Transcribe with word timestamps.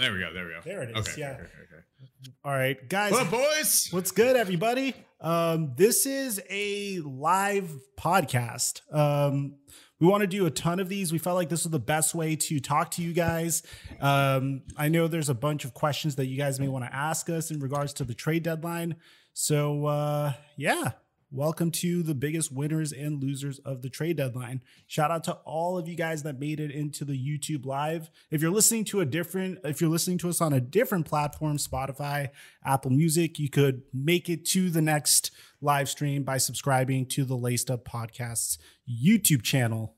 there 0.00 0.12
we 0.12 0.20
go. 0.20 0.32
There 0.32 0.46
we 0.46 0.52
go. 0.52 0.60
There 0.64 0.82
it 0.82 0.96
is. 0.96 1.08
Okay. 1.08 1.20
yeah. 1.20 1.30
okay, 1.32 1.42
okay, 1.42 1.52
okay. 1.64 2.32
All 2.44 2.52
right, 2.52 2.88
guys. 2.88 3.12
Well, 3.12 3.26
boys. 3.26 3.88
What's 3.90 4.10
good, 4.10 4.36
everybody? 4.36 4.94
Um, 5.20 5.74
this 5.76 6.06
is 6.06 6.40
a 6.48 7.00
live 7.00 7.70
podcast. 7.98 8.80
Um, 8.92 9.56
we 10.00 10.06
want 10.06 10.22
to 10.22 10.26
do 10.26 10.46
a 10.46 10.50
ton 10.50 10.80
of 10.80 10.88
these. 10.88 11.12
We 11.12 11.18
felt 11.18 11.36
like 11.36 11.50
this 11.50 11.64
was 11.64 11.70
the 11.70 11.78
best 11.78 12.14
way 12.14 12.34
to 12.34 12.58
talk 12.58 12.92
to 12.92 13.02
you 13.02 13.12
guys. 13.12 13.62
Um, 14.00 14.62
I 14.76 14.88
know 14.88 15.08
there's 15.08 15.28
a 15.28 15.34
bunch 15.34 15.66
of 15.66 15.74
questions 15.74 16.16
that 16.16 16.26
you 16.26 16.38
guys 16.38 16.58
may 16.58 16.68
want 16.68 16.86
to 16.86 16.94
ask 16.94 17.28
us 17.28 17.50
in 17.50 17.60
regards 17.60 17.92
to 17.94 18.04
the 18.04 18.14
trade 18.14 18.42
deadline. 18.42 18.96
So, 19.34 19.84
uh, 19.86 20.32
yeah, 20.56 20.92
welcome 21.32 21.70
to 21.70 22.02
the 22.02 22.14
biggest 22.14 22.50
winners 22.50 22.92
and 22.92 23.22
losers 23.22 23.60
of 23.60 23.82
the 23.82 23.88
trade 23.88 24.16
deadline. 24.16 24.60
Shout 24.86 25.10
out 25.10 25.24
to 25.24 25.32
all 25.44 25.78
of 25.78 25.86
you 25.86 25.94
guys 25.94 26.24
that 26.24 26.40
made 26.40 26.58
it 26.58 26.70
into 26.70 27.04
the 27.04 27.12
YouTube 27.12 27.64
live. 27.64 28.10
If 28.30 28.42
you're 28.42 28.50
listening 28.50 28.84
to 28.86 29.00
a 29.00 29.04
different, 29.04 29.60
if 29.64 29.80
you're 29.80 29.90
listening 29.90 30.18
to 30.18 30.28
us 30.28 30.40
on 30.40 30.52
a 30.52 30.60
different 30.60 31.06
platform, 31.06 31.56
Spotify, 31.56 32.30
Apple 32.64 32.90
Music, 32.90 33.38
you 33.38 33.48
could 33.48 33.82
make 33.92 34.28
it 34.28 34.44
to 34.46 34.70
the 34.70 34.82
next 34.82 35.30
live 35.60 35.88
stream 35.88 36.24
by 36.24 36.38
subscribing 36.38 37.06
to 37.06 37.24
the 37.24 37.36
Laced 37.36 37.70
Up 37.70 37.84
Podcasts 37.84 38.58
YouTube 38.88 39.42
channel. 39.42 39.94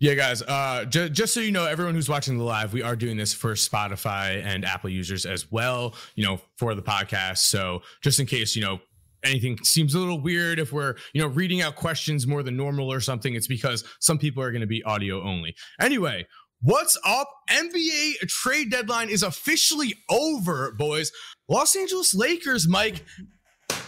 Yeah, 0.00 0.14
guys. 0.14 0.42
Uh, 0.42 0.84
ju- 0.84 1.08
just 1.08 1.34
so 1.34 1.40
you 1.40 1.50
know, 1.50 1.66
everyone 1.66 1.94
who's 1.94 2.08
watching 2.08 2.38
the 2.38 2.44
live, 2.44 2.72
we 2.72 2.82
are 2.82 2.94
doing 2.94 3.16
this 3.16 3.34
for 3.34 3.54
Spotify 3.54 4.40
and 4.44 4.64
Apple 4.64 4.90
users 4.90 5.26
as 5.26 5.50
well. 5.50 5.96
You 6.14 6.24
know, 6.24 6.40
for 6.56 6.76
the 6.76 6.82
podcast. 6.82 7.38
So 7.38 7.82
just 8.00 8.20
in 8.20 8.26
case, 8.26 8.54
you 8.54 8.62
know, 8.62 8.80
anything 9.24 9.58
seems 9.62 9.94
a 9.94 9.98
little 9.98 10.20
weird 10.20 10.58
if 10.58 10.72
we're 10.72 10.94
you 11.12 11.20
know 11.20 11.28
reading 11.28 11.60
out 11.60 11.76
questions 11.76 12.26
more 12.26 12.42
than 12.42 12.56
normal 12.56 12.92
or 12.92 13.00
something, 13.00 13.34
it's 13.34 13.46
because 13.48 13.84
some 14.00 14.18
people 14.18 14.42
are 14.42 14.50
going 14.50 14.62
to 14.62 14.66
be 14.66 14.82
audio 14.84 15.22
only. 15.22 15.54
Anyway. 15.80 16.26
What's 16.60 16.98
up? 17.04 17.28
NBA 17.48 18.14
trade 18.26 18.68
deadline 18.72 19.10
is 19.10 19.22
officially 19.22 19.94
over, 20.10 20.72
boys. 20.72 21.12
Los 21.48 21.76
Angeles 21.76 22.16
Lakers, 22.16 22.66
Mike. 22.66 23.04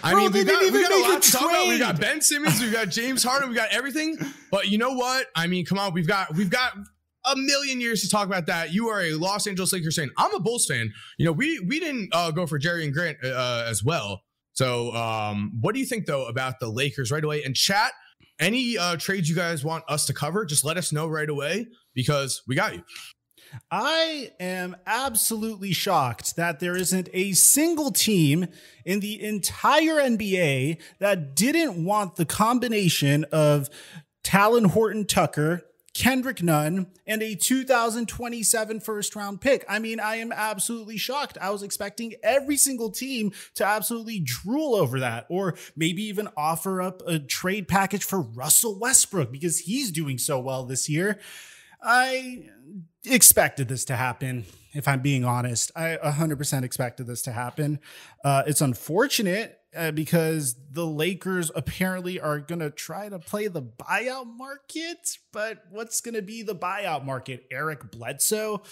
I 0.03 0.12
Bro, 0.12 0.20
mean, 0.22 0.33
we 0.33 0.45
got, 0.45 0.72
we 0.72 0.83
got 0.83 0.92
a 0.92 1.12
lot 1.12 1.22
to 1.22 1.33
talk 1.33 1.50
about. 1.50 1.69
We 1.69 1.78
got. 1.78 2.00
Ben 2.00 2.20
Simmons, 2.20 2.61
we 2.61 2.70
got 2.70 2.89
James 2.89 3.22
Harden, 3.22 3.48
we 3.48 3.55
got 3.55 3.70
everything. 3.70 4.19
But 4.50 4.69
you 4.69 4.78
know 4.78 4.92
what? 4.92 5.27
I 5.34 5.47
mean, 5.47 5.67
come 5.67 5.78
on, 5.78 5.92
we've 5.92 6.06
got 6.06 6.34
we've 6.34 6.50
got 6.50 6.75
a 7.25 7.37
million 7.37 7.81
years 7.81 8.03
to 8.03 8.09
talk 8.09 8.27
about 8.27 8.47
that. 8.47 8.72
You 8.72 8.89
are 8.89 9.00
a 9.00 9.15
Los 9.15 9.47
Angeles 9.47 9.72
Lakers 9.72 9.97
fan. 9.97 10.11
I'm 10.17 10.34
a 10.34 10.41
Bulls 10.41 10.67
fan. 10.67 10.92
You 11.19 11.27
know, 11.27 11.33
we 11.33 11.61
we 11.61 11.81
didn't 11.81 12.11
uh, 12.12 12.31
go 12.31 12.47
for 12.47 12.59
Jerami 12.59 12.92
Grant 12.92 13.19
uh, 13.25 13.65
as 13.67 13.84
well. 13.84 14.22
So, 14.61 14.94
um, 14.94 15.53
what 15.58 15.72
do 15.72 15.80
you 15.80 15.86
think 15.86 16.05
though 16.05 16.27
about 16.27 16.61
the 16.61 16.69
Lakers 16.69 17.11
right 17.11 17.25
away? 17.25 17.42
And 17.44 17.56
chat, 17.56 17.92
any 18.39 18.77
uh, 18.77 18.97
trades 18.97 19.27
you 19.27 19.34
guys 19.34 19.64
want 19.64 19.84
us 19.89 20.05
to 20.05 20.12
cover, 20.12 20.44
just 20.44 20.66
let 20.66 20.77
us 20.77 20.92
know 20.92 21.06
right 21.06 21.30
away 21.30 21.69
because 21.94 22.42
we 22.47 22.56
got 22.56 22.75
you. 22.75 22.83
I 23.70 24.33
am 24.38 24.77
absolutely 24.86 25.72
shocked 25.72 26.36
that 26.36 26.61
there 26.61 26.77
isn't 26.77 27.08
a 27.14 27.33
single 27.33 27.91
team 27.91 28.48
in 28.84 29.00
the 29.00 29.25
entire 29.25 29.94
NBA 29.94 30.78
that 30.98 31.34
didn't 31.34 31.83
want 31.83 32.16
the 32.16 32.27
combination 32.27 33.25
of 33.33 33.70
Talen 34.22 34.66
Horton 34.66 35.06
Tucker, 35.06 35.62
Kendrick 35.92 36.42
Nunn, 36.42 36.86
and 37.06 37.22
a 37.22 37.34
2027 37.34 38.80
first 38.80 39.16
round 39.16 39.41
pick. 39.41 39.64
I 39.69 39.78
mean, 39.78 39.98
I 39.98 40.16
am 40.16 40.32
absolutely 40.32 40.97
shocked. 40.97 41.36
I 41.41 41.50
was 41.50 41.62
expecting 41.62 42.14
every 42.22 42.56
single 42.56 42.91
team 42.91 43.32
to 43.56 43.64
absolutely 43.64 44.20
drool 44.20 44.74
over 44.74 45.00
that, 45.00 45.27
or 45.28 45.56
maybe 45.77 46.02
even 46.05 46.28
offer 46.36 46.80
up 46.80 47.02
a 47.06 47.19
trade 47.19 47.66
package 47.66 48.05
for 48.05 48.20
Russell 48.20 48.78
Westbrook 48.78 49.32
because 49.32 49.60
he's 49.60 49.91
doing 49.91 50.19
so 50.19 50.38
well 50.38 50.64
this 50.64 50.88
year. 50.88 51.19
I 51.82 52.50
expected 53.04 53.69
this 53.69 53.84
to 53.86 53.97
happen. 53.97 54.44
If 54.72 54.86
I'm 54.86 55.00
being 55.00 55.25
honest, 55.25 55.72
I 55.75 55.98
100% 56.04 56.62
expected 56.62 57.06
this 57.06 57.22
to 57.22 57.32
happen. 57.32 57.80
Uh, 58.25 58.44
it's 58.47 58.60
unfortunate 58.60 59.59
uh, 59.76 59.90
because 59.92 60.56
the 60.70 60.86
Lakers 60.86 61.50
apparently 61.54 62.20
are 62.20 62.38
going 62.38 62.60
to 62.60 62.70
try 62.70 63.08
to 63.08 63.19
play 63.19 63.48
the 63.48 63.62
buyout 63.62 64.26
market. 64.26 65.19
But 65.32 65.64
what's 65.70 66.00
going 66.00 66.14
to 66.14 66.22
be 66.22 66.42
the 66.42 66.54
buyout 66.54 67.04
market? 67.04 67.47
Eric 67.50 67.91
Bledsoe. 67.91 68.62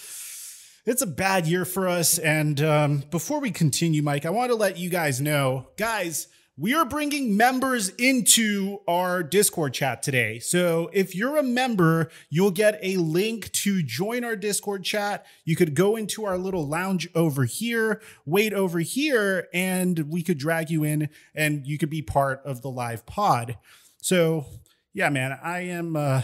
It's 0.85 1.01
a 1.01 1.07
bad 1.07 1.45
year 1.45 1.65
for 1.65 1.87
us. 1.87 2.17
And 2.17 2.61
um, 2.61 3.03
before 3.11 3.39
we 3.39 3.51
continue, 3.51 4.01
Mike, 4.01 4.25
I 4.25 4.29
want 4.29 4.51
to 4.51 4.55
let 4.55 4.77
you 4.77 4.89
guys 4.89 5.21
know, 5.21 5.67
guys, 5.77 6.27
we 6.59 6.73
are 6.73 6.83
bringing 6.83 7.37
members 7.37 7.87
into 7.97 8.79
our 8.85 9.23
Discord 9.23 9.73
chat 9.73 10.03
today. 10.03 10.39
So 10.39 10.89
if 10.91 11.15
you're 11.15 11.37
a 11.37 11.43
member, 11.43 12.11
you'll 12.29 12.51
get 12.51 12.77
a 12.83 12.97
link 12.97 13.49
to 13.53 13.81
join 13.81 14.25
our 14.25 14.35
Discord 14.35 14.83
chat. 14.83 15.25
You 15.45 15.55
could 15.55 15.73
go 15.73 15.95
into 15.95 16.25
our 16.25 16.37
little 16.37 16.67
lounge 16.67 17.07
over 17.15 17.45
here, 17.45 18.01
wait 18.25 18.51
over 18.51 18.79
here, 18.79 19.47
and 19.53 20.11
we 20.11 20.21
could 20.21 20.37
drag 20.37 20.69
you 20.69 20.83
in 20.83 21.07
and 21.33 21.65
you 21.65 21.77
could 21.77 21.89
be 21.89 22.01
part 22.01 22.41
of 22.43 22.61
the 22.61 22.69
live 22.69 23.05
pod. 23.05 23.57
So 24.01 24.45
yeah, 24.93 25.09
man, 25.09 25.39
I 25.41 25.61
am 25.61 25.95
uh 25.95 26.23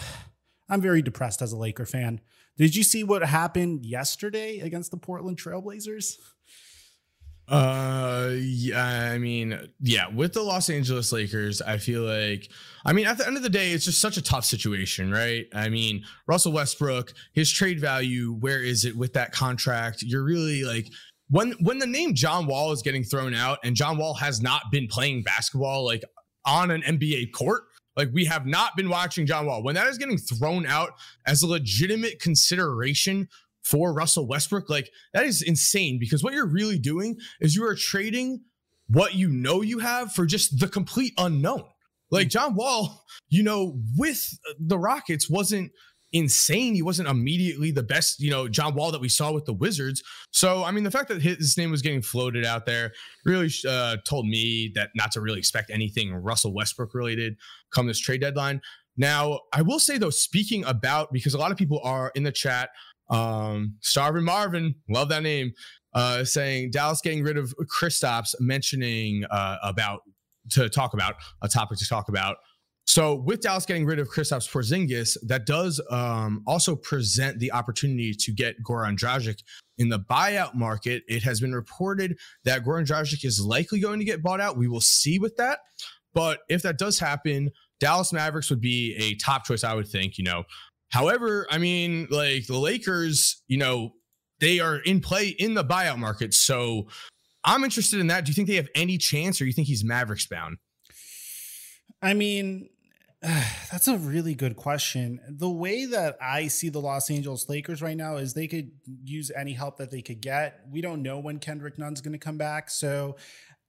I'm 0.67 0.81
very 0.81 1.02
depressed 1.02 1.41
as 1.41 1.53
a 1.53 1.57
Laker 1.57 1.85
fan. 1.85 2.19
Did 2.57 2.75
you 2.75 2.84
see 2.84 3.06
what 3.06 3.23
happened 3.23 3.85
yesterday 3.85 4.59
against 4.59 4.91
the 4.91 4.97
Portland 4.97 5.38
Trailblazers? 5.38 6.17
Uh, 7.48 8.32
yeah, 8.40 9.12
I 9.12 9.20
mean, 9.20 9.70
yeah, 9.80 10.08
with 10.08 10.34
the 10.34 10.42
Los 10.42 10.70
Angeles 10.70 11.12
Lakers, 11.12 11.62
I 11.62 11.78
feel 11.78 12.02
like, 12.02 12.50
I 12.86 12.94
mean, 12.94 13.06
at 13.06 13.20
the 13.20 13.28
end 13.28 13.38
of 13.38 13.44
the 13.44 13.50
day, 13.50 13.72
it's 13.72 13.86
just 13.86 14.02
such 14.02 14.18
a 14.18 14.22
tough 14.22 14.46
situation, 14.46 15.12
right? 15.12 15.46
I 15.54 15.70
mean, 15.70 16.04
Russell 16.28 16.54
Westbrook, 16.54 17.14
his 17.34 17.52
trade 17.52 17.80
value, 17.80 18.34
where 18.34 18.64
is 18.64 18.84
it 18.84 18.98
with 18.98 19.14
that 19.14 19.32
contract? 19.32 20.02
You're 20.02 20.24
really 20.24 20.64
like, 20.64 20.90
when 21.30 21.54
when 21.62 21.80
the 21.80 21.88
name 21.88 22.14
John 22.14 22.46
Wall 22.46 22.72
is 22.72 22.82
getting 22.82 23.04
thrown 23.04 23.34
out, 23.34 23.60
and 23.64 23.76
John 23.76 23.98
Wall 23.98 24.14
has 24.16 24.42
not 24.42 24.64
been 24.72 24.88
playing 24.88 25.24
basketball 25.24 25.84
like 25.86 26.04
on 26.46 26.70
an 26.72 26.82
NBA 26.84 27.32
court, 27.32 27.64
like 27.96 28.10
we 28.14 28.26
have 28.26 28.46
not 28.46 28.76
been 28.76 28.90
watching 28.90 29.26
John 29.26 29.46
Wall. 29.46 29.64
When 29.64 29.76
that 29.76 29.88
is 29.88 29.98
getting 29.98 30.18
thrown 30.18 30.66
out 30.66 30.92
as 31.26 31.42
a 31.42 31.48
legitimate 31.48 32.20
consideration 32.20 33.28
for 33.66 33.94
Russell 33.94 34.28
Westbrook, 34.28 34.70
like 34.70 34.90
that 35.14 35.26
is 35.26 35.42
insane 35.42 35.98
because 36.00 36.24
what 36.24 36.34
you're 36.34 36.48
really 36.48 36.80
doing 36.80 37.18
is 37.42 37.56
you 37.56 37.66
are 37.66 37.76
trading 37.76 38.44
what 38.88 39.16
you 39.16 39.28
know 39.28 39.62
you 39.62 39.80
have 39.80 40.12
for 40.12 40.26
just 40.26 40.59
the 40.59 40.68
complete 40.68 41.14
unknown. 41.18 41.64
Like 42.12 42.30
John 42.30 42.56
Wall, 42.56 43.03
you 43.30 43.44
know, 43.44 43.80
with 43.98 44.38
the 44.59 44.78
Rockets 44.78 45.30
wasn't 45.30 45.72
insane. 46.14 46.76
He 46.76 46.84
wasn't 46.84 47.09
immediately 47.09 47.72
the 47.72 47.84
best, 47.84 48.20
you 48.20 48.30
know, 48.30 48.48
John 48.48 48.76
Wall 48.76 48.92
that 48.92 49.02
we 49.02 49.09
saw 49.09 49.31
with 49.31 49.46
the 49.46 49.53
Wizards. 49.53 50.03
So, 50.32 50.64
I 50.64 50.72
mean, 50.72 50.84
the 50.84 50.92
fact 50.92 51.09
that 51.09 51.22
his 51.22 51.58
name 51.58 51.72
was 51.72 51.82
getting 51.82 52.03
floated 52.03 52.46
out 52.46 52.66
there 52.66 52.94
really 53.26 53.50
uh, 53.68 53.97
told 54.08 54.28
me 54.28 54.72
that 54.76 54.92
not 54.96 55.12
to 55.14 55.22
really 55.22 55.40
expect 55.40 55.72
anything 55.72 56.14
Russell 56.14 56.53
Westbrook 56.53 56.94
related 56.94 57.36
come 57.74 57.88
this 57.88 58.00
trade 58.00 58.22
deadline. 58.22 58.62
Now, 58.97 59.42
I 59.52 59.62
will 59.62 59.80
say 59.80 59.97
though, 59.97 60.09
speaking 60.09 60.64
about 60.64 61.12
because 61.12 61.34
a 61.34 61.38
lot 61.38 61.52
of 61.52 61.58
people 61.58 61.82
are 61.84 62.12
in 62.16 62.24
the 62.24 62.32
chat, 62.32 62.70
um, 63.10 63.76
Starvin 63.82 64.24
Marvin, 64.24 64.76
love 64.90 65.10
that 65.10 65.24
name, 65.24 65.54
uh, 65.94 66.24
saying 66.24 66.72
Dallas 66.72 67.02
getting 67.02 67.24
rid 67.24 67.38
of 67.38 67.54
Kristaps, 67.80 68.36
mentioning 68.40 69.24
uh, 69.30 69.58
about 69.64 70.02
to 70.52 70.70
talk 70.70 70.94
about 70.94 71.16
a 71.42 71.48
topic 71.48 71.78
to 71.80 71.88
talk 71.88 72.10
about. 72.10 72.38
So 72.88 73.16
with 73.16 73.42
Dallas 73.42 73.66
getting 73.66 73.86
rid 73.86 73.98
of 73.98 74.10
Kristaps 74.10 74.50
Porzingis, 74.50 75.18
that 75.28 75.46
does 75.48 75.82
um, 75.90 76.44
also 76.46 76.76
present 76.76 77.40
the 77.40 77.52
opportunity 77.52 78.14
to 78.14 78.32
get 78.32 78.62
Goran 78.64 78.96
Dragic 78.96 79.42
in 79.78 79.90
the 79.90 80.00
buyout 80.00 80.54
market. 80.54 81.04
It 81.08 81.24
has 81.24 81.40
been 81.40 81.54
reported 81.54 82.18
that 82.44 82.64
Goran 82.64 82.86
Dragic 82.86 83.26
is 83.26 83.42
likely 83.42 83.80
going 83.80 84.00
to 84.00 84.06
get 84.06 84.22
bought 84.22 84.40
out. 84.40 84.58
We 84.58 84.68
will 84.68 84.82
see 84.82 85.18
with 85.18 85.36
that. 85.38 85.60
But 86.14 86.42
if 86.48 86.62
that 86.62 86.78
does 86.78 87.00
happen, 87.00 87.52
Dallas 87.80 88.14
Mavericks 88.14 88.50
would 88.50 88.62
be 88.62 88.96
a 88.96 89.16
top 89.16 89.46
choice, 89.46 89.64
I 89.64 89.74
would 89.74 89.88
think, 89.88 90.18
you 90.18 90.24
know. 90.24 90.44
However, 90.90 91.47
I 91.50 91.57
mean, 91.57 92.07
like 92.09 92.47
the 92.47 92.57
Lakers, 92.57 93.44
you 93.47 93.57
know, 93.57 93.94
they 94.40 94.59
are 94.59 94.78
in 94.78 95.01
play 95.01 95.29
in 95.29 95.53
the 95.53 95.64
buyout 95.64 95.97
market. 95.97 96.34
So 96.34 96.87
I'm 97.43 97.64
interested 97.64 97.99
in 97.99 98.08
that. 98.08 98.26
Do 98.26 98.29
you 98.29 98.34
think 98.34 98.47
they 98.47 98.55
have 98.55 98.70
any 98.76 98.97
chance 98.97 99.41
or 99.41 99.46
you 99.46 99.53
think 99.53 99.67
he's 99.67 99.84
Mavericks 99.84 100.28
bound? 100.28 100.58
I 102.02 102.14
mean, 102.14 102.70
that's 103.22 103.87
a 103.87 103.97
really 103.97 104.35
good 104.35 104.55
question. 104.55 105.20
The 105.28 105.49
way 105.49 105.85
that 105.85 106.17
I 106.22 106.47
see 106.47 106.70
the 106.70 106.82
Los 106.82 107.09
Angeles 107.09 107.49
Lakers 107.49 107.81
right 107.81 107.97
now 107.97 108.17
is 108.17 108.34
they 108.34 108.47
could 108.47 108.72
use 109.03 109.31
any 109.35 109.53
help 109.53 109.78
that 109.78 109.91
they 109.91 110.02
could 110.02 110.22
get. 110.22 110.61
We 110.70 110.81
don't 110.81 111.02
know 111.02 111.20
when 111.20 111.40
Kendrick 111.40 111.78
Nunn's 111.78 112.02
going 112.02 112.14
to 112.14 112.20
come 112.20 112.38
back. 112.38 112.70
So 112.70 113.16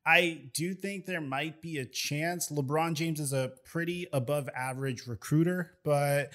I 0.05 0.43
do 0.55 0.75
think 0.75 1.07
there 1.07 1.21
might 1.21 1.61
be 1.61 1.79
a 1.79 1.85
chance. 1.85 2.51
LeBron 2.51 2.95
James 2.95 3.21
is 3.21 3.33
a 3.33 3.53
pretty 3.65 4.07
above 4.13 4.49
average 4.55 5.07
recruiter, 5.07 5.79
but 5.85 6.33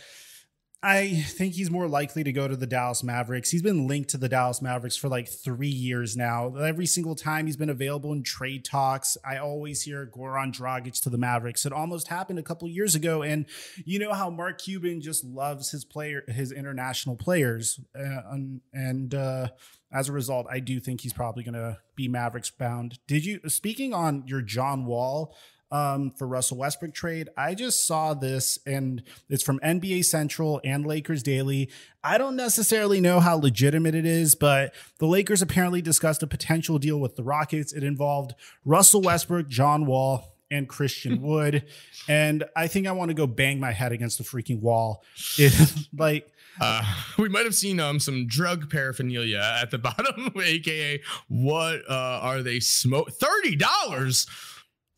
I 0.84 1.24
think 1.28 1.54
he's 1.54 1.70
more 1.70 1.88
likely 1.88 2.24
to 2.24 2.32
go 2.32 2.48
to 2.48 2.56
the 2.56 2.66
Dallas 2.66 3.04
Mavericks. 3.04 3.52
He's 3.52 3.62
been 3.62 3.88
linked 3.88 4.10
to 4.12 4.18
the 4.18 4.28
Dallas 4.28 4.64
Mavericks 4.64 4.98
for 4.98 5.10
like 5.10 5.30
three 5.30 5.68
years 5.68 6.18
now. 6.18 6.56
Every 6.56 6.88
single 6.88 7.14
time 7.14 7.46
he's 7.46 7.56
been 7.56 7.70
available 7.70 8.12
in 8.12 8.24
trade 8.24 8.66
talks, 8.66 9.16
I 9.24 9.38
always 9.38 9.84
hear 9.84 10.08
Goran 10.12 10.52
Dragic 10.52 11.00
to 11.04 11.12
the 11.12 11.20
Mavericks. 11.20 11.68
It 11.68 11.74
almost 11.74 12.08
happened 12.08 12.40
a 12.40 12.44
couple 12.44 12.68
years 12.68 12.96
ago, 12.96 13.22
and 13.22 13.46
you 13.86 14.00
know 14.00 14.14
how 14.14 14.32
Mark 14.32 14.60
Cuban 14.60 15.02
just 15.02 15.24
loves 15.24 15.70
his 15.70 15.86
player, 15.86 16.24
his 16.28 16.52
international 16.52 17.16
players, 17.16 17.80
uh, 17.96 18.36
and, 18.74 19.14
uh, 19.14 19.50
as 19.94 20.10
a 20.10 20.14
result, 20.14 20.48
I 20.50 20.62
do 20.62 20.80
think 20.80 21.02
he's 21.02 21.14
probably 21.14 21.44
going 21.44 21.54
to 21.54 21.78
be 21.96 22.08
Mavericks 22.08 22.50
bound. 22.50 22.98
Did 23.08 23.26
you 23.26 23.42
speaking 23.50 23.94
on 23.94 24.24
your 24.26 24.42
John 24.42 24.86
Wall? 24.86 25.36
Um, 25.72 26.12
for 26.12 26.28
Russell 26.28 26.58
Westbrook 26.58 26.94
trade. 26.94 27.30
I 27.38 27.56
just 27.56 27.88
saw 27.88 28.14
this 28.14 28.60
and 28.66 29.04
it's 29.30 29.44
from 29.44 29.60
NBA 29.60 30.06
Central 30.06 30.60
and 30.64 30.86
Lakers 30.86 31.24
Daily. 31.24 31.70
I 32.04 32.18
don't 32.18 32.36
necessarily 32.36 33.00
know 33.00 33.20
how 33.20 33.38
legitimate 33.38 33.96
it 33.96 34.06
is, 34.06 34.36
but 34.36 34.74
the 35.00 35.06
Lakers 35.06 35.42
apparently 35.42 35.82
discussed 35.82 36.24
a 36.24 36.28
potential 36.28 36.80
deal 36.80 37.00
with 37.00 37.16
the 37.16 37.24
Rockets. 37.24 37.74
It 37.74 37.84
involved 37.84 38.34
Russell 38.66 39.02
Westbrook, 39.02 39.48
John 39.48 39.86
Wall, 39.86 40.36
and 40.52 40.68
Christian 40.68 41.22
Wood. 41.22 41.66
and 42.08 42.44
I 42.56 42.68
think 42.68 42.86
I 42.86 42.92
want 42.92 43.10
to 43.10 43.16
go 43.16 43.26
bang 43.26 43.60
my 43.60 43.72
head 43.72 43.92
against 43.94 44.18
the 44.18 44.24
freaking 44.24 44.60
wall. 44.60 45.04
It, 45.38 45.54
like, 45.98 46.32
uh, 46.60 46.84
we 47.18 47.30
might 47.30 47.46
have 47.46 47.56
seen 47.56 47.80
um 47.80 48.00
some 48.00 48.28
drug 48.28 48.70
paraphernalia 48.70 49.60
at 49.62 49.72
the 49.72 49.78
bottom, 49.78 50.34
aka 50.36 51.02
what 51.30 51.82
uh, 51.90 52.20
are 52.22 52.44
they 52.44 52.60
smoke? 52.60 53.12
Thirty 53.12 53.56
dollars. 53.56 54.28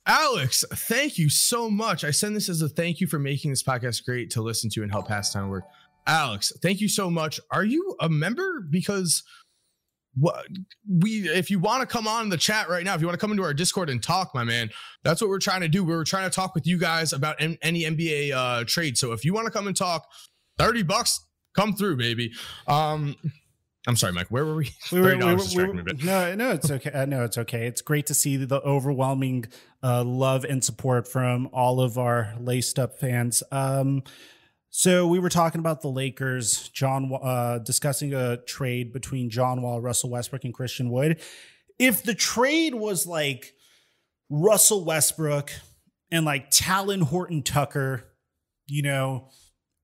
Alex, 0.05 0.65
thank 0.73 1.17
you 1.17 1.29
so 1.29 1.69
much. 1.69 2.03
I 2.03 2.11
send 2.11 2.35
this 2.35 2.50
as 2.50 2.61
a 2.61 2.67
thank 2.67 3.00
you 3.00 3.07
for 3.07 3.19
making 3.19 3.51
this 3.51 3.63
podcast 3.63 4.03
great 4.05 4.29
to 4.31 4.41
listen 4.41 4.69
to 4.71 4.83
and 4.83 4.91
help 4.91 5.07
pass 5.07 5.31
time 5.31 5.50
work. 5.50 5.63
Alex, 6.05 6.51
thank 6.61 6.81
you 6.81 6.89
so 6.89 7.09
much. 7.09 7.39
Are 7.51 7.63
you 7.63 7.95
a 8.01 8.09
member? 8.09 8.65
Because 8.69 9.23
what 10.15 10.45
we 10.88 11.29
if 11.29 11.50
you 11.50 11.57
want 11.57 11.81
to 11.81 11.88
come 11.88 12.07
on 12.07 12.29
the 12.29 12.38
chat 12.38 12.69
right 12.69 12.83
now, 12.83 12.94
if 12.94 13.01
you 13.01 13.07
want 13.07 13.17
to 13.17 13.21
come 13.21 13.31
into 13.31 13.44
our 13.44 13.53
Discord 13.53 13.89
and 13.89 14.03
talk, 14.03 14.35
my 14.35 14.44
man, 14.44 14.69
that's 15.03 15.21
what 15.21 15.29
we're 15.29 15.39
trying 15.39 15.61
to 15.61 15.69
do. 15.69 15.83
We 15.83 15.94
are 15.94 16.03
trying 16.03 16.29
to 16.29 16.35
talk 16.35 16.53
with 16.53 16.67
you 16.67 16.77
guys 16.77 17.13
about 17.13 17.38
any 17.39 17.83
NBA 17.83 18.33
uh 18.33 18.65
trade. 18.65 18.97
So 18.97 19.13
if 19.13 19.23
you 19.23 19.33
want 19.33 19.45
to 19.45 19.51
come 19.51 19.67
and 19.67 19.75
talk, 19.75 20.05
30 20.59 20.83
bucks, 20.83 21.25
come 21.55 21.73
through, 21.73 21.95
baby. 21.97 22.33
Um 22.67 23.15
I'm 23.85 23.95
sorry, 23.97 24.13
Mike. 24.13 24.27
Where 24.27 24.45
were 24.45 24.56
we? 24.56 24.71
We 24.91 25.01
were, 25.01 25.18
we 25.18 25.25
were, 25.25 25.35
we 25.35 25.65
were 25.65 25.83
no, 26.03 26.35
no, 26.35 26.51
it's 26.51 26.71
okay. 26.71 26.91
Uh, 26.91 27.06
no, 27.06 27.24
it's 27.24 27.38
okay. 27.38 27.68
It's 27.68 27.81
great 27.81 28.06
to 28.07 28.13
see 28.13 28.38
the 28.38 28.62
overwhelming 28.62 29.45
uh, 29.83 30.03
love 30.03 30.45
and 30.45 30.63
support 30.63 31.07
from 31.07 31.50
all 31.51 31.81
of 31.81 31.97
our 31.97 32.33
laced 32.39 32.80
up 32.80 32.97
fans. 32.97 33.44
Um, 33.51 34.03
so 34.69 35.06
we 35.07 35.19
were 35.19 35.30
talking 35.30 35.59
about 35.59 35.81
the 35.81 35.89
Lakers, 35.89 36.69
John, 36.69 37.12
uh, 37.21 37.59
discussing 37.59 38.13
a 38.13 38.38
trade 38.38 38.94
between 38.94 39.30
John 39.30 39.62
Wall, 39.62 39.81
Russell 39.81 40.09
Westbrook, 40.09 40.45
and 40.45 40.53
Christian 40.53 40.89
Wood. 40.89 41.21
If 41.77 42.03
the 42.03 42.15
trade 42.15 42.74
was 42.74 43.06
like 43.06 43.53
Russell 44.29 44.86
Westbrook 44.86 45.51
and 46.09 46.25
like 46.25 46.50
Talen 46.50 47.03
Horton 47.03 47.44
Tucker, 47.44 48.06
you 48.65 48.81
know, 48.81 49.29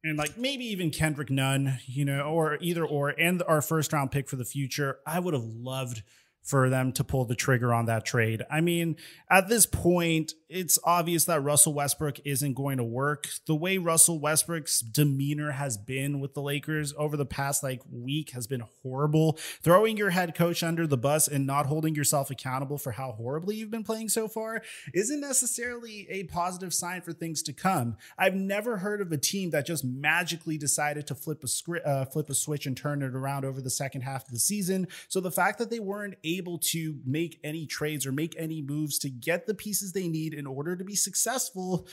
and 0.03 0.17
like 0.17 0.37
maybe 0.37 0.65
even 0.65 0.91
Kendrick 0.91 1.29
Nunn, 1.29 1.79
you 1.85 2.05
know, 2.05 2.21
or 2.21 2.57
either 2.61 2.85
or, 2.85 3.09
and 3.09 3.43
our 3.43 3.61
first 3.61 3.93
round 3.93 4.11
pick 4.11 4.29
for 4.29 4.35
the 4.35 4.45
future. 4.45 4.99
I 5.05 5.19
would 5.19 5.33
have 5.33 5.43
loved 5.43 6.03
for 6.43 6.69
them 6.69 6.91
to 6.93 7.03
pull 7.03 7.25
the 7.25 7.35
trigger 7.35 7.73
on 7.73 7.85
that 7.85 8.05
trade. 8.05 8.43
I 8.49 8.61
mean, 8.61 8.95
at 9.29 9.49
this 9.49 9.65
point, 9.65 10.33
it's 10.49 10.79
obvious 10.83 11.25
that 11.25 11.43
Russell 11.43 11.73
Westbrook 11.73 12.19
isn't 12.25 12.55
going 12.55 12.77
to 12.77 12.83
work. 12.83 13.27
The 13.45 13.55
way 13.55 13.77
Russell 13.77 14.19
Westbrook's 14.19 14.79
demeanor 14.79 15.51
has 15.51 15.77
been 15.77 16.19
with 16.19 16.33
the 16.33 16.41
Lakers 16.41 16.93
over 16.97 17.15
the 17.15 17.25
past 17.25 17.61
like 17.61 17.81
week 17.91 18.31
has 18.31 18.47
been 18.47 18.63
horrible. 18.81 19.37
Throwing 19.61 19.95
your 19.95 20.09
head 20.09 20.33
coach 20.33 20.63
under 20.63 20.87
the 20.87 20.97
bus 20.97 21.27
and 21.27 21.45
not 21.45 21.67
holding 21.67 21.93
yourself 21.93 22.31
accountable 22.31 22.79
for 22.79 22.93
how 22.93 23.11
horribly 23.11 23.57
you've 23.57 23.69
been 23.69 23.83
playing 23.83 24.09
so 24.09 24.27
far 24.27 24.63
isn't 24.93 25.21
necessarily 25.21 26.07
a 26.09 26.23
positive 26.23 26.73
sign 26.73 27.01
for 27.01 27.13
things 27.13 27.43
to 27.43 27.53
come. 27.53 27.97
I've 28.17 28.35
never 28.35 28.77
heard 28.77 29.01
of 29.01 29.11
a 29.11 29.17
team 29.17 29.51
that 29.51 29.67
just 29.67 29.85
magically 29.85 30.57
decided 30.57 31.05
to 31.07 31.15
flip 31.15 31.43
a 31.43 31.47
script, 31.47 31.85
uh, 31.85 32.05
flip 32.05 32.29
a 32.29 32.33
switch 32.33 32.65
and 32.65 32.75
turn 32.75 33.03
it 33.03 33.13
around 33.13 33.45
over 33.45 33.61
the 33.61 33.69
second 33.69 34.01
half 34.01 34.25
of 34.25 34.31
the 34.31 34.39
season. 34.39 34.87
So 35.09 35.19
the 35.19 35.31
fact 35.31 35.59
that 35.59 35.69
they 35.69 35.79
weren't 35.79 36.15
able 36.37 36.59
to 36.59 36.99
make 37.05 37.39
any 37.43 37.65
trades 37.65 38.05
or 38.05 38.11
make 38.11 38.35
any 38.37 38.61
moves 38.61 38.99
to 38.99 39.09
get 39.09 39.47
the 39.47 39.53
pieces 39.53 39.93
they 39.93 40.07
need 40.07 40.33
in 40.33 40.45
order 40.45 40.75
to 40.75 40.83
be 40.83 40.95
successful 40.95 41.87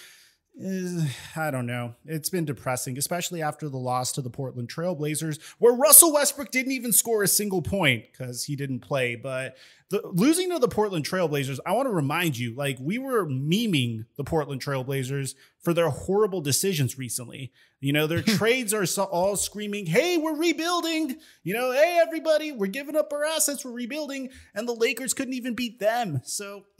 is, 0.58 1.04
I 1.36 1.50
don't 1.50 1.66
know. 1.66 1.94
It's 2.06 2.30
been 2.30 2.46
depressing, 2.46 2.96
especially 2.96 3.42
after 3.42 3.68
the 3.68 3.76
loss 3.76 4.12
to 4.12 4.22
the 4.22 4.30
Portland 4.30 4.68
Trailblazers, 4.68 5.38
where 5.58 5.74
Russell 5.74 6.14
Westbrook 6.14 6.50
didn't 6.50 6.72
even 6.72 6.92
score 6.92 7.22
a 7.22 7.28
single 7.28 7.62
point 7.62 8.04
because 8.10 8.44
he 8.44 8.56
didn't 8.56 8.80
play. 8.80 9.16
But 9.16 9.56
the, 9.90 10.00
losing 10.04 10.50
to 10.50 10.58
the 10.58 10.68
Portland 10.68 11.04
Trailblazers, 11.04 11.58
I 11.64 11.72
want 11.72 11.88
to 11.88 11.94
remind 11.94 12.36
you, 12.38 12.54
like 12.54 12.76
we 12.80 12.98
were 12.98 13.26
memeing 13.26 14.06
the 14.16 14.24
Portland 14.24 14.60
Trailblazers 14.60 15.34
for 15.60 15.72
their 15.72 15.90
horrible 15.90 16.40
decisions 16.40 16.98
recently. 16.98 17.52
You 17.80 17.92
know, 17.92 18.06
their 18.06 18.22
trades 18.22 18.74
are 18.74 18.86
so, 18.86 19.04
all 19.04 19.36
screaming, 19.36 19.86
"Hey, 19.86 20.18
we're 20.18 20.36
rebuilding!" 20.36 21.16
You 21.44 21.54
know, 21.54 21.72
"Hey, 21.72 22.00
everybody, 22.04 22.52
we're 22.52 22.66
giving 22.66 22.96
up 22.96 23.12
our 23.12 23.24
assets, 23.24 23.64
we're 23.64 23.72
rebuilding," 23.72 24.30
and 24.54 24.68
the 24.68 24.74
Lakers 24.74 25.14
couldn't 25.14 25.34
even 25.34 25.54
beat 25.54 25.78
them. 25.78 26.20
So. 26.24 26.64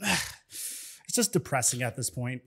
it's 1.07 1.15
just 1.15 1.33
depressing 1.33 1.81
at 1.81 1.95
this 1.95 2.09
point. 2.09 2.41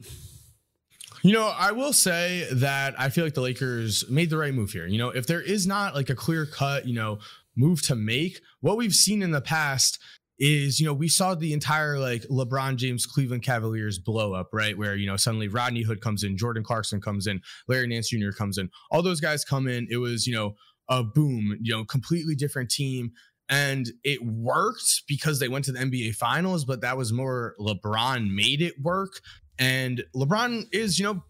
You 1.23 1.33
know, 1.33 1.53
I 1.55 1.73
will 1.73 1.93
say 1.93 2.47
that 2.53 2.95
I 2.99 3.11
feel 3.11 3.25
like 3.25 3.35
the 3.35 3.43
Lakers 3.43 4.09
made 4.09 4.31
the 4.31 4.39
right 4.39 4.55
move 4.55 4.71
here. 4.73 4.87
You 4.87 4.99
know, 4.99 5.11
if 5.11 5.27
there 5.27 5.41
is 5.41 5.67
not 5.67 5.95
like 5.95 6.09
a 6.09 6.15
clear 6.15 6.47
cut, 6.47 6.87
you 6.87 6.95
know, 6.95 7.19
move 7.57 7.83
to 7.83 7.95
make, 7.95 8.41
what 8.61 8.77
we've 8.77 8.95
seen 8.95 9.23
in 9.23 9.31
the 9.31 9.41
past 9.41 9.99
is, 10.41 10.81
you 10.81 10.87
know, 10.87 10.95
we 10.95 11.09
saw 11.09 11.35
the 11.35 11.53
entire 11.53 11.99
like 11.99 12.23
LeBron 12.23 12.77
James 12.77 13.07
Cleveland 13.07 13.43
Cavaliers 13.45 13.99
blow 13.99 14.33
up, 14.33 14.49
right? 14.53 14.77
Where, 14.77 14.97
you 14.97 15.07
know, 15.07 15.17
suddenly 15.17 15.49
Rodney 15.49 15.83
Hood 15.83 16.01
comes 16.01 16.25
in, 16.25 16.37
Jordan 16.37 16.65
Clarkson 16.65 17.01
comes 17.01 17.27
in, 17.27 17.41
Larry 17.69 17.87
Nance 17.87 18.09
Jr. 18.09 18.31
comes 18.31 18.59
in, 18.59 18.71
all 18.91 19.03
those 19.03 19.21
guys 19.21 19.45
come 19.45 19.69
in. 19.69 19.87
It 19.91 19.99
was, 19.99 20.27
you 20.27 20.35
know, 20.35 20.57
a 20.89 21.05
boom, 21.05 21.57
you 21.61 21.73
know, 21.73 21.85
completely 21.85 22.35
different 22.35 22.71
team 22.71 23.13
and 23.51 23.91
it 24.05 24.25
worked 24.25 25.03
because 25.09 25.41
they 25.41 25.49
went 25.49 25.65
to 25.65 25.73
the 25.73 25.81
NBA 25.81 26.15
finals, 26.15 26.65
but 26.65 26.83
that 26.83 26.97
was 26.97 27.13
more 27.13 27.57
LeBron 27.59 28.33
made 28.33 28.63
it 28.63 28.81
work. 28.81 29.21
And 29.59 30.05
LeBron 30.15 30.67
is, 30.73 31.01
you 31.01 31.05
know, 31.05 31.25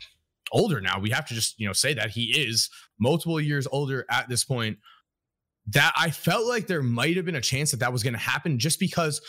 older 0.52 0.82
now. 0.82 1.00
We 1.00 1.10
have 1.10 1.26
to 1.26 1.34
just, 1.34 1.58
you 1.58 1.66
know, 1.66 1.72
say 1.72 1.94
that 1.94 2.10
he 2.10 2.24
is 2.24 2.68
multiple 3.00 3.40
years 3.40 3.66
older 3.72 4.04
at 4.10 4.28
this 4.28 4.44
point. 4.44 4.76
That 5.72 5.92
I 5.96 6.10
felt 6.10 6.46
like 6.46 6.66
there 6.66 6.82
might 6.82 7.16
have 7.16 7.24
been 7.24 7.36
a 7.36 7.40
chance 7.40 7.70
that 7.70 7.80
that 7.80 7.92
was 7.92 8.02
going 8.02 8.14
to 8.14 8.18
happen 8.18 8.58
just 8.58 8.80
because 8.80 9.20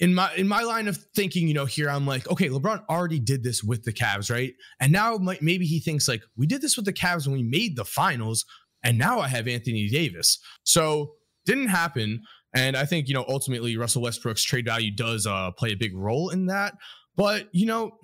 in 0.00 0.14
my 0.14 0.32
in 0.34 0.46
my 0.46 0.62
line 0.62 0.88
of 0.88 0.98
thinking, 1.14 1.48
you 1.48 1.54
know, 1.54 1.64
here 1.64 1.90
I'm 1.90 2.06
like, 2.06 2.30
okay, 2.30 2.48
LeBron 2.48 2.84
already 2.88 3.18
did 3.18 3.42
this 3.42 3.62
with 3.64 3.84
the 3.84 3.92
Cavs, 3.92 4.30
right? 4.30 4.52
And 4.80 4.92
now 4.92 5.18
maybe 5.40 5.66
he 5.66 5.80
thinks 5.80 6.06
like, 6.08 6.22
we 6.36 6.46
did 6.46 6.62
this 6.62 6.76
with 6.76 6.84
the 6.84 6.92
Cavs 6.92 7.26
when 7.26 7.36
we 7.36 7.42
made 7.42 7.76
the 7.76 7.84
finals, 7.84 8.44
and 8.82 8.96
now 8.96 9.18
I 9.18 9.28
have 9.28 9.48
Anthony 9.48 9.88
Davis. 9.88 10.38
So 10.64 11.14
didn't 11.44 11.68
happen. 11.68 12.22
And 12.54 12.76
I 12.76 12.84
think, 12.84 13.08
you 13.08 13.14
know, 13.14 13.24
ultimately 13.28 13.76
Russell 13.76 14.02
Westbrook's 14.02 14.42
trade 14.42 14.66
value 14.66 14.94
does 14.94 15.26
uh, 15.26 15.50
play 15.52 15.72
a 15.72 15.76
big 15.76 15.96
role 15.96 16.30
in 16.30 16.46
that. 16.46 16.74
But, 17.16 17.48
you 17.52 17.66
know, 17.66 17.98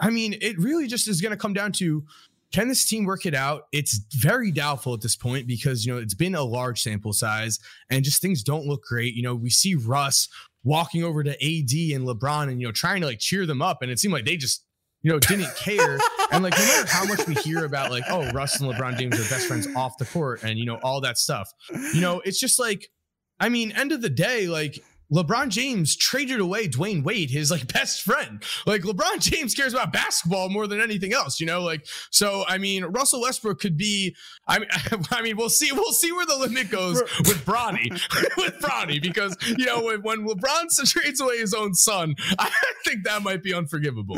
I 0.00 0.10
mean, 0.10 0.36
it 0.40 0.58
really 0.58 0.86
just 0.86 1.08
is 1.08 1.20
going 1.20 1.32
to 1.32 1.36
come 1.36 1.52
down 1.52 1.72
to 1.72 2.04
can 2.52 2.68
this 2.68 2.84
team 2.84 3.04
work 3.04 3.26
it 3.26 3.34
out? 3.34 3.64
It's 3.72 4.00
very 4.14 4.50
doubtful 4.50 4.94
at 4.94 5.00
this 5.00 5.16
point 5.16 5.46
because, 5.46 5.86
you 5.86 5.92
know, 5.92 5.98
it's 5.98 6.14
been 6.14 6.34
a 6.34 6.42
large 6.42 6.82
sample 6.82 7.12
size 7.12 7.58
and 7.90 8.04
just 8.04 8.20
things 8.20 8.42
don't 8.42 8.66
look 8.66 8.82
great. 8.82 9.14
You 9.14 9.22
know, 9.22 9.34
we 9.34 9.50
see 9.50 9.74
Russ 9.74 10.28
walking 10.64 11.04
over 11.04 11.22
to 11.22 11.30
AD 11.30 11.94
and 11.94 12.06
LeBron 12.06 12.48
and, 12.48 12.60
you 12.60 12.66
know, 12.66 12.72
trying 12.72 13.00
to 13.02 13.06
like 13.06 13.20
cheer 13.20 13.46
them 13.46 13.62
up. 13.62 13.82
And 13.82 13.90
it 13.90 13.98
seemed 13.98 14.12
like 14.12 14.24
they 14.24 14.36
just 14.36 14.64
you 15.02 15.10
know, 15.10 15.18
didn't 15.18 15.54
care. 15.56 15.98
and 16.32 16.42
like, 16.42 16.52
no 16.58 16.64
matter 16.64 16.88
how 16.88 17.04
much 17.04 17.26
we 17.26 17.34
hear 17.34 17.64
about 17.64 17.90
like, 17.90 18.04
oh, 18.10 18.30
Russ 18.32 18.60
and 18.60 18.70
LeBron 18.70 18.98
James 18.98 19.14
are 19.14 19.34
best 19.34 19.46
friends 19.46 19.66
off 19.74 19.96
the 19.98 20.04
court 20.04 20.42
and, 20.42 20.58
you 20.58 20.66
know, 20.66 20.78
all 20.82 21.00
that 21.00 21.18
stuff, 21.18 21.50
you 21.94 22.00
know, 22.00 22.20
it's 22.24 22.38
just 22.38 22.58
like, 22.58 22.90
I 23.38 23.48
mean, 23.48 23.72
end 23.72 23.92
of 23.92 24.02
the 24.02 24.10
day, 24.10 24.46
like 24.46 24.78
LeBron 25.12 25.48
James 25.48 25.96
traded 25.96 26.40
away 26.40 26.68
Dwyane 26.68 27.02
Wade, 27.02 27.30
his 27.30 27.50
like 27.50 27.72
best 27.72 28.02
friend. 28.02 28.42
Like 28.66 28.82
LeBron 28.82 29.20
James 29.20 29.54
cares 29.54 29.72
about 29.72 29.92
basketball 29.92 30.48
more 30.48 30.66
than 30.66 30.80
anything 30.80 31.12
else, 31.12 31.40
you 31.40 31.46
know. 31.46 31.62
Like 31.62 31.86
so, 32.10 32.44
I 32.48 32.58
mean, 32.58 32.84
Russell 32.84 33.22
Westbrook 33.22 33.60
could 33.60 33.76
be. 33.76 34.14
I 34.46 34.58
mean, 34.58 34.68
I 35.10 35.22
mean, 35.22 35.36
we'll 35.36 35.48
see. 35.48 35.72
We'll 35.72 35.92
see 35.92 36.12
where 36.12 36.26
the 36.26 36.36
limit 36.36 36.70
goes 36.70 37.00
with 37.20 37.44
Bronny, 37.44 37.90
with 38.36 38.58
Bronny, 38.60 39.02
because 39.02 39.36
you 39.46 39.66
know 39.66 39.82
when, 39.82 40.02
when 40.02 40.26
LeBron 40.26 40.66
trades 40.86 41.20
away 41.20 41.38
his 41.38 41.54
own 41.54 41.74
son, 41.74 42.14
I 42.38 42.50
think 42.84 43.04
that 43.04 43.22
might 43.22 43.42
be 43.42 43.54
unforgivable. 43.54 44.16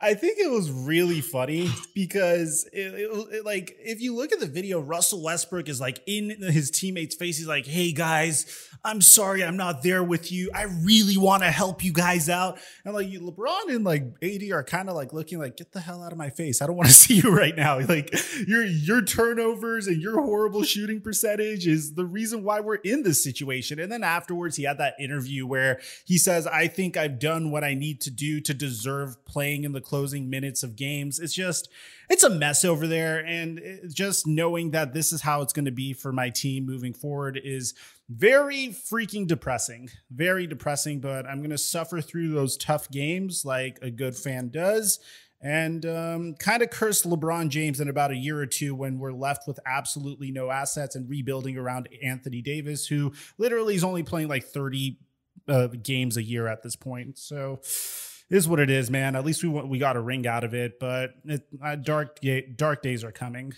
I 0.00 0.14
think 0.14 0.38
it 0.38 0.50
was 0.50 0.70
really 0.70 1.20
funny 1.20 1.70
because 1.94 2.68
it, 2.72 2.94
it, 2.94 3.10
it, 3.32 3.44
like 3.44 3.76
if 3.80 4.00
you 4.00 4.14
look 4.14 4.32
at 4.32 4.40
the 4.40 4.46
video, 4.46 4.80
Russell 4.80 5.22
Westbrook 5.22 5.68
is 5.68 5.80
like 5.80 6.00
in 6.06 6.30
his 6.42 6.70
teammates' 6.70 7.14
face. 7.14 7.38
He's 7.38 7.46
like, 7.46 7.66
"Hey 7.66 7.92
guys, 7.92 8.46
I'm 8.84 9.00
sorry, 9.00 9.44
I'm 9.44 9.56
not 9.56 9.82
there 9.82 10.02
with." 10.02 10.30
you. 10.30 10.50
I 10.54 10.64
really 10.64 11.16
want 11.16 11.42
to 11.42 11.50
help 11.50 11.84
you 11.84 11.92
guys 11.92 12.28
out. 12.28 12.58
And 12.84 12.94
like 12.94 13.08
LeBron 13.08 13.74
and 13.74 13.84
like 13.84 14.04
AD 14.22 14.50
are 14.52 14.62
kind 14.62 14.88
of 14.88 14.94
like 14.94 15.12
looking 15.12 15.38
like, 15.38 15.56
get 15.56 15.72
the 15.72 15.80
hell 15.80 16.02
out 16.02 16.12
of 16.12 16.18
my 16.18 16.30
face. 16.30 16.62
I 16.62 16.66
don't 16.66 16.76
want 16.76 16.88
to 16.88 16.94
see 17.06 17.14
you 17.14 17.34
right 17.34 17.56
now. 17.56 17.78
Like 17.80 18.14
your 18.46 18.64
your 18.64 19.02
turnovers 19.02 19.86
and 19.86 20.00
your 20.00 20.20
horrible 20.22 20.62
shooting 20.62 21.00
percentage 21.00 21.66
is 21.66 21.94
the 21.94 22.04
reason 22.04 22.44
why 22.44 22.60
we're 22.60 22.76
in 22.76 23.02
this 23.02 23.22
situation. 23.22 23.78
And 23.78 23.90
then 23.90 24.04
afterwards, 24.04 24.56
he 24.56 24.64
had 24.64 24.78
that 24.78 24.94
interview 25.00 25.46
where 25.46 25.80
he 26.04 26.18
says, 26.18 26.46
I 26.46 26.66
think 26.66 26.96
I've 26.96 27.18
done 27.18 27.50
what 27.50 27.64
I 27.64 27.74
need 27.74 28.00
to 28.02 28.10
do 28.10 28.40
to 28.40 28.54
deserve 28.54 29.24
playing 29.24 29.64
in 29.64 29.72
the 29.72 29.80
closing 29.80 30.30
minutes 30.30 30.62
of 30.62 30.76
games. 30.76 31.18
It's 31.18 31.34
just 31.34 31.68
it's 32.08 32.24
a 32.24 32.30
mess 32.30 32.64
over 32.64 32.86
there. 32.86 33.24
And 33.24 33.60
eh, 33.60 33.76
just 33.88 34.26
knowing 34.26 34.72
that 34.72 34.92
this 34.92 35.12
is 35.12 35.22
how 35.22 35.42
it's 35.42 35.52
going 35.52 35.64
to 35.64 35.70
be 35.70 35.92
for 35.92 36.12
my 36.12 36.30
team 36.30 36.66
moving 36.66 36.92
forward 36.92 37.40
is 37.42 37.74
very 38.10 38.68
freaking 38.68 39.26
depressing. 39.26 39.88
Very 40.10 40.46
depressing, 40.46 41.00
but 41.00 41.26
I'm 41.26 41.38
going 41.38 41.50
to 41.50 41.58
suffer 41.58 42.00
through 42.00 42.32
those 42.32 42.56
tough 42.56 42.90
games 42.90 43.44
like 43.44 43.78
a 43.82 43.90
good 43.90 44.16
fan 44.16 44.48
does 44.48 44.98
and 45.42 45.86
um, 45.86 46.34
kind 46.34 46.62
of 46.62 46.70
curse 46.70 47.02
LeBron 47.02 47.48
James 47.48 47.80
in 47.80 47.88
about 47.88 48.10
a 48.10 48.16
year 48.16 48.38
or 48.38 48.46
two 48.46 48.74
when 48.74 48.98
we're 48.98 49.12
left 49.12 49.48
with 49.48 49.58
absolutely 49.64 50.30
no 50.30 50.50
assets 50.50 50.96
and 50.96 51.08
rebuilding 51.08 51.56
around 51.56 51.88
Anthony 52.02 52.42
Davis, 52.42 52.86
who 52.86 53.12
literally 53.38 53.74
is 53.74 53.84
only 53.84 54.02
playing 54.02 54.28
like 54.28 54.44
30 54.44 54.98
uh, 55.48 55.68
games 55.68 56.16
a 56.16 56.22
year 56.22 56.46
at 56.46 56.62
this 56.62 56.76
point. 56.76 57.16
So 57.16 57.60
is 58.28 58.48
what 58.48 58.60
it 58.60 58.70
is, 58.70 58.90
man. 58.90 59.16
At 59.16 59.24
least 59.24 59.42
we 59.42 59.48
we 59.48 59.78
got 59.78 59.96
a 59.96 60.00
ring 60.00 60.26
out 60.26 60.44
of 60.44 60.52
it, 60.52 60.78
but 60.78 61.14
it, 61.24 61.42
uh, 61.62 61.76
dark 61.76 62.18
dark 62.56 62.82
days 62.82 63.02
are 63.02 63.12
coming. 63.12 63.54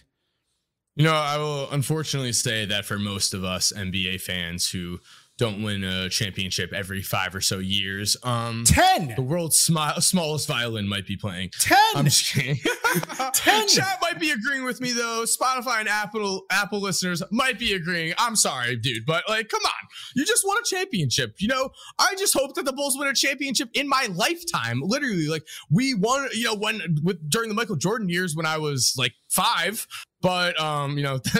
You 0.94 1.04
know, 1.04 1.14
I 1.14 1.38
will 1.38 1.70
unfortunately 1.70 2.32
say 2.32 2.66
that 2.66 2.84
for 2.84 2.98
most 2.98 3.32
of 3.32 3.44
us 3.44 3.72
NBA 3.74 4.20
fans 4.20 4.70
who 4.70 4.98
don't 5.38 5.62
win 5.62 5.82
a 5.82 6.10
championship 6.10 6.72
every 6.72 7.00
five 7.00 7.34
or 7.34 7.40
so 7.40 7.58
years. 7.58 8.16
Um, 8.22 8.64
ten. 8.64 9.14
The 9.16 9.22
world's 9.22 9.66
smi- 9.66 10.00
smallest 10.02 10.46
violin 10.46 10.86
might 10.86 11.06
be 11.06 11.16
playing. 11.16 11.50
Ten. 11.58 11.78
I'm 11.94 12.04
just 12.04 12.32
kidding. 12.32 12.58
Ten. 13.32 13.66
Chat 13.66 13.98
might 14.02 14.20
be 14.20 14.30
agreeing 14.30 14.64
with 14.64 14.80
me 14.80 14.92
though. 14.92 15.24
Spotify 15.24 15.80
and 15.80 15.88
Apple 15.88 16.42
Apple 16.50 16.80
listeners 16.80 17.22
might 17.30 17.58
be 17.58 17.72
agreeing. 17.72 18.12
I'm 18.18 18.36
sorry, 18.36 18.76
dude, 18.76 19.06
but 19.06 19.24
like, 19.28 19.48
come 19.48 19.62
on, 19.64 19.88
you 20.14 20.26
just 20.26 20.46
won 20.46 20.58
a 20.58 20.64
championship. 20.64 21.36
You 21.38 21.48
know, 21.48 21.70
I 21.98 22.14
just 22.18 22.34
hope 22.34 22.54
that 22.54 22.66
the 22.66 22.72
Bulls 22.72 22.96
win 22.98 23.08
a 23.08 23.14
championship 23.14 23.70
in 23.72 23.88
my 23.88 24.08
lifetime. 24.12 24.80
Literally, 24.82 25.28
like 25.28 25.46
we 25.70 25.94
won. 25.94 26.28
You 26.34 26.44
know, 26.44 26.56
when 26.56 26.98
with 27.02 27.30
during 27.30 27.48
the 27.48 27.54
Michael 27.54 27.76
Jordan 27.76 28.10
years 28.10 28.36
when 28.36 28.46
I 28.46 28.58
was 28.58 28.94
like 28.98 29.14
five, 29.30 29.86
but 30.22 30.58
um, 30.60 30.96
you 30.96 31.02
know. 31.02 31.20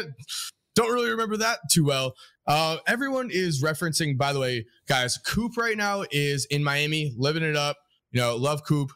don't 0.75 0.93
really 0.93 1.11
remember 1.11 1.37
that 1.37 1.59
too 1.71 1.85
well. 1.85 2.15
Uh, 2.47 2.79
everyone 2.87 3.29
is 3.31 3.63
referencing, 3.63 4.17
by 4.17 4.33
the 4.33 4.41
way, 4.41 4.67
guys, 4.89 5.19
Coop 5.19 5.57
right 5.57 5.77
now 5.77 6.05
is 6.11 6.45
in 6.47 6.65
Miami, 6.65 7.15
living 7.17 7.43
it 7.43 7.57
up. 7.57 7.77
You 8.11 8.21
know, 8.21 8.37
love 8.37 8.65
Coop. 8.65 8.91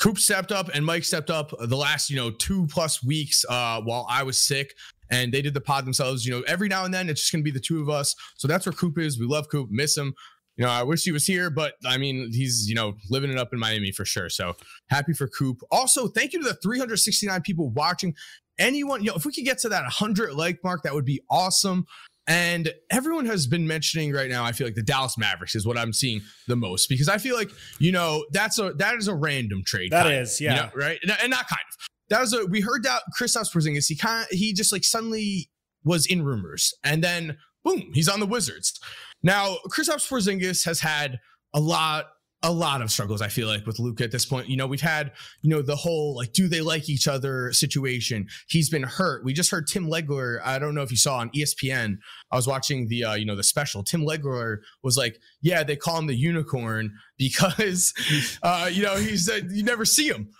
Coop 0.00 0.18
stepped 0.18 0.52
up 0.52 0.68
and 0.74 0.84
Mike 0.84 1.04
stepped 1.04 1.30
up 1.30 1.52
the 1.58 1.76
last, 1.76 2.10
you 2.10 2.16
know, 2.16 2.30
two 2.30 2.66
plus 2.68 3.02
weeks 3.02 3.44
uh, 3.48 3.80
while 3.80 4.06
I 4.08 4.22
was 4.22 4.38
sick. 4.38 4.74
And 5.10 5.32
they 5.32 5.40
did 5.40 5.54
the 5.54 5.60
pod 5.60 5.86
themselves. 5.86 6.26
You 6.26 6.32
know, 6.32 6.42
every 6.46 6.68
now 6.68 6.84
and 6.84 6.92
then 6.92 7.08
it's 7.08 7.22
just 7.22 7.32
gonna 7.32 7.42
be 7.42 7.50
the 7.50 7.58
two 7.58 7.80
of 7.80 7.88
us. 7.88 8.14
So 8.36 8.46
that's 8.46 8.66
where 8.66 8.74
Coop 8.74 8.98
is. 8.98 9.18
We 9.18 9.26
love 9.26 9.48
Coop, 9.48 9.70
miss 9.70 9.96
him. 9.96 10.14
You 10.58 10.64
know, 10.64 10.70
I 10.70 10.82
wish 10.82 11.04
he 11.04 11.12
was 11.12 11.24
here, 11.24 11.50
but 11.50 11.74
I 11.86 11.98
mean, 11.98 12.32
he's, 12.32 12.68
you 12.68 12.74
know, 12.74 12.94
living 13.08 13.30
it 13.30 13.38
up 13.38 13.52
in 13.52 13.60
Miami 13.60 13.92
for 13.92 14.04
sure. 14.04 14.28
So 14.28 14.54
happy 14.90 15.12
for 15.12 15.28
Coop. 15.28 15.60
Also, 15.70 16.08
thank 16.08 16.32
you 16.32 16.42
to 16.42 16.48
the 16.48 16.54
369 16.54 17.42
people 17.42 17.70
watching. 17.70 18.14
Anyone, 18.58 19.04
you 19.04 19.10
know, 19.10 19.16
if 19.16 19.24
we 19.24 19.32
could 19.32 19.44
get 19.44 19.58
to 19.58 19.68
that 19.68 19.82
100 19.82 20.34
like 20.34 20.58
mark, 20.64 20.82
that 20.82 20.94
would 20.94 21.04
be 21.04 21.20
awesome. 21.30 21.86
And 22.26 22.74
everyone 22.90 23.24
has 23.26 23.46
been 23.46 23.68
mentioning 23.68 24.12
right 24.12 24.28
now, 24.28 24.44
I 24.44 24.50
feel 24.50 24.66
like 24.66 24.74
the 24.74 24.82
Dallas 24.82 25.16
Mavericks 25.16 25.54
is 25.54 25.64
what 25.64 25.78
I'm 25.78 25.92
seeing 25.92 26.20
the 26.48 26.56
most 26.56 26.88
because 26.88 27.08
I 27.08 27.18
feel 27.18 27.36
like, 27.36 27.50
you 27.78 27.92
know, 27.92 28.26
that's 28.32 28.58
a 28.58 28.72
that 28.74 28.96
is 28.96 29.06
a 29.06 29.14
random 29.14 29.62
trade. 29.64 29.92
That 29.92 30.08
is, 30.08 30.34
of, 30.34 30.44
yeah. 30.44 30.50
You 30.50 30.56
know, 30.62 30.70
right. 30.74 30.98
And, 31.02 31.30
not 31.30 31.48
kind 31.48 31.62
of. 31.70 31.86
That 32.10 32.20
was 32.20 32.32
a 32.34 32.44
we 32.46 32.60
heard 32.60 32.82
that 32.82 33.02
Kristaps 33.18 33.54
Porzingis, 33.54 33.86
he 33.86 33.96
kind 33.96 34.22
of 34.22 34.28
he 34.36 34.52
just 34.52 34.72
like 34.72 34.84
suddenly 34.84 35.50
was 35.84 36.04
in 36.04 36.22
rumors. 36.22 36.74
And 36.82 37.02
then 37.02 37.38
boom, 37.64 37.92
he's 37.94 38.08
on 38.08 38.20
the 38.20 38.26
Wizards. 38.26 38.78
Now, 39.22 39.56
Kristaps 39.68 40.08
Porzingis 40.08 40.64
has 40.64 40.80
had 40.80 41.18
a 41.54 41.60
lot 41.60 42.06
a 42.44 42.52
lot 42.52 42.80
of 42.82 42.90
struggles 42.90 43.20
i 43.20 43.26
feel 43.26 43.48
like 43.48 43.66
with 43.66 43.80
luka 43.80 44.04
at 44.04 44.12
this 44.12 44.24
point. 44.24 44.48
You 44.48 44.56
know 44.56 44.66
we've 44.66 44.80
had 44.80 45.10
you 45.42 45.50
know 45.50 45.60
the 45.60 45.74
whole 45.74 46.14
like 46.14 46.32
do 46.32 46.46
they 46.46 46.60
like 46.60 46.88
each 46.88 47.08
other 47.08 47.52
situation. 47.52 48.28
He's 48.48 48.70
been 48.70 48.84
hurt. 48.84 49.24
We 49.24 49.32
just 49.32 49.50
heard 49.50 49.66
tim 49.66 49.86
legler 49.90 50.38
i 50.44 50.58
don't 50.58 50.74
know 50.74 50.82
if 50.82 50.90
you 50.90 50.96
saw 50.96 51.16
on 51.18 51.30
espn 51.30 51.96
i 52.30 52.36
was 52.36 52.46
watching 52.46 52.86
the 52.88 53.04
uh, 53.04 53.14
you 53.14 53.26
know 53.26 53.34
the 53.34 53.42
special. 53.42 53.82
Tim 53.82 54.02
legler 54.02 54.58
was 54.84 54.96
like 54.96 55.18
yeah 55.40 55.62
they 55.62 55.76
call 55.76 55.98
him 55.98 56.06
the 56.06 56.14
unicorn 56.14 56.92
because 57.16 57.92
uh, 58.42 58.68
you 58.72 58.82
know 58.82 58.96
he 58.96 59.16
said 59.16 59.48
you 59.50 59.62
never 59.62 59.84
see 59.84 60.08
him. 60.08 60.30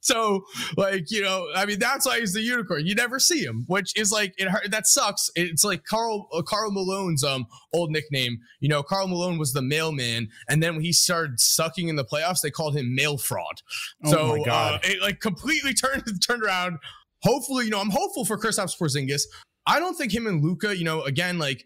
So 0.00 0.44
like 0.76 1.10
you 1.10 1.20
know 1.22 1.48
i 1.54 1.66
mean 1.66 1.78
that's 1.78 2.06
why 2.06 2.20
he's 2.20 2.32
the 2.32 2.40
unicorn. 2.40 2.86
You 2.86 2.94
never 2.94 3.18
see 3.18 3.40
him 3.40 3.64
which 3.66 3.92
is 3.96 4.10
like 4.10 4.34
it 4.38 4.48
that 4.70 4.86
sucks. 4.86 5.30
It's 5.34 5.64
like 5.64 5.84
Karl 5.84 6.28
uh, 6.32 6.42
karl 6.42 6.70
malone's 6.70 7.22
um 7.22 7.46
old 7.72 7.90
nickname. 7.90 8.38
You 8.60 8.68
know 8.68 8.82
Karl 8.82 9.08
malone 9.08 9.38
was 9.38 9.52
the 9.52 9.62
mailman 9.62 10.28
and 10.48 10.62
then 10.62 10.74
when 10.74 10.84
he 10.84 10.92
started 10.92 11.40
sucking 11.40 11.88
in 11.88 11.96
the 11.96 12.04
playoffs 12.04 12.40
they 12.40 12.50
called 12.50 12.76
him 12.76 12.94
mail 12.94 13.18
fraud. 13.18 13.62
Oh 14.04 14.10
so 14.10 14.36
my 14.36 14.44
God. 14.44 14.74
Uh, 14.74 14.78
it 14.84 15.02
like 15.02 15.20
completely 15.20 15.74
turned 15.74 16.04
turned 16.26 16.42
around. 16.42 16.78
Hopefully 17.22 17.64
you 17.64 17.70
know 17.70 17.80
i'm 17.80 17.90
hopeful 17.90 18.24
for 18.24 18.38
Kristaps 18.38 18.78
Porzingis. 18.78 19.22
I 19.68 19.80
don't 19.80 19.94
think 19.94 20.14
him 20.14 20.26
and 20.26 20.42
Luka, 20.42 20.74
you 20.74 20.84
know, 20.84 21.02
again, 21.02 21.38
like 21.38 21.62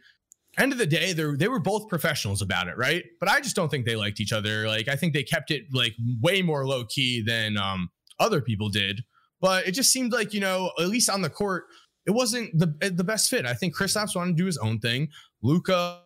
end 0.58 0.72
of 0.72 0.78
the 0.78 0.86
day, 0.86 1.12
they 1.12 1.24
they 1.36 1.48
were 1.48 1.60
both 1.60 1.88
professionals 1.88 2.42
about 2.42 2.68
it, 2.68 2.76
right? 2.76 3.04
But 3.20 3.28
I 3.28 3.40
just 3.40 3.56
don't 3.56 3.70
think 3.70 3.86
they 3.86 3.96
liked 3.96 4.20
each 4.20 4.32
other. 4.32 4.66
Like 4.66 4.88
I 4.88 4.96
think 4.96 5.12
they 5.14 5.22
kept 5.22 5.50
it 5.50 5.64
like 5.72 5.94
way 6.20 6.42
more 6.42 6.66
low 6.66 6.84
key 6.84 7.22
than 7.22 7.56
um, 7.56 7.90
other 8.18 8.40
people 8.40 8.68
did. 8.68 9.02
But 9.40 9.66
it 9.66 9.72
just 9.72 9.90
seemed 9.92 10.12
like 10.12 10.34
you 10.34 10.40
know, 10.40 10.70
at 10.78 10.88
least 10.88 11.08
on 11.10 11.22
the 11.22 11.30
court, 11.30 11.64
it 12.06 12.10
wasn't 12.12 12.56
the 12.58 12.90
the 12.90 13.04
best 13.04 13.30
fit. 13.30 13.46
I 13.46 13.54
think 13.54 13.76
Kristaps 13.76 14.14
wanted 14.14 14.32
to 14.32 14.42
do 14.42 14.46
his 14.46 14.58
own 14.58 14.78
thing. 14.78 15.08
Luka. 15.42 16.00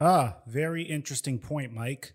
Ah, 0.00 0.38
very 0.46 0.82
interesting 0.82 1.38
point, 1.38 1.72
Mike. 1.72 2.14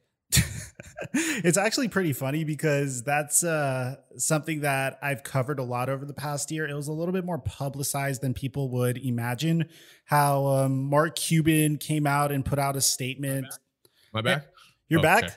it's 1.14 1.58
actually 1.58 1.88
pretty 1.88 2.14
funny 2.14 2.44
because 2.44 3.04
that's 3.04 3.44
uh, 3.44 3.96
something 4.18 4.62
that 4.62 5.00
I've 5.02 5.24
covered 5.24 5.60
a 5.60 5.64
lot 5.64 5.90
over 5.90 6.06
the 6.06 6.14
past 6.14 6.52
year. 6.52 6.68
It 6.68 6.74
was 6.74 6.88
a 6.88 6.94
little 6.94 7.14
bit 7.14 7.26
more 7.26 7.40
publicized 7.40 8.22
than 8.22 8.34
people 8.34 8.70
would 8.72 8.98
imagine. 8.98 9.66
How 10.06 10.46
um, 10.48 10.84
Mark 10.90 11.16
Cuban 11.16 11.78
came 11.78 12.08
out 12.08 12.32
and 12.32 12.46
put 12.46 12.60
out 12.60 12.76
a 12.76 12.82
statement. 12.82 13.48
My 14.14 14.22
back. 14.22 14.48
You're 14.88 15.00
oh, 15.00 15.04
back. 15.04 15.24
Okay 15.24 15.34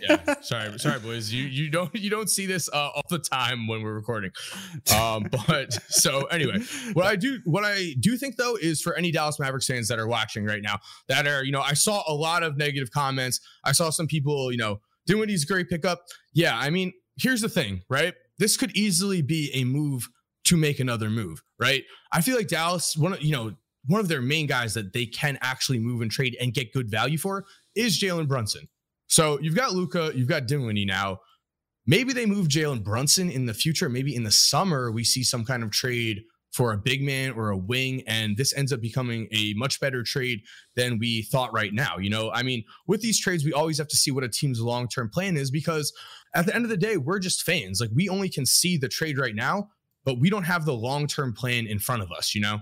yeah, 0.00 0.40
sorry, 0.40 0.78
sorry, 0.78 1.00
boys. 1.00 1.32
You 1.32 1.44
you 1.44 1.70
don't 1.70 1.94
you 1.94 2.10
don't 2.10 2.30
see 2.30 2.46
this 2.46 2.68
uh, 2.72 2.90
all 2.94 3.02
the 3.10 3.18
time 3.18 3.66
when 3.66 3.82
we're 3.82 3.94
recording. 3.94 4.30
Um, 4.96 5.26
but 5.46 5.72
so 5.88 6.24
anyway, 6.24 6.60
what 6.92 7.06
I 7.06 7.16
do 7.16 7.40
what 7.44 7.64
I 7.64 7.94
do 8.00 8.16
think 8.16 8.36
though 8.36 8.56
is 8.56 8.80
for 8.80 8.94
any 8.94 9.10
Dallas 9.10 9.38
Mavericks 9.38 9.66
fans 9.66 9.88
that 9.88 9.98
are 9.98 10.06
watching 10.06 10.44
right 10.44 10.62
now 10.62 10.78
that 11.08 11.26
are 11.26 11.44
you 11.44 11.52
know 11.52 11.60
I 11.60 11.74
saw 11.74 12.02
a 12.06 12.14
lot 12.14 12.42
of 12.42 12.56
negative 12.56 12.90
comments. 12.90 13.40
I 13.64 13.72
saw 13.72 13.90
some 13.90 14.06
people 14.06 14.50
you 14.52 14.58
know 14.58 14.80
doing 15.06 15.28
these 15.28 15.44
great 15.44 15.68
pickup. 15.68 16.02
Yeah, 16.32 16.56
I 16.58 16.70
mean 16.70 16.92
here's 17.16 17.40
the 17.40 17.48
thing, 17.48 17.82
right? 17.88 18.14
This 18.38 18.56
could 18.56 18.76
easily 18.76 19.22
be 19.22 19.50
a 19.54 19.64
move 19.64 20.08
to 20.44 20.56
make 20.56 20.80
another 20.80 21.10
move, 21.10 21.42
right? 21.60 21.84
I 22.12 22.20
feel 22.20 22.36
like 22.36 22.48
Dallas 22.48 22.96
one 22.96 23.14
of 23.14 23.22
you 23.22 23.32
know 23.32 23.52
one 23.86 24.00
of 24.00 24.08
their 24.08 24.22
main 24.22 24.46
guys 24.46 24.74
that 24.74 24.92
they 24.92 25.06
can 25.06 25.38
actually 25.40 25.78
move 25.78 26.02
and 26.02 26.10
trade 26.10 26.36
and 26.40 26.54
get 26.54 26.72
good 26.72 26.90
value 26.90 27.18
for 27.18 27.44
is 27.74 27.98
Jalen 27.98 28.28
Brunson. 28.28 28.68
So 29.12 29.38
you've 29.42 29.54
got 29.54 29.74
Luka, 29.74 30.10
you've 30.14 30.26
got 30.26 30.46
Dinwiddie 30.46 30.86
now. 30.86 31.18
Maybe 31.86 32.14
they 32.14 32.24
move 32.24 32.48
Jalen 32.48 32.82
Brunson 32.82 33.30
in 33.30 33.44
the 33.44 33.52
future. 33.52 33.90
Maybe 33.90 34.16
in 34.16 34.22
the 34.22 34.30
summer 34.30 34.90
we 34.90 35.04
see 35.04 35.22
some 35.22 35.44
kind 35.44 35.62
of 35.62 35.70
trade 35.70 36.22
for 36.54 36.72
a 36.72 36.78
big 36.78 37.02
man 37.02 37.32
or 37.32 37.50
a 37.50 37.56
wing, 37.56 38.04
and 38.06 38.38
this 38.38 38.56
ends 38.56 38.72
up 38.72 38.80
becoming 38.80 39.28
a 39.30 39.52
much 39.52 39.80
better 39.80 40.02
trade 40.02 40.40
than 40.76 40.98
we 40.98 41.24
thought 41.24 41.52
right 41.52 41.74
now. 41.74 41.98
You 41.98 42.08
know, 42.08 42.30
I 42.32 42.42
mean, 42.42 42.64
with 42.86 43.02
these 43.02 43.20
trades, 43.20 43.44
we 43.44 43.52
always 43.52 43.76
have 43.76 43.88
to 43.88 43.96
see 43.96 44.10
what 44.10 44.24
a 44.24 44.30
team's 44.30 44.62
long 44.62 44.88
term 44.88 45.10
plan 45.10 45.36
is 45.36 45.50
because 45.50 45.92
at 46.34 46.46
the 46.46 46.54
end 46.54 46.64
of 46.64 46.70
the 46.70 46.78
day, 46.78 46.96
we're 46.96 47.18
just 47.18 47.42
fans. 47.42 47.82
Like 47.82 47.90
we 47.94 48.08
only 48.08 48.30
can 48.30 48.46
see 48.46 48.78
the 48.78 48.88
trade 48.88 49.18
right 49.18 49.34
now, 49.34 49.68
but 50.06 50.20
we 50.20 50.30
don't 50.30 50.44
have 50.44 50.64
the 50.64 50.72
long 50.72 51.06
term 51.06 51.34
plan 51.34 51.66
in 51.66 51.78
front 51.78 52.00
of 52.00 52.10
us. 52.10 52.34
You 52.34 52.40
know. 52.40 52.60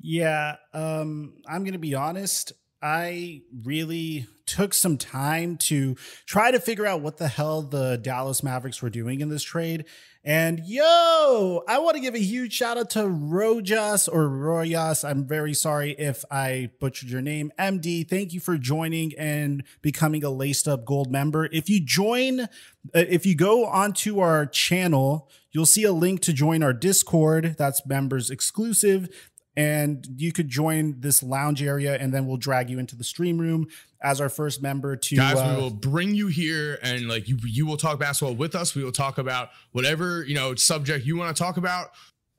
Yeah, 0.00 0.56
um, 0.72 1.34
I'm 1.48 1.62
gonna 1.62 1.78
be 1.78 1.94
honest. 1.94 2.52
I 2.84 3.40
really 3.64 4.26
took 4.44 4.74
some 4.74 4.98
time 4.98 5.56
to 5.56 5.96
try 6.26 6.50
to 6.50 6.60
figure 6.60 6.86
out 6.86 7.00
what 7.00 7.16
the 7.16 7.28
hell 7.28 7.62
the 7.62 7.96
Dallas 7.96 8.42
Mavericks 8.42 8.82
were 8.82 8.90
doing 8.90 9.22
in 9.22 9.30
this 9.30 9.42
trade. 9.42 9.86
And 10.22 10.60
yo, 10.66 11.62
I 11.66 11.78
want 11.78 11.96
to 11.96 12.00
give 12.00 12.14
a 12.14 12.18
huge 12.18 12.52
shout 12.52 12.76
out 12.76 12.90
to 12.90 13.08
Rojas 13.08 14.06
or 14.06 14.28
Royas. 14.28 15.02
I'm 15.02 15.26
very 15.26 15.54
sorry 15.54 15.92
if 15.92 16.26
I 16.30 16.72
butchered 16.78 17.08
your 17.08 17.22
name. 17.22 17.52
MD, 17.58 18.06
thank 18.06 18.34
you 18.34 18.40
for 18.40 18.58
joining 18.58 19.14
and 19.18 19.64
becoming 19.80 20.22
a 20.22 20.30
laced 20.30 20.68
up 20.68 20.84
gold 20.84 21.10
member. 21.10 21.46
If 21.52 21.70
you 21.70 21.80
join, 21.80 22.40
uh, 22.40 22.46
if 22.92 23.24
you 23.24 23.34
go 23.34 23.64
onto 23.64 24.20
our 24.20 24.44
channel, 24.44 25.30
you'll 25.52 25.64
see 25.64 25.84
a 25.84 25.92
link 25.92 26.20
to 26.22 26.34
join 26.34 26.62
our 26.62 26.74
Discord. 26.74 27.56
That's 27.56 27.86
members 27.86 28.28
exclusive 28.28 29.08
and 29.56 30.06
you 30.16 30.32
could 30.32 30.48
join 30.48 31.00
this 31.00 31.22
lounge 31.22 31.62
area, 31.62 31.96
and 31.96 32.12
then 32.12 32.26
we'll 32.26 32.36
drag 32.36 32.70
you 32.70 32.78
into 32.78 32.96
the 32.96 33.04
stream 33.04 33.38
room 33.38 33.68
as 34.02 34.20
our 34.20 34.28
first 34.28 34.60
member 34.62 34.96
to 34.96 35.16
guys 35.16 35.38
uh, 35.38 35.54
we 35.56 35.62
will 35.62 35.70
bring 35.70 36.14
you 36.14 36.26
here 36.26 36.78
and 36.82 37.08
like 37.08 37.26
you 37.26 37.38
you 37.46 37.64
will 37.64 37.78
talk 37.78 37.98
basketball 37.98 38.34
with 38.34 38.54
us 38.54 38.74
we 38.74 38.84
will 38.84 38.92
talk 38.92 39.16
about 39.16 39.48
whatever 39.72 40.22
you 40.24 40.34
know 40.34 40.54
subject 40.54 41.06
you 41.06 41.16
want 41.16 41.34
to 41.34 41.42
talk 41.42 41.56
about 41.56 41.88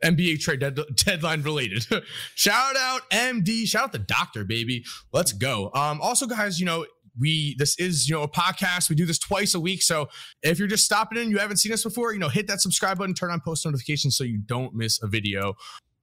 NBA 0.03 0.39
trade 0.39 0.59
dead, 0.59 0.79
deadline 0.95 1.41
related. 1.41 1.85
shout 2.35 2.75
out 2.77 3.09
MD, 3.09 3.67
shout 3.67 3.85
out 3.85 3.91
the 3.91 3.99
doctor, 3.99 4.43
baby. 4.43 4.83
Let's 5.13 5.31
go. 5.31 5.71
Um, 5.73 6.01
also, 6.01 6.27
guys, 6.27 6.59
you 6.59 6.65
know, 6.65 6.85
we 7.19 7.55
this 7.57 7.79
is 7.79 8.09
you 8.09 8.15
know 8.15 8.23
a 8.23 8.27
podcast. 8.27 8.89
We 8.89 8.95
do 8.95 9.05
this 9.05 9.17
twice 9.17 9.53
a 9.53 9.59
week. 9.59 9.81
So 9.81 10.09
if 10.43 10.59
you're 10.59 10.67
just 10.67 10.85
stopping 10.85 11.17
in, 11.17 11.29
you 11.29 11.37
haven't 11.37 11.57
seen 11.57 11.71
us 11.71 11.83
before, 11.83 12.13
you 12.13 12.19
know, 12.19 12.29
hit 12.29 12.47
that 12.47 12.61
subscribe 12.61 12.97
button, 12.97 13.13
turn 13.13 13.31
on 13.31 13.39
post 13.39 13.65
notifications 13.65 14.17
so 14.17 14.23
you 14.23 14.37
don't 14.37 14.75
miss 14.75 15.01
a 15.01 15.07
video. 15.07 15.55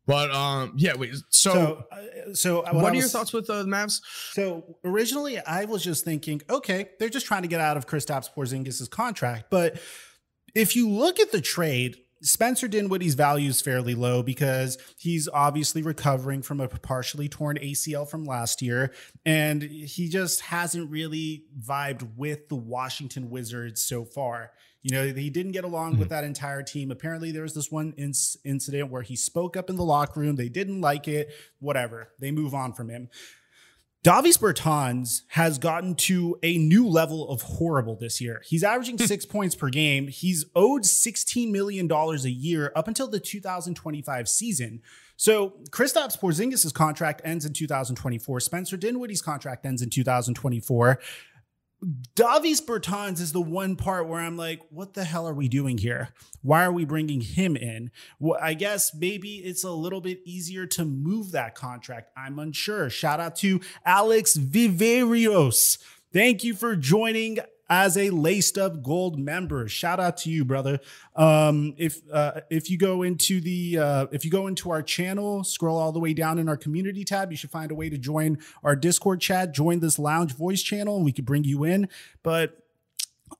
But 0.06 0.30
um, 0.32 0.74
yeah, 0.76 0.94
wait. 0.96 1.14
So, 1.28 1.52
so, 1.52 1.84
uh, 1.92 2.34
so 2.34 2.56
what, 2.62 2.74
what 2.74 2.84
are 2.84 2.90
was, 2.96 2.98
your 3.00 3.08
thoughts 3.08 3.32
with 3.32 3.46
the 3.46 3.54
uh, 3.54 3.64
Mavs? 3.64 4.00
So 4.32 4.76
originally, 4.84 5.38
I 5.38 5.64
was 5.64 5.84
just 5.84 6.04
thinking, 6.04 6.42
okay, 6.50 6.90
they're 6.98 7.08
just 7.08 7.26
trying 7.26 7.42
to 7.42 7.48
get 7.48 7.60
out 7.60 7.76
of 7.76 7.86
Kristaps 7.86 8.28
Porzingis' 8.34 8.90
contract. 8.90 9.46
But 9.50 9.80
if 10.54 10.74
you 10.74 10.88
look 10.88 11.20
at 11.20 11.30
the 11.30 11.40
trade, 11.40 11.98
Spencer 12.22 12.68
Dinwiddie's 12.68 13.14
value 13.14 13.50
is 13.50 13.60
fairly 13.60 13.94
low 13.94 14.22
because 14.22 14.78
he's 14.96 15.28
obviously 15.28 15.82
recovering 15.82 16.42
from 16.42 16.60
a 16.60 16.68
partially 16.68 17.28
torn 17.28 17.58
ACL 17.58 18.08
from 18.08 18.24
last 18.24 18.62
year, 18.62 18.92
and 19.24 19.62
he 19.62 20.08
just 20.08 20.40
hasn't 20.40 20.88
really 20.90 21.44
vibed 21.60 22.16
with 22.16 22.48
the 22.48 22.56
Washington 22.56 23.28
Wizards 23.28 23.82
so 23.82 24.04
far. 24.04 24.52
You 24.82 24.90
know, 24.96 25.06
he 25.06 25.30
didn't 25.30 25.52
get 25.52 25.64
along 25.64 25.92
mm-hmm. 25.92 26.00
with 26.00 26.08
that 26.08 26.24
entire 26.24 26.62
team. 26.62 26.90
Apparently, 26.90 27.30
there 27.30 27.42
was 27.42 27.54
this 27.54 27.70
one 27.70 27.92
inc- 27.92 28.36
incident 28.44 28.90
where 28.90 29.02
he 29.02 29.14
spoke 29.14 29.56
up 29.56 29.70
in 29.70 29.76
the 29.76 29.84
locker 29.84 30.20
room. 30.20 30.36
They 30.36 30.48
didn't 30.48 30.80
like 30.80 31.06
it. 31.06 31.32
Whatever. 31.60 32.10
They 32.18 32.32
move 32.32 32.52
on 32.52 32.72
from 32.72 32.88
him. 32.88 33.08
Davis 34.02 34.36
Bertans 34.36 35.22
has 35.28 35.58
gotten 35.58 35.94
to 35.94 36.36
a 36.42 36.58
new 36.58 36.88
level 36.88 37.28
of 37.30 37.42
horrible 37.42 37.94
this 37.94 38.20
year. 38.20 38.42
He's 38.44 38.64
averaging 38.64 38.98
six 38.98 39.24
points 39.24 39.54
per 39.54 39.70
game. 39.70 40.08
He's 40.08 40.44
owed 40.56 40.82
$16 40.82 41.52
million 41.52 41.90
a 41.90 42.16
year 42.28 42.72
up 42.74 42.88
until 42.88 43.06
the 43.06 43.20
2025 43.20 44.28
season. 44.28 44.82
So 45.16 45.52
Kristaps 45.70 46.18
Porzingis' 46.18 46.74
contract 46.74 47.22
ends 47.24 47.44
in 47.44 47.52
2024. 47.52 48.40
Spencer 48.40 48.76
Dinwiddie's 48.76 49.22
contract 49.22 49.64
ends 49.64 49.80
in 49.80 49.88
2024. 49.88 50.98
Davis 52.14 52.60
Bertans 52.60 53.20
is 53.20 53.32
the 53.32 53.40
one 53.40 53.74
part 53.74 54.06
where 54.06 54.20
I'm 54.20 54.36
like, 54.36 54.60
what 54.70 54.94
the 54.94 55.02
hell 55.02 55.26
are 55.26 55.34
we 55.34 55.48
doing 55.48 55.78
here? 55.78 56.10
Why 56.40 56.64
are 56.64 56.72
we 56.72 56.84
bringing 56.84 57.20
him 57.20 57.56
in? 57.56 57.90
Well, 58.20 58.38
I 58.40 58.54
guess 58.54 58.94
maybe 58.94 59.36
it's 59.38 59.64
a 59.64 59.72
little 59.72 60.00
bit 60.00 60.20
easier 60.24 60.66
to 60.66 60.84
move 60.84 61.32
that 61.32 61.56
contract. 61.56 62.10
I'm 62.16 62.38
unsure. 62.38 62.88
Shout 62.88 63.18
out 63.18 63.34
to 63.36 63.60
Alex 63.84 64.36
Viverios. 64.36 65.78
Thank 66.12 66.44
you 66.44 66.54
for 66.54 66.76
joining 66.76 67.38
as 67.72 67.96
a 67.96 68.10
laced 68.10 68.58
up 68.58 68.82
gold 68.82 69.18
member. 69.18 69.66
Shout 69.66 69.98
out 69.98 70.18
to 70.18 70.30
you, 70.30 70.44
brother. 70.44 70.78
Um, 71.16 71.74
if 71.78 72.02
uh, 72.12 72.42
if 72.50 72.68
you 72.68 72.76
go 72.76 73.02
into 73.02 73.40
the 73.40 73.78
uh, 73.78 74.06
if 74.12 74.26
you 74.26 74.30
go 74.30 74.46
into 74.46 74.70
our 74.70 74.82
channel, 74.82 75.42
scroll 75.42 75.78
all 75.78 75.90
the 75.90 75.98
way 75.98 76.12
down 76.12 76.38
in 76.38 76.50
our 76.50 76.56
community 76.58 77.02
tab, 77.02 77.30
you 77.30 77.36
should 77.38 77.50
find 77.50 77.70
a 77.70 77.74
way 77.74 77.88
to 77.88 77.96
join 77.96 78.36
our 78.62 78.76
Discord 78.76 79.22
chat, 79.22 79.54
join 79.54 79.80
this 79.80 79.98
lounge 79.98 80.36
voice 80.36 80.60
channel, 80.60 80.96
and 80.96 81.04
we 81.04 81.12
could 81.12 81.24
bring 81.24 81.44
you 81.44 81.64
in. 81.64 81.88
But 82.22 82.61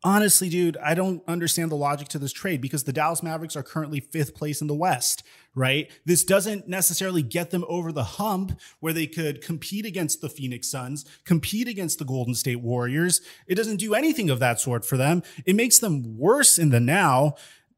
honestly, 0.02 0.48
dude, 0.48 0.76
I 0.78 0.94
don't 0.94 1.22
understand 1.26 1.70
the 1.70 1.76
logic 1.76 2.08
to 2.08 2.18
this 2.18 2.32
trade 2.32 2.60
because 2.60 2.84
the 2.84 2.92
Dallas 2.92 3.22
Mavericks 3.22 3.56
are 3.56 3.62
currently 3.62 4.00
fifth 4.00 4.34
place 4.34 4.60
in 4.60 4.66
the 4.66 4.74
West, 4.74 5.22
right? 5.54 5.90
This 6.04 6.24
doesn't 6.24 6.68
necessarily 6.68 7.22
get 7.22 7.50
them 7.50 7.64
over 7.68 7.92
the 7.92 8.04
hump 8.04 8.58
where 8.80 8.92
they 8.92 9.06
could 9.06 9.40
compete 9.40 9.86
against 9.86 10.20
the 10.20 10.28
Phoenix 10.28 10.68
Suns, 10.68 11.04
compete 11.24 11.68
against 11.68 11.98
the 11.98 12.04
Golden 12.04 12.34
State 12.34 12.60
Warriors. 12.60 13.20
It 13.46 13.54
doesn't 13.54 13.76
do 13.76 13.94
anything 13.94 14.30
of 14.30 14.38
that 14.40 14.60
sort 14.60 14.84
for 14.84 14.96
them. 14.96 15.22
It 15.44 15.56
makes 15.56 15.78
them 15.78 16.18
worse 16.18 16.58
in 16.58 16.70
the 16.70 16.80
now. 16.80 17.34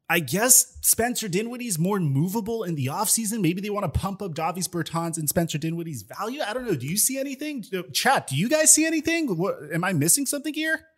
I 0.09 0.21
guess 0.21 0.77
Spencer 0.83 1.29
Dinwiddie's 1.29 1.79
more 1.79 1.99
movable 1.99 2.63
in 2.63 2.75
the 2.75 2.87
offseason. 2.87 3.41
Maybe 3.41 3.63
they 3.63 3.71
want 3.71 3.93
to 3.93 3.99
pump 3.99 4.21
up 4.21 4.35
Davis 4.35 4.69
Bertans 4.69 5.17
and 5.17 5.29
Spencer 5.29 5.57
Dinwiddie's 5.57 6.03
value. 6.03 6.43
I 6.47 6.53
don't 6.53 6.67
know. 6.67 6.75
Do 6.75 6.87
you 6.87 6.99
see 6.99 7.19
anything? 7.19 7.65
Chat, 7.93 8.27
do 8.27 8.37
you 8.37 8.51
guys 8.51 8.73
see 8.73 8.85
anything? 8.85 9.37
What, 9.39 9.57
am 9.73 9.83
I 9.83 9.95
missing 9.95 10.27
something 10.27 10.53
here? 10.53 10.89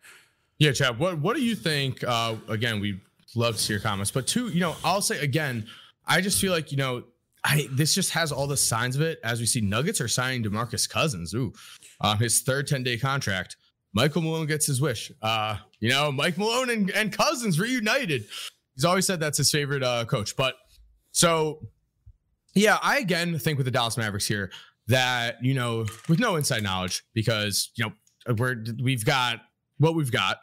Yeah, 0.59 0.71
Chad. 0.71 0.97
What 0.97 1.19
what 1.19 1.35
do 1.35 1.43
you 1.43 1.55
think? 1.55 2.03
Uh, 2.03 2.35
again, 2.47 2.79
we 2.79 2.99
love 3.35 3.55
to 3.55 3.61
see 3.61 3.73
your 3.73 3.81
comments, 3.81 4.11
but 4.11 4.27
two, 4.27 4.47
you 4.49 4.59
know, 4.59 4.75
I'll 4.83 5.01
say 5.01 5.19
again, 5.19 5.67
I 6.05 6.21
just 6.21 6.41
feel 6.41 6.51
like 6.51 6.71
you 6.71 6.77
know, 6.77 7.03
I 7.43 7.67
this 7.71 7.93
just 7.93 8.11
has 8.11 8.31
all 8.31 8.47
the 8.47 8.57
signs 8.57 8.95
of 8.95 9.01
it. 9.01 9.19
As 9.23 9.39
we 9.39 9.45
see, 9.45 9.61
Nuggets 9.61 10.01
are 10.01 10.07
signing 10.07 10.43
Demarcus 10.43 10.89
Cousins. 10.89 11.33
Ooh, 11.33 11.53
uh, 12.01 12.15
his 12.17 12.41
third 12.41 12.67
ten 12.67 12.83
day 12.83 12.97
contract. 12.97 13.57
Michael 13.93 14.21
Malone 14.21 14.47
gets 14.47 14.65
his 14.65 14.81
wish. 14.81 15.11
Uh, 15.21 15.57
you 15.79 15.89
know, 15.89 16.11
Mike 16.11 16.37
Malone 16.37 16.69
and, 16.69 16.91
and 16.91 17.11
Cousins 17.15 17.59
reunited. 17.59 18.25
He's 18.75 18.85
always 18.85 19.05
said 19.05 19.19
that's 19.19 19.37
his 19.37 19.49
favorite 19.49 19.81
uh, 19.81 20.05
coach. 20.05 20.35
But 20.35 20.55
so, 21.11 21.67
yeah, 22.53 22.77
I 22.81 22.97
again 22.99 23.37
think 23.39 23.57
with 23.57 23.65
the 23.65 23.71
Dallas 23.71 23.97
Mavericks 23.97 24.27
here 24.27 24.51
that 24.87 25.43
you 25.43 25.53
know, 25.53 25.85
with 26.09 26.19
no 26.19 26.35
inside 26.35 26.63
knowledge, 26.63 27.03
because 27.13 27.71
you 27.75 27.85
know 27.85 28.33
we're 28.35 28.63
we've 28.81 29.05
got 29.05 29.41
what 29.77 29.95
we've 29.95 30.11
got. 30.11 30.39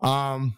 Um, 0.00 0.56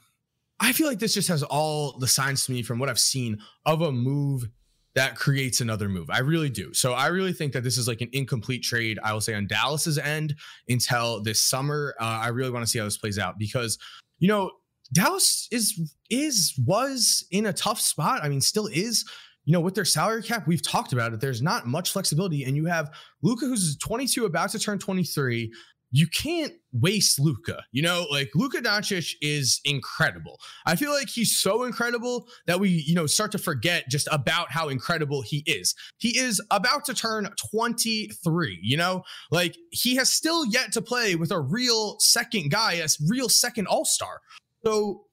I 0.59 0.73
feel 0.73 0.87
like 0.87 0.99
this 0.99 1.15
just 1.15 1.29
has 1.29 1.43
all 1.43 1.99
the 1.99 2.09
signs 2.09 2.47
to 2.47 2.53
me 2.53 2.63
from 2.63 2.79
what 2.79 2.89
I've 2.89 2.99
seen 2.99 3.39
of 3.65 3.83
a 3.83 3.93
move 3.93 4.49
that 4.95 5.15
creates 5.15 5.61
another 5.61 5.91
move. 5.91 6.09
I 6.09 6.21
really 6.21 6.49
do. 6.49 6.73
So 6.73 6.95
I 6.95 7.09
really 7.09 7.35
think 7.35 7.53
that 7.53 7.63
this 7.63 7.77
is 7.77 7.87
like 7.87 8.01
an 8.01 8.09
incomplete 8.13 8.63
trade. 8.63 8.99
I 9.05 9.13
will 9.13 9.21
say 9.21 9.35
on 9.35 9.47
Dallas's 9.47 9.99
end 9.99 10.35
until 10.69 11.23
this 11.23 11.39
summer. 11.39 11.95
Uh, 12.01 12.21
I 12.23 12.29
really 12.29 12.51
want 12.51 12.65
to 12.65 12.67
see 12.67 12.79
how 12.79 12.87
this 12.87 12.97
plays 12.97 13.19
out 13.19 13.39
because 13.39 13.79
you 14.19 14.29
know 14.29 14.51
Dallas 14.93 15.49
is 15.53 15.95
is 16.09 16.55
was 16.65 17.27
in 17.31 17.47
a 17.47 17.53
tough 17.53 17.81
spot. 17.81 18.21
I 18.23 18.29
mean, 18.29 18.41
still 18.41 18.67
is. 18.67 19.05
You 19.45 19.53
know, 19.53 19.61
with 19.61 19.77
their 19.77 19.85
salary 19.85 20.25
cap, 20.25 20.49
we've 20.49 20.63
talked 20.63 20.93
about 20.93 21.13
it. 21.13 21.21
There's 21.21 21.41
not 21.41 21.67
much 21.67 21.93
flexibility, 21.93 22.43
and 22.43 22.57
you 22.57 22.65
have 22.65 22.91
Luka, 23.23 23.47
who's 23.47 23.77
22, 23.77 24.25
about 24.25 24.51
to 24.51 24.59
turn 24.59 24.81
23 24.81 25.53
you 25.91 26.07
can't 26.07 26.53
waste 26.73 27.19
Luka. 27.19 27.63
You 27.73 27.83
know, 27.83 28.07
like 28.11 28.31
Luka 28.35 28.59
Doncic 28.59 29.15
is 29.21 29.61
incredible. 29.65 30.39
I 30.67 30.77
feel 30.77 30.91
like 30.93 31.09
he's 31.09 31.39
so 31.39 31.65
incredible 31.65 32.29
that 32.47 32.61
we, 32.61 32.71
you 32.71 32.95
know, 32.95 33.07
start 33.07 33.33
to 33.33 33.39
forget 33.39 33.85
just 33.89 34.09
about 34.11 34.51
how 34.51 34.69
incredible 34.69 35.23
he 35.23 35.43
is. 35.47 35.75
He 35.99 36.19
is 36.19 36.41
about 36.51 36.85
to 36.87 36.95
turn 36.95 37.29
23, 37.53 38.59
you 38.63 38.77
know, 38.77 39.03
like 39.31 39.57
he 39.71 39.97
has 39.97 40.13
still 40.13 40.45
yet 40.47 40.73
to 40.73 40.83
play 40.83 41.15
with 41.15 41.31
a 41.31 41.41
real 41.41 41.97
second 42.01 42.51
guy, 42.51 42.75
a 42.75 42.89
real 43.09 43.29
second 43.29 43.67
all 43.67 43.85
star. 43.85 44.21
So 44.65 45.06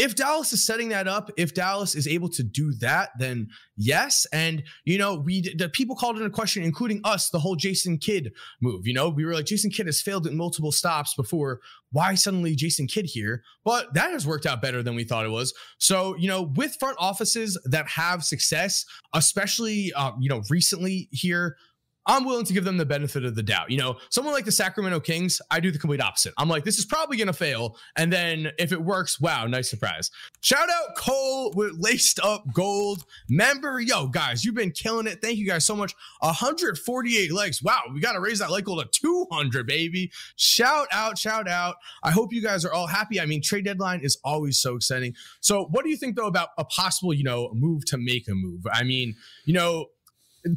if 0.00 0.16
Dallas 0.16 0.50
is 0.54 0.64
setting 0.64 0.88
that 0.88 1.06
up, 1.06 1.30
if 1.36 1.52
Dallas 1.52 1.94
is 1.94 2.08
able 2.08 2.30
to 2.30 2.42
do 2.42 2.72
that, 2.80 3.10
then 3.18 3.48
yes. 3.76 4.26
And 4.32 4.62
you 4.84 4.96
know, 4.96 5.16
we 5.16 5.42
the 5.42 5.68
people 5.68 5.94
called 5.94 6.18
in 6.18 6.24
a 6.24 6.30
question, 6.30 6.62
including 6.62 7.02
us, 7.04 7.28
the 7.28 7.38
whole 7.38 7.54
Jason 7.54 7.98
Kidd 7.98 8.32
move. 8.62 8.86
You 8.86 8.94
know, 8.94 9.10
we 9.10 9.26
were 9.26 9.34
like, 9.34 9.44
Jason 9.44 9.70
Kidd 9.70 9.84
has 9.86 10.00
failed 10.00 10.26
at 10.26 10.32
multiple 10.32 10.72
stops 10.72 11.14
before. 11.14 11.60
Why 11.92 12.14
suddenly 12.14 12.54
Jason 12.56 12.86
Kidd 12.86 13.04
here? 13.04 13.42
But 13.62 13.92
that 13.92 14.12
has 14.12 14.26
worked 14.26 14.46
out 14.46 14.62
better 14.62 14.82
than 14.82 14.94
we 14.94 15.04
thought 15.04 15.26
it 15.26 15.30
was. 15.30 15.52
So 15.76 16.16
you 16.16 16.28
know, 16.28 16.42
with 16.42 16.76
front 16.80 16.96
offices 16.98 17.60
that 17.66 17.86
have 17.88 18.24
success, 18.24 18.86
especially 19.12 19.92
uh, 19.94 20.12
you 20.18 20.30
know 20.30 20.40
recently 20.48 21.10
here, 21.12 21.56
I'm 22.06 22.24
willing 22.24 22.46
to 22.46 22.52
give 22.52 22.64
them 22.64 22.76
the 22.76 22.86
benefit 22.86 23.24
of 23.24 23.34
the 23.34 23.42
doubt. 23.42 23.70
You 23.70 23.78
know, 23.78 23.96
someone 24.08 24.34
like 24.34 24.44
the 24.44 24.52
Sacramento 24.52 25.00
Kings, 25.00 25.40
I 25.50 25.60
do 25.60 25.70
the 25.70 25.78
complete 25.78 26.00
opposite. 26.00 26.32
I'm 26.38 26.48
like, 26.48 26.64
this 26.64 26.78
is 26.78 26.84
probably 26.84 27.16
going 27.16 27.26
to 27.26 27.32
fail. 27.32 27.76
And 27.96 28.12
then 28.12 28.50
if 28.58 28.72
it 28.72 28.82
works, 28.82 29.20
wow, 29.20 29.46
nice 29.46 29.68
surprise. 29.68 30.10
Shout 30.40 30.68
out 30.70 30.96
Cole 30.96 31.52
with 31.54 31.72
laced 31.78 32.18
up 32.20 32.44
gold 32.52 33.04
member. 33.28 33.80
Yo, 33.80 34.06
guys, 34.06 34.44
you've 34.44 34.54
been 34.54 34.72
killing 34.72 35.06
it. 35.06 35.20
Thank 35.20 35.38
you 35.38 35.46
guys 35.46 35.64
so 35.64 35.76
much. 35.76 35.94
148 36.20 37.32
likes. 37.32 37.62
Wow, 37.62 37.82
we 37.92 38.00
got 38.00 38.12
to 38.12 38.20
raise 38.20 38.38
that 38.38 38.50
like 38.50 38.64
goal 38.64 38.82
to 38.82 38.88
200, 38.90 39.66
baby. 39.66 40.10
Shout 40.36 40.88
out, 40.92 41.18
shout 41.18 41.48
out. 41.48 41.76
I 42.02 42.10
hope 42.10 42.32
you 42.32 42.42
guys 42.42 42.64
are 42.64 42.72
all 42.72 42.86
happy. 42.86 43.20
I 43.20 43.26
mean, 43.26 43.42
trade 43.42 43.64
deadline 43.64 44.00
is 44.00 44.18
always 44.24 44.58
so 44.58 44.76
exciting. 44.76 45.14
So, 45.40 45.66
what 45.66 45.84
do 45.84 45.90
you 45.90 45.96
think, 45.96 46.16
though, 46.16 46.26
about 46.26 46.48
a 46.58 46.64
possible, 46.64 47.12
you 47.12 47.24
know, 47.24 47.50
move 47.52 47.84
to 47.86 47.98
make 47.98 48.28
a 48.28 48.34
move? 48.34 48.66
I 48.72 48.84
mean, 48.84 49.14
you 49.44 49.54
know, 49.54 49.86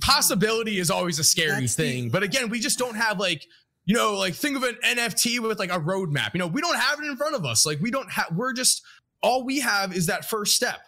possibility 0.01 0.79
is 0.79 0.89
always 0.89 1.19
a 1.19 1.23
scary 1.23 1.61
That's 1.61 1.75
thing. 1.75 2.05
The- 2.05 2.09
but 2.09 2.23
again, 2.23 2.49
we 2.49 2.59
just 2.59 2.79
don't 2.79 2.95
have 2.95 3.19
like 3.19 3.45
you 3.85 3.95
know, 3.95 4.13
like 4.13 4.33
think 4.33 4.55
of 4.55 4.63
an 4.63 4.77
NFT 4.83 5.39
with 5.39 5.59
like 5.59 5.71
a 5.71 5.79
roadmap. 5.79 6.33
You 6.33 6.39
know, 6.39 6.47
we 6.47 6.61
don't 6.61 6.77
have 6.77 6.99
it 6.99 7.05
in 7.05 7.17
front 7.17 7.35
of 7.35 7.45
us. 7.45 7.65
Like 7.65 7.79
we 7.81 7.91
don't 7.91 8.09
have. 8.11 8.27
We're 8.33 8.53
just 8.53 8.81
all 9.21 9.43
we 9.43 9.59
have 9.59 9.95
is 9.95 10.05
that 10.07 10.25
first 10.25 10.55
step. 10.55 10.79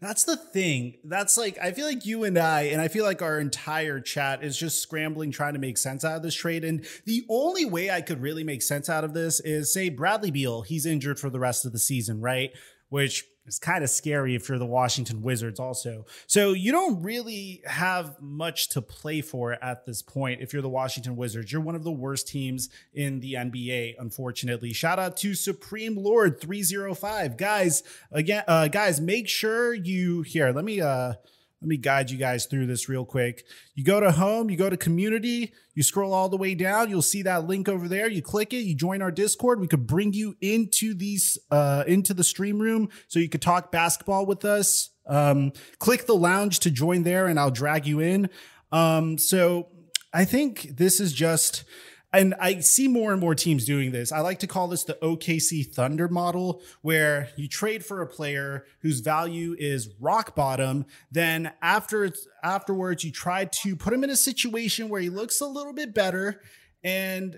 That's 0.00 0.24
the 0.24 0.36
thing. 0.36 0.98
That's 1.04 1.36
like 1.36 1.58
I 1.58 1.72
feel 1.72 1.86
like 1.86 2.06
you 2.06 2.24
and 2.24 2.38
I, 2.38 2.62
and 2.62 2.80
I 2.80 2.88
feel 2.88 3.04
like 3.04 3.20
our 3.20 3.40
entire 3.40 4.00
chat 4.00 4.44
is 4.44 4.56
just 4.56 4.80
scrambling 4.80 5.32
trying 5.32 5.54
to 5.54 5.58
make 5.58 5.76
sense 5.76 6.04
out 6.04 6.16
of 6.16 6.22
this 6.22 6.36
trade. 6.36 6.64
And 6.64 6.86
the 7.04 7.24
only 7.28 7.64
way 7.64 7.90
I 7.90 8.00
could 8.00 8.22
really 8.22 8.44
make 8.44 8.62
sense 8.62 8.88
out 8.88 9.02
of 9.02 9.12
this 9.12 9.40
is 9.40 9.72
say 9.72 9.88
Bradley 9.88 10.30
Beal, 10.30 10.62
he's 10.62 10.86
injured 10.86 11.18
for 11.18 11.30
the 11.30 11.40
rest 11.40 11.66
of 11.66 11.72
the 11.72 11.78
season, 11.80 12.20
right? 12.20 12.50
Which 12.90 13.24
it's 13.48 13.58
kind 13.58 13.82
of 13.82 13.88
scary 13.88 14.34
if 14.34 14.48
you're 14.48 14.58
the 14.58 14.66
Washington 14.66 15.22
Wizards, 15.22 15.58
also. 15.58 16.04
So 16.26 16.52
you 16.52 16.70
don't 16.70 17.02
really 17.02 17.62
have 17.64 18.20
much 18.20 18.68
to 18.70 18.82
play 18.82 19.22
for 19.22 19.56
at 19.64 19.86
this 19.86 20.02
point 20.02 20.42
if 20.42 20.52
you're 20.52 20.60
the 20.60 20.68
Washington 20.68 21.16
Wizards. 21.16 21.50
You're 21.50 21.62
one 21.62 21.74
of 21.74 21.82
the 21.82 21.90
worst 21.90 22.28
teams 22.28 22.68
in 22.92 23.20
the 23.20 23.34
NBA, 23.34 23.94
unfortunately. 23.98 24.74
Shout 24.74 24.98
out 24.98 25.16
to 25.18 25.34
Supreme 25.34 25.96
Lord 25.96 26.40
305. 26.40 27.38
Guys, 27.38 27.82
again, 28.12 28.44
uh, 28.46 28.68
guys, 28.68 29.00
make 29.00 29.28
sure 29.28 29.72
you 29.72 30.20
here. 30.22 30.52
Let 30.52 30.66
me 30.66 30.82
uh 30.82 31.14
let 31.60 31.68
me 31.68 31.76
guide 31.76 32.10
you 32.10 32.18
guys 32.18 32.46
through 32.46 32.66
this 32.66 32.88
real 32.88 33.04
quick. 33.04 33.44
You 33.74 33.84
go 33.84 33.98
to 33.98 34.12
home, 34.12 34.48
you 34.48 34.56
go 34.56 34.70
to 34.70 34.76
community, 34.76 35.52
you 35.74 35.82
scroll 35.82 36.14
all 36.14 36.28
the 36.28 36.36
way 36.36 36.54
down, 36.54 36.88
you'll 36.88 37.02
see 37.02 37.22
that 37.22 37.48
link 37.48 37.68
over 37.68 37.88
there. 37.88 38.08
You 38.08 38.22
click 38.22 38.52
it, 38.52 38.58
you 38.58 38.76
join 38.76 39.02
our 39.02 39.10
Discord. 39.10 39.60
We 39.60 39.66
could 39.66 39.86
bring 39.86 40.12
you 40.12 40.36
into 40.40 40.94
these 40.94 41.36
uh 41.50 41.84
into 41.86 42.14
the 42.14 42.24
stream 42.24 42.60
room 42.60 42.90
so 43.08 43.18
you 43.18 43.28
could 43.28 43.42
talk 43.42 43.72
basketball 43.72 44.24
with 44.24 44.44
us. 44.44 44.90
Um 45.06 45.52
click 45.80 46.06
the 46.06 46.14
lounge 46.14 46.60
to 46.60 46.70
join 46.70 47.02
there 47.02 47.26
and 47.26 47.40
I'll 47.40 47.50
drag 47.50 47.86
you 47.86 47.98
in. 48.00 48.30
Um 48.70 49.18
so 49.18 49.68
I 50.12 50.24
think 50.24 50.76
this 50.76 51.00
is 51.00 51.12
just 51.12 51.64
and 52.12 52.34
I 52.40 52.60
see 52.60 52.88
more 52.88 53.12
and 53.12 53.20
more 53.20 53.34
teams 53.34 53.64
doing 53.64 53.92
this. 53.92 54.12
I 54.12 54.20
like 54.20 54.38
to 54.40 54.46
call 54.46 54.68
this 54.68 54.84
the 54.84 54.98
OKC 55.02 55.66
Thunder 55.66 56.08
model, 56.08 56.62
where 56.80 57.28
you 57.36 57.48
trade 57.48 57.84
for 57.84 58.00
a 58.00 58.06
player 58.06 58.64
whose 58.80 59.00
value 59.00 59.54
is 59.58 59.90
rock 60.00 60.34
bottom. 60.34 60.86
Then 61.12 61.52
after 61.60 62.10
afterwards, 62.42 63.04
you 63.04 63.12
try 63.12 63.44
to 63.44 63.76
put 63.76 63.92
him 63.92 64.04
in 64.04 64.10
a 64.10 64.16
situation 64.16 64.88
where 64.88 65.00
he 65.00 65.10
looks 65.10 65.40
a 65.40 65.46
little 65.46 65.74
bit 65.74 65.94
better 65.94 66.40
and 66.82 67.36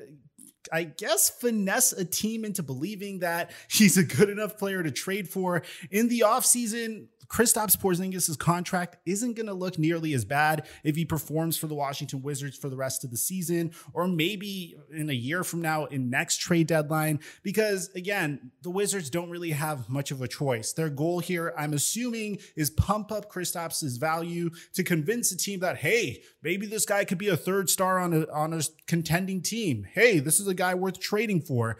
I 0.73 0.85
guess 0.85 1.31
finesse 1.31 1.93
a 1.93 2.05
team 2.05 2.45
into 2.45 2.63
believing 2.63 3.21
that 3.21 3.51
he's 3.69 3.97
a 3.97 4.05
good 4.05 4.29
enough 4.29 4.59
player 4.59 4.83
to 4.83 4.91
trade 4.91 5.29
for 5.29 5.63
in 5.91 6.09
the 6.09 6.21
offseason. 6.21 7.07
Kristaps 7.31 7.77
Porzingis' 7.77 8.37
contract 8.37 8.97
isn't 9.07 9.35
going 9.35 9.47
to 9.47 9.55
look 9.55 9.79
nearly 9.79 10.15
as 10.15 10.25
bad 10.25 10.67
if 10.83 10.97
he 10.97 11.05
performs 11.05 11.57
for 11.57 11.69
the 11.69 11.75
Washington 11.75 12.23
Wizards 12.23 12.57
for 12.57 12.69
the 12.69 12.77
rest 12.77 13.05
of 13.05 13.11
the 13.11 13.17
season, 13.17 13.71
or 13.93 14.09
maybe 14.09 14.77
in 14.93 15.09
a 15.09 15.15
year 15.15 15.45
from 15.45 15.63
now 15.63 15.85
in 15.87 16.11
next 16.11 16.39
trade 16.39 16.67
deadline. 16.67 17.21
Because 17.45 17.89
again, 17.95 18.51
the 18.63 18.71
Wizards 18.71 19.11
don't 19.11 19.31
really 19.31 19.51
have 19.51 19.89
much 19.89 20.11
of 20.11 20.21
a 20.23 20.29
choice. 20.29 20.73
Their 20.73 20.91
goal 20.91 21.21
here, 21.21 21.55
I'm 21.57 21.73
assuming, 21.73 22.39
is 22.57 22.71
pump 22.71 23.13
up 23.13 23.31
Kristaps' 23.31 23.99
value 23.99 24.51
to 24.75 24.83
convince 24.83 25.31
a 25.31 25.37
team 25.37 25.61
that 25.61 25.77
hey, 25.77 26.23
maybe 26.43 26.67
this 26.67 26.85
guy 26.85 27.05
could 27.05 27.19
be 27.19 27.29
a 27.29 27.37
third 27.37 27.71
star 27.71 28.01
on 28.01 28.13
a 28.13 28.27
on 28.33 28.53
a 28.53 28.63
contending 28.87 29.41
team. 29.41 29.87
Hey, 29.93 30.19
this 30.19 30.41
is 30.41 30.49
a 30.49 30.55
guy 30.55 30.75
worth 30.75 30.99
trading 30.99 31.43
for 31.43 31.79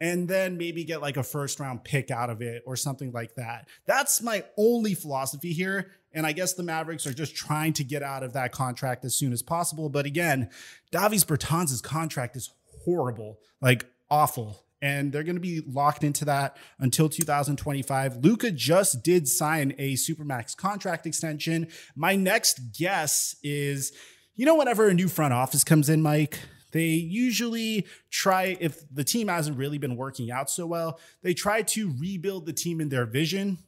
and 0.00 0.28
then 0.28 0.56
maybe 0.56 0.84
get 0.84 1.02
like 1.02 1.16
a 1.16 1.22
first 1.22 1.60
round 1.60 1.84
pick 1.84 2.10
out 2.10 2.30
of 2.30 2.40
it 2.40 2.62
or 2.66 2.74
something 2.76 3.12
like 3.12 3.34
that. 3.34 3.68
That's 3.86 4.22
my 4.22 4.44
only 4.56 4.94
philosophy 4.94 5.52
here. 5.52 5.92
And 6.12 6.26
I 6.26 6.32
guess 6.32 6.54
the 6.54 6.62
Mavericks 6.62 7.06
are 7.06 7.12
just 7.12 7.36
trying 7.36 7.72
to 7.74 7.84
get 7.84 8.02
out 8.02 8.22
of 8.22 8.32
that 8.32 8.50
contract 8.50 9.04
as 9.04 9.14
soon 9.14 9.32
as 9.32 9.42
possible. 9.42 9.88
But 9.88 10.06
again, 10.06 10.50
Davis 10.90 11.24
Bertans' 11.24 11.82
contract 11.82 12.36
is 12.36 12.50
horrible, 12.84 13.38
like 13.60 13.86
awful. 14.10 14.64
And 14.82 15.12
they're 15.12 15.24
going 15.24 15.36
to 15.36 15.40
be 15.40 15.60
locked 15.66 16.02
into 16.02 16.24
that 16.24 16.56
until 16.78 17.10
2025. 17.10 18.16
Luka 18.24 18.50
just 18.50 19.02
did 19.02 19.28
sign 19.28 19.74
a 19.76 19.92
Supermax 19.92 20.56
contract 20.56 21.06
extension. 21.06 21.68
My 21.94 22.16
next 22.16 22.72
guess 22.78 23.36
is, 23.42 23.92
you 24.36 24.46
know, 24.46 24.54
whenever 24.54 24.88
a 24.88 24.94
new 24.94 25.08
front 25.08 25.34
office 25.34 25.64
comes 25.64 25.90
in, 25.90 26.00
Mike, 26.00 26.38
they 26.72 26.86
usually 26.86 27.86
try, 28.10 28.56
if 28.60 28.82
the 28.92 29.04
team 29.04 29.28
hasn't 29.28 29.56
really 29.56 29.78
been 29.78 29.96
working 29.96 30.30
out 30.30 30.50
so 30.50 30.66
well, 30.66 30.98
they 31.22 31.34
try 31.34 31.62
to 31.62 31.92
rebuild 31.98 32.46
the 32.46 32.52
team 32.52 32.80
in 32.80 32.88
their 32.88 33.06
vision. 33.06 33.58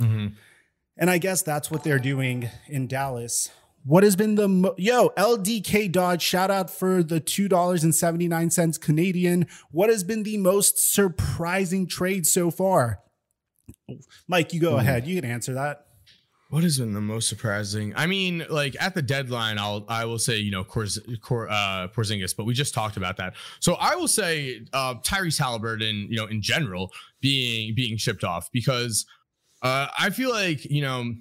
Mm-hmm. 0.00 0.28
And 0.96 1.10
I 1.10 1.18
guess 1.18 1.42
that's 1.42 1.70
what 1.70 1.84
they're 1.84 1.98
doing 1.98 2.48
in 2.66 2.86
Dallas. 2.88 3.50
What 3.84 4.02
has 4.02 4.16
been 4.16 4.34
the 4.34 4.48
mo- 4.48 4.74
yo 4.76 5.10
LDK 5.16 5.90
Dodge 5.90 6.20
shout 6.20 6.50
out 6.50 6.68
for 6.68 7.02
the 7.02 7.20
two 7.20 7.48
dollars 7.48 7.84
and 7.84 7.94
seventy 7.94 8.28
nine 8.28 8.50
cents 8.50 8.76
Canadian? 8.76 9.46
What 9.70 9.88
has 9.88 10.02
been 10.02 10.24
the 10.24 10.36
most 10.36 10.92
surprising 10.92 11.86
trade 11.86 12.26
so 12.26 12.50
far? 12.50 13.00
Mike, 14.26 14.52
you 14.52 14.60
go 14.60 14.72
mm-hmm. 14.72 14.80
ahead. 14.80 15.06
You 15.06 15.20
can 15.20 15.30
answer 15.30 15.54
that. 15.54 15.86
What 16.50 16.62
has 16.62 16.78
been 16.78 16.94
the 16.94 17.00
most 17.00 17.28
surprising? 17.28 17.92
I 17.94 18.06
mean, 18.06 18.46
like 18.48 18.74
at 18.80 18.94
the 18.94 19.02
deadline, 19.02 19.58
I'll 19.58 19.84
I 19.86 20.06
will 20.06 20.18
say 20.18 20.38
you 20.38 20.50
know 20.50 20.64
Corz, 20.64 20.98
Cor, 21.20 21.46
uh, 21.48 21.88
Porzingis, 21.88 22.34
but 22.34 22.44
we 22.44 22.54
just 22.54 22.72
talked 22.72 22.96
about 22.96 23.18
that. 23.18 23.34
So 23.60 23.74
I 23.74 23.94
will 23.96 24.08
say 24.08 24.62
uh, 24.72 24.94
Tyrese 24.96 25.38
Halliburton, 25.38 26.06
you 26.08 26.16
know, 26.16 26.24
in 26.24 26.40
general, 26.40 26.90
being 27.20 27.74
being 27.74 27.98
shipped 27.98 28.24
off 28.24 28.50
because 28.50 29.04
uh, 29.62 29.88
I 29.98 30.08
feel 30.08 30.30
like 30.30 30.64
you 30.64 30.80
know 30.80 31.14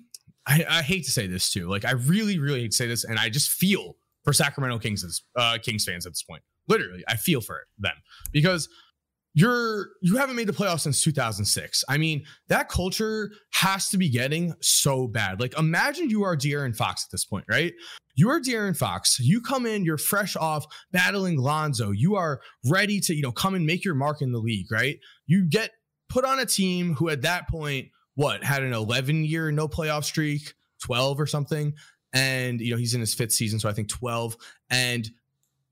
I, 0.48 0.66
I 0.70 0.82
hate 0.82 1.04
to 1.04 1.12
say 1.12 1.28
this 1.28 1.52
too, 1.52 1.68
like 1.68 1.84
I 1.84 1.92
really 1.92 2.40
really 2.40 2.62
hate 2.62 2.72
to 2.72 2.78
say 2.78 2.88
this, 2.88 3.04
and 3.04 3.20
I 3.20 3.28
just 3.28 3.50
feel 3.50 3.98
for 4.24 4.32
Sacramento 4.32 4.80
Kings 4.80 5.24
uh, 5.36 5.58
Kings 5.62 5.84
fans 5.84 6.06
at 6.06 6.14
this 6.14 6.24
point. 6.24 6.42
Literally, 6.70 7.04
I 7.08 7.18
feel 7.18 7.42
for 7.42 7.68
them 7.78 7.96
because 8.32 8.70
you're 9.38 9.90
you 10.02 10.18
haven't 10.18 10.36
made 10.36 10.48
the 10.48 10.52
playoffs 10.52 10.80
since 10.80 11.04
2006. 11.04 11.84
I 11.88 12.00
mean, 12.00 12.26
that 12.48 12.70
culture 12.70 13.32
has 13.52 13.88
to 13.90 13.98
be 14.00 14.10
getting 14.10 14.56
so 14.62 15.08
bad. 15.08 15.40
Like 15.40 15.56
imagine 15.60 16.10
you 16.10 16.24
are 16.24 16.36
De'Aaron 16.36 16.76
Fox 16.76 17.06
at 17.06 17.12
this 17.12 17.24
point, 17.24 17.46
right? 17.48 17.72
You 18.16 18.32
are 18.32 18.40
De'Aaron 18.40 18.76
Fox. 18.76 19.20
You 19.20 19.40
come 19.40 19.68
in, 19.68 19.86
you're 19.86 20.00
fresh 20.00 20.36
off 20.36 20.66
battling 20.92 21.38
Lonzo. 21.38 21.92
You 21.92 22.16
are 22.16 22.42
ready 22.68 23.00
to, 23.02 23.14
you 23.14 23.22
know, 23.22 23.32
come 23.32 23.54
and 23.54 23.64
make 23.64 23.86
your 23.86 23.94
mark 23.94 24.24
in 24.24 24.32
the 24.32 24.40
league, 24.40 24.72
right? 24.72 24.98
You 25.28 25.48
get 25.48 25.70
put 26.10 26.26
on 26.26 26.40
a 26.40 26.46
team 26.46 26.96
who 26.96 27.10
at 27.10 27.22
that 27.22 27.48
point, 27.48 27.90
what, 28.16 28.44
had 28.44 28.64
an 28.64 28.74
11 28.74 29.24
year 29.24 29.52
no 29.52 29.68
playoff 29.68 30.04
streak, 30.04 30.56
12 30.84 31.20
or 31.20 31.28
something. 31.28 31.76
And, 32.12 32.60
you 32.60 32.72
know, 32.72 32.78
he's 32.78 32.96
in 32.96 33.02
his 33.02 33.14
fifth 33.14 33.34
season, 33.34 33.60
so 33.60 33.70
I 33.70 33.74
think 33.74 33.88
12. 33.88 34.36
And 34.72 35.08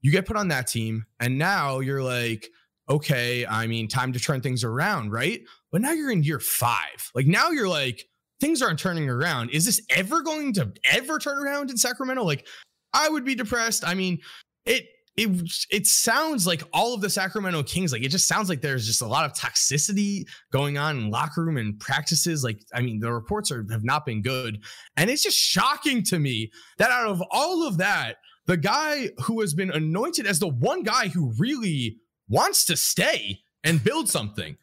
you 0.01 0.11
get 0.11 0.27
put 0.27 0.37
on 0.37 0.49
that 0.49 0.67
team, 0.67 1.07
and 1.19 1.39
now 1.39 1.79
you're 1.79 2.03
like, 2.03 2.51
okay, 2.89 3.45
I 3.45 3.67
mean, 3.67 3.87
time 3.87 4.13
to 4.13 4.19
turn 4.19 4.41
things 4.41 4.63
around, 4.63 5.11
right? 5.11 5.41
But 5.71 5.81
now 5.81 5.91
you're 5.91 6.11
in 6.11 6.23
year 6.23 6.39
five. 6.39 7.11
Like 7.13 7.27
now 7.27 7.49
you're 7.49 7.67
like, 7.67 8.07
things 8.39 8.61
aren't 8.61 8.79
turning 8.79 9.09
around. 9.09 9.49
Is 9.49 9.65
this 9.65 9.81
ever 9.89 10.21
going 10.21 10.53
to 10.53 10.71
ever 10.91 11.19
turn 11.19 11.37
around 11.37 11.69
in 11.69 11.77
Sacramento? 11.77 12.23
Like, 12.23 12.47
I 12.93 13.09
would 13.09 13.25
be 13.25 13.35
depressed. 13.35 13.85
I 13.85 13.93
mean, 13.93 14.19
it 14.65 14.87
it 15.17 15.29
it 15.71 15.87
sounds 15.87 16.45
like 16.45 16.61
all 16.73 16.93
of 16.93 17.01
the 17.01 17.09
Sacramento 17.09 17.63
Kings, 17.63 17.91
like 17.91 18.03
it 18.03 18.09
just 18.09 18.27
sounds 18.27 18.49
like 18.49 18.61
there's 18.61 18.85
just 18.85 19.01
a 19.01 19.07
lot 19.07 19.25
of 19.25 19.33
toxicity 19.33 20.23
going 20.51 20.77
on 20.77 20.97
in 20.97 21.09
locker 21.09 21.43
room 21.43 21.57
and 21.57 21.79
practices. 21.79 22.43
Like, 22.43 22.59
I 22.73 22.81
mean, 22.81 22.99
the 22.99 23.11
reports 23.11 23.51
are 23.51 23.65
have 23.71 23.83
not 23.83 24.05
been 24.05 24.21
good. 24.21 24.61
And 24.97 25.09
it's 25.09 25.23
just 25.23 25.37
shocking 25.37 26.03
to 26.03 26.19
me 26.19 26.51
that 26.77 26.91
out 26.91 27.07
of 27.07 27.23
all 27.31 27.65
of 27.67 27.77
that, 27.77 28.17
the 28.45 28.57
guy 28.57 29.09
who 29.23 29.41
has 29.41 29.53
been 29.53 29.71
anointed 29.71 30.27
as 30.27 30.39
the 30.39 30.47
one 30.47 30.83
guy 30.83 31.07
who 31.07 31.33
really 31.39 31.97
wants 32.27 32.65
to 32.65 32.77
stay 32.77 33.41
and 33.63 33.83
build 33.83 34.09
something. 34.09 34.57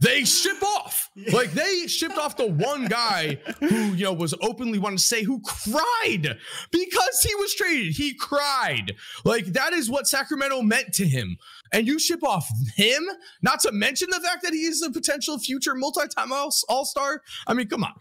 They 0.00 0.24
ship 0.24 0.62
off. 0.62 1.10
Like 1.32 1.52
they 1.52 1.86
shipped 1.86 2.18
off 2.18 2.36
the 2.36 2.50
one 2.50 2.86
guy 2.86 3.38
who, 3.60 3.94
you 3.94 4.04
know, 4.04 4.12
was 4.12 4.34
openly 4.42 4.78
wanting 4.78 4.98
to 4.98 5.02
say 5.02 5.22
who 5.22 5.40
cried 5.40 6.38
because 6.70 7.20
he 7.22 7.34
was 7.36 7.54
traded. 7.54 7.94
He 7.94 8.14
cried. 8.14 8.94
Like 9.24 9.46
that 9.46 9.72
is 9.72 9.88
what 9.88 10.06
Sacramento 10.06 10.60
meant 10.62 10.92
to 10.94 11.06
him. 11.06 11.38
And 11.72 11.86
you 11.86 11.98
ship 11.98 12.22
off 12.22 12.46
him, 12.76 13.04
not 13.42 13.60
to 13.60 13.72
mention 13.72 14.10
the 14.10 14.20
fact 14.20 14.42
that 14.42 14.52
he 14.52 14.64
is 14.64 14.82
a 14.82 14.90
potential 14.90 15.38
future 15.38 15.74
multi-time 15.74 16.32
all-star. 16.32 17.22
I 17.46 17.54
mean, 17.54 17.68
come 17.68 17.84
on. 17.84 17.94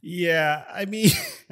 Yeah, 0.00 0.64
I 0.72 0.84
mean, 0.84 1.10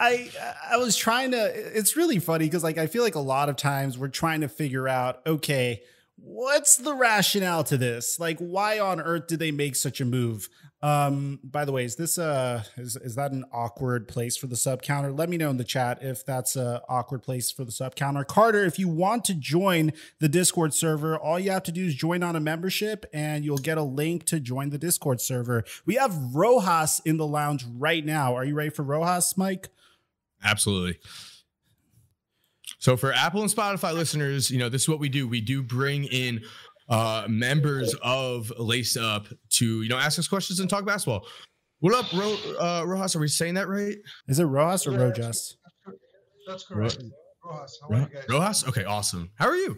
I 0.00 0.30
I 0.70 0.76
was 0.78 0.96
trying 0.96 1.32
to. 1.32 1.78
It's 1.78 1.96
really 1.96 2.18
funny 2.18 2.46
because 2.46 2.64
like 2.64 2.78
I 2.78 2.86
feel 2.86 3.02
like 3.02 3.14
a 3.14 3.20
lot 3.20 3.48
of 3.48 3.56
times 3.56 3.98
we're 3.98 4.08
trying 4.08 4.40
to 4.40 4.48
figure 4.48 4.88
out 4.88 5.20
okay 5.26 5.82
what's 6.26 6.76
the 6.76 6.94
rationale 6.94 7.64
to 7.64 7.76
this? 7.76 8.18
Like, 8.18 8.38
why 8.38 8.78
on 8.78 9.00
earth 9.00 9.28
did 9.28 9.38
they 9.38 9.52
make 9.52 9.76
such 9.76 10.00
a 10.00 10.04
move? 10.04 10.48
Um, 10.82 11.40
by 11.42 11.64
the 11.64 11.72
way, 11.72 11.84
is 11.84 11.96
this 11.96 12.18
uh 12.18 12.62
is 12.76 12.96
is 12.96 13.14
that 13.14 13.32
an 13.32 13.44
awkward 13.50 14.08
place 14.08 14.36
for 14.36 14.46
the 14.46 14.56
sub 14.56 14.82
counter? 14.82 15.10
Let 15.10 15.30
me 15.30 15.36
know 15.36 15.48
in 15.48 15.56
the 15.56 15.64
chat 15.64 15.98
if 16.02 16.24
that's 16.24 16.54
a 16.54 16.82
awkward 16.88 17.22
place 17.22 17.50
for 17.50 17.64
the 17.64 17.72
sub 17.72 17.94
counter. 17.94 18.24
Carter, 18.24 18.64
if 18.64 18.78
you 18.78 18.86
want 18.88 19.24
to 19.24 19.34
join 19.34 19.92
the 20.20 20.28
Discord 20.28 20.74
server, 20.74 21.16
all 21.16 21.38
you 21.38 21.50
have 21.50 21.62
to 21.64 21.72
do 21.72 21.86
is 21.86 21.94
join 21.94 22.22
on 22.22 22.36
a 22.36 22.40
membership 22.40 23.06
and 23.12 23.44
you'll 23.44 23.56
get 23.56 23.78
a 23.78 23.82
link 23.82 24.26
to 24.26 24.38
join 24.38 24.70
the 24.70 24.78
Discord 24.78 25.20
server. 25.20 25.64
We 25.86 25.94
have 25.94 26.14
Rojas 26.34 27.00
in 27.04 27.16
the 27.16 27.26
lounge 27.26 27.64
right 27.64 28.04
now. 28.04 28.36
Are 28.36 28.44
you 28.44 28.54
ready 28.54 28.70
for 28.70 28.82
Rojas, 28.82 29.36
Mike? 29.36 29.68
Absolutely. 30.44 30.98
So 32.86 32.96
for 32.96 33.12
Apple 33.12 33.42
and 33.42 33.50
Spotify 33.50 33.92
listeners, 33.92 34.48
you 34.48 34.60
know, 34.60 34.68
this 34.68 34.82
is 34.82 34.88
what 34.88 35.00
we 35.00 35.08
do. 35.08 35.26
We 35.26 35.40
do 35.40 35.60
bring 35.60 36.04
in 36.04 36.44
uh 36.88 37.26
members 37.28 37.96
of 38.00 38.52
Lace 38.58 38.96
Up 38.96 39.26
to, 39.54 39.82
you 39.82 39.88
know, 39.88 39.98
ask 39.98 40.20
us 40.20 40.28
questions 40.28 40.60
and 40.60 40.70
talk 40.70 40.86
basketball. 40.86 41.26
What 41.80 41.94
up, 41.94 42.12
Ro, 42.12 42.36
uh, 42.60 42.84
Rojas? 42.86 43.16
Are 43.16 43.18
we 43.18 43.26
saying 43.26 43.54
that 43.54 43.66
right? 43.66 43.96
Is 44.28 44.38
it 44.38 44.44
Rojas 44.44 44.86
or 44.86 44.92
yeah, 44.92 44.98
Rojas? 44.98 45.56
That's 46.46 46.64
correct. 46.64 46.98
Ro- 47.02 47.54
Rojas. 47.54 47.80
How 47.82 47.88
are 47.88 47.98
you 48.02 48.06
guys? 48.06 48.24
Rojas? 48.30 48.68
Okay, 48.68 48.84
awesome. 48.84 49.32
How 49.34 49.48
are 49.48 49.56
you? 49.56 49.76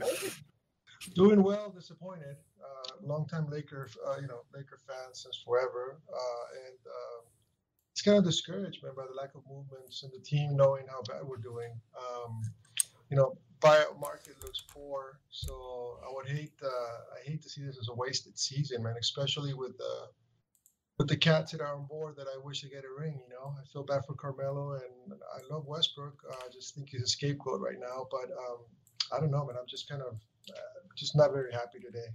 Doing 1.15 1.43
well, 1.43 1.71
disappointed. 1.71 2.37
Uh, 2.63 3.07
longtime 3.07 3.49
Laker, 3.49 3.89
uh, 4.07 4.17
you 4.21 4.29
know, 4.29 4.41
Laker 4.55 4.81
fan 4.87 5.15
since 5.15 5.43
forever, 5.47 6.03
uh, 6.13 6.67
and 6.67 6.79
uh, 6.87 7.25
it's 7.91 8.03
kind 8.03 8.19
of 8.19 8.25
discouraged, 8.25 8.83
man, 8.83 8.93
by 8.95 9.05
the 9.09 9.15
lack 9.19 9.35
of 9.35 9.41
movements 9.51 10.03
and 10.03 10.13
the 10.13 10.23
team 10.23 10.55
knowing 10.59 10.85
how 10.91 11.01
bad 11.09 11.27
we're 11.27 11.39
doing. 11.39 11.73
Um, 11.97 12.43
you 13.11 13.17
know, 13.17 13.37
buyout 13.61 13.99
market 14.01 14.37
looks 14.43 14.63
poor, 14.69 15.21
so 15.31 15.99
I 16.07 16.13
would 16.13 16.29
hate, 16.29 16.53
uh, 16.63 16.69
I 16.69 17.25
hate 17.25 17.43
to 17.43 17.49
see 17.49 17.63
this 17.63 17.79
as 17.79 17.89
a 17.89 17.95
wasted 17.95 18.39
season, 18.39 18.83
man, 18.83 18.95
especially 19.01 19.55
with 19.55 19.77
the 19.79 20.09
with 20.99 21.09
the 21.09 21.17
cats 21.17 21.53
that 21.53 21.61
are 21.61 21.77
on 21.77 21.87
board 21.87 22.17
that 22.17 22.27
I 22.27 22.45
wish 22.45 22.61
to 22.63 22.69
get 22.69 22.83
a 22.85 23.01
ring. 23.01 23.21
You 23.23 23.33
know, 23.33 23.55
I 23.57 23.65
feel 23.73 23.85
bad 23.85 24.05
for 24.05 24.15
Carmelo, 24.15 24.73
and 24.73 25.13
I 25.13 25.55
love 25.55 25.65
Westbrook. 25.67 26.21
Uh, 26.29 26.35
I 26.45 26.49
just 26.53 26.75
think 26.75 26.91
he's 26.91 27.03
a 27.03 27.07
scapegoat 27.07 27.61
right 27.61 27.79
now, 27.79 28.07
but 28.11 28.31
um, 28.33 28.59
I 29.15 29.21
don't 29.21 29.31
know, 29.31 29.47
man. 29.47 29.57
I'm 29.59 29.69
just 29.69 29.89
kind 29.89 30.03
of 30.03 30.15
uh, 30.51 30.79
just 30.97 31.17
not 31.17 31.33
very 31.33 31.53
happy 31.53 31.79
today. 31.79 32.09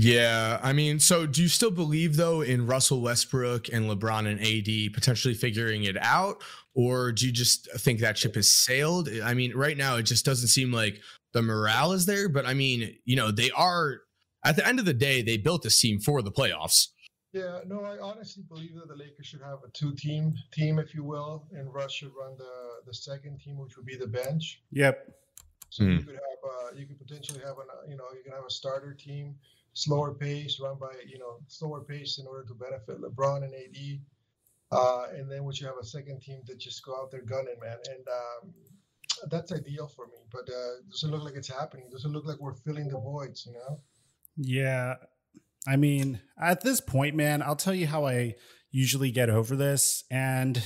Yeah, 0.00 0.60
I 0.62 0.72
mean, 0.74 1.00
so 1.00 1.26
do 1.26 1.42
you 1.42 1.48
still 1.48 1.72
believe 1.72 2.14
though 2.14 2.40
in 2.40 2.68
Russell 2.68 3.00
Westbrook 3.00 3.66
and 3.72 3.90
LeBron 3.90 4.28
and 4.28 4.40
AD 4.40 4.94
potentially 4.94 5.34
figuring 5.34 5.82
it 5.82 5.96
out, 6.00 6.40
or 6.72 7.10
do 7.10 7.26
you 7.26 7.32
just 7.32 7.68
think 7.80 7.98
that 7.98 8.16
ship 8.16 8.36
has 8.36 8.48
sailed? 8.48 9.08
I 9.24 9.34
mean, 9.34 9.56
right 9.56 9.76
now 9.76 9.96
it 9.96 10.04
just 10.04 10.24
doesn't 10.24 10.50
seem 10.50 10.70
like 10.70 11.00
the 11.32 11.42
morale 11.42 11.90
is 11.90 12.06
there. 12.06 12.28
But 12.28 12.46
I 12.46 12.54
mean, 12.54 12.94
you 13.06 13.16
know, 13.16 13.32
they 13.32 13.50
are 13.50 14.02
at 14.44 14.54
the 14.54 14.64
end 14.64 14.78
of 14.78 14.84
the 14.84 14.94
day 14.94 15.20
they 15.20 15.36
built 15.36 15.64
this 15.64 15.80
team 15.80 15.98
for 15.98 16.22
the 16.22 16.30
playoffs. 16.30 16.90
Yeah, 17.32 17.58
no, 17.66 17.80
I 17.80 17.98
honestly 17.98 18.44
believe 18.48 18.76
that 18.76 18.86
the 18.86 18.94
Lakers 18.94 19.26
should 19.26 19.42
have 19.42 19.58
a 19.66 19.70
two-team 19.72 20.32
team, 20.52 20.78
if 20.78 20.94
you 20.94 21.02
will, 21.02 21.48
and 21.50 21.74
Russ 21.74 21.94
should 21.94 22.12
run 22.16 22.36
the 22.38 22.86
the 22.86 22.94
second 22.94 23.40
team, 23.40 23.58
which 23.58 23.76
would 23.76 23.84
be 23.84 23.96
the 23.96 24.06
bench. 24.06 24.62
Yep. 24.70 25.08
So 25.70 25.82
mm. 25.82 25.98
you 25.98 26.04
could 26.04 26.14
have, 26.14 26.50
uh, 26.50 26.76
you 26.76 26.86
could 26.86 27.00
potentially 27.00 27.40
have 27.40 27.58
an, 27.58 27.66
you 27.90 27.96
know, 27.96 28.04
you 28.16 28.22
can 28.22 28.32
have 28.32 28.44
a 28.46 28.50
starter 28.50 28.94
team 28.94 29.34
slower 29.78 30.12
pace, 30.12 30.58
run 30.60 30.76
by 30.78 30.92
you 31.06 31.18
know 31.18 31.38
slower 31.46 31.82
pace 31.82 32.18
in 32.18 32.26
order 32.26 32.46
to 32.48 32.54
benefit 32.54 33.00
LeBron 33.00 33.44
and 33.44 33.54
AD. 33.54 34.00
Uh, 34.70 35.06
and 35.16 35.30
then 35.30 35.44
would 35.44 35.58
you 35.58 35.66
have 35.66 35.78
a 35.80 35.84
second 35.84 36.20
team 36.20 36.40
that 36.46 36.58
just 36.58 36.84
go 36.84 36.94
out 36.94 37.10
there 37.10 37.22
gunning, 37.22 37.54
man, 37.60 37.78
and 37.90 38.06
um, 38.08 38.52
that's 39.30 39.50
ideal 39.52 39.86
for 39.86 40.06
me. 40.08 40.18
But 40.30 40.52
uh, 40.52 40.82
doesn't 40.90 41.10
look 41.10 41.24
like 41.24 41.36
it's 41.36 41.48
happening. 41.48 41.88
Doesn't 41.90 42.12
look 42.12 42.26
like 42.26 42.38
we're 42.38 42.52
filling 42.52 42.88
the 42.88 42.98
voids, 42.98 43.46
you 43.46 43.52
know. 43.52 43.78
Yeah, 44.36 44.94
I 45.66 45.76
mean, 45.76 46.20
at 46.40 46.60
this 46.60 46.80
point, 46.80 47.14
man, 47.14 47.40
I'll 47.40 47.56
tell 47.56 47.74
you 47.74 47.86
how 47.86 48.06
I 48.06 48.34
usually 48.70 49.10
get 49.10 49.30
over 49.30 49.56
this, 49.56 50.04
and 50.10 50.62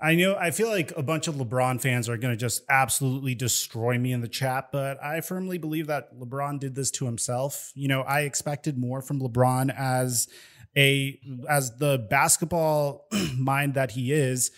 I 0.00 0.14
know 0.14 0.36
I 0.36 0.50
feel 0.50 0.68
like 0.68 0.92
a 0.96 1.02
bunch 1.02 1.26
of 1.26 1.36
LeBron 1.36 1.80
fans 1.80 2.08
are 2.08 2.18
going 2.18 2.32
to 2.32 2.38
just 2.38 2.62
absolutely 2.68 3.34
destroy 3.34 3.98
me 3.98 4.12
in 4.12 4.20
the 4.20 4.28
chat, 4.28 4.70
but 4.70 5.02
I 5.02 5.22
firmly 5.22 5.56
believe 5.56 5.86
that 5.86 6.18
LeBron 6.18 6.60
did 6.60 6.74
this 6.74 6.90
to 6.92 7.06
himself. 7.06 7.72
You 7.74 7.88
know, 7.88 8.02
I 8.02 8.22
expected 8.22 8.76
more 8.76 9.00
from 9.00 9.20
LeBron 9.20 9.74
as 9.76 10.28
a 10.76 11.18
as 11.48 11.76
the 11.78 12.06
basketball 12.10 13.08
mind 13.38 13.74
that 13.74 13.92
he 13.92 14.12
is. 14.12 14.50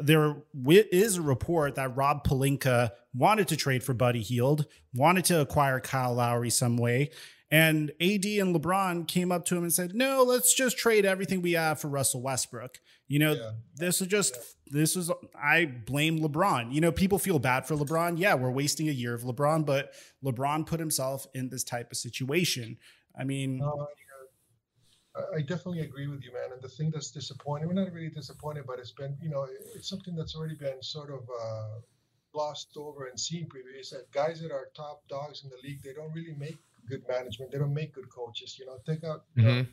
There 0.00 0.36
is 0.54 1.16
a 1.16 1.22
report 1.22 1.74
that 1.74 1.94
Rob 1.96 2.26
Pelinka 2.26 2.92
wanted 3.14 3.48
to 3.48 3.56
trade 3.56 3.82
for 3.82 3.94
Buddy 3.94 4.22
Hield, 4.22 4.66
wanted 4.94 5.24
to 5.26 5.40
acquire 5.40 5.80
Kyle 5.80 6.14
Lowry 6.14 6.50
some 6.50 6.76
way, 6.76 7.10
and 7.50 7.90
AD 8.00 8.24
and 8.24 8.54
LeBron 8.54 9.06
came 9.06 9.30
up 9.30 9.44
to 9.46 9.56
him 9.56 9.62
and 9.62 9.72
said, 9.72 9.94
"No, 9.94 10.22
let's 10.22 10.54
just 10.54 10.78
trade 10.78 11.04
everything 11.04 11.42
we 11.42 11.52
have 11.52 11.80
for 11.80 11.88
Russell 11.88 12.22
Westbrook." 12.22 12.80
You 13.08 13.20
know, 13.20 13.32
yeah. 13.34 13.50
this 13.76 14.00
is 14.00 14.08
just 14.08 14.34
yeah. 14.34 14.80
this 14.80 14.96
is 14.96 15.10
I 15.40 15.66
blame 15.66 16.18
LeBron. 16.20 16.72
You 16.72 16.80
know, 16.80 16.90
people 16.90 17.18
feel 17.18 17.38
bad 17.38 17.66
for 17.66 17.76
LeBron. 17.76 18.18
Yeah, 18.18 18.34
we're 18.34 18.50
wasting 18.50 18.88
a 18.88 18.92
year 18.92 19.14
of 19.14 19.22
LeBron, 19.22 19.64
but 19.64 19.92
LeBron 20.24 20.66
put 20.66 20.80
himself 20.80 21.26
in 21.34 21.48
this 21.48 21.62
type 21.62 21.92
of 21.92 21.96
situation. 21.96 22.78
I 23.18 23.24
mean, 23.24 23.62
uh, 23.62 25.22
I 25.34 25.40
definitely 25.40 25.80
agree 25.80 26.06
with 26.08 26.22
you, 26.22 26.32
man. 26.32 26.52
And 26.52 26.60
the 26.60 26.68
thing 26.68 26.90
that's 26.90 27.10
disappointing, 27.10 27.68
we're 27.68 27.74
not 27.74 27.92
really 27.92 28.10
disappointed, 28.10 28.64
but 28.66 28.78
it's 28.78 28.90
been, 28.90 29.16
you 29.22 29.30
know, 29.30 29.46
it's 29.74 29.88
something 29.88 30.14
that's 30.14 30.34
already 30.34 30.56
been 30.56 30.82
sort 30.82 31.10
of 31.10 31.20
uh, 31.20 31.80
glossed 32.32 32.76
over 32.76 33.06
and 33.06 33.18
seen 33.18 33.46
previously. 33.46 33.98
That 33.98 34.10
guys 34.12 34.40
that 34.42 34.52
are 34.52 34.68
top 34.74 35.02
dogs 35.08 35.44
in 35.44 35.50
the 35.50 35.56
league, 35.62 35.82
they 35.82 35.92
don't 35.92 36.12
really 36.12 36.34
make 36.38 36.58
good 36.88 37.02
management. 37.08 37.50
They 37.50 37.58
don't 37.58 37.74
make 37.74 37.94
good 37.94 38.10
coaches. 38.10 38.58
You 38.58 38.66
know, 38.66 38.78
take 38.86 39.04
out. 39.04 39.24
Mm-hmm. 39.36 39.48
look 39.48 39.66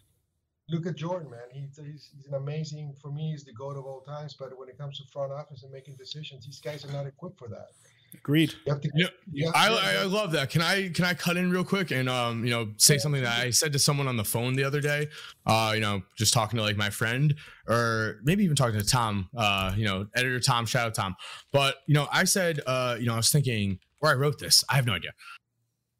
at 0.71 0.95
Jordan, 0.95 1.29
man. 1.29 1.39
He's, 1.51 1.77
he's, 1.77 2.09
he's 2.15 2.27
an 2.27 2.35
amazing. 2.35 2.95
For 3.01 3.11
me, 3.11 3.31
he's 3.31 3.43
the 3.43 3.53
goat 3.53 3.77
of 3.77 3.85
all 3.85 4.01
times. 4.01 4.35
But 4.37 4.57
when 4.57 4.69
it 4.69 4.77
comes 4.77 4.97
to 4.99 5.03
front 5.11 5.31
office 5.31 5.63
and 5.63 5.71
making 5.71 5.95
decisions, 5.95 6.45
these 6.45 6.59
guys 6.59 6.85
are 6.85 6.91
not 6.91 7.05
equipped 7.05 7.37
for 7.37 7.47
that. 7.49 7.67
Agreed. 8.15 8.53
You 8.65 8.73
have 8.73 8.81
to, 8.81 8.91
yeah, 8.93 9.07
you 9.31 9.45
have 9.47 9.55
I, 9.55 10.01
I 10.01 10.03
love 10.03 10.31
that. 10.33 10.49
Can 10.49 10.61
I 10.61 10.89
can 10.89 11.03
I 11.03 11.13
cut 11.15 11.35
in 11.35 11.49
real 11.49 11.63
quick 11.63 11.91
and 11.91 12.07
um 12.07 12.45
you 12.45 12.51
know 12.51 12.69
say 12.77 12.99
something 12.99 13.23
that 13.23 13.39
I 13.39 13.49
said 13.49 13.73
to 13.73 13.79
someone 13.79 14.07
on 14.07 14.17
the 14.17 14.23
phone 14.23 14.55
the 14.55 14.63
other 14.63 14.81
day? 14.81 15.07
Uh 15.45 15.71
you 15.73 15.81
know 15.81 16.03
just 16.15 16.31
talking 16.31 16.57
to 16.57 16.63
like 16.63 16.77
my 16.77 16.91
friend 16.91 17.33
or 17.67 18.19
maybe 18.23 18.43
even 18.43 18.55
talking 18.55 18.79
to 18.79 18.85
Tom. 18.85 19.29
Uh 19.35 19.73
you 19.75 19.85
know 19.85 20.05
editor 20.15 20.39
Tom. 20.39 20.67
Shout 20.67 20.85
out 20.87 20.93
Tom. 20.93 21.15
But 21.51 21.77
you 21.87 21.95
know 21.95 22.07
I 22.11 22.25
said 22.25 22.59
uh 22.67 22.97
you 22.99 23.07
know 23.07 23.13
I 23.13 23.17
was 23.17 23.31
thinking 23.31 23.79
where 23.97 24.11
I 24.11 24.15
wrote 24.15 24.37
this. 24.37 24.63
I 24.69 24.75
have 24.75 24.85
no 24.85 24.93
idea. 24.93 25.13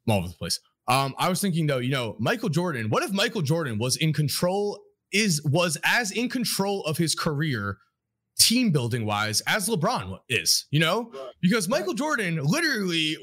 I'm 0.06 0.12
all 0.12 0.18
over 0.20 0.28
the 0.28 0.34
place. 0.34 0.60
Um, 0.86 1.14
I 1.18 1.28
was 1.28 1.40
thinking 1.40 1.66
though, 1.66 1.78
you 1.78 1.90
know, 1.90 2.16
Michael 2.18 2.48
Jordan. 2.48 2.90
What 2.90 3.02
if 3.02 3.12
Michael 3.12 3.42
Jordan 3.42 3.78
was 3.78 3.96
in 3.96 4.12
control? 4.12 4.80
Is 5.12 5.40
was 5.44 5.78
as 5.84 6.10
in 6.10 6.28
control 6.28 6.82
of 6.84 6.98
his 6.98 7.14
career, 7.14 7.78
team 8.38 8.72
building 8.72 9.06
wise, 9.06 9.42
as 9.46 9.68
LeBron 9.68 10.18
is. 10.28 10.66
You 10.70 10.80
know, 10.80 11.12
because 11.40 11.68
Michael 11.68 11.94
Jordan 11.94 12.40
literally, 12.42 13.16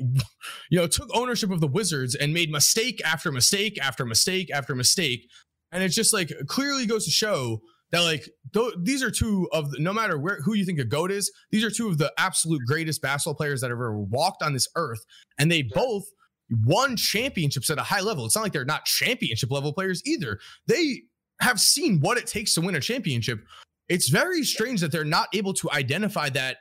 you 0.69 0.80
know, 0.80 0.88
took 0.88 1.10
ownership 1.13 1.52
of 1.52 1.60
the 1.60 1.67
Wizards 1.67 2.15
and 2.15 2.34
made 2.34 2.50
mistake 2.50 3.02
after 3.04 3.32
mistake 3.32 3.78
after 3.82 4.06
mistake 4.06 4.50
after 4.54 4.74
mistake, 4.74 5.28
and 5.71 5.84
it's 5.84 5.95
just 5.95 6.13
like 6.13 6.32
clearly 6.47 6.86
goes 6.86 7.06
to 7.06 7.12
show 7.12 7.60
that 7.91 8.00
like 8.00 8.30
th- 8.54 8.74
these 8.82 9.04
are 9.04 9.12
two 9.12 9.50
of 9.52 9.71
the, 9.71 9.80
no 9.80 9.91
matter 9.93 10.17
where 10.17 10.39
who 10.43 10.54
you 10.54 10.65
think 10.65 10.80
a 10.80 10.86
goat 10.86 11.12
is, 11.12 11.32
these 11.52 11.63
are 11.63 11.69
two 11.69 11.89
of 11.89 11.97
the 11.97 12.12
absolute 12.17 12.62
greatest 12.65 13.02
basketball 13.02 13.36
players 13.36 13.62
that 13.62 13.69
have 13.69 13.78
ever 13.78 14.00
walked 14.00 14.41
on 14.41 14.54
this 14.54 14.67
earth, 14.76 15.04
and 15.38 15.52
they 15.52 15.62
both 15.62 16.06
won 16.66 16.96
championships 16.96 17.70
at 17.70 17.78
a 17.78 17.84
high 17.84 18.02
level. 18.02 18.26
It's 18.26 18.36
not 18.36 18.44
like 18.44 18.54
they're 18.54 18.66
not 18.66 18.86
championship 18.86 19.52
level 19.52 19.74
players 19.74 20.02
either. 20.06 20.40
They 20.68 21.04
have 21.42 21.60
seen 21.60 22.00
what 22.00 22.18
it 22.18 22.28
takes 22.28 22.54
to 22.56 22.62
win 22.62 22.76
a 22.76 22.80
championship. 22.80 23.40
It's 23.90 24.10
very 24.10 24.44
strange 24.44 24.82
that 24.82 24.92
they're 24.92 25.04
not 25.04 25.28
able 25.34 25.54
to 25.56 25.70
identify 25.72 26.30
that 26.30 26.58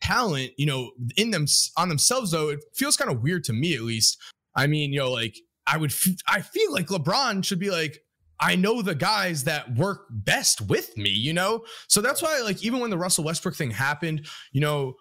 talent, 0.00 0.50
you 0.56 0.66
know, 0.66 0.92
in 1.16 1.30
them 1.30 1.46
on 1.76 1.88
themselves 1.88 2.30
though. 2.30 2.48
It 2.50 2.64
feels 2.74 2.96
kind 2.96 3.10
of 3.10 3.22
weird 3.22 3.44
to 3.44 3.52
me 3.52 3.74
at 3.74 3.82
least. 3.82 4.18
I 4.54 4.66
mean, 4.66 4.92
you 4.92 4.98
know, 5.00 5.10
like 5.10 5.36
I 5.66 5.76
would 5.76 5.90
f- 5.90 6.08
I 6.26 6.40
feel 6.40 6.72
like 6.72 6.88
LeBron 6.88 7.44
should 7.44 7.60
be 7.60 7.70
like 7.70 8.02
I 8.40 8.56
know 8.56 8.82
the 8.82 8.96
guys 8.96 9.44
that 9.44 9.76
work 9.76 10.06
best 10.10 10.60
with 10.62 10.96
me, 10.96 11.10
you 11.10 11.32
know? 11.32 11.64
So 11.86 12.00
that's 12.00 12.20
why 12.20 12.40
like 12.40 12.62
even 12.64 12.80
when 12.80 12.90
the 12.90 12.98
Russell 12.98 13.22
Westbrook 13.22 13.54
thing 13.54 13.70
happened, 13.70 14.26
you 14.50 14.60
know, 14.60 14.94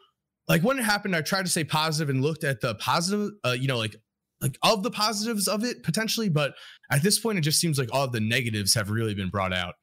like 0.47 0.61
when 0.61 0.77
it 0.77 0.83
happened, 0.83 1.15
I 1.15 1.21
tried 1.21 1.45
to 1.45 1.51
stay 1.51 1.63
positive 1.63 2.13
and 2.13 2.21
looked 2.21 2.43
at 2.43 2.61
the 2.61 2.75
positive, 2.75 3.31
uh, 3.43 3.55
you 3.59 3.67
know, 3.67 3.77
like 3.77 3.95
like 4.41 4.57
of 4.63 4.83
the 4.83 4.91
positives 4.91 5.47
of 5.47 5.63
it 5.63 5.83
potentially, 5.83 6.29
but 6.29 6.53
at 6.91 7.03
this 7.03 7.19
point, 7.19 7.37
it 7.37 7.41
just 7.41 7.59
seems 7.59 7.77
like 7.77 7.89
all 7.93 8.07
the 8.07 8.19
negatives 8.19 8.73
have 8.73 8.89
really 8.89 9.13
been 9.13 9.29
brought 9.29 9.53
out. 9.53 9.75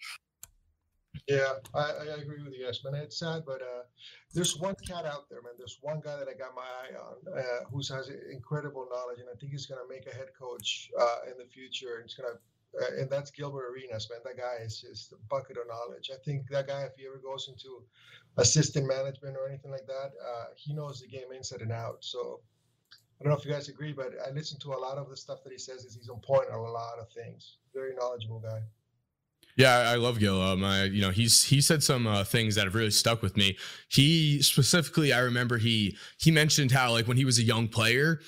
Yeah, 1.26 1.54
I, 1.74 1.80
I 1.80 2.04
agree 2.20 2.42
with 2.42 2.54
you, 2.54 2.64
yes, 2.64 2.80
man. 2.84 2.94
It's 2.94 3.18
sad, 3.18 3.42
but 3.46 3.60
uh, 3.62 3.82
there's 4.34 4.56
one 4.56 4.74
cat 4.86 5.04
out 5.04 5.28
there, 5.28 5.42
man. 5.42 5.52
There's 5.56 5.78
one 5.80 6.00
guy 6.00 6.16
that 6.16 6.28
I 6.28 6.34
got 6.34 6.54
my 6.54 6.62
eye 6.62 6.94
on 6.96 7.38
uh, 7.38 7.64
who 7.70 7.78
has 7.78 8.10
incredible 8.30 8.86
knowledge, 8.90 9.18
and 9.18 9.28
I 9.28 9.36
think 9.38 9.52
he's 9.52 9.66
going 9.66 9.80
to 9.80 9.88
make 9.88 10.06
a 10.06 10.16
head 10.16 10.28
coach 10.38 10.90
uh, 10.98 11.30
in 11.30 11.38
the 11.38 11.44
future. 11.50 11.96
And 11.96 12.04
He's 12.04 12.14
going 12.14 12.32
to, 12.32 12.38
uh, 12.80 13.00
and 13.02 13.10
that's 13.10 13.30
Gilbert 13.30 13.72
Arenas, 13.72 14.08
man. 14.10 14.20
That 14.24 14.36
guy 14.36 14.64
is 14.64 14.80
just 14.80 15.12
a 15.12 15.16
bucket 15.28 15.56
of 15.56 15.66
knowledge. 15.66 16.10
I 16.12 16.18
think 16.24 16.48
that 16.50 16.68
guy, 16.68 16.82
if 16.82 16.92
he 16.96 17.06
ever 17.06 17.18
goes 17.18 17.48
into 17.48 17.82
assistant 18.36 18.86
management 18.86 19.36
or 19.36 19.48
anything 19.48 19.70
like 19.70 19.86
that, 19.86 20.12
uh, 20.24 20.46
he 20.56 20.72
knows 20.74 21.00
the 21.00 21.08
game 21.08 21.32
inside 21.34 21.62
and 21.62 21.72
out. 21.72 21.98
So 22.00 22.40
I 23.20 23.24
don't 23.24 23.32
know 23.32 23.38
if 23.38 23.44
you 23.44 23.50
guys 23.50 23.68
agree, 23.68 23.92
but 23.92 24.12
I 24.24 24.30
listen 24.30 24.60
to 24.60 24.74
a 24.74 24.78
lot 24.78 24.96
of 24.96 25.10
the 25.10 25.16
stuff 25.16 25.42
that 25.42 25.52
he 25.52 25.58
says. 25.58 25.84
Is 25.84 25.94
he's 25.94 26.08
on 26.08 26.20
point 26.20 26.48
on 26.52 26.58
a 26.58 26.62
lot 26.62 26.98
of 27.00 27.10
things. 27.10 27.56
Very 27.74 27.94
knowledgeable 27.94 28.38
guy. 28.40 28.60
Yeah, 29.56 29.76
I 29.76 29.96
love 29.96 30.20
Gil. 30.20 30.40
Um, 30.40 30.62
I, 30.62 30.84
you 30.84 31.00
know, 31.00 31.10
he's 31.10 31.42
he 31.42 31.60
said 31.60 31.82
some 31.82 32.06
uh, 32.06 32.22
things 32.22 32.54
that 32.54 32.64
have 32.64 32.76
really 32.76 32.92
stuck 32.92 33.22
with 33.22 33.36
me. 33.36 33.58
He 33.88 34.40
specifically, 34.40 35.12
I 35.12 35.18
remember 35.18 35.58
he 35.58 35.96
he 36.18 36.30
mentioned 36.30 36.70
how 36.70 36.92
like 36.92 37.08
when 37.08 37.16
he 37.16 37.24
was 37.24 37.38
a 37.38 37.42
young 37.42 37.66
player, 37.66 38.20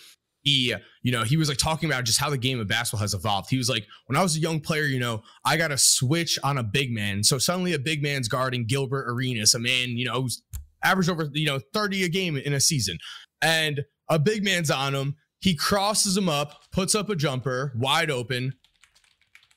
he 0.42 0.74
you 1.02 1.12
know 1.12 1.22
he 1.22 1.36
was 1.36 1.48
like 1.48 1.58
talking 1.58 1.88
about 1.88 2.02
just 2.02 2.18
how 2.18 2.30
the 2.30 2.38
game 2.38 2.58
of 2.58 2.66
basketball 2.66 3.00
has 3.00 3.14
evolved. 3.14 3.48
He 3.48 3.58
was 3.58 3.70
like, 3.70 3.86
when 4.06 4.16
I 4.16 4.24
was 4.24 4.36
a 4.36 4.40
young 4.40 4.58
player, 4.58 4.82
you 4.82 4.98
know, 4.98 5.22
I 5.44 5.56
got 5.56 5.70
a 5.70 5.78
switch 5.78 6.36
on 6.42 6.58
a 6.58 6.64
big 6.64 6.90
man, 6.90 7.22
so 7.22 7.38
suddenly 7.38 7.74
a 7.74 7.78
big 7.78 8.02
man's 8.02 8.26
guarding 8.26 8.66
Gilbert 8.66 9.08
Arenas, 9.08 9.54
a 9.54 9.60
man 9.60 9.90
you 9.90 10.06
know 10.06 10.22
who's 10.22 10.42
averaged 10.82 11.10
over 11.10 11.28
you 11.32 11.46
know 11.46 11.60
thirty 11.72 12.02
a 12.02 12.08
game 12.08 12.36
in 12.38 12.52
a 12.52 12.60
season, 12.60 12.98
and 13.40 13.84
a 14.10 14.18
big 14.18 14.44
man's 14.44 14.70
on 14.70 14.94
him. 14.94 15.16
He 15.40 15.54
crosses 15.54 16.16
him 16.16 16.28
up, 16.28 16.64
puts 16.70 16.94
up 16.94 17.08
a 17.08 17.16
jumper, 17.16 17.72
wide 17.74 18.10
open, 18.10 18.52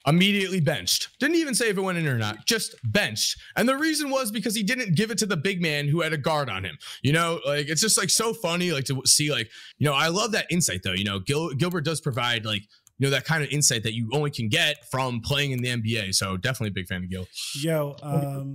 immediately 0.08 0.62
benched. 0.62 1.10
Didn't 1.20 1.36
even 1.36 1.54
say 1.54 1.70
if 1.70 1.78
it 1.78 1.82
went 1.82 1.98
in 1.98 2.08
or 2.08 2.18
not, 2.18 2.46
just 2.46 2.76
benched. 2.86 3.38
And 3.58 3.68
the 3.68 3.76
reason 3.76 4.10
was 4.10 4.32
because 4.32 4.56
he 4.56 4.64
didn't 4.64 4.96
give 4.96 5.12
it 5.12 5.18
to 5.18 5.26
the 5.26 5.36
big 5.36 5.62
man 5.62 5.88
who 5.88 6.02
had 6.02 6.14
a 6.14 6.18
guard 6.18 6.50
on 6.50 6.64
him. 6.64 6.78
You 7.02 7.12
know, 7.12 7.42
like 7.46 7.68
it's 7.68 7.82
just 7.82 7.98
like 7.98 8.10
so 8.10 8.34
funny, 8.34 8.72
like 8.72 8.86
to 8.86 9.02
see, 9.06 9.32
like, 9.32 9.50
you 9.78 9.86
know, 9.86 9.94
I 9.94 10.08
love 10.08 10.32
that 10.32 10.48
insight 10.50 10.82
though. 10.84 10.94
You 10.94 11.04
know, 11.04 11.20
Gil- 11.20 11.54
Gilbert 11.54 11.84
does 11.84 12.00
provide 12.00 12.46
like, 12.46 12.62
you 12.62 12.68
you 13.00 13.08
know, 13.08 13.12
that 13.12 13.26
kind 13.26 13.44
of 13.44 13.50
insight 13.50 13.84
that 13.84 13.94
you 13.94 14.10
only 14.14 14.32
can 14.32 14.48
get 14.48 14.90
from 14.90 15.20
playing 15.20 15.52
in 15.52 15.62
the 15.62 15.70
NBA. 15.70 16.14
So 16.16 16.38
definitely 16.38 16.70
a 16.70 16.72
big 16.72 16.88
fan 16.88 17.04
of 17.04 17.10
Gil. 17.10 17.28
Yo, 17.56 17.96
um, 18.02 18.54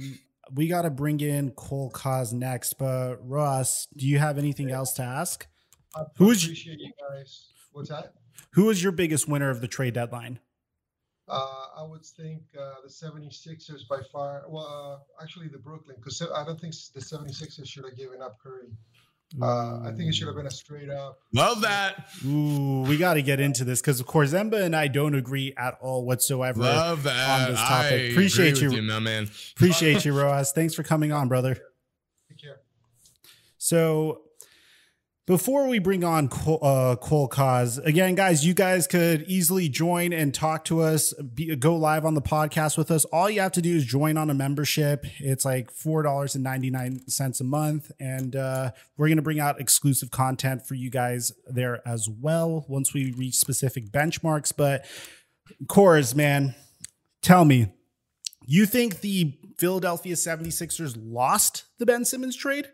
we 0.54 0.68
got 0.68 0.82
to 0.82 0.90
bring 0.90 1.20
in 1.20 1.50
Cole 1.50 1.90
Cause 1.90 2.32
next, 2.32 2.74
but 2.78 3.16
Ross, 3.22 3.88
do 3.96 4.06
you 4.06 4.18
have 4.18 4.38
anything 4.38 4.70
else 4.70 4.92
to 4.94 5.02
ask? 5.02 5.46
I 5.94 6.05
Who 6.16 6.31
is- 6.31 6.44
appreciate 6.44 6.81
you 6.81 6.92
guys. 7.11 7.48
What's 7.72 7.88
that? 7.90 8.14
Who 8.53 8.64
was 8.66 8.83
your 8.83 8.92
biggest 8.92 9.29
winner 9.29 9.51
of 9.51 9.61
the 9.61 9.68
trade 9.68 9.94
deadline? 9.94 10.38
Uh, 11.29 11.66
I 11.77 11.83
would 11.83 12.05
think 12.05 12.42
uh, 12.59 12.74
the 12.83 12.88
76ers 12.88 13.87
by 13.88 13.98
far. 14.11 14.44
Well, 14.48 15.03
uh, 15.18 15.22
actually, 15.22 15.48
the 15.48 15.59
Brooklyn, 15.59 15.96
because 15.98 16.22
I 16.35 16.44
don't 16.44 16.59
think 16.59 16.74
the 16.94 17.01
76ers 17.01 17.66
should 17.68 17.85
have 17.85 17.96
given 17.96 18.22
up 18.22 18.38
Curry. 18.42 18.68
Uh, 19.42 19.81
I 19.87 19.92
think 19.94 20.09
it 20.09 20.14
should 20.14 20.27
have 20.27 20.37
been 20.37 20.46
a 20.46 20.51
straight 20.51 20.88
up. 20.88 21.18
Love 21.35 21.61
that. 21.61 22.07
Ooh, 22.24 22.81
we 22.88 22.96
got 22.96 23.14
to 23.14 23.22
get 23.22 23.40
into 23.40 23.62
this 23.62 23.83
because 23.83 24.01
of 24.01 24.07
Corzemba 24.07 24.62
and 24.62 24.74
I 24.74 24.88
don't 24.88 25.14
agree 25.14 25.53
at 25.59 25.77
all 25.83 26.07
whatsoever. 26.07 26.61
Love 26.61 27.03
that. 27.03 27.40
on 27.42 27.51
this 27.51 27.61
topic. 27.61 27.92
I 27.92 27.94
Appreciate 28.12 28.57
agree 28.57 28.68
with 28.68 28.77
you. 28.79 28.83
my 28.85 28.98
man. 29.01 29.29
Appreciate 29.55 30.07
you, 30.07 30.18
Ross. 30.18 30.53
Thanks 30.55 30.72
for 30.74 30.83
coming 30.83 31.12
on, 31.12 31.29
brother. 31.29 31.59
Take 32.31 32.38
care. 32.40 32.61
So 33.59 34.22
before 35.28 35.68
we 35.68 35.78
bring 35.78 36.04
on 36.04 36.26
Cole, 36.28 36.58
uh, 36.62 36.96
Cole 36.96 37.28
Cause, 37.28 37.76
again, 37.76 38.14
guys, 38.14 38.46
you 38.46 38.54
guys 38.54 38.86
could 38.86 39.24
easily 39.28 39.68
join 39.68 40.14
and 40.14 40.32
talk 40.32 40.64
to 40.64 40.80
us, 40.80 41.12
be, 41.12 41.54
go 41.54 41.76
live 41.76 42.06
on 42.06 42.14
the 42.14 42.22
podcast 42.22 42.78
with 42.78 42.90
us. 42.90 43.04
All 43.04 43.28
you 43.28 43.42
have 43.42 43.52
to 43.52 43.60
do 43.60 43.76
is 43.76 43.84
join 43.84 44.16
on 44.16 44.30
a 44.30 44.34
membership. 44.34 45.04
It's 45.18 45.44
like 45.44 45.70
$4.99 45.70 47.40
a 47.40 47.44
month. 47.44 47.92
And 48.00 48.36
uh, 48.36 48.70
we're 48.96 49.08
going 49.08 49.16
to 49.16 49.22
bring 49.22 49.38
out 49.38 49.60
exclusive 49.60 50.10
content 50.10 50.66
for 50.66 50.74
you 50.74 50.88
guys 50.88 51.30
there 51.46 51.86
as 51.86 52.08
well 52.08 52.64
once 52.66 52.94
we 52.94 53.12
reach 53.12 53.34
specific 53.34 53.90
benchmarks. 53.90 54.50
But 54.56 54.86
Cores, 55.68 56.14
man, 56.14 56.54
tell 57.20 57.44
me, 57.44 57.70
you 58.46 58.64
think 58.64 59.02
the 59.02 59.38
Philadelphia 59.58 60.14
76ers 60.14 60.96
lost 60.98 61.64
the 61.76 61.84
Ben 61.84 62.06
Simmons 62.06 62.34
trade? 62.34 62.68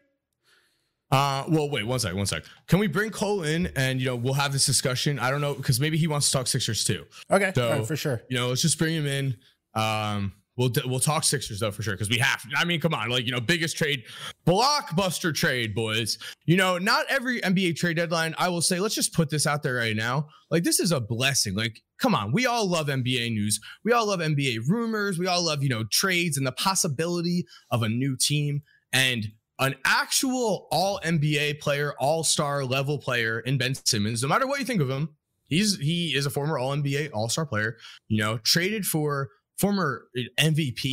Uh, 1.14 1.44
well, 1.48 1.70
wait 1.70 1.86
one 1.86 1.98
sec, 1.98 2.14
one 2.14 2.26
sec. 2.26 2.44
Can 2.66 2.78
we 2.80 2.86
bring 2.88 3.10
Cole 3.10 3.42
in 3.44 3.66
and 3.76 4.00
you 4.00 4.06
know 4.06 4.16
we'll 4.16 4.34
have 4.34 4.52
this 4.52 4.66
discussion? 4.66 5.18
I 5.18 5.30
don't 5.30 5.40
know 5.40 5.54
because 5.54 5.78
maybe 5.80 5.96
he 5.96 6.06
wants 6.08 6.26
to 6.30 6.36
talk 6.38 6.46
Sixers 6.48 6.84
too. 6.84 7.04
Okay, 7.30 7.52
So- 7.54 7.70
right, 7.70 7.86
for 7.86 7.96
sure. 7.96 8.22
You 8.28 8.36
know, 8.36 8.48
let's 8.48 8.62
just 8.62 8.78
bring 8.78 8.94
him 8.94 9.06
in. 9.06 9.36
Um, 9.74 10.32
we'll 10.56 10.70
we'll 10.86 11.00
talk 11.00 11.22
Sixers 11.24 11.60
though 11.60 11.70
for 11.70 11.82
sure 11.82 11.94
because 11.94 12.10
we 12.10 12.18
have. 12.18 12.42
to. 12.42 12.48
I 12.56 12.64
mean, 12.64 12.80
come 12.80 12.94
on, 12.94 13.10
like 13.10 13.26
you 13.26 13.32
know, 13.32 13.40
biggest 13.40 13.76
trade, 13.76 14.02
blockbuster 14.46 15.34
trade, 15.34 15.74
boys. 15.74 16.18
You 16.46 16.56
know, 16.56 16.78
not 16.78 17.06
every 17.08 17.40
NBA 17.40 17.76
trade 17.76 17.96
deadline. 17.96 18.34
I 18.38 18.48
will 18.48 18.62
say, 18.62 18.80
let's 18.80 18.94
just 18.94 19.12
put 19.14 19.30
this 19.30 19.46
out 19.46 19.62
there 19.62 19.74
right 19.74 19.96
now. 19.96 20.28
Like 20.50 20.64
this 20.64 20.80
is 20.80 20.92
a 20.92 21.00
blessing. 21.00 21.54
Like, 21.54 21.80
come 21.98 22.14
on, 22.14 22.32
we 22.32 22.46
all 22.46 22.68
love 22.68 22.88
NBA 22.88 23.30
news. 23.32 23.60
We 23.84 23.92
all 23.92 24.06
love 24.08 24.20
NBA 24.20 24.68
rumors. 24.68 25.18
We 25.18 25.26
all 25.26 25.44
love 25.44 25.62
you 25.62 25.68
know 25.68 25.84
trades 25.90 26.36
and 26.36 26.46
the 26.46 26.52
possibility 26.52 27.46
of 27.70 27.82
a 27.82 27.88
new 27.88 28.16
team 28.16 28.62
and 28.92 29.26
an 29.58 29.74
actual 29.84 30.66
all 30.70 31.00
NBA 31.04 31.60
player, 31.60 31.94
all 31.98 32.24
star 32.24 32.64
level 32.64 32.98
player 32.98 33.40
in 33.40 33.58
Ben 33.58 33.74
Simmons, 33.74 34.22
no 34.22 34.28
matter 34.28 34.46
what 34.46 34.58
you 34.58 34.64
think 34.64 34.80
of 34.80 34.90
him, 34.90 35.10
he's 35.46 35.78
he 35.78 36.14
is 36.16 36.26
a 36.26 36.30
former 36.30 36.58
all 36.58 36.74
NBA 36.76 37.10
all 37.12 37.28
star 37.28 37.46
player, 37.46 37.76
you 38.08 38.18
know, 38.22 38.38
traded 38.38 38.84
for 38.84 39.28
former 39.58 40.06
MVP, 40.38 40.84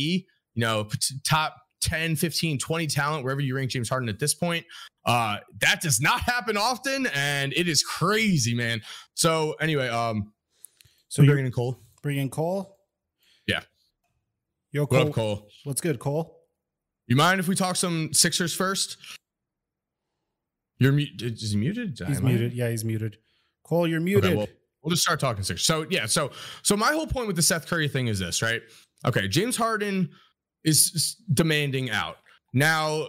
you 0.54 0.60
know, 0.60 0.88
top 1.26 1.56
10, 1.80 2.14
15, 2.14 2.58
20 2.58 2.86
talent, 2.86 3.24
wherever 3.24 3.40
you 3.40 3.56
rank 3.56 3.70
James 3.72 3.88
Harden 3.88 4.08
at 4.08 4.20
this 4.20 4.34
point. 4.34 4.64
Uh, 5.04 5.38
that 5.60 5.80
does 5.80 6.00
not 6.00 6.20
happen 6.20 6.56
often, 6.56 7.08
and 7.12 7.52
it 7.54 7.66
is 7.66 7.82
crazy, 7.82 8.54
man. 8.54 8.80
So 9.14 9.54
anyway, 9.54 9.88
um, 9.88 10.32
So 11.08 11.22
you're 11.22 11.32
bringing 11.32 11.46
in 11.46 11.52
Cole. 11.52 11.80
bringing 12.02 12.22
in 12.22 12.30
Cole? 12.30 12.78
Yeah. 13.48 13.62
Yo, 14.70 14.82
What 14.82 14.90
Cole. 14.90 15.08
up, 15.08 15.12
Cole? 15.12 15.48
What's 15.64 15.80
good, 15.80 15.98
Cole? 15.98 16.38
You 17.12 17.16
mind 17.16 17.40
if 17.40 17.46
we 17.46 17.54
talk 17.54 17.76
some 17.76 18.14
Sixers 18.14 18.54
first? 18.54 18.96
You're 20.78 20.92
muted. 20.92 21.34
Is 21.42 21.50
he 21.50 21.58
muted? 21.58 22.00
He's 22.06 22.16
Am 22.16 22.24
I- 22.24 22.30
muted. 22.30 22.54
Yeah, 22.54 22.70
he's 22.70 22.86
muted. 22.86 23.18
Cole, 23.64 23.86
you're 23.86 24.00
muted. 24.00 24.24
Okay, 24.24 24.34
well, 24.34 24.48
we'll 24.82 24.92
just 24.92 25.02
start 25.02 25.20
talking 25.20 25.42
Sixers. 25.42 25.66
So 25.66 25.84
yeah, 25.90 26.06
so 26.06 26.30
so 26.62 26.74
my 26.74 26.92
whole 26.92 27.06
point 27.06 27.26
with 27.26 27.36
the 27.36 27.42
Seth 27.42 27.66
Curry 27.66 27.86
thing 27.86 28.06
is 28.06 28.18
this, 28.18 28.40
right? 28.40 28.62
Okay, 29.06 29.28
James 29.28 29.58
Harden 29.58 30.08
is 30.64 31.18
demanding 31.34 31.90
out. 31.90 32.16
Now, 32.54 33.08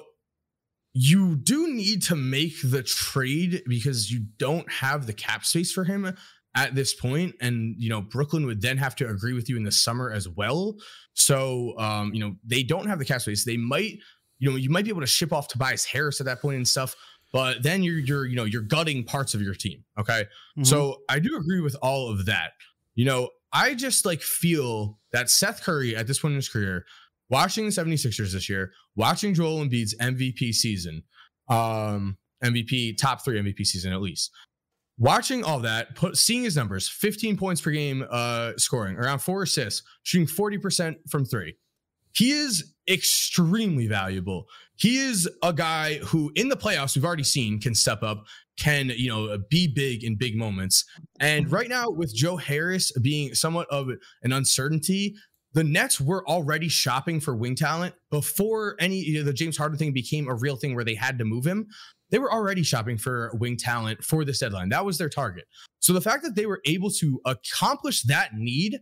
you 0.94 1.38
do 1.38 1.74
need 1.74 2.02
to 2.04 2.18
make 2.18 2.56
the 2.62 2.84
trade 2.84 3.64
because 3.70 4.12
you 4.12 4.26
don't 4.38 4.70
have 4.70 5.08
the 5.08 5.14
cap 5.14 5.46
space 5.46 5.72
for 5.72 5.86
him 5.86 6.14
at 6.56 6.76
this 6.76 6.94
point 6.94 7.34
and 7.42 7.76
you 7.78 7.90
know 7.90 8.02
brooklyn 8.02 8.46
would 8.46 8.62
then 8.62 8.78
have 8.78 8.96
to 8.96 9.08
agree 9.10 9.34
with 9.34 9.50
you 9.50 9.58
in 9.58 9.64
the 9.64 9.72
summer 9.72 10.12
as 10.12 10.28
well 10.30 10.76
so 11.14 11.78
um 11.80 12.14
you 12.14 12.20
know 12.20 12.36
they 12.46 12.62
don't 12.64 12.86
have 12.88 13.00
the 13.00 13.06
cap 13.06 13.22
space 13.22 13.44
they 13.46 13.58
might 13.58 13.94
you 14.40 14.50
know 14.50 14.56
you 14.56 14.70
might 14.70 14.84
be 14.84 14.90
able 14.90 15.02
to 15.02 15.08
ship 15.08 15.34
off 15.34 15.48
tobias 15.48 15.84
harris 15.86 16.20
at 16.20 16.26
that 16.26 16.42
point 16.42 16.58
and 16.58 16.68
stuff 16.68 16.96
but 17.32 17.64
then 17.64 17.82
you're 17.82 17.98
you're 18.00 18.26
you 18.28 18.36
know 18.36 18.44
you're 18.44 18.62
gutting 18.62 19.04
parts 19.04 19.34
of 19.34 19.42
your 19.42 19.56
team 19.56 19.84
okay 19.98 20.26
Mhm. 20.58 20.66
so 20.68 21.02
I 21.10 21.18
do 21.20 21.36
agree 21.36 21.62
with 21.62 21.76
all 21.82 22.10
of 22.12 22.26
that. 22.28 22.52
You 22.94 23.06
know, 23.06 23.30
I 23.52 23.74
just 23.74 24.06
like 24.06 24.22
feel 24.22 25.00
that 25.12 25.32
Seth 25.32 25.64
Curry 25.64 25.96
at 25.96 26.06
this 26.06 26.20
point 26.20 26.34
in 26.34 26.36
his 26.36 26.48
career, 26.48 26.86
watching 27.30 27.66
the 27.66 27.72
76ers 27.72 28.34
this 28.34 28.48
year, 28.48 28.72
watching 28.96 29.34
Joel 29.34 29.66
Embiid's 29.66 29.96
MVP 30.00 30.54
season, 30.54 31.02
um, 31.50 32.18
MVP, 32.44 32.96
top 32.98 33.26
three 33.26 33.40
MVP 33.42 33.66
season 33.66 33.92
at 33.94 34.02
least. 34.02 34.30
Watching 34.98 35.44
all 35.44 35.60
that, 35.62 35.96
put 35.96 36.18
seeing 36.18 36.44
his 36.44 36.56
numbers, 36.56 36.88
15 36.88 37.36
points 37.36 37.62
per 37.62 37.72
game 37.72 38.06
uh 38.10 38.54
scoring, 38.58 38.96
around 38.96 39.20
four 39.20 39.44
assists, 39.44 39.82
shooting 40.04 40.28
40% 40.28 40.96
from 41.10 41.26
three. 41.26 41.56
He 42.14 42.32
is 42.32 42.74
extremely 42.88 43.88
valuable. 43.88 44.48
He 44.76 44.98
is 44.98 45.30
a 45.42 45.54
guy 45.54 45.96
who 45.98 46.32
in 46.36 46.50
the 46.50 46.56
playoffs 46.56 46.96
we've 46.96 47.06
already 47.06 47.24
seen 47.24 47.60
can 47.60 47.74
step 47.74 48.04
up, 48.04 48.26
can, 48.58 48.92
you 48.96 49.10
know, 49.10 49.38
be 49.50 49.68
big 49.68 50.04
in 50.04 50.16
big 50.16 50.36
moments. 50.36 50.86
And 51.20 51.52
right 51.52 51.70
now 51.70 51.90
with 51.90 52.14
Joe 52.14 52.38
Harris 52.38 52.92
being 53.00 53.34
somewhat 53.34 53.68
of 53.70 53.90
an 54.22 54.32
uncertainty, 54.32 55.16
the 55.54 55.64
Nets 55.64 56.02
were 56.02 56.28
already 56.28 56.68
shopping 56.68 57.20
for 57.20 57.36
wing 57.36 57.56
talent 57.56 57.94
before 58.10 58.76
any 58.80 58.98
you 58.98 59.20
know, 59.20 59.24
the 59.24 59.34
James 59.34 59.56
Harden 59.56 59.78
thing 59.78 59.94
became 59.94 60.28
a 60.28 60.34
real 60.34 60.56
thing 60.56 60.76
where 60.76 60.84
they 60.84 60.96
had 60.96 61.20
to 61.20 61.26
move 61.26 61.46
him. 61.46 61.68
They 62.14 62.20
were 62.20 62.32
already 62.32 62.62
shopping 62.62 63.00
for 63.00 63.32
wing 63.40 63.58
talent 63.58 64.04
for 64.04 64.24
this 64.24 64.38
deadline. 64.38 64.70
That 64.70 64.86
was 64.86 65.00
their 65.00 65.10
target. 65.10 65.46
So 65.80 65.94
the 65.94 66.00
fact 66.00 66.22
that 66.24 66.36
they 66.36 66.46
were 66.46 66.62
able 66.64 66.92
to 66.92 67.20
accomplish 67.26 68.04
that 68.04 68.36
need 68.36 68.80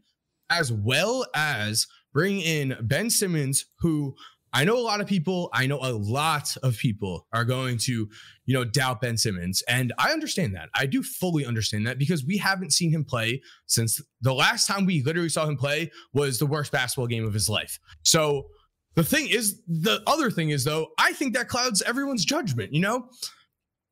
as 0.49 0.69
well 0.69 1.25
as 1.33 1.87
bring 2.11 2.41
in 2.41 2.75
Ben 2.81 3.09
Simmons, 3.09 3.67
who 3.79 4.15
I 4.51 4.65
know 4.65 4.77
a 4.77 4.83
lot 4.83 4.99
of 4.99 5.07
people, 5.07 5.49
I 5.53 5.65
know 5.65 5.79
a 5.81 5.93
lot 5.93 6.57
of 6.61 6.77
people 6.77 7.25
are 7.31 7.45
going 7.45 7.77
to, 7.77 8.09
you 8.47 8.53
know, 8.53 8.65
doubt 8.65 8.99
Ben 8.99 9.15
Simmons. 9.15 9.63
And 9.65 9.93
I 9.97 10.11
understand 10.11 10.53
that. 10.55 10.67
I 10.75 10.85
do 10.85 11.01
fully 11.01 11.45
understand 11.45 11.87
that 11.87 11.97
because 11.97 12.25
we 12.25 12.37
haven't 12.37 12.73
seen 12.73 12.91
him 12.91 13.05
play 13.05 13.41
since 13.65 14.01
the 14.19 14.33
last 14.33 14.67
time 14.67 14.85
we 14.85 15.03
literally 15.03 15.29
saw 15.29 15.45
him 15.45 15.55
play 15.55 15.89
was 16.11 16.37
the 16.37 16.45
worst 16.45 16.73
basketball 16.73 17.07
game 17.07 17.25
of 17.25 17.33
his 17.33 17.47
life. 17.47 17.79
So 18.03 18.47
the 18.95 19.03
thing 19.03 19.29
is, 19.29 19.61
the 19.67 20.01
other 20.05 20.29
thing 20.29 20.49
is, 20.49 20.63
though, 20.63 20.87
I 20.97 21.13
think 21.13 21.33
that 21.35 21.47
clouds 21.47 21.81
everyone's 21.81 22.25
judgment, 22.25 22.73
you 22.73 22.81
know? 22.81 23.09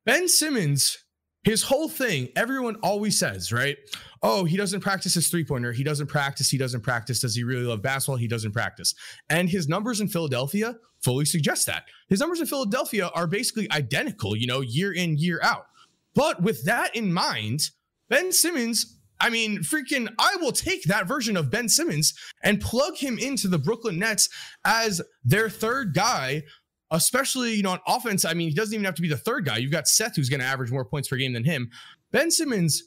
Ben 0.06 0.28
Simmons, 0.28 0.98
his 1.44 1.64
whole 1.64 1.88
thing, 1.88 2.30
everyone 2.36 2.76
always 2.84 3.18
says, 3.18 3.54
right? 3.54 3.78
Oh, 4.22 4.44
he 4.44 4.58
doesn't 4.58 4.82
practice 4.82 5.14
his 5.14 5.30
three 5.30 5.46
pointer. 5.46 5.72
He 5.72 5.84
doesn't 5.84 6.08
practice. 6.08 6.50
He 6.50 6.58
doesn't 6.58 6.82
practice. 6.82 7.22
Does 7.22 7.36
he 7.36 7.44
really 7.44 7.64
love 7.64 7.82
basketball? 7.82 8.18
He 8.18 8.28
doesn't 8.28 8.52
practice. 8.52 8.94
And 9.30 9.50
his 9.50 9.70
numbers 9.70 10.02
in 10.02 10.10
Philadelphia 10.10 10.76
fully 11.02 11.26
suggest 11.26 11.66
that. 11.68 11.86
His 12.10 12.20
numbers 12.20 12.42
in 12.42 12.48
Philadelphia 12.48 13.10
are 13.16 13.28
basically 13.28 13.72
identical, 13.72 14.36
you 14.36 14.48
know, 14.48 14.60
year 14.60 14.92
in, 14.92 15.18
year 15.18 15.40
out. 15.42 15.68
But 16.14 16.42
with 16.42 16.66
that 16.66 16.96
in 16.96 17.14
mind, 17.14 17.70
Ben 18.10 18.34
Simmons, 18.34 18.99
I 19.20 19.30
mean, 19.30 19.60
freaking, 19.60 20.08
I 20.18 20.38
will 20.40 20.52
take 20.52 20.84
that 20.84 21.08
version 21.08 21.36
of 21.36 21.52
Ben 21.52 21.70
Simmons 21.70 22.14
and 22.44 22.62
plug 22.62 22.96
him 22.96 23.20
into 23.20 23.48
the 23.48 23.60
Brooklyn 23.60 24.00
Nets 24.00 24.30
as 24.66 25.02
their 25.24 25.50
third 25.50 25.94
guy 25.94 26.44
especially 26.92 27.54
you 27.54 27.64
know 27.64 27.72
on 27.72 27.80
offense. 27.88 28.26
I 28.26 28.34
mean, 28.34 28.50
he 28.50 28.56
doesn't 28.56 28.74
even 28.74 28.86
have 28.86 28.96
to 28.96 29.02
be 29.02 29.10
the 29.10 29.18
third 29.18 29.46
guy. 29.46 29.58
You've 29.58 29.72
got 29.72 29.88
Seth 29.88 30.16
who's 30.16 30.30
going 30.30 30.40
to 30.40 30.46
average 30.46 30.72
more 30.72 30.86
points 30.86 31.08
per 31.08 31.18
game 31.18 31.34
than 31.34 31.44
him. 31.44 31.70
Ben 32.12 32.32
Simmons 32.32 32.84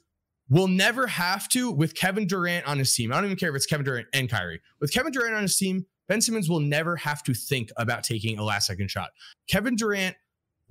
will 0.48 0.68
never 0.68 1.06
have 1.06 1.48
to 1.48 1.70
with 1.70 1.94
Kevin 1.94 2.26
Durant 2.26 2.66
on 2.66 2.78
his 2.78 2.94
team. 2.94 3.12
I 3.12 3.16
don't 3.16 3.26
even 3.26 3.36
care 3.36 3.50
if 3.50 3.56
it's 3.56 3.66
Kevin 3.66 3.84
Durant 3.84 4.08
and 4.12 4.28
Kyrie. 4.28 4.60
With 4.80 4.92
Kevin 4.92 5.12
Durant 5.12 5.34
on 5.34 5.42
his 5.42 5.56
team, 5.56 5.86
Ben 6.08 6.20
Simmons 6.20 6.48
will 6.48 6.60
never 6.60 6.96
have 6.96 7.22
to 7.22 7.34
think 7.34 7.70
about 7.76 8.02
taking 8.02 8.38
a 8.38 8.44
last 8.44 8.66
second 8.66 8.90
shot. 8.90 9.10
Kevin 9.48 9.76
Durant 9.76 10.16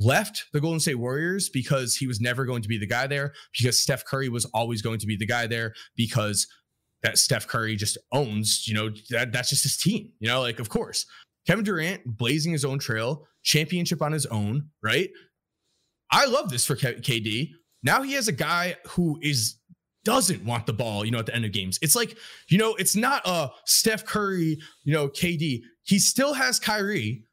left 0.01 0.45
the 0.53 0.59
Golden 0.59 0.79
State 0.79 0.95
Warriors 0.95 1.49
because 1.49 1.95
he 1.95 2.07
was 2.07 2.19
never 2.19 2.45
going 2.45 2.61
to 2.61 2.67
be 2.67 2.77
the 2.77 2.87
guy 2.87 3.07
there 3.07 3.33
because 3.57 3.79
Steph 3.79 4.05
Curry 4.05 4.29
was 4.29 4.45
always 4.45 4.81
going 4.81 4.99
to 4.99 5.07
be 5.07 5.15
the 5.15 5.25
guy 5.25 5.47
there 5.47 5.73
because 5.95 6.47
that 7.03 7.17
Steph 7.17 7.47
Curry 7.47 7.75
just 7.75 7.97
owns, 8.11 8.67
you 8.67 8.73
know, 8.73 8.89
that 9.09 9.31
that's 9.31 9.49
just 9.49 9.63
his 9.63 9.77
team. 9.77 10.11
You 10.19 10.27
know, 10.27 10.41
like 10.41 10.59
of 10.59 10.69
course. 10.69 11.05
Kevin 11.47 11.63
Durant 11.63 12.05
blazing 12.05 12.51
his 12.51 12.63
own 12.63 12.77
trail, 12.77 13.25
championship 13.43 14.01
on 14.01 14.11
his 14.11 14.27
own, 14.27 14.69
right? 14.83 15.09
I 16.11 16.25
love 16.25 16.49
this 16.51 16.65
for 16.65 16.75
KD. 16.75 17.49
Now 17.81 18.03
he 18.03 18.13
has 18.13 18.27
a 18.27 18.33
guy 18.33 18.75
who 18.87 19.17
is 19.21 19.55
doesn't 20.03 20.43
want 20.43 20.65
the 20.65 20.73
ball, 20.73 21.05
you 21.05 21.11
know, 21.11 21.19
at 21.19 21.25
the 21.27 21.35
end 21.35 21.45
of 21.45 21.51
games. 21.51 21.77
It's 21.81 21.95
like, 21.95 22.17
you 22.49 22.57
know, 22.57 22.75
it's 22.75 22.95
not 22.95 23.21
a 23.25 23.49
Steph 23.65 24.05
Curry, 24.05 24.57
you 24.83 24.93
know, 24.93 25.07
KD. 25.07 25.61
He 25.83 25.99
still 25.99 26.33
has 26.33 26.59
Kyrie. 26.59 27.23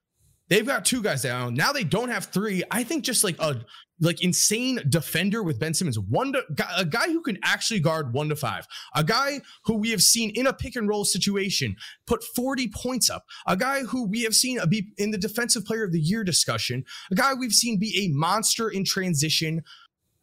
They've 0.48 0.66
got 0.66 0.84
two 0.84 1.02
guys 1.02 1.22
down. 1.22 1.54
Now 1.54 1.72
they 1.72 1.84
don't 1.84 2.08
have 2.08 2.26
three. 2.26 2.62
I 2.70 2.82
think 2.82 3.04
just 3.04 3.22
like 3.22 3.36
a 3.38 3.60
like 4.00 4.22
insane 4.22 4.80
defender 4.88 5.42
with 5.42 5.58
Ben 5.58 5.74
Simmons, 5.74 5.98
one 5.98 6.32
to, 6.32 6.42
a 6.76 6.84
guy 6.84 7.06
who 7.06 7.20
can 7.20 7.38
actually 7.42 7.80
guard 7.80 8.12
one 8.12 8.28
to 8.28 8.36
five, 8.36 8.66
a 8.94 9.02
guy 9.02 9.40
who 9.64 9.74
we 9.74 9.90
have 9.90 10.02
seen 10.02 10.30
in 10.30 10.46
a 10.46 10.52
pick 10.52 10.76
and 10.76 10.88
roll 10.88 11.04
situation 11.04 11.76
put 12.06 12.22
40 12.22 12.68
points 12.68 13.10
up, 13.10 13.24
a 13.46 13.56
guy 13.56 13.82
who 13.82 14.06
we 14.06 14.22
have 14.22 14.34
seen 14.34 14.60
be 14.68 14.92
in 14.98 15.10
the 15.10 15.18
defensive 15.18 15.64
player 15.64 15.84
of 15.84 15.92
the 15.92 16.00
year 16.00 16.24
discussion, 16.24 16.84
a 17.10 17.14
guy 17.14 17.34
we've 17.34 17.52
seen 17.52 17.78
be 17.78 18.06
a 18.06 18.16
monster 18.16 18.68
in 18.68 18.84
transition. 18.84 19.62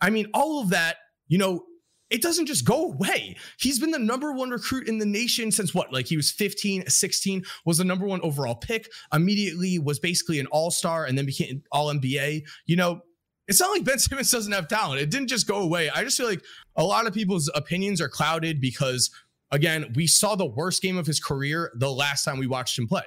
I 0.02 0.10
mean, 0.10 0.28
all 0.34 0.62
of 0.62 0.70
that, 0.70 0.98
you 1.28 1.38
know, 1.38 1.66
it 2.10 2.22
doesn't 2.22 2.46
just 2.46 2.66
go 2.66 2.86
away. 2.86 3.36
He's 3.60 3.80
been 3.80 3.92
the 3.92 4.00
number 4.00 4.32
one 4.32 4.52
recruit 4.52 4.88
in 4.88 5.00
the 5.00 5.06
nation 5.06 5.52
since 5.52 5.74
what? 5.74 5.92
Like 5.92 6.06
he 6.06 6.16
was 6.16 6.32
15, 6.32 6.88
16, 6.88 7.44
was 7.66 7.80
the 7.80 7.84
number 7.84 8.06
one 8.06 8.22
overall 8.22 8.56
pick, 8.56 8.90
immediately 9.12 9.80
was 9.80 10.00
basically 10.00 10.40
an 10.40 10.48
all 10.48 10.72
star 10.72 11.06
and 11.06 11.18
then 11.18 11.26
became 11.26 11.64
all 11.72 11.94
NBA. 11.94 12.44
You 12.66 12.76
know, 12.76 13.02
it's 13.48 13.60
not 13.60 13.72
like 13.72 13.84
Ben 13.84 14.00
Simmons 14.00 14.32
doesn't 14.32 14.52
have 14.52 14.68
talent. 14.68 15.02
It 15.02 15.10
didn't 15.10 15.28
just 15.28 15.48
go 15.48 15.58
away. 15.58 15.90
I 15.90 16.04
just 16.04 16.18
feel 16.18 16.28
like 16.28 16.44
a 16.76 16.84
lot 16.84 17.08
of 17.08 17.14
people's 17.14 17.50
opinions 17.54 18.02
are 18.02 18.10
clouded 18.10 18.60
because, 18.60 19.12
again, 19.52 19.92
we 19.96 20.08
saw 20.08 20.36
the 20.36 20.46
worst 20.46 20.82
game 20.82 20.98
of 20.98 21.06
his 21.06 21.20
career 21.20 21.72
the 21.76 21.92
last 21.92 22.24
time 22.24 22.40
we 22.40 22.48
watched 22.48 22.78
him 22.78 22.88
play. 22.88 23.06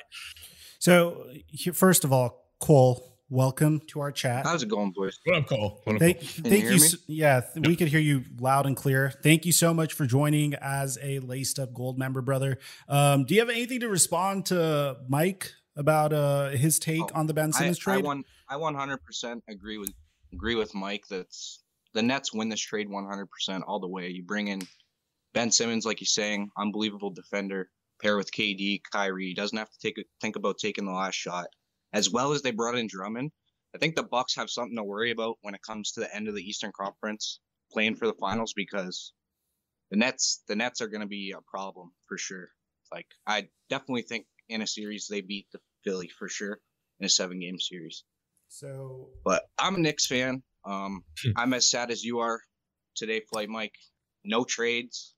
So, 0.79 1.25
first 1.73 2.05
of 2.05 2.13
all, 2.13 2.45
Cole, 2.61 3.18
welcome 3.31 3.81
to 3.89 4.01
our 4.01 4.11
chat. 4.11 4.45
How's 4.45 4.63
it 4.63 4.69
going, 4.69 4.93
boys? 4.93 5.19
What 5.25 5.37
up, 5.37 5.47
Cole? 5.47 5.81
What 5.85 5.97
up, 5.97 6.01
thank, 6.01 6.21
thank 6.21 6.65
you. 6.65 6.77
you 6.77 6.99
yeah, 7.07 7.43
we 7.57 7.77
could 7.77 7.89
hear 7.89 8.01
you 8.01 8.25
loud 8.39 8.67
and 8.67 8.77
clear. 8.77 9.11
Thank 9.23 9.45
you 9.45 9.53
so 9.53 9.75
much 9.75 9.93
for 9.93 10.07
joining 10.07 10.55
as 10.55 10.99
a 11.03 11.19
laced 11.21 11.59
up 11.59 11.75
gold 11.75 11.99
member, 11.99 12.23
brother. 12.23 12.59
Um, 12.89 13.25
do 13.25 13.35
you 13.35 13.41
have 13.41 13.51
anything 13.51 13.81
to 13.81 13.89
respond 13.89 14.47
to 14.47 14.97
Mike 15.09 15.53
about 15.77 16.13
uh, 16.13 16.51
his 16.51 16.79
take 16.79 17.03
oh, 17.03 17.11
on 17.15 17.27
the 17.27 17.35
Ben 17.35 17.53
Simmons 17.53 17.79
I, 17.81 17.83
trade? 17.83 18.05
I, 18.05 18.07
one, 18.07 18.25
I 18.49 18.55
100% 18.57 19.41
agree 19.49 19.79
with 19.79 19.93
agree 20.33 20.55
with 20.55 20.75
Mike. 20.75 21.05
That's 21.09 21.63
the 21.95 22.03
Nets 22.03 22.33
win 22.33 22.49
this 22.49 22.61
trade 22.61 22.89
100% 22.89 23.27
all 23.67 23.81
the 23.81 23.89
way. 23.89 24.09
You 24.09 24.23
bring 24.23 24.49
in 24.49 24.63
Ben 25.35 25.51
Simmons, 25.51 25.85
like 25.85 26.01
you're 26.01 26.07
saying, 26.07 26.51
unbelievable 26.57 27.11
defender. 27.11 27.71
Pair 28.01 28.17
with 28.17 28.31
KD, 28.31 28.81
Kyrie 28.93 29.35
doesn't 29.35 29.59
have 29.59 29.71
to 29.71 29.79
take 29.83 29.99
a, 29.99 30.05
think 30.21 30.37
about 30.37 30.59
taking 30.59 30.85
the 30.85 30.93
last 30.93 31.17
shot 31.17 31.49
as 31.93 32.11
well 32.11 32.33
as 32.33 32.43
they 32.43 32.51
brought 32.51 32.77
in 32.77 32.87
Drummond. 32.87 33.33
I 33.75 33.79
think 33.79 33.97
the 33.97 34.03
Bucks 34.03 34.37
have 34.37 34.51
something 34.51 34.77
to 34.77 34.85
worry 34.85 35.11
about 35.11 35.37
when 35.43 35.55
it 35.55 35.63
comes 35.63 35.93
to 35.93 36.01
the 36.01 36.15
end 36.15 36.29
of 36.29 36.35
the 36.35 36.43
Eastern 36.43 36.73
Conference 36.79 37.41
playing 37.71 37.97
for 37.97 38.07
the 38.07 38.15
finals 38.15 38.55
because 38.55 39.13
the 39.91 39.97
Nets 39.97 40.43
the 40.49 40.57
Nets 40.57 40.81
are 40.81 40.89
going 40.89 41.03
to 41.03 41.07
be 41.07 41.33
a 41.37 41.51
problem 41.51 41.93
for 42.07 42.19
sure. 42.19 42.49
Like 42.93 43.07
I 43.27 43.49
definitely 43.69 44.03
think 44.03 44.27
in 44.49 44.63
a 44.63 44.67
series 44.67 45.07
they 45.09 45.21
beat 45.21 45.47
the 45.53 45.61
Philly 45.85 46.09
for 46.09 46.29
sure 46.29 46.61
in 46.99 47.07
a 47.07 47.09
seven 47.09 47.41
game 47.41 47.59
series. 47.59 48.05
So, 48.49 49.11
but 49.25 49.43
I'm 49.59 49.75
a 49.75 49.79
Knicks 49.79 50.07
fan. 50.07 50.43
Um, 50.65 51.05
hmm. 51.23 51.33
I'm 51.37 51.53
as 51.55 51.71
sad 51.71 51.91
as 51.91 52.03
you 52.03 52.21
are 52.21 52.41
today, 52.97 53.21
Flight 53.21 53.49
Mike. 53.49 53.75
No 54.25 54.45
trades. 54.45 55.15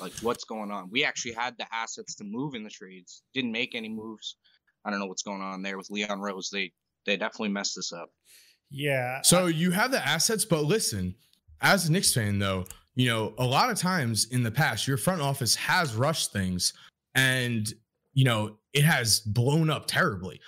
Like 0.00 0.12
what's 0.20 0.44
going 0.44 0.70
on? 0.70 0.90
We 0.90 1.04
actually 1.04 1.32
had 1.32 1.56
the 1.58 1.66
assets 1.72 2.16
to 2.16 2.24
move 2.24 2.54
in 2.54 2.64
the 2.64 2.70
trades. 2.70 3.22
Didn't 3.34 3.52
make 3.52 3.74
any 3.74 3.88
moves. 3.88 4.36
I 4.84 4.90
don't 4.90 5.00
know 5.00 5.06
what's 5.06 5.22
going 5.22 5.42
on 5.42 5.62
there 5.62 5.76
with 5.76 5.90
Leon 5.90 6.20
Rose. 6.20 6.50
They 6.52 6.72
they 7.06 7.16
definitely 7.16 7.50
messed 7.50 7.76
this 7.76 7.92
up. 7.92 8.10
Yeah. 8.70 9.20
So 9.22 9.46
you 9.46 9.70
have 9.70 9.90
the 9.90 10.06
assets, 10.06 10.44
but 10.44 10.64
listen, 10.64 11.14
as 11.60 11.88
a 11.88 11.92
Knicks 11.92 12.14
fan 12.14 12.38
though, 12.38 12.64
you 12.94 13.08
know, 13.08 13.34
a 13.38 13.44
lot 13.44 13.70
of 13.70 13.78
times 13.78 14.28
in 14.30 14.42
the 14.42 14.50
past, 14.50 14.86
your 14.86 14.96
front 14.96 15.20
office 15.20 15.54
has 15.56 15.94
rushed 15.94 16.32
things 16.32 16.72
and 17.14 17.72
you 18.12 18.24
know, 18.24 18.56
it 18.72 18.84
has 18.84 19.20
blown 19.20 19.70
up 19.70 19.86
terribly. 19.86 20.40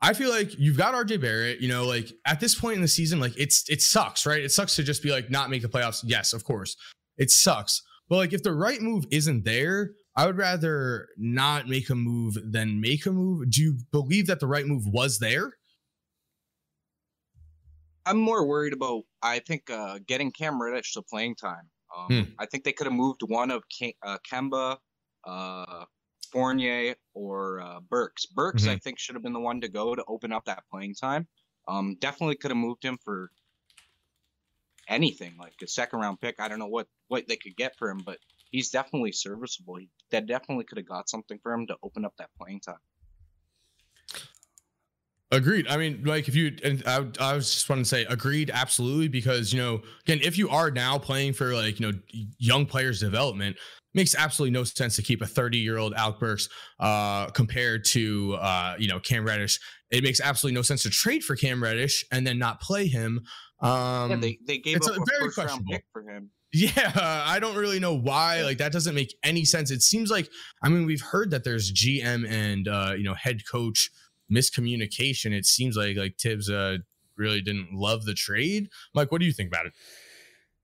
I 0.00 0.14
feel 0.14 0.30
like 0.30 0.58
you've 0.58 0.76
got 0.76 0.94
RJ 0.94 1.20
Barrett, 1.20 1.60
you 1.60 1.68
know, 1.68 1.84
like 1.86 2.12
at 2.26 2.40
this 2.40 2.56
point 2.56 2.74
in 2.76 2.82
the 2.82 2.88
season, 2.88 3.20
like 3.20 3.38
it's 3.38 3.68
it 3.70 3.80
sucks, 3.80 4.26
right? 4.26 4.42
It 4.42 4.50
sucks 4.50 4.74
to 4.76 4.82
just 4.82 5.02
be 5.02 5.10
like 5.10 5.30
not 5.30 5.48
make 5.48 5.62
the 5.62 5.68
playoffs. 5.68 6.02
Yes, 6.04 6.32
of 6.32 6.44
course. 6.44 6.76
It 7.18 7.30
sucks. 7.30 7.82
But 8.08 8.16
like 8.16 8.32
if 8.32 8.42
the 8.42 8.52
right 8.52 8.82
move 8.82 9.04
isn't 9.10 9.44
there, 9.44 9.92
I 10.14 10.26
would 10.26 10.36
rather 10.36 11.08
not 11.16 11.68
make 11.68 11.88
a 11.88 11.94
move 11.94 12.36
than 12.44 12.80
make 12.80 13.06
a 13.06 13.12
move. 13.12 13.50
Do 13.50 13.62
you 13.62 13.78
believe 13.90 14.26
that 14.26 14.40
the 14.40 14.46
right 14.46 14.66
move 14.66 14.86
was 14.86 15.18
there? 15.18 15.54
I'm 18.04 18.18
more 18.18 18.46
worried 18.46 18.72
about. 18.72 19.04
I 19.22 19.38
think 19.38 19.70
uh, 19.70 20.00
getting 20.06 20.32
Cam 20.32 20.60
Reddish 20.60 20.92
to 20.94 21.02
playing 21.02 21.36
time. 21.36 21.70
Um, 21.96 22.06
hmm. 22.06 22.30
I 22.38 22.46
think 22.46 22.64
they 22.64 22.72
could 22.72 22.86
have 22.86 22.94
moved 22.94 23.22
one 23.26 23.50
of 23.50 23.62
Ke- 23.64 23.96
uh, 24.02 24.18
Kemba, 24.30 24.78
uh, 25.24 25.84
Fournier, 26.30 26.94
or 27.14 27.60
uh, 27.60 27.80
Burks. 27.80 28.26
Burks, 28.26 28.62
mm-hmm. 28.62 28.72
I 28.72 28.76
think, 28.78 28.98
should 28.98 29.14
have 29.14 29.22
been 29.22 29.32
the 29.32 29.40
one 29.40 29.60
to 29.60 29.68
go 29.68 29.94
to 29.94 30.04
open 30.08 30.32
up 30.32 30.46
that 30.46 30.64
playing 30.70 30.94
time. 30.94 31.28
Um, 31.68 31.96
definitely 32.00 32.36
could 32.36 32.50
have 32.50 32.58
moved 32.58 32.84
him 32.84 32.98
for 33.04 33.30
anything, 34.88 35.34
like 35.38 35.54
a 35.62 35.68
second 35.68 36.00
round 36.00 36.20
pick. 36.20 36.36
I 36.40 36.48
don't 36.48 36.58
know 36.58 36.66
what 36.66 36.88
what 37.08 37.28
they 37.28 37.36
could 37.36 37.56
get 37.56 37.76
for 37.78 37.88
him, 37.88 38.00
but 38.04 38.18
he's 38.52 38.70
definitely 38.70 39.10
serviceable. 39.10 39.76
He, 39.76 39.88
that 40.12 40.26
definitely 40.26 40.64
could 40.64 40.78
have 40.78 40.86
got 40.86 41.08
something 41.08 41.38
for 41.42 41.52
him 41.52 41.66
to 41.66 41.76
open 41.82 42.04
up 42.04 42.14
that 42.18 42.30
playing 42.40 42.60
time. 42.60 42.76
Agreed. 45.32 45.66
I 45.66 45.78
mean, 45.78 46.02
like 46.04 46.28
if 46.28 46.36
you 46.36 46.54
and 46.62 46.82
I, 46.86 47.06
I 47.18 47.34
was 47.34 47.52
just 47.52 47.68
want 47.68 47.80
to 47.80 47.86
say 47.86 48.04
agreed, 48.04 48.50
absolutely, 48.52 49.08
because 49.08 49.50
you 49.50 49.60
know, 49.60 49.80
again, 50.02 50.20
if 50.22 50.36
you 50.36 50.50
are 50.50 50.70
now 50.70 50.98
playing 50.98 51.32
for 51.32 51.54
like 51.54 51.80
you 51.80 51.90
know 51.90 51.98
young 52.38 52.66
players 52.66 53.00
development, 53.00 53.56
makes 53.94 54.14
absolutely 54.14 54.52
no 54.52 54.62
sense 54.62 54.94
to 54.96 55.02
keep 55.02 55.22
a 55.22 55.26
30 55.26 55.56
year 55.56 55.78
old 55.78 55.94
Alec 55.94 56.18
Burks 56.18 56.50
uh, 56.80 57.30
compared 57.30 57.86
to 57.86 58.34
uh, 58.34 58.74
you 58.78 58.88
know 58.88 59.00
Cam 59.00 59.24
Reddish. 59.24 59.58
It 59.90 60.04
makes 60.04 60.20
absolutely 60.20 60.54
no 60.54 60.62
sense 60.62 60.82
to 60.82 60.90
trade 60.90 61.24
for 61.24 61.34
Cam 61.34 61.62
Reddish 61.62 62.04
and 62.12 62.26
then 62.26 62.38
not 62.38 62.60
play 62.60 62.86
him. 62.86 63.22
Um, 63.60 64.10
yeah, 64.10 64.16
they, 64.16 64.38
they 64.46 64.58
gave 64.58 64.82
up 64.82 64.88
a, 64.88 65.00
a 65.00 65.04
very 65.18 65.30
first 65.30 65.38
round 65.38 65.64
pick 65.64 65.84
for 65.94 66.02
him. 66.02 66.30
Yeah, 66.54 66.92
I 66.94 67.38
don't 67.38 67.56
really 67.56 67.80
know 67.80 67.94
why. 67.94 68.42
Like 68.42 68.58
that 68.58 68.72
doesn't 68.72 68.94
make 68.94 69.14
any 69.22 69.44
sense. 69.44 69.70
It 69.70 69.80
seems 69.82 70.10
like 70.10 70.28
I 70.62 70.68
mean 70.68 70.84
we've 70.84 71.00
heard 71.00 71.30
that 71.30 71.44
there's 71.44 71.72
GM 71.72 72.28
and 72.28 72.68
uh, 72.68 72.92
you 72.96 73.04
know 73.04 73.14
head 73.14 73.40
coach 73.50 73.90
miscommunication. 74.30 75.32
It 75.32 75.46
seems 75.46 75.76
like 75.76 75.96
like 75.96 76.16
Thibs 76.20 76.50
uh, 76.50 76.78
really 77.16 77.40
didn't 77.40 77.72
love 77.72 78.04
the 78.04 78.14
trade. 78.14 78.68
Mike, 78.94 79.10
what 79.10 79.20
do 79.20 79.26
you 79.26 79.32
think 79.32 79.48
about 79.48 79.66
it? 79.66 79.72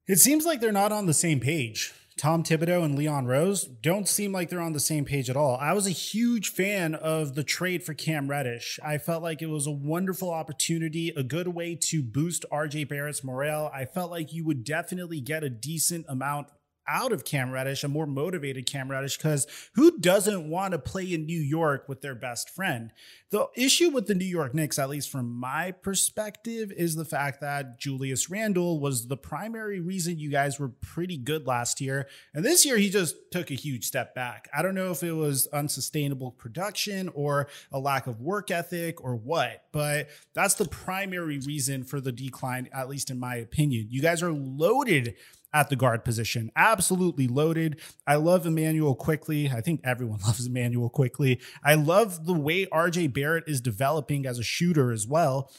It 0.07 0.16
seems 0.16 0.45
like 0.45 0.61
they're 0.61 0.72
not 0.72 0.93
on 0.93 1.07
the 1.07 1.14
same 1.14 1.41
page. 1.41 1.93
Tom 2.18 2.42
Thibodeau 2.42 2.84
and 2.84 2.96
Leon 2.96 3.26
Rose 3.26 3.64
don't 3.64 4.08
seem 4.08 4.32
like 4.32 4.50
they're 4.50 4.60
on 4.60 4.72
the 4.72 4.80
same 4.80 5.04
page 5.04 5.30
at 5.30 5.36
all. 5.36 5.56
I 5.60 5.72
was 5.72 5.86
a 5.86 5.90
huge 5.90 6.48
fan 6.50 6.96
of 6.96 7.36
the 7.36 7.44
trade 7.44 7.84
for 7.84 7.94
Cam 7.94 8.28
Reddish. 8.28 8.80
I 8.84 8.98
felt 8.98 9.22
like 9.22 9.40
it 9.40 9.48
was 9.48 9.68
a 9.68 9.70
wonderful 9.70 10.30
opportunity, 10.30 11.10
a 11.16 11.22
good 11.22 11.48
way 11.48 11.76
to 11.76 12.02
boost 12.02 12.44
RJ 12.50 12.88
Barrett's 12.88 13.22
morale. 13.22 13.70
I 13.72 13.84
felt 13.84 14.10
like 14.10 14.32
you 14.32 14.44
would 14.44 14.64
definitely 14.64 15.20
get 15.20 15.44
a 15.44 15.50
decent 15.50 16.06
amount 16.08 16.48
out 16.89 17.12
of 17.12 17.24
Cam 17.24 17.51
Reddish, 17.51 17.84
a 17.84 17.89
more 17.89 18.07
motivated 18.07 18.66
Cam 18.66 18.91
Reddish, 18.91 19.16
because 19.16 19.47
who 19.74 19.99
doesn't 19.99 20.49
want 20.49 20.72
to 20.72 20.78
play 20.78 21.12
in 21.12 21.26
New 21.26 21.41
York 21.41 21.89
with 21.89 22.01
their 22.01 22.14
best 22.14 22.51
friend? 22.51 22.93
The 23.30 23.47
issue 23.55 23.91
with 23.91 24.07
the 24.07 24.14
New 24.14 24.24
York 24.24 24.55
Knicks, 24.55 24.78
at 24.78 24.89
least 24.89 25.11
from 25.11 25.30
my 25.30 25.72
perspective, 25.72 26.72
is 26.72 26.97
the 26.97 27.05
fact 27.05 27.43
that 27.43 27.78
Julius 27.78 28.30
Randle 28.30 28.80
was 28.80 29.09
the 29.09 29.18
primary 29.18 29.80
reason 29.80 30.18
you 30.18 30.30
guys 30.30 30.59
were 30.59 30.70
pretty 30.70 31.18
good 31.18 31.47
last 31.47 31.80
year. 31.80 32.09
And 32.32 32.43
this 32.43 32.64
year, 32.64 32.78
he 32.78 32.89
just 32.89 33.16
took 33.30 33.51
a 33.51 33.55
huge 33.55 33.84
step 33.84 34.14
back. 34.14 34.49
I 34.57 34.62
don't 34.62 34.74
know 34.74 34.91
if 34.91 35.03
it 35.03 35.12
was 35.12 35.47
unsustainable 35.49 36.30
production 36.30 37.11
or 37.11 37.49
a 37.70 37.78
lack 37.78 38.07
of 38.07 38.22
work 38.22 38.51
ethic 38.51 39.05
or 39.05 39.14
what, 39.14 39.64
but 39.72 40.09
that's 40.32 40.55
the 40.55 40.64
primary 40.64 41.39
reason 41.39 41.84
for 41.84 42.01
the 42.01 42.12
decline, 42.12 42.70
at 42.72 42.89
least 42.89 43.11
in 43.11 43.20
my 43.20 43.36
opinion. 43.36 43.89
You 43.91 44.01
guys 44.01 44.22
are 44.22 44.32
loaded 44.32 45.16
at 45.53 45.70
the 45.70 45.76
guard 45.76 46.05
position. 46.05 46.51
Absolutely 46.57 47.26
loaded. 47.26 47.80
I 48.07 48.16
love 48.16 48.46
Immanuel 48.46 48.94
Quickley. 48.94 49.51
I 49.51 49.61
think 49.61 49.80
everyone 49.84 50.20
loves 50.26 50.46
Immanuel 50.46 50.90
Quickley. 50.90 51.40
I 51.64 51.74
love 51.74 52.26
the 52.26 52.34
way 52.34 52.66
RJ 52.66 53.12
Barrett 53.12 53.44
is 53.46 53.61
developing 53.61 54.26
as 54.26 54.38
a 54.38 54.44
shooter 54.44 54.92
as 54.92 55.07
well. 55.07 55.51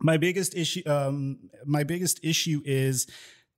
My 0.00 0.16
biggest 0.16 0.56
issue, 0.56 0.82
um, 0.86 1.38
my 1.64 1.84
biggest 1.84 2.20
issue 2.24 2.60
is 2.64 3.06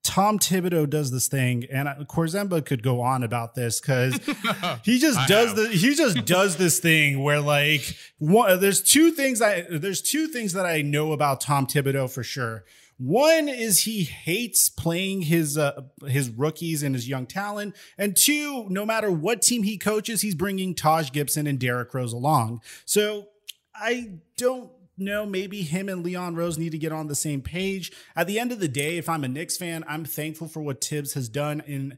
Tom 0.06 0.38
Thibodeau 0.38 0.88
does 0.88 1.10
this 1.10 1.26
thing, 1.26 1.66
and 1.68 1.88
Corzemba 2.06 2.64
could 2.64 2.80
go 2.80 3.00
on 3.00 3.24
about 3.24 3.56
this 3.56 3.80
because 3.80 4.14
he 4.84 5.00
just 5.00 5.18
does 5.28 5.54
the 5.54 5.68
he 5.68 5.96
just 5.96 6.24
does 6.24 6.56
this 6.56 6.78
thing 6.78 7.24
where 7.24 7.40
like 7.40 7.96
one, 8.18 8.60
there's 8.60 8.80
two 8.80 9.10
things 9.10 9.42
I 9.42 9.62
there's 9.68 10.00
two 10.00 10.28
things 10.28 10.52
that 10.52 10.64
I 10.64 10.82
know 10.82 11.12
about 11.12 11.40
Tom 11.40 11.66
Thibodeau 11.66 12.08
for 12.08 12.22
sure. 12.22 12.64
One 12.98 13.48
is 13.48 13.80
he 13.80 14.04
hates 14.04 14.68
playing 14.68 15.22
his 15.22 15.58
uh, 15.58 15.82
his 16.06 16.30
rookies 16.30 16.84
and 16.84 16.94
his 16.94 17.08
young 17.08 17.26
talent, 17.26 17.74
and 17.98 18.16
two, 18.16 18.68
no 18.68 18.86
matter 18.86 19.10
what 19.10 19.42
team 19.42 19.64
he 19.64 19.76
coaches, 19.76 20.22
he's 20.22 20.36
bringing 20.36 20.72
Taj 20.72 21.10
Gibson 21.10 21.48
and 21.48 21.58
Derrick 21.58 21.92
Rose 21.92 22.12
along. 22.12 22.62
So 22.84 23.26
I 23.74 24.12
don't 24.36 24.70
know, 24.96 25.26
maybe 25.26 25.62
him 25.62 25.88
and 25.88 26.04
Leon 26.04 26.36
Rose 26.36 26.58
need 26.58 26.72
to 26.72 26.78
get 26.78 26.92
on 26.92 27.08
the 27.08 27.14
same 27.14 27.42
page. 27.42 27.92
At 28.14 28.26
the 28.26 28.38
end 28.38 28.52
of 28.52 28.60
the 28.60 28.68
day, 28.68 28.96
if 28.96 29.08
I'm 29.08 29.24
a 29.24 29.28
Knicks 29.28 29.56
fan, 29.56 29.84
I'm 29.88 30.04
thankful 30.04 30.48
for 30.48 30.60
what 30.60 30.82
Thibs 30.82 31.14
has 31.14 31.28
done 31.28 31.62
in 31.66 31.96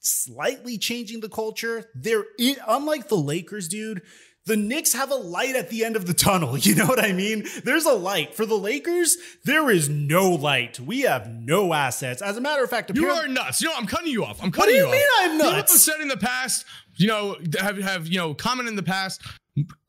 slightly 0.00 0.78
changing 0.78 1.20
the 1.20 1.28
culture. 1.28 1.90
They're 1.94 2.24
unlike 2.66 3.08
the 3.08 3.16
Lakers, 3.16 3.68
dude. 3.68 4.02
The 4.46 4.56
Knicks 4.56 4.94
have 4.94 5.10
a 5.10 5.14
light 5.16 5.56
at 5.56 5.68
the 5.68 5.84
end 5.84 5.94
of 5.94 6.06
the 6.06 6.14
tunnel. 6.14 6.56
You 6.68 6.74
know 6.74 6.86
what 6.86 7.02
I 7.02 7.12
mean? 7.12 7.46
There's 7.64 7.84
a 7.84 7.92
light. 7.92 8.34
For 8.34 8.46
the 8.46 8.56
Lakers, 8.56 9.16
there 9.44 9.70
is 9.70 9.88
no 9.90 10.30
light. 10.30 10.80
We 10.80 11.02
have 11.02 11.28
no 11.28 11.74
assets. 11.74 12.22
As 12.22 12.36
a 12.36 12.40
matter 12.40 12.64
of 12.64 12.70
fact, 12.70 12.90
you 12.94 13.08
are 13.08 13.28
nuts. 13.28 13.60
You 13.60 13.68
know, 13.68 13.74
I'm 13.76 13.86
cutting 13.86 14.10
you 14.10 14.24
off. 14.24 14.42
I'm 14.42 14.50
cutting 14.50 14.74
you, 14.74 14.86
What 14.86 14.92
do 14.92 14.96
you 14.96 15.02
mean 15.02 15.10
off. 15.10 15.30
I'm 15.30 15.38
nuts? 15.38 15.50
People 15.50 15.74
have 15.74 15.80
said 15.80 16.00
in 16.00 16.08
the 16.08 16.16
past, 16.16 16.64
you 16.96 17.08
know, 17.08 17.36
have 17.60 17.76
have 17.78 18.06
you 18.06 18.18
know, 18.18 18.32
commented 18.34 18.70
in 18.70 18.76
the 18.76 18.82
past, 18.82 19.22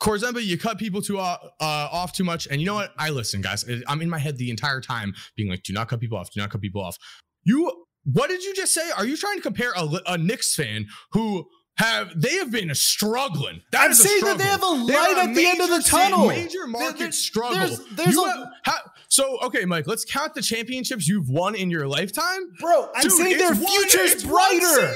Corzemba, 0.02 0.44
you 0.44 0.58
cut 0.58 0.78
people 0.78 1.02
too 1.02 1.20
uh, 1.20 1.38
uh, 1.60 1.90
off 1.92 2.14
too 2.14 2.24
much. 2.24 2.48
And 2.50 2.62
you 2.62 2.68
know 2.68 2.76
what? 2.76 2.94
I 2.98 3.10
listen, 3.10 3.42
guys. 3.42 3.66
I'm 3.88 4.02
in 4.02 4.10
my 4.10 4.20
head 4.20 4.38
the 4.38 4.50
entire 4.50 4.82
time, 4.82 5.14
being 5.36 5.50
like, 5.50 5.64
do 5.64 5.74
not 5.74 5.88
cut 5.88 6.00
people 6.00 6.18
off. 6.18 6.32
Do 6.32 6.40
not 6.40 6.50
cut 6.50 6.62
people 6.62 6.82
off. 6.82 6.98
You, 7.44 7.86
what 8.04 8.30
did 8.30 8.44
you 8.44 8.54
just 8.54 8.74
say? 8.74 8.90
Are 8.98 9.06
you 9.06 9.18
trying 9.18 9.38
to 9.38 9.42
compare 9.42 9.72
a, 9.76 9.88
a 10.08 10.18
Knicks 10.18 10.56
fan 10.56 10.88
who 11.12 11.48
have 11.80 12.22
they 12.22 12.36
have 12.36 12.52
been 12.52 12.76
struggling. 12.76 13.62
That 13.72 13.86
I'm 13.86 13.94
saying 13.94 14.26
that 14.26 14.38
they 14.38 14.44
have 14.44 14.62
a 14.62 14.66
light 14.66 15.16
at 15.18 15.34
the 15.34 15.46
end 15.46 15.62
of 15.62 15.70
the 15.70 15.82
tunnel. 15.82 16.28
Major 16.28 16.68
market 16.68 17.00
there, 17.00 17.12
struggle. 17.14 17.58
There's, 17.58 17.80
there's 17.94 18.18
a, 18.18 18.28
have, 18.28 18.48
ha, 18.66 18.92
so 19.08 19.40
okay, 19.44 19.64
Mike. 19.64 19.88
Let's 19.88 20.04
count 20.04 20.34
the 20.34 20.42
championships 20.42 21.08
you've 21.08 21.30
won 21.30 21.56
in 21.56 21.70
your 21.72 21.88
lifetime, 21.88 22.52
bro. 22.60 22.90
I'm 22.94 23.04
Dude, 23.04 23.12
saying 23.14 23.38
their 23.38 23.56
future's 23.56 24.26
brighter. 24.26 24.94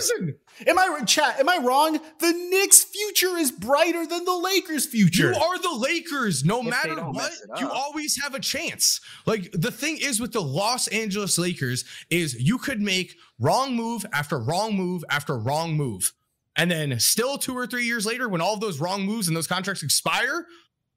Am 0.68 0.78
I 0.78 1.02
chat? 1.06 1.40
Am 1.40 1.50
I 1.50 1.58
wrong? 1.58 2.00
The 2.20 2.32
Knicks' 2.32 2.84
future 2.84 3.38
is 3.38 3.52
brighter 3.52 4.06
than 4.06 4.26
the 4.26 4.36
Lakers' 4.36 4.86
future. 4.86 5.32
You 5.32 5.40
are 5.40 5.60
the 5.60 5.76
Lakers, 5.76 6.44
no 6.44 6.62
if 6.62 6.68
matter 6.68 6.96
what. 6.96 7.32
You 7.60 7.70
always 7.70 8.22
have 8.22 8.34
a 8.34 8.40
chance. 8.40 9.02
Like 9.26 9.52
the 9.52 9.72
thing 9.72 9.98
is 9.98 10.20
with 10.20 10.34
the 10.34 10.42
Los 10.42 10.88
Angeles 10.88 11.38
Lakers 11.38 11.86
is 12.10 12.36
you 12.36 12.58
could 12.58 12.82
make 12.82 13.16
wrong 13.40 13.76
move 13.76 14.06
after 14.14 14.40
wrong 14.40 14.76
move 14.76 15.04
after 15.10 15.38
wrong 15.38 15.74
move 15.74 16.14
and 16.56 16.70
then 16.70 17.00
still 17.00 17.38
two 17.38 17.58
or 17.58 17.66
three 17.66 17.86
years 17.86 18.06
later, 18.06 18.30
when 18.30 18.42
all 18.42 18.54
of 18.54 18.60
those 18.60 18.80
wrong 18.80 19.04
moves 19.04 19.28
and 19.28 19.36
those 19.36 19.48
contracts 19.48 19.84
expire, 19.84 20.46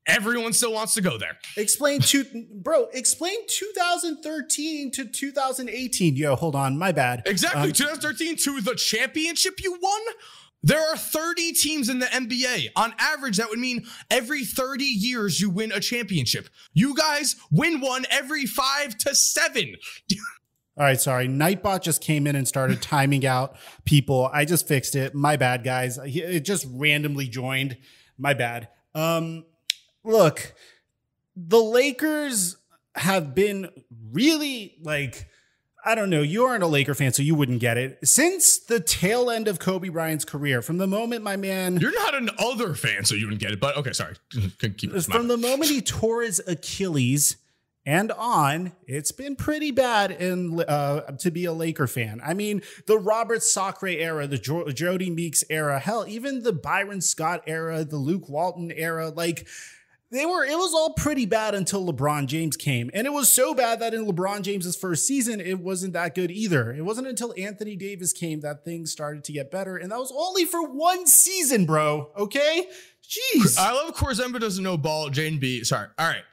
everyone 0.07 0.53
still 0.53 0.73
wants 0.73 0.95
to 0.95 1.01
go 1.01 1.19
there. 1.19 1.39
Explain 1.57 2.01
to 2.01 2.25
bro, 2.55 2.87
explain 2.93 3.39
2013 3.49 4.91
to 4.93 5.07
2018. 5.07 6.17
Yo, 6.17 6.37
hold 6.37 6.55
on, 6.55 6.79
my 6.79 6.93
bad. 6.93 7.23
Exactly. 7.27 7.63
Um, 7.63 7.73
2013 7.73 8.37
to 8.37 8.61
the 8.61 8.75
championship 8.75 9.63
you 9.63 9.79
won. 9.81 10.01
There 10.63 10.81
are 10.81 10.97
30 10.97 11.53
teams 11.53 11.89
in 11.89 12.01
the 12.01 12.07
NBA. 12.07 12.71
On 12.75 12.93
average, 12.99 13.37
that 13.37 13.49
would 13.51 13.59
mean 13.59 13.85
every 14.11 14.45
30 14.45 14.85
years 14.85 15.41
you 15.41 15.49
win 15.49 15.71
a 15.71 15.79
championship. 15.79 16.49
You 16.75 16.97
guys 16.97 17.37
win 17.53 17.81
one 17.81 18.05
every 18.11 18.47
five 18.47 18.99
to 18.99 19.15
seven. 19.15 19.77
All 20.79 20.85
right, 20.85 21.01
sorry. 21.01 21.27
Nightbot 21.27 21.83
just 21.83 22.03
came 22.03 22.27
in 22.27 22.37
and 22.37 22.47
started 22.47 22.83
timing 22.83 23.25
out 23.25 23.57
people. 23.85 24.29
I 24.33 24.45
just 24.45 24.69
fixed 24.69 24.95
it. 24.95 25.15
My 25.15 25.37
bad, 25.37 25.65
guys. 25.65 25.99
It 26.05 26.41
just 26.41 26.67
randomly 26.71 27.29
joined. 27.29 27.79
My 28.19 28.35
bad. 28.35 28.69
Um, 28.95 29.45
look, 30.07 30.55
the 31.35 31.61
Lakers 31.61 32.57
have 32.95 33.35
been 33.35 33.69
really 34.13 34.77
like 34.83 35.29
I 35.85 35.95
don't 35.95 36.11
know. 36.11 36.23
You 36.23 36.47
aren't 36.47 36.65
a 36.65 36.67
Laker 36.67 36.95
fan, 36.95 37.13
so 37.13 37.23
you 37.23 37.37
wouldn't 37.37 37.61
get 37.61 37.79
it. 37.79 37.99
Since 38.03 38.59
the 38.59 38.81
tail 38.81 39.31
end 39.31 39.47
of 39.47 39.61
Kobe 39.61 39.89
Bryant's 39.89 40.25
career, 40.25 40.61
from 40.61 40.79
the 40.79 40.87
moment 40.89 41.23
my 41.23 41.37
man, 41.37 41.77
you're 41.77 41.95
not 41.95 42.13
an 42.17 42.31
other 42.41 42.75
fan, 42.75 43.05
so 43.05 43.15
you 43.15 43.27
wouldn't 43.27 43.41
get 43.41 43.53
it. 43.53 43.61
But 43.61 43.77
okay, 43.77 43.93
sorry. 43.93 44.17
From 44.33 45.29
the 45.29 45.37
moment 45.37 45.71
he 45.71 45.81
tore 45.81 46.23
his 46.23 46.43
Achilles 46.45 47.37
and 47.85 48.11
on, 48.11 48.73
it's 48.89 49.13
been 49.13 49.37
pretty 49.37 49.71
bad 49.71 50.11
in 50.11 50.61
uh, 50.61 51.03
to 51.19 51.31
be 51.31 51.45
a 51.45 51.53
Laker 51.53 51.87
fan. 51.87 52.21
I 52.25 52.35
mean, 52.35 52.63
the 52.87 52.99
Robert 52.99 53.45
Sacre 53.45 53.87
era, 53.87 54.27
the 54.27 54.39
jo- 54.39 54.65
Jodie 54.65 55.15
Meeks 55.15 55.45
era, 55.49 55.79
hell, 55.79 56.05
even 56.09 56.43
the 56.43 56.53
Byron 56.53 57.01
Scott 57.01 57.45
era, 57.47 57.85
the 57.85 57.97
Luke 57.97 58.29
Walton 58.29 58.73
era, 58.73 59.11
like 59.11 59.47
they 60.11 60.25
were 60.25 60.45
it 60.45 60.57
was 60.57 60.73
all 60.75 60.93
pretty 60.95 61.27
bad 61.27 61.55
until 61.55 61.85
LeBron 61.87 62.27
James 62.27 62.57
came. 62.57 62.91
And 62.95 63.07
it 63.07 63.13
was 63.13 63.29
so 63.29 63.55
bad 63.55 63.81
that 63.81 63.95
in 63.95 64.07
LeBron 64.07 64.43
James's 64.43 64.77
first 64.77 65.07
season 65.07 65.41
it 65.41 65.59
wasn't 65.61 65.93
that 65.95 66.15
good 66.15 66.31
either. 66.31 66.73
It 66.73 66.85
wasn't 66.85 67.09
until 67.09 67.35
Anthony 67.37 67.77
Davis 67.77 68.13
came 68.13 68.41
that 68.41 68.65
things 68.65 68.93
started 68.93 69.25
to 69.25 69.33
get 69.33 69.51
better 69.51 69.77
and 69.77 69.91
that 69.91 69.99
was 69.99 70.13
only 70.17 70.45
for 70.45 70.63
one 70.63 71.07
season, 71.07 71.67
bro, 71.67 72.11
okay? 72.17 72.67
Jeez. 73.03 73.59
I 73.59 73.73
love 73.73 73.95
Corzemba 73.95 74.41
doesn't 74.41 74.63
know 74.63 74.77
ball, 74.77 75.11
Jane 75.11 75.39
B. 75.39 75.63
Sorry. 75.65 75.89
All 75.99 76.09
right. 76.09 76.25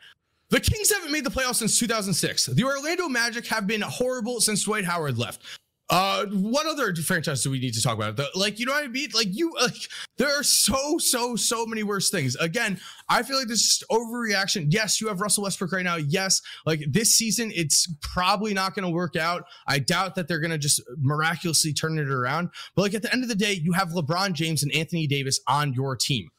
The 0.49 0.59
Kings 0.59 0.91
haven't 0.91 1.11
made 1.11 1.24
the 1.24 1.32
playoffs 1.32 1.55
since 1.55 1.80
2006. 1.80 2.45
The 2.47 2.63
Orlando 2.63 3.09
Magic 3.09 3.47
have 3.47 3.65
been 3.65 3.82
horrible 3.82 4.39
since 4.39 4.63
Dwight 4.63 4.86
Howard 4.86 5.17
left. 5.17 5.41
Uh, 5.90 6.26
what 6.28 6.66
other 6.66 6.96
franchise 6.96 7.44
do 7.44 7.52
we 7.52 7.60
need 7.60 7.74
to 7.74 7.82
talk 7.82 7.96
about? 7.96 8.16
The, 8.16 8.28
like, 8.36 8.58
you 8.58 8.66
know 8.66 8.72
what 8.72 8.86
I 8.86 8.88
mean? 8.88 9.10
Like, 9.14 9.28
you, 9.32 9.54
like, 9.62 9.76
there 10.18 10.30
are 10.30 10.44
so, 10.44 10.98
so, 10.98 11.36
so 11.36 11.66
many 11.66 11.84
worse 11.84 12.10
things. 12.10 12.36
Again, 12.38 12.80
I 13.10 13.22
feel 13.22 13.38
like 13.38 13.48
this 13.48 13.60
is 13.60 13.84
overreaction. 13.92 14.68
Yes, 14.70 15.02
you 15.02 15.08
have 15.10 15.22
Russell 15.22 15.44
Westbrook 15.44 15.72
right 15.72 15.84
now. 15.84 15.98
Yes, 15.98 16.42
like 16.66 16.84
this 16.90 17.14
season, 17.14 17.52
it's 17.54 17.94
probably 18.02 18.54
not 18.54 18.76
going 18.76 18.86
to 18.86 18.92
work 18.92 19.16
out. 19.16 19.44
I 19.68 19.80
doubt 19.80 20.16
that 20.16 20.28
they're 20.28 20.40
going 20.40 20.52
to 20.52 20.58
just 20.58 20.82
miraculously 20.98 21.74
turn 21.74 22.00
it 22.00 22.10
around. 22.10 22.50
But 22.76 22.84
like 22.84 22.94
at 22.94 23.02
the 23.02 23.14
end 23.14 23.24
of 23.24 23.30
the 23.30 23.36
day, 23.36 23.54
you 23.54 23.74
have 23.74 23.90
LeBron 23.90 24.34
James 24.34 24.64
and 24.64 24.74
Anthony 24.74 25.06
Davis 25.06 25.42
on 25.48 25.74
your 25.74 25.96
team. 25.96 26.30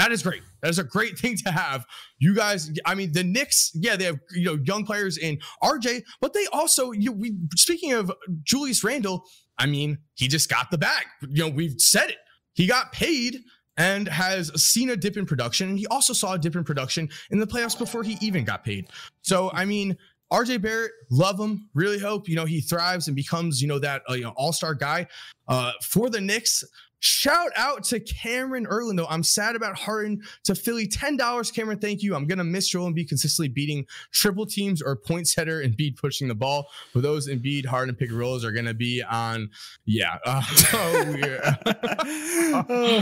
That 0.00 0.12
is 0.12 0.22
great. 0.22 0.40
That 0.62 0.70
is 0.70 0.78
a 0.78 0.84
great 0.84 1.18
thing 1.18 1.36
to 1.44 1.50
have. 1.50 1.84
You 2.18 2.34
guys, 2.34 2.72
I 2.86 2.94
mean, 2.94 3.12
the 3.12 3.22
Knicks, 3.22 3.70
yeah, 3.74 3.96
they 3.96 4.04
have 4.04 4.18
you 4.32 4.46
know 4.46 4.58
young 4.64 4.86
players 4.86 5.18
in 5.18 5.38
RJ, 5.62 6.04
but 6.22 6.32
they 6.32 6.46
also 6.54 6.92
you 6.92 7.12
we 7.12 7.36
speaking 7.54 7.92
of 7.92 8.10
Julius 8.42 8.82
Randle, 8.82 9.24
I 9.58 9.66
mean, 9.66 9.98
he 10.14 10.26
just 10.26 10.48
got 10.48 10.70
the 10.70 10.78
bag. 10.78 11.04
You 11.28 11.44
know, 11.44 11.50
we've 11.50 11.78
said 11.78 12.08
it. 12.08 12.16
He 12.54 12.66
got 12.66 12.92
paid 12.92 13.40
and 13.76 14.08
has 14.08 14.50
seen 14.62 14.88
a 14.88 14.96
dip 14.96 15.18
in 15.18 15.26
production. 15.26 15.68
And 15.68 15.78
he 15.78 15.86
also 15.88 16.14
saw 16.14 16.32
a 16.32 16.38
dip 16.38 16.56
in 16.56 16.64
production 16.64 17.10
in 17.30 17.38
the 17.38 17.46
playoffs 17.46 17.78
before 17.78 18.02
he 18.02 18.16
even 18.22 18.44
got 18.44 18.64
paid. 18.64 18.88
So, 19.22 19.50
I 19.52 19.64
mean, 19.66 19.96
RJ 20.32 20.62
Barrett, 20.62 20.92
love 21.10 21.38
him. 21.38 21.68
Really 21.74 21.98
hope 21.98 22.28
you 22.28 22.36
know 22.36 22.46
he 22.46 22.60
thrives 22.60 23.06
and 23.08 23.16
becomes 23.16 23.60
you 23.60 23.68
know 23.68 23.78
that 23.80 24.02
uh, 24.08 24.14
you 24.14 24.22
know 24.22 24.32
all 24.36 24.52
star 24.52 24.74
guy. 24.74 25.06
Uh, 25.48 25.72
for 25.82 26.08
the 26.08 26.20
Knicks, 26.20 26.64
Shout 27.00 27.50
out 27.56 27.84
to 27.84 28.00
Cameron 28.00 28.66
Erland, 28.66 28.98
though. 28.98 29.06
I'm 29.08 29.22
sad 29.22 29.56
about 29.56 29.78
Harden 29.78 30.22
to 30.44 30.54
Philly. 30.54 30.86
$10, 30.86 31.54
Cameron. 31.54 31.78
Thank 31.78 32.02
you. 32.02 32.14
I'm 32.14 32.26
going 32.26 32.38
to 32.38 32.44
miss 32.44 32.68
Joel 32.68 32.92
Embiid 32.92 33.08
consistently 33.08 33.48
beating 33.48 33.86
triple 34.12 34.46
teams 34.46 34.82
or 34.82 34.96
point 34.96 35.26
setter 35.26 35.60
and 35.60 35.76
Embiid 35.76 35.96
pushing 35.96 36.28
the 36.28 36.34
ball. 36.34 36.66
But 36.92 37.02
those 37.02 37.28
Embiid, 37.28 37.66
Harden, 37.66 37.90
and 37.90 37.98
pick 37.98 38.12
rolls 38.12 38.44
are 38.44 38.52
going 38.52 38.66
to 38.66 38.74
be 38.74 39.02
on, 39.02 39.50
yeah. 39.86 40.18
Uh, 40.24 40.42
oh, 40.74 41.16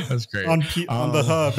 that's 0.08 0.26
great. 0.26 0.46
On, 0.46 0.62
P- 0.62 0.86
on 0.86 1.12
the 1.12 1.20
um, 1.20 1.26
hub. 1.26 1.54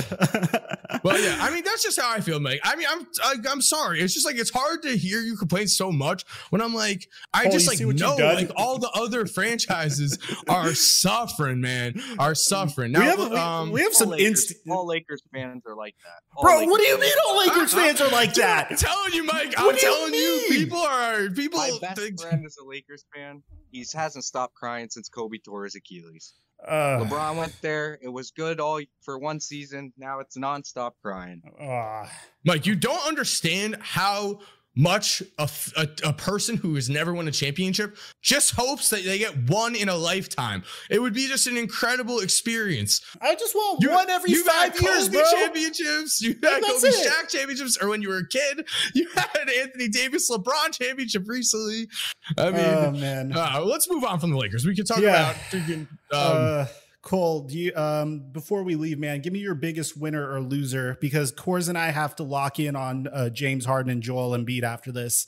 well, 1.03 1.21
yeah. 1.21 1.37
I 1.41 1.51
mean, 1.51 1.63
that's 1.63 1.83
just 1.83 1.99
how 1.99 2.11
I 2.11 2.21
feel, 2.21 2.39
Mike. 2.39 2.61
I 2.63 2.75
mean, 2.75 2.87
I'm 2.89 3.07
I, 3.23 3.31
am 3.33 3.47
i 3.47 3.51
am 3.51 3.61
sorry. 3.61 3.99
It's 3.99 4.13
just 4.13 4.25
like, 4.25 4.37
it's 4.37 4.51
hard 4.51 4.81
to 4.83 4.97
hear 4.97 5.21
you 5.21 5.35
complain 5.35 5.67
so 5.67 5.91
much 5.91 6.23
when 6.49 6.61
I'm 6.61 6.73
like, 6.73 7.09
I 7.33 7.47
oh, 7.47 7.51
just 7.51 7.67
like 7.67 7.79
know, 7.79 8.15
like 8.15 8.51
all 8.55 8.77
the 8.77 8.89
other 8.91 9.25
franchises 9.25 10.17
are 10.47 10.73
suffering, 10.73 11.61
man. 11.61 12.01
Are 12.17 12.28
are 12.29 12.35
suffering. 12.35 12.91
Now, 12.91 12.99
we 12.99 13.05
have, 13.05 13.33
um, 13.33 13.71
we 13.71 13.81
have 13.81 13.93
some 13.93 14.13
instant. 14.13 14.59
All 14.69 14.85
Lakers 14.85 15.21
fans 15.33 15.63
are 15.65 15.75
like 15.75 15.95
that. 16.03 16.23
All 16.35 16.43
Bro, 16.43 16.59
Lakers 16.59 16.71
what 16.71 16.81
do 16.81 16.87
you 16.87 16.99
mean 16.99 17.13
all 17.27 17.37
Lakers 17.37 17.73
fans 17.73 18.01
are 18.01 18.09
like 18.09 18.33
that? 18.35 18.67
I'm 18.71 18.77
telling 18.77 19.13
you, 19.13 19.23
Mike. 19.23 19.53
I'm 19.57 19.75
telling 19.75 20.13
you, 20.13 20.19
you, 20.19 20.45
people 20.49 20.79
are 20.79 21.29
people. 21.29 21.59
My 21.59 21.77
best 21.81 21.99
think... 21.99 22.21
friend 22.21 22.45
is 22.45 22.57
a 22.57 22.65
Lakers 22.65 23.05
fan. 23.13 23.43
He 23.71 23.85
hasn't 23.93 24.23
stopped 24.23 24.55
crying 24.55 24.89
since 24.89 25.09
Kobe 25.09 25.37
tore 25.37 25.63
his 25.63 25.75
Achilles. 25.75 26.33
Uh, 26.67 27.03
LeBron 27.03 27.37
went 27.37 27.55
there. 27.61 27.97
It 28.01 28.09
was 28.09 28.31
good 28.31 28.59
all 28.59 28.81
for 29.01 29.17
one 29.17 29.39
season. 29.39 29.93
Now 29.97 30.19
it's 30.19 30.37
nonstop 30.37 30.91
crying. 31.01 31.41
Uh, 31.59 32.05
Mike, 32.45 32.65
you 32.65 32.75
don't 32.75 33.07
understand 33.07 33.77
how 33.79 34.39
much 34.79 35.21
a, 35.37 35.49
a, 35.75 35.87
a, 36.05 36.13
person 36.13 36.55
who 36.55 36.75
has 36.75 36.89
never 36.89 37.13
won 37.13 37.27
a 37.27 37.31
championship 37.31 37.97
just 38.21 38.55
hopes 38.55 38.89
that 38.89 39.03
they 39.03 39.17
get 39.17 39.49
one 39.49 39.75
in 39.75 39.89
a 39.89 39.95
lifetime. 39.95 40.63
It 40.89 41.01
would 41.01 41.13
be 41.13 41.27
just 41.27 41.47
an 41.47 41.57
incredible 41.57 42.19
experience. 42.19 43.01
I 43.21 43.35
just 43.35 43.53
want 43.53 43.83
you, 43.83 43.91
one 43.91 44.09
every 44.09 44.33
five 44.35 44.79
years, 44.79 45.09
bro. 45.09 45.21
Championships, 45.31 46.21
you 46.21 46.29
had 46.41 46.63
Kobe 46.63 46.87
it. 46.87 47.11
Shaq 47.11 47.27
championships, 47.27 47.77
or 47.81 47.89
when 47.89 48.01
you 48.01 48.07
were 48.07 48.19
a 48.19 48.27
kid, 48.27 48.65
you 48.95 49.09
had 49.15 49.49
Anthony 49.49 49.89
Davis 49.89 50.31
LeBron 50.31 50.71
championship 50.71 51.27
recently. 51.27 51.89
I 52.37 52.49
mean, 52.49 52.59
oh, 52.63 52.91
man. 52.91 53.33
Uh, 53.35 53.61
let's 53.65 53.89
move 53.89 54.05
on 54.05 54.21
from 54.21 54.31
the 54.31 54.37
Lakers. 54.37 54.65
We 54.65 54.75
can 54.75 54.85
talk 54.85 54.99
yeah. 54.99 55.31
about 55.31 55.35
freaking. 55.35 55.79
Um, 55.81 55.87
uh, 56.11 56.65
Cole, 57.01 57.41
do 57.41 57.57
you 57.57 57.73
um 57.75 58.19
before 58.31 58.63
we 58.63 58.75
leave, 58.75 58.99
man, 58.99 59.21
give 59.21 59.31
me 59.31 59.39
your 59.39 59.55
biggest 59.55 59.95
winner 59.95 60.29
or 60.29 60.41
loser 60.41 60.97
because 60.99 61.31
Coors 61.31 61.69
and 61.69 61.77
I 61.77 61.91
have 61.91 62.15
to 62.17 62.23
lock 62.23 62.59
in 62.59 62.75
on 62.75 63.07
uh, 63.07 63.29
James 63.29 63.65
Harden 63.65 63.91
and 63.91 64.03
Joel 64.03 64.37
Embiid 64.37 64.63
after 64.63 64.91
this. 64.91 65.27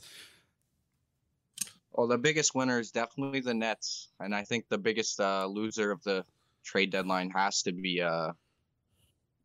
Well, 1.93 2.07
the 2.07 2.17
biggest 2.17 2.55
winner 2.55 2.79
is 2.79 2.91
definitely 2.91 3.41
the 3.41 3.53
Nets, 3.53 4.09
and 4.19 4.33
I 4.33 4.43
think 4.43 4.65
the 4.69 4.77
biggest 4.77 5.19
uh, 5.19 5.45
loser 5.45 5.91
of 5.91 6.01
the 6.03 6.25
trade 6.63 6.91
deadline 6.91 7.29
has 7.31 7.61
to 7.63 7.71
be 7.71 8.01
uh, 8.01 8.31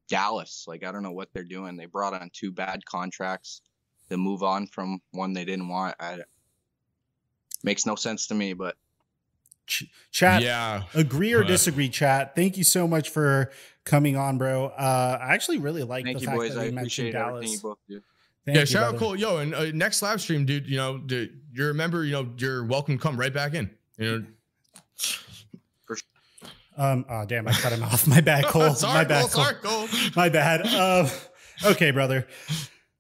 Dallas. 0.09 0.65
Like 0.67 0.85
I 0.85 0.93
don't 0.93 1.03
know 1.03 1.13
what 1.13 1.33
they're 1.33 1.45
doing. 1.45 1.77
They 1.77 1.87
brought 1.87 2.15
on 2.15 2.31
two 2.33 2.53
bad 2.53 2.85
contracts. 2.85 3.63
to 4.11 4.17
move 4.17 4.43
on 4.43 4.67
from 4.67 5.01
one 5.13 5.33
they 5.33 5.45
didn't 5.45 5.69
want. 5.69 5.97
I, 5.99 6.21
makes 7.63 7.87
no 7.87 7.95
sense 7.95 8.29
to 8.29 8.35
me, 8.35 8.53
but 8.53 8.77
Ch- 9.67 9.85
chat, 10.13 10.43
Yeah. 10.43 10.85
agree 10.95 11.33
or 11.33 11.43
disagree, 11.43 11.89
chat. 11.89 12.35
Thank 12.37 12.57
you 12.57 12.65
so 12.65 12.87
much 12.87 13.09
for 13.11 13.51
coming 13.85 14.17
on, 14.17 14.39
bro. 14.39 14.67
Uh, 14.67 15.19
I 15.21 15.35
actually 15.35 15.59
really 15.59 15.83
like 15.83 16.05
thank 16.05 16.19
the 16.19 16.21
you, 16.23 16.27
fact 16.27 16.39
boys. 16.39 16.55
that 16.55 16.61
I 16.61 16.65
we 16.67 16.71
mentioned 16.71 16.79
appreciate 16.79 17.07
you 17.07 17.13
Dallas. 17.13 17.61
both 17.61 17.79
do. 17.89 18.01
Thank 18.45 18.55
yeah, 18.55 18.61
you, 18.61 18.67
shout 18.67 18.83
out 18.85 18.91
brother. 18.93 18.99
Cole. 19.07 19.17
Yo, 19.17 19.39
and 19.39 19.55
uh, 19.55 19.65
next 19.73 20.03
live 20.03 20.21
stream, 20.21 20.45
dude, 20.47 20.69
you 20.69 20.77
know, 20.77 20.99
dude, 20.99 21.41
you 21.53 21.65
remember, 21.67 22.05
you 22.05 22.13
know, 22.13 22.29
you're 22.39 22.65
welcome 22.65 22.97
to 22.97 23.03
come 23.03 23.17
right 23.19 23.35
back 23.35 23.55
in. 23.55 23.71
You 23.99 24.19
know, 24.21 24.25
Um, 26.79 27.07
oh 27.09 27.25
damn, 27.25 27.49
I 27.49 27.53
cut 27.53 27.73
him 27.73 27.83
off. 27.83 28.07
My 28.07 28.21
bad, 28.21 28.45
Cole. 28.45 28.75
sorry, 28.75 28.95
My 28.99 29.05
bad, 29.05 29.31
Cole, 29.31 29.31
Cole. 29.31 29.45
sorry, 29.45 29.89
Cole. 29.89 30.11
My 30.15 30.29
bad. 30.29 30.61
Uh, 30.67 31.09
okay, 31.65 31.91
brother. 31.91 32.27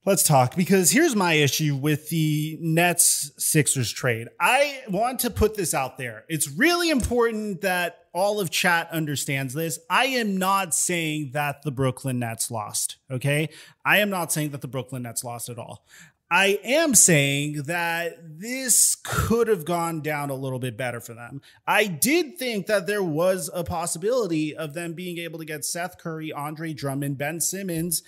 Let's 0.06 0.22
talk 0.22 0.54
because 0.54 0.92
here's 0.92 1.16
my 1.16 1.32
issue 1.32 1.74
with 1.74 2.10
the 2.10 2.56
Nets 2.60 3.32
Sixers 3.38 3.90
trade. 3.90 4.28
I 4.38 4.82
want 4.88 5.18
to 5.20 5.30
put 5.30 5.56
this 5.56 5.74
out 5.74 5.98
there. 5.98 6.24
It's 6.28 6.48
really 6.48 6.90
important 6.90 7.62
that 7.62 8.04
all 8.14 8.38
of 8.38 8.48
chat 8.48 8.88
understands 8.92 9.52
this. 9.52 9.80
I 9.90 10.06
am 10.06 10.36
not 10.36 10.74
saying 10.74 11.32
that 11.32 11.62
the 11.62 11.72
Brooklyn 11.72 12.20
Nets 12.20 12.52
lost. 12.52 12.98
Okay. 13.10 13.48
I 13.84 13.98
am 13.98 14.08
not 14.08 14.30
saying 14.30 14.50
that 14.50 14.60
the 14.60 14.68
Brooklyn 14.68 15.02
Nets 15.02 15.24
lost 15.24 15.48
at 15.48 15.58
all. 15.58 15.84
I 16.30 16.60
am 16.64 16.94
saying 16.94 17.64
that 17.64 18.16
this 18.20 18.96
could 19.02 19.48
have 19.48 19.64
gone 19.64 20.02
down 20.02 20.30
a 20.30 20.34
little 20.34 20.58
bit 20.58 20.76
better 20.76 21.00
for 21.00 21.14
them. 21.14 21.40
I 21.66 21.86
did 21.86 22.38
think 22.38 22.66
that 22.66 22.86
there 22.86 23.02
was 23.02 23.50
a 23.52 23.62
possibility 23.62 24.54
of 24.54 24.74
them 24.74 24.92
being 24.92 25.18
able 25.18 25.38
to 25.40 25.44
get 25.44 25.64
Seth 25.64 25.98
Curry, 25.98 26.32
Andre 26.32 26.72
Drummond, 26.72 27.18
Ben 27.18 27.40
Simmons, 27.40 28.02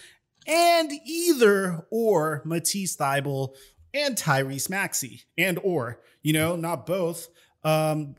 and 0.48 0.90
either 1.04 1.86
or 1.90 2.42
Matisse 2.44 2.96
Thybulle 2.96 3.54
and 3.94 4.16
Tyrese 4.16 4.68
Maxey, 4.68 5.22
and 5.36 5.58
or, 5.62 6.00
you 6.22 6.32
know, 6.32 6.56
not 6.56 6.86
both. 6.86 7.28
Um, 7.62 8.16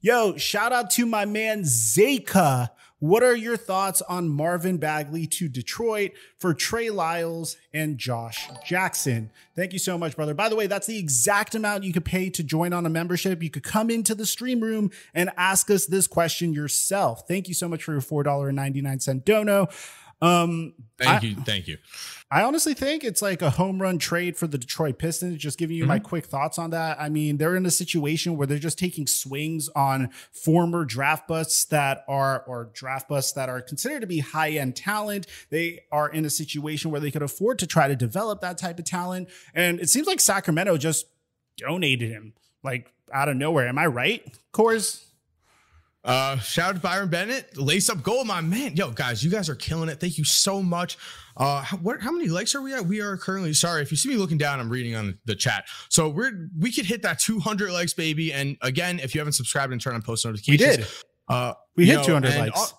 yo, 0.00 0.36
shout 0.36 0.72
out 0.72 0.90
to 0.90 1.06
my 1.06 1.24
man 1.24 1.62
Zeka. 1.62 2.70
What 3.00 3.22
are 3.22 3.34
your 3.34 3.56
thoughts 3.56 4.02
on 4.02 4.28
Marvin 4.28 4.76
Bagley 4.76 5.26
to 5.28 5.48
Detroit 5.48 6.12
for 6.38 6.52
Trey 6.52 6.90
Lyles 6.90 7.56
and 7.72 7.96
Josh 7.96 8.46
Jackson? 8.66 9.30
Thank 9.56 9.72
you 9.72 9.78
so 9.78 9.96
much, 9.96 10.16
brother. 10.16 10.34
By 10.34 10.50
the 10.50 10.56
way, 10.56 10.66
that's 10.66 10.86
the 10.86 10.98
exact 10.98 11.54
amount 11.54 11.84
you 11.84 11.94
could 11.94 12.04
pay 12.04 12.28
to 12.28 12.42
join 12.42 12.74
on 12.74 12.84
a 12.84 12.90
membership. 12.90 13.42
You 13.42 13.48
could 13.48 13.62
come 13.62 13.88
into 13.88 14.14
the 14.14 14.26
stream 14.26 14.60
room 14.60 14.90
and 15.14 15.30
ask 15.38 15.70
us 15.70 15.86
this 15.86 16.06
question 16.06 16.52
yourself. 16.52 17.26
Thank 17.26 17.48
you 17.48 17.54
so 17.54 17.68
much 17.68 17.82
for 17.82 17.92
your 17.92 18.02
$4.99 18.02 19.24
dono. 19.24 19.68
Um, 20.22 20.74
Thank 20.98 21.22
I- 21.22 21.26
you. 21.26 21.34
Thank 21.36 21.68
you. 21.68 21.78
I 22.32 22.42
honestly 22.42 22.74
think 22.74 23.02
it's 23.02 23.22
like 23.22 23.42
a 23.42 23.50
home 23.50 23.82
run 23.82 23.98
trade 23.98 24.36
for 24.36 24.46
the 24.46 24.56
Detroit 24.56 24.98
Pistons. 24.98 25.36
Just 25.36 25.58
giving 25.58 25.76
you 25.76 25.84
my 25.84 25.98
quick 25.98 26.26
thoughts 26.26 26.60
on 26.60 26.70
that. 26.70 27.00
I 27.00 27.08
mean, 27.08 27.38
they're 27.38 27.56
in 27.56 27.66
a 27.66 27.72
situation 27.72 28.36
where 28.36 28.46
they're 28.46 28.58
just 28.58 28.78
taking 28.78 29.08
swings 29.08 29.68
on 29.70 30.10
former 30.30 30.84
draft 30.84 31.26
busts 31.26 31.64
that 31.64 32.04
are, 32.06 32.44
or 32.46 32.70
draft 32.72 33.08
busts 33.08 33.32
that 33.32 33.48
are 33.48 33.60
considered 33.60 34.02
to 34.02 34.06
be 34.06 34.20
high 34.20 34.50
end 34.50 34.76
talent. 34.76 35.26
They 35.50 35.80
are 35.90 36.08
in 36.08 36.24
a 36.24 36.30
situation 36.30 36.92
where 36.92 37.00
they 37.00 37.10
could 37.10 37.22
afford 37.22 37.58
to 37.60 37.66
try 37.66 37.88
to 37.88 37.96
develop 37.96 38.40
that 38.42 38.58
type 38.58 38.78
of 38.78 38.84
talent. 38.84 39.28
And 39.52 39.80
it 39.80 39.88
seems 39.88 40.06
like 40.06 40.20
Sacramento 40.20 40.76
just 40.76 41.06
donated 41.56 42.10
him 42.10 42.34
like 42.62 42.92
out 43.12 43.28
of 43.28 43.36
nowhere. 43.36 43.66
Am 43.66 43.76
I 43.76 43.86
right, 43.86 44.22
Cores? 44.52 45.04
Uh, 46.02 46.38
shout 46.38 46.70
out 46.70 46.74
to 46.76 46.80
Byron 46.80 47.08
Bennett, 47.10 47.58
lace 47.58 47.90
up 47.90 48.02
gold, 48.02 48.26
my 48.26 48.40
man. 48.40 48.74
Yo, 48.74 48.90
guys, 48.90 49.22
you 49.22 49.30
guys 49.30 49.50
are 49.50 49.54
killing 49.54 49.90
it. 49.90 50.00
Thank 50.00 50.16
you 50.16 50.24
so 50.24 50.62
much. 50.62 50.96
Uh, 51.36 51.60
how, 51.62 51.76
what, 51.76 52.00
how 52.00 52.10
many 52.10 52.28
likes 52.28 52.54
are 52.54 52.62
we 52.62 52.72
at? 52.72 52.86
We 52.86 53.00
are 53.02 53.18
currently 53.18 53.52
sorry 53.52 53.82
if 53.82 53.90
you 53.90 53.98
see 53.98 54.08
me 54.08 54.16
looking 54.16 54.38
down. 54.38 54.60
I'm 54.60 54.70
reading 54.70 54.94
on 54.94 55.18
the 55.26 55.34
chat. 55.34 55.64
So 55.90 56.08
we're 56.08 56.48
we 56.58 56.72
could 56.72 56.86
hit 56.86 57.02
that 57.02 57.18
200 57.18 57.70
likes, 57.70 57.92
baby. 57.92 58.32
And 58.32 58.56
again, 58.62 58.98
if 58.98 59.14
you 59.14 59.20
haven't 59.20 59.34
subscribed 59.34 59.72
and 59.72 59.80
turned 59.80 59.94
on 59.96 60.02
post 60.02 60.24
notifications, 60.24 60.68
We 60.70 60.76
did. 60.76 60.86
Uh, 61.28 61.52
We 61.76 61.86
hit 61.86 61.96
know, 61.96 62.04
200 62.04 62.34
likes. 62.36 62.58
all- 62.58 62.76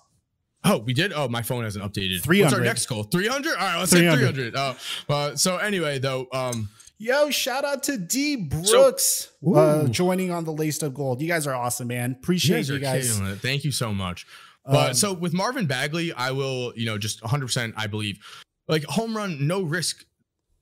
Oh, 0.64 0.78
we 0.78 0.92
did. 0.94 1.12
Oh, 1.12 1.26
my 1.26 1.42
phone 1.42 1.64
hasn't 1.64 1.84
updated. 1.84 2.18
What's 2.18 2.26
300. 2.26 2.58
our 2.58 2.64
next 2.64 2.86
goal? 2.86 3.02
300. 3.02 3.50
All 3.50 3.56
right, 3.58 3.78
let's 3.80 3.90
300. 3.92 4.20
hit 4.20 4.34
300. 4.52 4.56
Uh, 4.56 4.74
uh, 5.08 5.34
so 5.36 5.56
anyway, 5.56 5.98
though, 5.98 6.28
um, 6.32 6.68
Yo, 7.02 7.30
shout 7.30 7.64
out 7.64 7.82
to 7.82 7.98
D 7.98 8.36
Brooks 8.36 9.32
uh, 9.56 9.88
joining 9.88 10.30
on 10.30 10.44
the 10.44 10.52
Laced 10.52 10.84
Up 10.84 10.94
Gold. 10.94 11.20
You 11.20 11.26
guys 11.26 11.48
are 11.48 11.54
awesome, 11.54 11.88
man. 11.88 12.10
You 12.10 12.16
Appreciate 12.16 12.58
guys 12.58 12.68
you 12.68 12.78
guys. 12.78 13.18
it. 13.18 13.40
Thank 13.40 13.64
you 13.64 13.72
so 13.72 13.92
much. 13.92 14.24
But 14.64 14.90
Um, 14.90 14.94
so 14.94 15.12
with 15.12 15.32
Marvin 15.32 15.66
Bagley, 15.66 16.12
I 16.12 16.30
will, 16.30 16.72
you 16.76 16.86
know, 16.86 16.98
just 16.98 17.20
100%, 17.20 17.72
I 17.76 17.88
believe, 17.88 18.20
like 18.68 18.84
home 18.84 19.16
run, 19.16 19.48
no 19.48 19.62
risk 19.62 20.04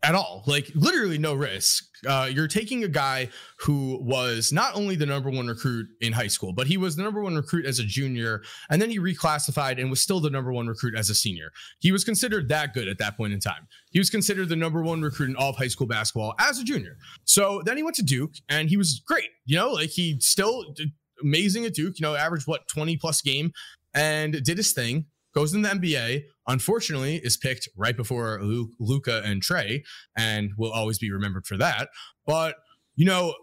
at 0.02 0.14
all. 0.14 0.42
Like 0.46 0.70
literally 0.74 1.18
no 1.18 1.34
risk. 1.34 1.84
Uh, 2.06 2.28
you're 2.32 2.48
taking 2.48 2.82
a 2.84 2.88
guy 2.88 3.28
who 3.58 3.98
was 4.02 4.52
not 4.52 4.74
only 4.74 4.96
the 4.96 5.04
number 5.04 5.28
one 5.28 5.46
recruit 5.46 5.86
in 6.00 6.12
high 6.12 6.28
school, 6.28 6.52
but 6.52 6.66
he 6.66 6.78
was 6.78 6.96
the 6.96 7.02
number 7.02 7.20
one 7.20 7.36
recruit 7.36 7.66
as 7.66 7.78
a 7.78 7.84
junior, 7.84 8.42
and 8.70 8.80
then 8.80 8.88
he 8.88 8.98
reclassified 8.98 9.78
and 9.78 9.90
was 9.90 10.00
still 10.00 10.18
the 10.20 10.30
number 10.30 10.52
one 10.52 10.66
recruit 10.66 10.94
as 10.96 11.10
a 11.10 11.14
senior. 11.14 11.50
He 11.80 11.92
was 11.92 12.04
considered 12.04 12.48
that 12.48 12.72
good 12.72 12.88
at 12.88 12.98
that 12.98 13.16
point 13.16 13.34
in 13.34 13.40
time. 13.40 13.68
He 13.90 13.98
was 13.98 14.08
considered 14.08 14.48
the 14.48 14.56
number 14.56 14.82
one 14.82 15.02
recruit 15.02 15.28
in 15.28 15.36
all 15.36 15.50
of 15.50 15.56
high 15.56 15.68
school 15.68 15.86
basketball 15.86 16.34
as 16.38 16.58
a 16.58 16.64
junior. 16.64 16.96
So 17.24 17.60
then 17.66 17.76
he 17.76 17.82
went 17.82 17.96
to 17.96 18.02
Duke, 18.02 18.34
and 18.48 18.70
he 18.70 18.78
was 18.78 19.02
great. 19.06 19.28
You 19.44 19.56
know, 19.56 19.72
like 19.72 19.90
he 19.90 20.18
still 20.20 20.74
amazing 21.22 21.66
at 21.66 21.74
Duke. 21.74 21.98
You 21.98 22.06
know, 22.06 22.14
averaged 22.14 22.46
what 22.46 22.66
20 22.68 22.96
plus 22.96 23.20
game, 23.20 23.52
and 23.92 24.42
did 24.42 24.56
his 24.56 24.72
thing. 24.72 25.06
Goes 25.34 25.54
in 25.54 25.62
the 25.62 25.68
NBA. 25.68 26.22
Unfortunately, 26.46 27.20
is 27.22 27.36
picked 27.36 27.68
right 27.76 27.96
before 27.96 28.40
Lu- 28.42 28.72
Luka 28.80 29.22
and 29.24 29.42
Trae, 29.42 29.82
and 30.16 30.50
will 30.56 30.72
always 30.72 30.98
be 30.98 31.10
remembered 31.10 31.46
for 31.46 31.56
that. 31.56 31.88
But 32.26 32.56
you 32.96 33.06
know 33.06 33.34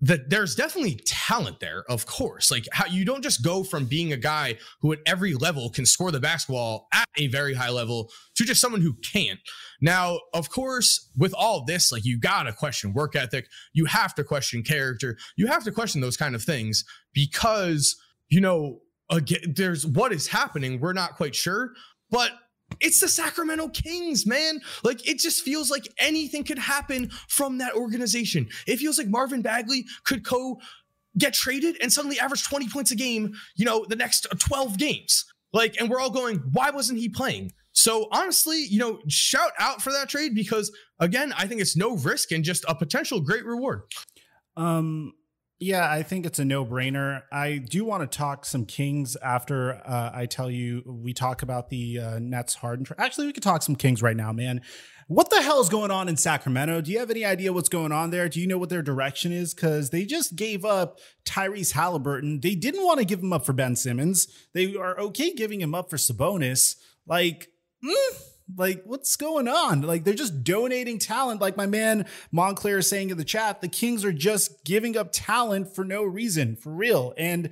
that 0.00 0.28
there's 0.28 0.54
definitely 0.54 1.00
talent 1.06 1.60
there, 1.60 1.84
of 1.88 2.04
course. 2.04 2.50
Like 2.50 2.66
how 2.72 2.86
you 2.86 3.04
don't 3.06 3.22
just 3.22 3.42
go 3.42 3.64
from 3.64 3.86
being 3.86 4.12
a 4.12 4.18
guy 4.18 4.58
who 4.80 4.92
at 4.92 4.98
every 5.06 5.34
level 5.34 5.70
can 5.70 5.86
score 5.86 6.10
the 6.10 6.20
basketball 6.20 6.88
at 6.92 7.06
a 7.16 7.28
very 7.28 7.54
high 7.54 7.70
level 7.70 8.10
to 8.34 8.44
just 8.44 8.60
someone 8.60 8.82
who 8.82 8.96
can't. 9.12 9.40
Now, 9.80 10.18
of 10.34 10.50
course, 10.50 11.08
with 11.16 11.32
all 11.32 11.64
this, 11.64 11.90
like 11.90 12.04
you 12.04 12.18
gotta 12.18 12.52
question 12.52 12.92
work 12.92 13.16
ethic, 13.16 13.46
you 13.72 13.86
have 13.86 14.14
to 14.16 14.24
question 14.24 14.62
character, 14.62 15.16
you 15.36 15.46
have 15.46 15.64
to 15.64 15.72
question 15.72 16.02
those 16.02 16.18
kind 16.18 16.34
of 16.34 16.42
things 16.42 16.84
because 17.14 17.96
you 18.28 18.40
know 18.40 18.80
again, 19.10 19.54
there's 19.54 19.86
what 19.86 20.12
is 20.12 20.28
happening. 20.28 20.80
We're 20.80 20.92
not 20.92 21.16
quite 21.16 21.34
sure, 21.34 21.72
but 22.10 22.32
it's 22.80 23.00
the 23.00 23.08
Sacramento 23.08 23.68
Kings, 23.68 24.26
man. 24.26 24.60
Like 24.82 25.06
it 25.08 25.18
just 25.18 25.42
feels 25.42 25.70
like 25.70 25.88
anything 25.98 26.44
could 26.44 26.58
happen 26.58 27.10
from 27.28 27.58
that 27.58 27.74
organization. 27.74 28.48
It 28.66 28.78
feels 28.78 28.98
like 28.98 29.08
Marvin 29.08 29.42
Bagley 29.42 29.84
could 30.04 30.24
co 30.24 30.58
get 31.16 31.34
traded 31.34 31.76
and 31.80 31.92
suddenly 31.92 32.18
average 32.18 32.44
20 32.44 32.68
points 32.68 32.90
a 32.90 32.96
game, 32.96 33.34
you 33.54 33.64
know, 33.64 33.84
the 33.88 33.96
next 33.96 34.26
12 34.38 34.78
games. 34.78 35.24
Like, 35.52 35.80
and 35.80 35.88
we're 35.88 36.00
all 36.00 36.10
going, 36.10 36.38
why 36.52 36.70
wasn't 36.70 36.98
he 36.98 37.08
playing? 37.08 37.52
So 37.72 38.08
honestly, 38.10 38.64
you 38.64 38.78
know, 38.78 39.00
shout 39.08 39.52
out 39.58 39.82
for 39.82 39.92
that 39.92 40.08
trade 40.08 40.34
because 40.34 40.72
again, 40.98 41.32
I 41.36 41.46
think 41.46 41.60
it's 41.60 41.76
no 41.76 41.96
risk 41.96 42.32
and 42.32 42.42
just 42.42 42.64
a 42.66 42.74
potential 42.74 43.20
great 43.20 43.44
reward. 43.44 43.82
Um, 44.56 45.12
yeah, 45.60 45.90
I 45.90 46.02
think 46.02 46.26
it's 46.26 46.38
a 46.38 46.44
no 46.44 46.64
brainer. 46.64 47.22
I 47.32 47.58
do 47.58 47.84
want 47.84 48.10
to 48.10 48.18
talk 48.18 48.44
some 48.44 48.66
Kings 48.66 49.16
after 49.16 49.74
uh, 49.86 50.10
I 50.12 50.26
tell 50.26 50.50
you 50.50 50.82
we 50.86 51.12
talk 51.14 51.42
about 51.42 51.70
the 51.70 52.00
uh, 52.00 52.18
Nets 52.18 52.56
Harden. 52.56 52.84
Tra- 52.84 52.96
Actually, 52.98 53.28
we 53.28 53.32
could 53.32 53.42
talk 53.42 53.62
some 53.62 53.76
Kings 53.76 54.02
right 54.02 54.16
now, 54.16 54.32
man. 54.32 54.60
What 55.06 55.30
the 55.30 55.42
hell 55.42 55.60
is 55.60 55.68
going 55.68 55.90
on 55.90 56.08
in 56.08 56.16
Sacramento? 56.16 56.80
Do 56.80 56.90
you 56.90 56.98
have 56.98 57.10
any 57.10 57.24
idea 57.24 57.52
what's 57.52 57.68
going 57.68 57.92
on 57.92 58.10
there? 58.10 58.28
Do 58.28 58.40
you 58.40 58.46
know 58.46 58.56
what 58.56 58.70
their 58.70 58.82
direction 58.82 59.32
is? 59.32 59.52
Because 59.54 59.90
they 59.90 60.04
just 60.04 60.34
gave 60.34 60.64
up 60.64 60.98
Tyrese 61.26 61.72
Halliburton. 61.72 62.40
They 62.40 62.54
didn't 62.54 62.84
want 62.84 63.00
to 63.00 63.04
give 63.04 63.20
him 63.20 63.32
up 63.32 63.44
for 63.44 63.52
Ben 63.52 63.76
Simmons. 63.76 64.26
They 64.54 64.74
are 64.74 64.98
okay 64.98 65.34
giving 65.34 65.60
him 65.60 65.74
up 65.74 65.90
for 65.90 65.96
Sabonis. 65.96 66.76
Like, 67.06 67.48
mm, 67.84 68.22
like 68.56 68.82
what's 68.84 69.16
going 69.16 69.48
on? 69.48 69.82
Like 69.82 70.04
they're 70.04 70.14
just 70.14 70.44
donating 70.44 70.98
talent. 70.98 71.40
Like 71.40 71.56
my 71.56 71.66
man 71.66 72.06
Montclair 72.30 72.78
is 72.78 72.88
saying 72.88 73.10
in 73.10 73.16
the 73.16 73.24
chat, 73.24 73.60
the 73.60 73.68
Kings 73.68 74.04
are 74.04 74.12
just 74.12 74.64
giving 74.64 74.96
up 74.96 75.10
talent 75.12 75.74
for 75.74 75.84
no 75.84 76.02
reason, 76.02 76.56
for 76.56 76.70
real. 76.70 77.14
And 77.16 77.50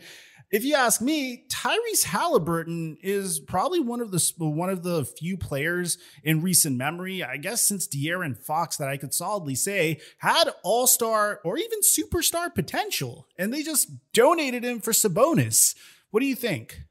if 0.51 0.65
you 0.65 0.75
ask 0.75 1.01
me, 1.01 1.47
Tyrese 1.49 2.05
Halliburton 2.05 2.99
is 3.03 3.41
probably 3.41 3.81
one 3.81 4.03
of 4.03 4.11
the 4.11 4.33
one 4.37 4.69
of 4.69 4.83
the 4.83 5.07
few 5.07 5.39
players 5.39 5.97
in 6.23 6.43
recent 6.43 6.77
memory, 6.77 7.25
I 7.25 7.39
guess, 7.39 7.67
since 7.67 7.89
De'Aaron 7.89 8.37
Fox 8.37 8.77
that 8.77 8.89
I 8.89 8.99
could 8.99 9.15
solidly 9.15 9.55
say 9.55 9.99
had 10.19 10.51
All 10.63 10.87
Star 10.87 11.41
or 11.43 11.57
even 11.57 11.81
superstar 11.81 12.55
potential, 12.55 13.27
and 13.39 13.53
they 13.53 13.63
just 13.63 13.91
donated 14.13 14.63
him 14.63 14.81
for 14.81 14.93
Sabonis. 14.93 15.75
What 16.11 16.21
do 16.21 16.27
you 16.27 16.37
think? 16.37 16.83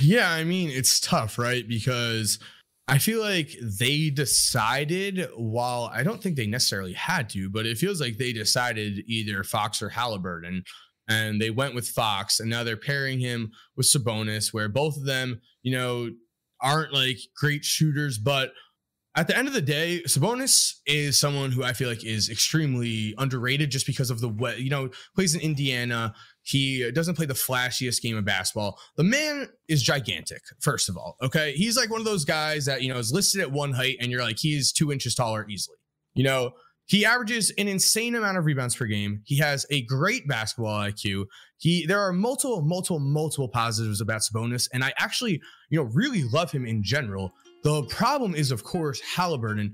Yeah, 0.00 0.30
I 0.30 0.44
mean, 0.44 0.70
it's 0.70 0.98
tough, 0.98 1.38
right? 1.38 1.68
Because 1.68 2.38
I 2.86 2.98
feel 2.98 3.20
like 3.20 3.50
they 3.62 4.10
decided, 4.10 5.26
while 5.36 5.90
I 5.92 6.02
don't 6.02 6.22
think 6.22 6.36
they 6.36 6.46
necessarily 6.46 6.92
had 6.92 7.28
to, 7.30 7.48
but 7.48 7.64
it 7.64 7.78
feels 7.78 8.00
like 8.00 8.18
they 8.18 8.32
decided 8.32 9.04
either 9.06 9.42
Fox 9.42 9.80
or 9.80 9.88
Halliburton. 9.88 10.64
And 11.08 11.40
they 11.40 11.50
went 11.50 11.74
with 11.74 11.88
Fox, 11.88 12.40
and 12.40 12.48
now 12.48 12.64
they're 12.64 12.76
pairing 12.76 13.20
him 13.20 13.52
with 13.76 13.86
Sabonis, 13.86 14.54
where 14.54 14.68
both 14.68 14.96
of 14.96 15.04
them, 15.04 15.40
you 15.62 15.72
know, 15.76 16.10
aren't 16.62 16.94
like 16.94 17.18
great 17.36 17.64
shooters, 17.64 18.18
but 18.18 18.52
at 19.16 19.28
the 19.28 19.36
end 19.36 19.46
of 19.46 19.54
the 19.54 19.60
day, 19.60 20.02
Sabonis 20.08 20.72
is 20.86 21.20
someone 21.20 21.52
who 21.52 21.62
I 21.62 21.72
feel 21.72 21.88
like 21.88 22.04
is 22.04 22.28
extremely 22.28 23.14
underrated 23.16 23.70
just 23.70 23.86
because 23.86 24.10
of 24.10 24.20
the 24.20 24.28
way, 24.28 24.58
you 24.58 24.70
know, 24.70 24.90
plays 25.14 25.34
in 25.34 25.40
Indiana. 25.40 26.14
He 26.44 26.90
doesn't 26.92 27.14
play 27.16 27.26
the 27.26 27.34
flashiest 27.34 28.02
game 28.02 28.16
of 28.16 28.24
basketball. 28.24 28.78
The 28.96 29.02
man 29.02 29.48
is 29.66 29.82
gigantic, 29.82 30.42
first 30.60 30.88
of 30.88 30.96
all. 30.96 31.16
Okay. 31.22 31.52
He's 31.52 31.76
like 31.76 31.90
one 31.90 32.00
of 32.00 32.04
those 32.04 32.24
guys 32.24 32.66
that, 32.66 32.82
you 32.82 32.92
know, 32.92 32.98
is 32.98 33.12
listed 33.12 33.40
at 33.40 33.50
one 33.50 33.72
height 33.72 33.96
and 33.98 34.12
you're 34.12 34.22
like, 34.22 34.38
he's 34.38 34.70
two 34.70 34.92
inches 34.92 35.14
taller 35.14 35.46
easily. 35.48 35.78
You 36.14 36.24
know, 36.24 36.52
he 36.86 37.06
averages 37.06 37.50
an 37.56 37.66
insane 37.66 38.14
amount 38.14 38.36
of 38.36 38.44
rebounds 38.44 38.76
per 38.76 38.84
game. 38.84 39.22
He 39.24 39.38
has 39.38 39.64
a 39.70 39.82
great 39.82 40.28
basketball 40.28 40.78
IQ. 40.78 41.26
He 41.56 41.86
there 41.86 42.00
are 42.00 42.12
multiple, 42.12 42.60
multiple, 42.62 42.98
multiple 42.98 43.48
positives 43.48 44.00
about 44.00 44.20
Sabonis, 44.20 44.68
and 44.72 44.84
I 44.84 44.92
actually, 44.98 45.40
you 45.70 45.78
know, 45.78 45.88
really 45.94 46.24
love 46.24 46.52
him 46.52 46.66
in 46.66 46.82
general. 46.82 47.32
The 47.62 47.84
problem 47.84 48.34
is, 48.34 48.50
of 48.50 48.64
course, 48.64 49.00
Halliburton. 49.00 49.72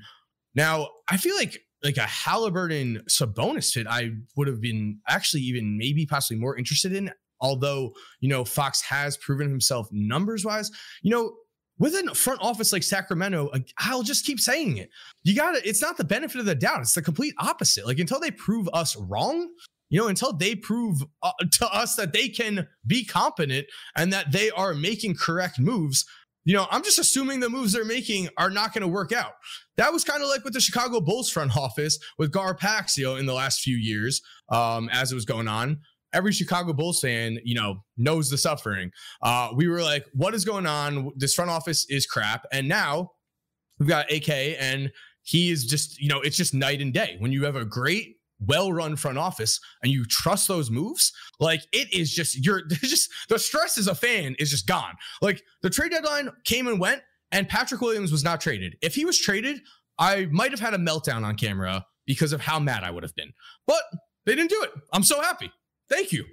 Now, 0.55 0.89
I 1.09 1.17
feel 1.17 1.35
like 1.35 1.61
like 1.83 1.97
a 1.97 2.03
Halliburton 2.03 3.03
Sabonis 3.09 3.73
fit, 3.73 3.87
I 3.87 4.11
would 4.37 4.49
have 4.49 4.61
been 4.61 4.99
actually 5.09 5.43
even 5.43 5.79
maybe 5.79 6.07
possibly 6.07 6.41
more 6.41 6.57
interested 6.57 6.93
in. 6.93 7.11
Although, 7.41 7.95
you 8.21 8.29
know, 8.29 8.45
Fox 8.45 8.83
has 8.83 9.17
proven 9.17 9.49
himself 9.49 9.89
numbers 9.91 10.45
wise. 10.45 10.71
You 11.03 11.11
know, 11.11 11.35
with 11.79 11.95
a 11.95 12.15
front 12.15 12.41
office 12.43 12.73
like 12.73 12.83
Sacramento, 12.83 13.51
I'll 13.79 14.03
just 14.03 14.27
keep 14.27 14.39
saying 14.39 14.77
it. 14.77 14.91
You 15.23 15.35
got 15.35 15.53
to, 15.53 15.67
it's 15.67 15.81
not 15.81 15.97
the 15.97 16.05
benefit 16.05 16.39
of 16.39 16.45
the 16.45 16.55
doubt. 16.55 16.83
It's 16.83 16.93
the 16.93 17.01
complete 17.01 17.35
opposite. 17.39 17.87
Like 17.87 17.99
until 17.99 18.21
they 18.21 18.31
prove 18.31 18.69
us 18.75 18.95
wrong, 18.97 19.49
you 19.89 19.99
know, 19.99 20.09
until 20.09 20.35
they 20.35 20.55
prove 20.55 21.03
uh, 21.23 21.33
to 21.53 21.67
us 21.75 21.97
that 21.97 22.13
they 22.13 22.29
can 22.29 22.69
be 22.87 23.05
competent 23.05 23.67
and 23.97 24.13
that 24.13 24.31
they 24.31 24.51
are 24.51 24.75
making 24.75 25.17
correct 25.17 25.59
moves, 25.59 26.05
you 26.45 26.55
know, 26.55 26.67
I'm 26.71 26.83
just 26.83 26.99
assuming 26.99 27.41
the 27.41 27.51
moves 27.51 27.73
they're 27.73 27.85
making 27.85 28.29
are 28.37 28.51
not 28.51 28.73
going 28.73 28.83
to 28.83 28.89
work 28.89 29.13
out. 29.13 29.33
That 29.77 29.93
was 29.93 30.05
kind 30.05 30.23
of 30.23 30.29
like 30.29 30.45
with 30.45 30.55
the 30.55 30.61
Chicago 30.61 31.01
Bulls 31.01 31.31
front 31.31 31.57
office 31.57 31.99
with 32.19 32.33
Gar 32.33 32.55
Paxio 32.55 33.19
in 33.19 33.27
the 33.27 33.35
last 33.35 33.61
few 33.61 33.77
years 33.77 34.23
um, 34.51 34.89
as 34.93 35.13
it 35.13 35.15
was 35.15 35.25
going 35.25 35.49
on 35.49 35.81
every 36.13 36.33
Chicago 36.33 36.73
Bulls 36.73 37.01
fan, 37.01 37.39
you 37.45 37.55
know, 37.55 37.85
knows 37.97 38.31
the 38.31 38.39
suffering. 38.39 38.91
Uh, 39.23 39.51
we 39.55 39.69
were 39.69 39.83
like, 39.83 40.07
what 40.13 40.35
is 40.35 40.45
going 40.45 40.67
on? 40.67 41.11
This 41.17 41.35
front 41.35 41.51
office 41.51 41.87
is 41.89 42.07
crap. 42.07 42.47
And 42.53 42.69
now 42.69 43.13
we've 43.79 43.89
got 43.89 44.11
AK 44.11 44.29
and 44.29 44.91
he 45.23 45.51
is 45.51 45.67
just, 45.67 46.01
you 46.01 46.09
know, 46.09 46.21
it's 46.21 46.37
just 46.37 46.55
night 46.55 46.81
and 46.81 46.93
day. 46.93 47.17
When 47.19 47.33
you 47.33 47.45
have 47.45 47.57
a 47.57 47.65
great, 47.65 48.17
well 48.47 48.73
run 48.73 48.97
front 48.97 49.19
office 49.19 49.61
and 49.83 49.93
you 49.93 50.05
trust 50.05 50.49
those 50.49 50.71
moves, 50.71 51.13
like 51.39 51.63
it 51.73 51.93
is 51.93 52.13
just, 52.13 52.45
you're 52.45 52.67
just, 52.69 53.11
the 53.29 53.39
stress 53.39 53.79
as 53.79 53.87
a 53.87 53.95
fan 53.95 54.37
is 54.39 54.51
just 54.51 54.67
gone. 54.67 54.95
Like 55.23 55.43
the 55.63 55.71
trade 55.71 55.93
deadline 55.93 56.31
came 56.45 56.67
and 56.67 56.81
went 56.81 57.03
and 57.33 57.49
Patrick 57.49 57.81
Williams 57.81 58.13
was 58.13 58.25
not 58.25 58.41
traded. 58.41 58.77
If 58.83 58.95
he 58.95 59.05
was 59.05 59.19
traded, 59.19 59.61
I 59.99 60.27
might 60.27 60.51
have 60.51 60.61
had 60.61 60.75
a 60.75 60.79
meltdown 60.79 61.25
on 61.25 61.37
camera 61.37 61.87
because 62.07 62.33
of 62.33 62.41
how 62.41 62.59
mad 62.59 62.83
I 62.83 62.91
would 62.91 63.03
have 63.03 63.15
been. 63.15 63.33
But 63.67 63.83
they 64.27 64.35
didn't 64.35 64.51
do 64.51 64.63
it. 64.63 64.71
I'm 64.93 65.05
so 65.05 65.21
happy. 65.21 65.51
Thank 65.89 66.13
you. 66.13 66.25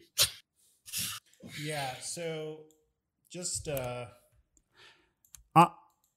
Yeah. 1.61 1.93
So 2.01 2.61
just, 3.31 3.67
uh, 3.67 3.71
uh, 3.71 4.07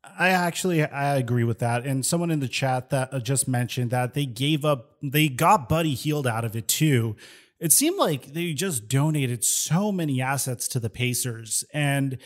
I 0.02 0.30
actually 0.30 0.82
I 0.82 1.16
agree 1.16 1.44
with 1.44 1.58
that. 1.58 1.84
And 1.84 2.04
someone 2.04 2.30
in 2.30 2.40
the 2.40 2.48
chat 2.48 2.90
that 2.90 3.12
uh, 3.12 3.20
just 3.20 3.46
mentioned 3.46 3.90
that 3.90 4.14
they 4.14 4.26
gave 4.26 4.64
up, 4.64 4.96
they 5.02 5.28
got 5.28 5.68
Buddy 5.68 5.94
Hield 5.94 6.26
out 6.26 6.44
of 6.44 6.56
it 6.56 6.68
too. 6.68 7.16
It 7.58 7.72
seemed 7.72 7.98
like 7.98 8.32
they 8.32 8.54
just 8.54 8.88
donated 8.88 9.44
so 9.44 9.92
many 9.92 10.22
assets 10.22 10.66
to 10.68 10.80
the 10.80 10.88
Pacers, 10.88 11.62
and 11.74 12.16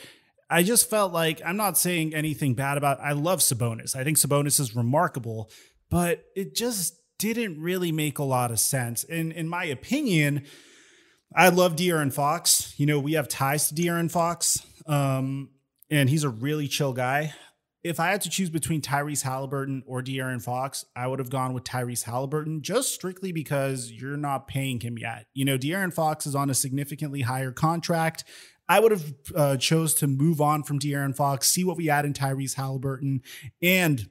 I 0.48 0.62
just 0.62 0.88
felt 0.88 1.12
like 1.12 1.42
I'm 1.44 1.56
not 1.56 1.76
saying 1.76 2.14
anything 2.14 2.54
bad 2.54 2.78
about. 2.78 3.00
I 3.00 3.12
love 3.12 3.40
Sabonis. 3.40 3.96
I 3.96 4.04
think 4.04 4.18
Sabonis 4.18 4.60
is 4.60 4.76
remarkable, 4.76 5.50
but 5.90 6.24
it 6.36 6.54
just 6.54 6.94
didn't 7.18 7.60
really 7.60 7.90
make 7.90 8.18
a 8.18 8.24
lot 8.24 8.52
of 8.52 8.60
sense. 8.60 9.02
And 9.02 9.32
in 9.32 9.48
my 9.48 9.64
opinion, 9.64 10.44
I 11.34 11.48
love 11.48 11.74
De'Aaron 11.74 12.12
Fox. 12.12 12.74
You 12.76 12.86
know, 12.86 13.00
we 13.00 13.14
have 13.14 13.28
ties 13.28 13.68
to 13.68 13.74
De'Aaron 13.74 14.10
Fox, 14.10 14.64
um, 14.86 15.50
and 15.90 16.08
he's 16.08 16.22
a 16.22 16.28
really 16.28 16.68
chill 16.68 16.92
guy. 16.92 17.34
If 17.84 18.00
I 18.00 18.10
had 18.10 18.22
to 18.22 18.30
choose 18.30 18.48
between 18.48 18.80
Tyrese 18.80 19.22
Halliburton 19.22 19.82
or 19.86 20.02
De'Aaron 20.02 20.42
Fox, 20.42 20.86
I 20.96 21.06
would 21.06 21.18
have 21.18 21.28
gone 21.28 21.52
with 21.52 21.64
Tyrese 21.64 22.04
Halliburton 22.04 22.62
just 22.62 22.94
strictly 22.94 23.30
because 23.30 23.92
you're 23.92 24.16
not 24.16 24.48
paying 24.48 24.80
him 24.80 24.98
yet. 24.98 25.26
You 25.34 25.44
know, 25.44 25.58
De'Aaron 25.58 25.92
Fox 25.92 26.26
is 26.26 26.34
on 26.34 26.48
a 26.48 26.54
significantly 26.54 27.20
higher 27.20 27.52
contract. 27.52 28.24
I 28.68 28.80
would 28.80 28.92
have 28.92 29.14
uh, 29.36 29.56
chose 29.58 29.92
to 29.96 30.06
move 30.06 30.40
on 30.40 30.62
from 30.62 30.78
De'Aaron 30.78 31.14
Fox, 31.14 31.50
see 31.50 31.62
what 31.62 31.76
we 31.76 31.86
had 31.86 32.06
in 32.06 32.14
Tyrese 32.14 32.54
Halliburton 32.54 33.20
and 33.62 34.08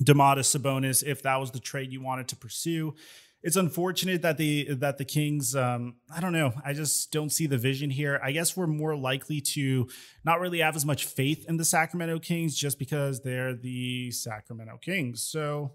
Domantas 0.00 0.58
Sabonis 0.58 1.02
if 1.02 1.22
that 1.22 1.36
was 1.36 1.52
the 1.52 1.60
trade 1.60 1.92
you 1.92 2.02
wanted 2.02 2.28
to 2.28 2.36
pursue 2.36 2.94
it's 3.42 3.56
unfortunate 3.56 4.22
that 4.22 4.38
the 4.38 4.74
that 4.74 4.98
the 4.98 5.04
Kings 5.04 5.54
um 5.54 5.96
I 6.14 6.20
don't 6.20 6.32
know, 6.32 6.52
I 6.64 6.72
just 6.72 7.12
don't 7.12 7.30
see 7.30 7.46
the 7.46 7.58
vision 7.58 7.90
here. 7.90 8.20
I 8.22 8.32
guess 8.32 8.56
we're 8.56 8.66
more 8.66 8.96
likely 8.96 9.40
to 9.52 9.88
not 10.24 10.40
really 10.40 10.60
have 10.60 10.76
as 10.76 10.84
much 10.84 11.04
faith 11.04 11.44
in 11.48 11.56
the 11.56 11.64
Sacramento 11.64 12.18
Kings 12.18 12.56
just 12.56 12.78
because 12.78 13.20
they're 13.20 13.54
the 13.54 14.10
Sacramento 14.10 14.78
Kings. 14.82 15.22
So 15.22 15.72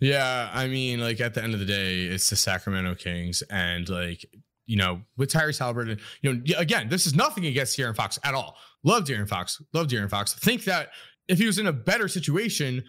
yeah, 0.00 0.50
I 0.52 0.66
mean, 0.66 1.00
like 1.00 1.20
at 1.20 1.34
the 1.34 1.42
end 1.42 1.52
of 1.52 1.60
the 1.60 1.66
day, 1.66 2.04
it's 2.04 2.30
the 2.30 2.36
Sacramento 2.36 2.94
Kings, 2.94 3.42
and 3.50 3.88
like 3.88 4.24
you 4.66 4.76
know, 4.76 5.02
with 5.16 5.30
Tyrese 5.30 5.58
Halliburton, 5.58 5.98
you 6.22 6.32
know, 6.32 6.42
again, 6.56 6.88
this 6.88 7.06
is 7.06 7.14
nothing 7.14 7.44
against 7.46 7.76
De'Aaron 7.76 7.96
Fox 7.96 8.18
at 8.24 8.34
all. 8.34 8.56
Love 8.82 9.04
De'Aaron 9.04 9.28
Fox, 9.28 9.60
love 9.72 9.88
De'Aaron 9.88 10.08
Fox. 10.08 10.32
Think 10.32 10.64
that 10.64 10.90
if 11.28 11.38
he 11.38 11.46
was 11.46 11.58
in 11.58 11.66
a 11.66 11.72
better 11.72 12.08
situation, 12.08 12.84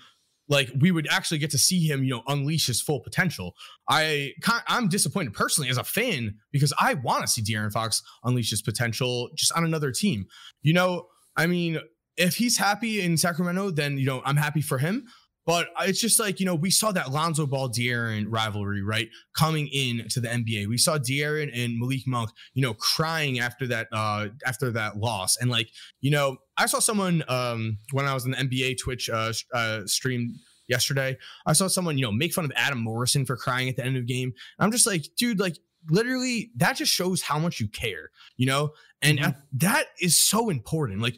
like 0.51 0.69
we 0.79 0.91
would 0.91 1.07
actually 1.09 1.37
get 1.37 1.49
to 1.51 1.57
see 1.57 1.87
him, 1.87 2.03
you 2.03 2.09
know, 2.09 2.23
unleash 2.27 2.67
his 2.67 2.81
full 2.81 2.99
potential. 2.99 3.55
I 3.89 4.33
I'm 4.67 4.89
disappointed 4.89 5.33
personally 5.33 5.69
as 5.69 5.77
a 5.77 5.83
fan 5.83 6.35
because 6.51 6.73
I 6.77 6.95
want 6.95 7.21
to 7.21 7.27
see 7.27 7.41
De'Aaron 7.41 7.71
Fox 7.71 8.03
unleash 8.25 8.49
his 8.49 8.61
potential 8.61 9.29
just 9.35 9.53
on 9.53 9.63
another 9.63 9.91
team. 9.91 10.25
You 10.61 10.73
know, 10.73 11.07
I 11.37 11.47
mean, 11.47 11.79
if 12.17 12.35
he's 12.35 12.57
happy 12.57 12.99
in 12.99 13.17
Sacramento, 13.17 13.71
then 13.71 13.97
you 13.97 14.05
know 14.05 14.21
I'm 14.25 14.35
happy 14.35 14.61
for 14.61 14.77
him. 14.77 15.07
But 15.45 15.69
it's 15.81 15.99
just 15.99 16.19
like, 16.19 16.39
you 16.39 16.45
know, 16.45 16.55
we 16.55 16.69
saw 16.69 16.91
that 16.91 17.11
Lonzo 17.11 17.47
Ball 17.47 17.69
De'Aaron 17.69 18.25
rivalry, 18.27 18.83
right? 18.83 19.09
Coming 19.35 19.67
in 19.67 20.07
to 20.09 20.19
the 20.19 20.27
NBA. 20.27 20.67
We 20.67 20.77
saw 20.77 20.97
De'Aaron 20.97 21.49
and 21.53 21.79
Malik 21.79 22.05
Monk, 22.05 22.29
you 22.53 22.61
know, 22.61 22.73
crying 22.75 23.39
after 23.39 23.67
that 23.67 23.87
uh 23.91 24.27
after 24.45 24.71
that 24.71 24.97
loss. 24.97 25.37
And 25.37 25.49
like, 25.49 25.69
you 25.99 26.11
know, 26.11 26.37
I 26.57 26.67
saw 26.67 26.79
someone 26.79 27.23
um 27.27 27.79
when 27.91 28.05
I 28.05 28.13
was 28.13 28.25
in 28.25 28.31
the 28.31 28.37
NBA 28.37 28.77
Twitch 28.79 29.09
uh, 29.09 29.33
uh 29.53 29.81
stream 29.85 30.35
yesterday. 30.67 31.17
I 31.45 31.53
saw 31.53 31.67
someone, 31.67 31.97
you 31.97 32.03
know, 32.03 32.11
make 32.11 32.33
fun 32.33 32.45
of 32.45 32.51
Adam 32.55 32.79
Morrison 32.79 33.25
for 33.25 33.35
crying 33.35 33.67
at 33.67 33.75
the 33.75 33.85
end 33.85 33.97
of 33.97 34.05
the 34.07 34.13
game. 34.13 34.33
I'm 34.59 34.71
just 34.71 34.87
like, 34.87 35.05
dude, 35.17 35.39
like 35.39 35.57
literally 35.89 36.51
that 36.57 36.77
just 36.77 36.91
shows 36.91 37.21
how 37.21 37.39
much 37.39 37.59
you 37.59 37.67
care, 37.67 38.11
you 38.37 38.45
know? 38.45 38.71
And 39.01 39.19
mm-hmm. 39.19 39.39
that 39.53 39.87
is 39.99 40.19
so 40.19 40.49
important. 40.49 41.01
Like 41.01 41.17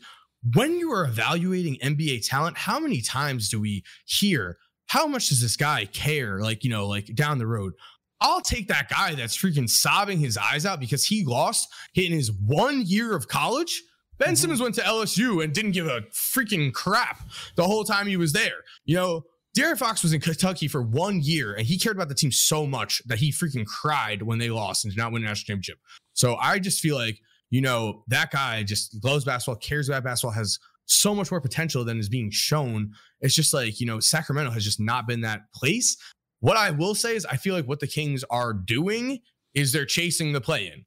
when 0.54 0.78
you 0.78 0.92
are 0.92 1.06
evaluating 1.06 1.78
NBA 1.84 2.28
talent, 2.28 2.58
how 2.58 2.80
many 2.80 3.02
times 3.02 3.50
do 3.50 3.60
we 3.60 3.84
hear 4.06 4.58
how 4.88 5.08
much 5.08 5.30
does 5.30 5.42
this 5.42 5.58
guy 5.58 5.86
care? 5.86 6.40
Like, 6.40 6.64
you 6.64 6.70
know, 6.70 6.88
like 6.88 7.08
down 7.16 7.40
the 7.40 7.48
road. 7.48 7.74
I'll 8.22 8.42
take 8.42 8.68
that 8.68 8.90
guy 8.90 9.16
that's 9.16 9.36
freaking 9.36 9.70
sobbing 9.70 10.20
his 10.20 10.38
eyes 10.38 10.66
out 10.66 10.80
because 10.80 11.04
he 11.04 11.26
lost 11.26 11.68
in 11.96 12.12
his 12.12 12.32
one 12.32 12.84
year 12.86 13.16
of 13.16 13.28
college. 13.28 13.82
Ben 14.20 14.30
mm-hmm. 14.30 14.36
Simmons 14.36 14.62
went 14.62 14.76
to 14.76 14.82
LSU 14.82 15.44
and 15.44 15.52
didn't 15.52 15.72
give 15.72 15.88
a 15.88 16.02
freaking 16.14 16.72
crap 16.72 17.22
the 17.56 17.64
whole 17.64 17.84
time 17.84 18.06
he 18.06 18.18
was 18.18 18.34
there. 18.34 18.64
You 18.86 18.96
know, 18.96 19.24
De'Aaron 19.58 19.78
Fox 19.78 20.04
was 20.04 20.14
in 20.14 20.22
Kentucky 20.22 20.68
for 20.68 20.82
one 20.82 21.22
year 21.22 21.54
and 21.54 21.66
he 21.66 21.78
cared 21.78 21.98
about 21.98 22.08
the 22.08 22.16
team 22.16 22.32
so 22.32 22.66
much 22.66 23.02
that 23.08 23.18
he 23.18 23.32
freaking 23.32 23.66
cried 23.66 24.22
when 24.22 24.40
they 24.40 24.50
lost 24.50 24.86
and 24.86 24.94
did 24.94 25.00
not 25.00 25.12
win 25.12 25.24
a 25.24 25.28
national 25.28 25.56
championship. 25.56 25.80
So 26.14 26.36
I 26.36 26.60
just 26.60 26.80
feel 26.80 26.96
like 26.96 27.20
you 27.54 27.62
know, 27.62 28.04
that 28.08 28.32
guy 28.32 28.64
just 28.64 28.98
loves 29.06 29.26
basketball, 29.26 29.58
cares 29.58 29.88
about 29.88 30.04
basketball, 30.04 30.34
has 30.34 30.58
so 30.86 31.14
much 31.14 31.30
more 31.30 31.40
potential 31.40 31.86
than 31.86 32.00
is 32.00 32.10
being 32.10 32.32
shown. 32.32 32.92
It's 33.22 33.36
just 33.36 33.54
like, 33.54 33.80
you 33.80 33.86
know, 33.86 34.00
Sacramento 34.00 34.50
has 34.50 34.64
just 34.64 34.80
not 34.80 35.08
been 35.08 35.22
that 35.22 35.42
place. 35.54 35.96
What 36.40 36.58
I 36.58 36.72
will 36.72 36.96
say 36.96 37.16
is, 37.16 37.28
I 37.28 37.38
feel 37.38 37.54
like 37.54 37.68
what 37.68 37.80
the 37.80 37.86
Kings 37.86 38.24
are 38.32 38.54
doing 38.54 39.20
is 39.54 39.72
they're 39.72 39.86
chasing 39.86 40.34
the 40.34 40.42
play 40.42 40.66
in. 40.66 40.84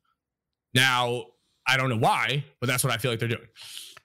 Now, 0.75 1.27
I 1.69 1.77
don't 1.77 1.89
know 1.89 1.99
why, 1.99 2.45
but 2.61 2.67
that's 2.67 2.83
what 2.83 2.93
I 2.93 2.97
feel 2.97 3.12
like 3.12 3.21
they're 3.21 3.29
doing. 3.29 3.47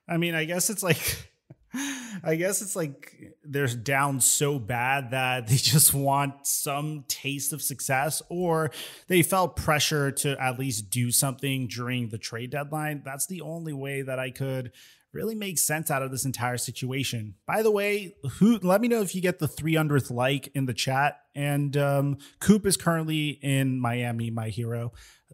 I 0.07 0.17
mean, 0.17 0.35
I 0.35 0.45
guess 0.45 0.69
it's 0.69 0.83
like 0.83 1.30
I 2.23 2.35
guess 2.35 2.61
it's 2.61 2.75
like 2.75 3.33
they're 3.43 3.67
down 3.67 4.19
so 4.19 4.59
bad 4.59 5.11
that 5.11 5.47
they 5.47 5.55
just 5.57 5.93
want 5.93 6.45
some 6.45 7.05
taste 7.07 7.53
of 7.53 7.61
success, 7.61 8.21
or 8.29 8.71
they 9.07 9.21
felt 9.21 9.55
pressure 9.55 10.11
to 10.11 10.41
at 10.41 10.59
least 10.59 10.89
do 10.89 11.11
something 11.11 11.67
during 11.67 12.09
the 12.09 12.17
trade 12.17 12.51
deadline. 12.51 13.01
That's 13.05 13.27
the 13.27 13.41
only 13.41 13.73
way 13.73 14.01
that 14.01 14.19
I 14.19 14.31
could 14.31 14.71
really 15.13 15.35
makes 15.35 15.63
sense 15.63 15.91
out 15.91 16.01
of 16.01 16.11
this 16.11 16.25
entire 16.25 16.57
situation. 16.57 17.35
By 17.45 17.61
the 17.61 17.71
way, 17.71 18.15
who 18.39 18.57
let 18.59 18.81
me 18.81 18.87
know 18.87 19.01
if 19.01 19.13
you 19.13 19.21
get 19.21 19.39
the 19.39 19.47
300th 19.47 20.11
like 20.11 20.49
in 20.55 20.65
the 20.65 20.73
chat. 20.73 21.19
And 21.35 21.75
um, 21.77 22.17
Coop 22.39 22.65
is 22.65 22.77
currently 22.77 23.29
in 23.41 23.79
Miami, 23.79 24.29
my 24.29 24.49
hero. 24.49 24.93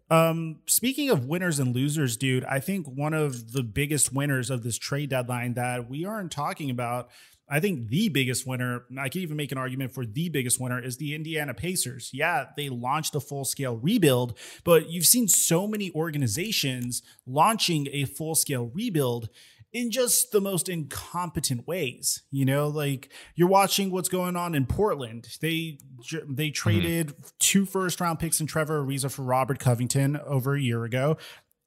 Um, 0.09 0.59
speaking 0.67 1.09
of 1.09 1.25
winners 1.25 1.59
and 1.59 1.75
losers, 1.75 2.17
dude, 2.17 2.45
I 2.45 2.59
think 2.59 2.87
one 2.87 3.13
of 3.13 3.53
the 3.53 3.63
biggest 3.63 4.13
winners 4.13 4.49
of 4.49 4.63
this 4.63 4.77
trade 4.77 5.09
deadline 5.09 5.55
that 5.55 5.89
we 5.89 6.05
aren't 6.05 6.31
talking 6.31 6.69
about 6.69 7.09
I 7.49 7.61
think 7.61 7.87
the 7.87 8.09
biggest 8.09 8.45
winner, 8.45 8.83
I 8.99 9.07
can 9.07 9.21
even 9.21 9.37
make 9.37 9.53
an 9.53 9.57
argument 9.57 9.93
for 9.93 10.05
the 10.05 10.27
biggest 10.27 10.59
winner, 10.59 10.83
is 10.83 10.97
the 10.97 11.15
Indiana 11.15 11.53
Pacers. 11.53 12.09
Yeah, 12.13 12.47
they 12.57 12.67
launched 12.67 13.15
a 13.15 13.21
full 13.21 13.45
scale 13.45 13.77
rebuild, 13.77 14.37
but 14.65 14.89
you've 14.89 15.05
seen 15.05 15.29
so 15.29 15.65
many 15.65 15.91
organizations 15.95 17.01
launching 17.25 17.87
a 17.93 18.03
full 18.03 18.35
scale 18.35 18.69
rebuild 18.73 19.29
in 19.73 19.91
just 19.91 20.31
the 20.31 20.41
most 20.41 20.69
incompetent 20.69 21.67
ways. 21.67 22.23
You 22.31 22.45
know, 22.45 22.67
like 22.67 23.09
you're 23.35 23.47
watching 23.47 23.91
what's 23.91 24.09
going 24.09 24.35
on 24.35 24.55
in 24.55 24.65
Portland. 24.65 25.27
They 25.41 25.79
they 26.27 26.49
traded 26.49 27.07
mm-hmm. 27.07 27.27
two 27.39 27.65
first 27.65 27.99
round 27.99 28.19
picks 28.19 28.39
in 28.39 28.47
Trevor 28.47 28.83
Ariza 28.83 29.11
for 29.11 29.23
Robert 29.23 29.59
Covington 29.59 30.17
over 30.17 30.55
a 30.55 30.61
year 30.61 30.83
ago 30.83 31.17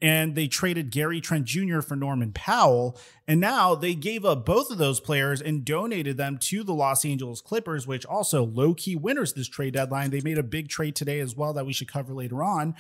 and 0.02 0.34
they 0.34 0.46
traded 0.46 0.90
Gary 0.90 1.20
Trent 1.20 1.44
Jr. 1.44 1.80
for 1.80 1.96
Norman 1.96 2.32
Powell. 2.32 2.98
And 3.28 3.40
now 3.40 3.74
they 3.74 3.94
gave 3.94 4.24
up 4.24 4.46
both 4.46 4.70
of 4.70 4.78
those 4.78 5.00
players 5.00 5.42
and 5.42 5.64
donated 5.64 6.16
them 6.16 6.38
to 6.38 6.64
the 6.64 6.72
Los 6.72 7.04
Angeles 7.04 7.40
Clippers, 7.40 7.86
which 7.86 8.06
also 8.06 8.44
low 8.44 8.74
key 8.74 8.96
winners 8.96 9.34
this 9.34 9.48
trade 9.48 9.74
deadline. 9.74 10.10
They 10.10 10.22
made 10.22 10.38
a 10.38 10.42
big 10.42 10.68
trade 10.68 10.96
today 10.96 11.20
as 11.20 11.36
well 11.36 11.52
that 11.52 11.66
we 11.66 11.72
should 11.72 11.92
cover 11.92 12.14
later 12.14 12.42
on. 12.42 12.74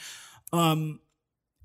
Um, 0.52 1.00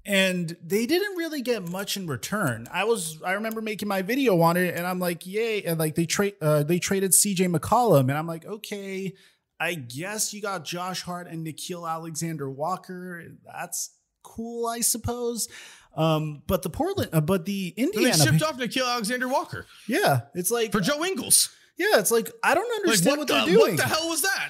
and 0.06 0.56
they 0.64 0.86
didn't 0.86 1.18
really 1.18 1.42
get 1.42 1.68
much 1.70 1.98
in 1.98 2.06
return. 2.08 2.68
I 2.72 2.84
was 2.84 3.22
I 3.24 3.34
remember 3.34 3.62
making 3.62 3.88
my 3.88 4.02
video 4.02 4.40
on 4.42 4.56
it, 4.58 4.76
and 4.76 4.86
I'm 4.86 5.00
like, 5.00 5.26
yay! 5.26 5.64
And 5.64 5.80
like 5.80 5.96
they 5.96 6.06
trade 6.06 6.36
uh, 6.42 6.64
they 6.64 6.80
traded 6.80 7.14
C.J. 7.14 7.48
McCollum, 7.48 8.02
and 8.02 8.14
I'm 8.14 8.28
like, 8.28 8.46
okay, 8.46 9.14
I 9.60 9.74
guess 9.74 10.34
you 10.34 10.42
got 10.42 10.64
Josh 10.64 11.02
Hart 11.02 11.28
and 11.28 11.46
Nickeil 11.46 11.90
Alexander 11.90 12.50
Walker. 12.50 13.24
That's 13.46 13.92
cool, 14.24 14.68
I 14.68 14.82
suppose. 14.82 15.48
Um, 15.96 16.44
but 16.46 16.62
the 16.62 16.70
Portland, 16.70 17.10
uh, 17.14 17.22
but 17.22 17.46
the 17.46 17.74
Indiana 17.78 18.18
they 18.18 18.24
shipped 18.24 18.44
off 18.44 18.58
Nickeil 18.58 18.86
Alexander 18.86 19.28
Walker. 19.28 19.66
Yeah, 19.88 20.22
it's 20.36 20.52
like 20.52 20.72
for 20.72 20.82
Joe 20.82 21.04
Ingles. 21.04 21.50
Yeah, 21.78 22.00
it's 22.00 22.12
like 22.12 22.32
I 22.44 22.54
don't 22.54 22.72
understand 22.72 23.20
like, 23.20 23.30
what, 23.30 23.36
what 23.36 23.46
the, 23.46 23.52
they're 23.52 23.60
doing. 23.60 23.76
What 23.76 23.78
the 23.78 23.96
hell 23.96 24.10
was 24.10 24.22
that? 24.22 24.50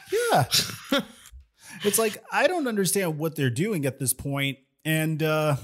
Yeah, 0.92 1.02
it's 1.84 2.00
like 2.00 2.18
I 2.32 2.48
don't 2.48 2.68
understand 2.68 3.20
what 3.20 3.36
they're 3.36 3.50
doing 3.50 3.86
at 3.86 4.00
this 4.00 4.14
point, 4.14 4.58
and 4.86 5.22
uh, 5.22 5.56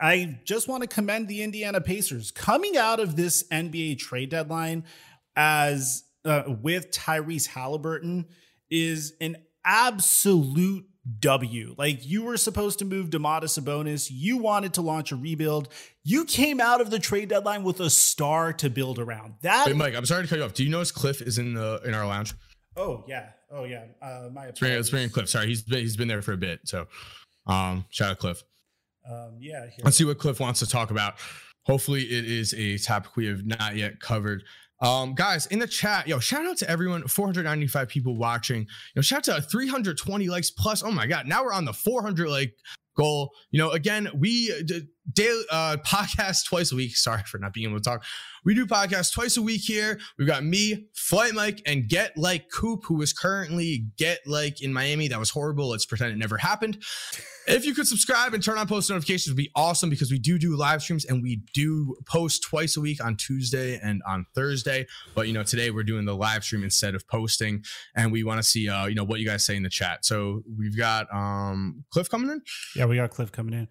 I 0.00 0.40
just 0.44 0.66
want 0.66 0.82
to 0.82 0.88
commend 0.88 1.28
the 1.28 1.42
Indiana 1.42 1.80
Pacers 1.80 2.30
coming 2.30 2.76
out 2.76 2.98
of 2.98 3.14
this 3.14 3.44
NBA 3.44 3.98
trade 3.98 4.30
deadline 4.30 4.84
as 5.36 6.04
uh, 6.24 6.42
with 6.46 6.90
Tyrese 6.90 7.46
Halliburton 7.46 8.26
is 8.70 9.12
an 9.20 9.36
absolute 9.64 10.86
W. 11.18 11.74
Like 11.76 12.06
you 12.06 12.22
were 12.22 12.36
supposed 12.36 12.78
to 12.78 12.84
move 12.84 13.10
Domantas 13.10 13.58
Sabonis. 13.58 14.08
You 14.10 14.36
wanted 14.38 14.74
to 14.74 14.82
launch 14.82 15.10
a 15.12 15.16
rebuild. 15.16 15.68
You 16.04 16.24
came 16.24 16.60
out 16.60 16.80
of 16.80 16.90
the 16.90 16.98
trade 16.98 17.28
deadline 17.28 17.64
with 17.64 17.80
a 17.80 17.90
star 17.90 18.52
to 18.54 18.70
build 18.70 18.98
around. 18.98 19.34
That 19.42 19.66
Wait, 19.66 19.76
Mike, 19.76 19.94
I'm 19.94 20.06
sorry 20.06 20.22
to 20.22 20.28
cut 20.28 20.38
you 20.38 20.44
off. 20.44 20.54
Do 20.54 20.64
you 20.64 20.70
notice 20.70 20.92
Cliff 20.92 21.20
is 21.20 21.38
in 21.38 21.54
the 21.54 21.80
in 21.84 21.94
our 21.94 22.06
lounge? 22.06 22.34
Oh 22.76 23.04
yeah. 23.08 23.30
Oh 23.50 23.64
yeah. 23.64 23.84
Uh 24.00 24.28
my 24.32 24.46
apologies. 24.46 24.62
Let's 24.62 24.90
bring, 24.90 25.10
Cliff. 25.10 25.28
Sorry, 25.28 25.48
he's 25.48 25.62
been 25.62 25.80
he's 25.80 25.96
been 25.96 26.08
there 26.08 26.22
for 26.22 26.32
a 26.32 26.36
bit. 26.36 26.60
So 26.64 26.86
um 27.46 27.84
shout 27.90 28.12
out 28.12 28.18
Cliff. 28.18 28.42
Um 29.08 29.38
yeah. 29.40 29.66
Here. 29.66 29.84
Let's 29.84 29.96
see 29.96 30.04
what 30.04 30.18
Cliff 30.18 30.40
wants 30.40 30.60
to 30.60 30.66
talk 30.66 30.90
about. 30.90 31.14
Hopefully 31.64 32.02
it 32.02 32.24
is 32.24 32.54
a 32.54 32.78
topic 32.78 33.16
we 33.16 33.26
have 33.26 33.46
not 33.46 33.76
yet 33.76 34.00
covered. 34.00 34.42
Um, 34.80 35.14
guys, 35.14 35.46
in 35.46 35.60
the 35.60 35.66
chat, 35.68 36.08
yo, 36.08 36.18
shout 36.18 36.44
out 36.44 36.56
to 36.56 36.68
everyone, 36.68 37.06
495 37.06 37.88
people 37.88 38.16
watching. 38.16 38.62
You 38.62 38.66
know, 38.96 39.02
shout 39.02 39.28
out 39.28 39.36
to 39.36 39.48
320 39.48 40.28
likes 40.28 40.50
plus. 40.50 40.82
Oh 40.82 40.90
my 40.90 41.06
god, 41.06 41.26
now 41.26 41.44
we're 41.44 41.52
on 41.52 41.64
the 41.64 41.72
400 41.72 42.28
like 42.28 42.52
goal. 42.96 43.30
You 43.52 43.58
know, 43.58 43.70
again, 43.70 44.08
we 44.12 44.52
daily 45.10 45.42
uh, 45.50 45.76
podcast 45.84 46.46
twice 46.46 46.72
a 46.72 46.76
week. 46.76 46.96
Sorry 46.96 47.22
for 47.26 47.38
not 47.38 47.52
being 47.52 47.68
able 47.68 47.78
to 47.78 47.84
talk. 47.84 48.04
We 48.44 48.54
do 48.54 48.66
podcasts 48.66 49.12
twice 49.12 49.36
a 49.36 49.42
week 49.42 49.62
here. 49.62 49.98
We've 50.18 50.26
got 50.26 50.44
me, 50.44 50.86
Flight 50.94 51.34
Mike, 51.34 51.62
and 51.66 51.88
Get 51.88 52.16
Like 52.16 52.50
Coop, 52.50 52.84
who 52.84 53.00
is 53.02 53.12
currently 53.12 53.86
Get 53.98 54.20
Like 54.26 54.62
in 54.62 54.72
Miami. 54.72 55.08
That 55.08 55.18
was 55.18 55.30
horrible. 55.30 55.68
Let's 55.68 55.86
pretend 55.86 56.12
it 56.12 56.18
never 56.18 56.38
happened. 56.38 56.82
If 57.44 57.64
you 57.64 57.74
could 57.74 57.88
subscribe 57.88 58.34
and 58.34 58.42
turn 58.42 58.56
on 58.56 58.68
post 58.68 58.88
notifications, 58.88 59.32
would 59.32 59.36
be 59.36 59.50
awesome 59.56 59.90
because 59.90 60.12
we 60.12 60.18
do 60.20 60.38
do 60.38 60.54
live 60.56 60.80
streams 60.80 61.04
and 61.04 61.22
we 61.22 61.42
do 61.52 61.96
post 62.06 62.44
twice 62.44 62.76
a 62.76 62.80
week 62.80 63.04
on 63.04 63.16
Tuesday 63.16 63.80
and 63.82 64.00
on 64.06 64.26
Thursday. 64.32 64.86
But 65.16 65.26
you 65.26 65.32
know, 65.32 65.42
today 65.42 65.72
we're 65.72 65.82
doing 65.82 66.04
the 66.04 66.14
live 66.14 66.44
stream 66.44 66.62
instead 66.62 66.94
of 66.94 67.06
posting, 67.08 67.64
and 67.96 68.12
we 68.12 68.22
want 68.22 68.38
to 68.38 68.44
see 68.44 68.68
uh, 68.68 68.86
you 68.86 68.94
know 68.94 69.02
what 69.02 69.18
you 69.18 69.26
guys 69.26 69.44
say 69.44 69.56
in 69.56 69.64
the 69.64 69.70
chat. 69.70 70.04
So 70.04 70.42
we've 70.56 70.76
got 70.76 71.12
um 71.12 71.84
Cliff 71.90 72.08
coming 72.08 72.30
in. 72.30 72.42
Yeah, 72.76 72.84
we 72.84 72.94
got 72.94 73.10
Cliff 73.10 73.32
coming 73.32 73.54
in. 73.54 73.68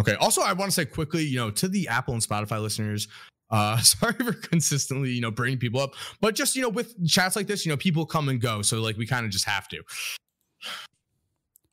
Okay. 0.00 0.14
Also, 0.14 0.42
I 0.42 0.52
want 0.52 0.70
to 0.70 0.74
say 0.74 0.84
quickly, 0.84 1.24
you 1.24 1.36
know, 1.36 1.50
to 1.50 1.68
the 1.68 1.88
Apple 1.88 2.14
and 2.14 2.22
Spotify 2.22 2.60
listeners, 2.62 3.08
uh, 3.50 3.78
sorry 3.82 4.14
for 4.14 4.32
consistently, 4.32 5.10
you 5.10 5.20
know, 5.20 5.30
bringing 5.30 5.58
people 5.58 5.80
up, 5.80 5.94
but 6.20 6.34
just, 6.34 6.54
you 6.56 6.62
know, 6.62 6.68
with 6.68 6.94
chats 7.06 7.36
like 7.36 7.46
this, 7.46 7.64
you 7.66 7.70
know, 7.70 7.76
people 7.76 8.06
come 8.06 8.28
and 8.28 8.40
go. 8.40 8.62
So 8.62 8.80
like 8.80 8.96
we 8.96 9.06
kind 9.06 9.24
of 9.24 9.32
just 9.32 9.44
have 9.44 9.68
to. 9.68 9.82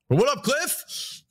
But 0.10 0.18
what 0.18 0.30
up, 0.38 0.44
Cliff? 0.44 1.24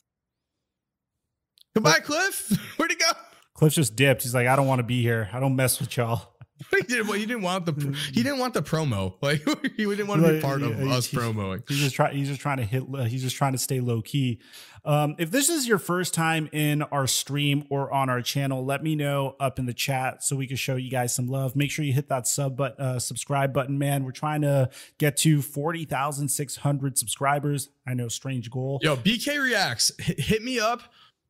Goodbye, 1.75 2.01
Cliff. 2.01 2.51
Where'd 2.77 2.91
he 2.91 2.97
go? 2.97 3.11
Cliff 3.55 3.73
just 3.73 3.97
dipped. 3.97 4.23
He's 4.23 4.35
like, 4.35 4.47
I 4.47 4.57
don't 4.57 4.67
want 4.67 4.81
to 4.81 4.85
be 4.85 5.03
here. 5.03 5.29
I 5.33 5.41
don't 5.41 5.57
mess 5.57 5.81
with 5.81 5.97
y'all. 5.97 6.34
he 6.71 6.83
didn't. 6.83 7.09
Well, 7.09 7.19
he 7.19 7.27
didn't 7.27 7.43
want 7.43 7.67
the. 7.67 7.97
He 8.13 8.23
didn't 8.23 8.39
want 8.39 8.55
the 8.55 8.63
promo. 8.63 9.15
Like 9.23 9.43
he 9.77 9.85
didn't 9.85 10.07
want 10.07 10.23
to 10.23 10.35
be 10.35 10.41
part 10.41 10.63
of 10.63 10.79
us 10.81 11.09
promoing. 11.11 11.63
He's 11.67 11.79
just 11.79 11.97
trying. 11.97 12.17
He's 12.17 12.29
just 12.29 12.41
trying 12.41 12.59
to 12.59 12.65
hit. 12.65 12.85
He's 13.09 13.23
just 13.23 13.37
trying 13.37 13.53
to 13.53 13.59
stay 13.59 13.81
low 13.81 14.03
key. 14.03 14.41
Um, 14.85 15.15
if 15.19 15.31
this 15.31 15.49
is 15.49 15.67
your 15.67 15.79
first 15.79 16.13
time 16.13 16.49
in 16.53 16.83
our 16.83 17.07
stream 17.07 17.65
or 17.71 17.91
on 17.91 18.11
our 18.11 18.21
channel, 18.21 18.65
let 18.65 18.83
me 18.83 18.95
know 18.95 19.35
up 19.41 19.59
in 19.59 19.65
the 19.65 19.73
chat 19.73 20.23
so 20.23 20.37
we 20.37 20.47
can 20.47 20.59
show 20.59 20.77
you 20.77 20.91
guys 20.91 21.15
some 21.15 21.27
love. 21.27 21.57
Make 21.57 21.71
sure 21.71 21.85
you 21.87 21.95
hit 21.95 22.09
that 22.11 22.27
sub 22.27 22.57
but 22.57 22.79
uh, 22.79 22.99
subscribe 22.99 23.55
button, 23.55 23.79
man. 23.79 24.05
We're 24.05 24.13
trying 24.13 24.43
to 24.43 24.69
get 24.99 25.17
to 25.19 25.41
forty 25.41 25.87
thousand 25.87 26.29
six 26.29 26.57
hundred 26.57 26.99
subscribers. 26.99 27.71
I 27.87 27.95
know, 27.95 28.09
strange 28.09 28.51
goal. 28.51 28.79
Yo, 28.83 28.97
BK 28.97 29.43
reacts. 29.43 29.91
H- 30.01 30.19
hit 30.19 30.43
me 30.43 30.61
up. 30.61 30.83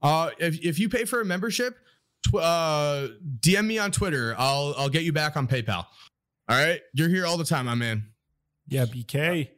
Uh, 0.03 0.31
if 0.39 0.59
if 0.65 0.79
you 0.79 0.89
pay 0.89 1.05
for 1.05 1.21
a 1.21 1.25
membership, 1.25 1.79
tw- 2.29 2.37
uh, 2.37 3.09
DM 3.41 3.67
me 3.67 3.79
on 3.79 3.91
Twitter. 3.91 4.35
I'll 4.39 4.75
I'll 4.77 4.89
get 4.89 5.03
you 5.03 5.13
back 5.13 5.37
on 5.37 5.47
PayPal. 5.47 5.87
All 6.49 6.57
right, 6.57 6.81
you're 6.93 7.09
here 7.09 7.27
all 7.27 7.37
the 7.37 7.45
time, 7.45 7.67
my 7.67 7.75
man. 7.75 8.05
Yeah, 8.69 8.85
BK. 8.87 9.49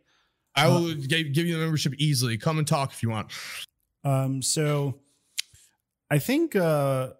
I 0.55 0.69
will 0.69 0.91
uh, 0.91 0.95
give 0.95 1.37
you 1.37 1.55
the 1.55 1.61
membership 1.61 1.95
easily. 1.99 2.39
Come 2.39 2.59
and 2.59 2.67
talk 2.67 2.93
if 2.93 3.03
you 3.03 3.11
want. 3.11 3.31
Um, 4.05 4.41
so 4.41 5.01
I 6.11 6.19
think 6.19 6.57
uh, 6.57 7.11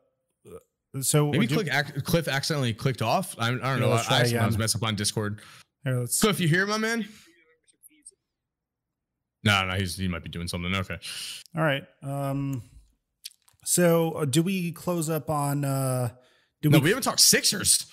so 1.01 1.31
maybe 1.31 1.47
click 1.47 1.69
ac- 1.71 2.01
Cliff 2.03 2.29
accidentally 2.29 2.73
clicked 2.73 3.03
off. 3.03 3.37
I, 3.39 3.49
I 3.49 3.51
don't 3.51 3.63
yeah, 3.63 3.77
know. 3.77 3.93
I, 3.93 4.25
I, 4.25 4.43
I 4.43 4.47
was 4.47 4.57
messed 4.57 4.77
up 4.77 4.83
on 4.83 4.95
Discord. 4.95 5.41
Here, 5.85 5.99
let's 5.99 6.21
Cliff, 6.21 6.41
you 6.41 6.49
hear 6.49 6.67
my 6.67 6.79
man? 6.79 7.07
No, 9.45 9.65
no, 9.67 9.75
he's 9.75 9.97
he 9.97 10.09
might 10.09 10.25
be 10.25 10.31
doing 10.31 10.49
something. 10.49 10.75
Okay. 10.75 10.99
All 11.57 11.63
right. 11.63 11.85
Um. 12.03 12.63
So 13.67 14.13
uh, 14.13 14.25
do 14.27 14.45
we 14.45 14.71
close 14.71 15.11
up 15.11 15.29
on? 15.29 15.65
uh 15.65 16.11
do 16.63 16.71
no, 16.71 16.79
we, 16.79 16.85
we 16.85 16.91
haven't 16.91 17.03
talked 17.03 17.19
Sixers. 17.19 17.85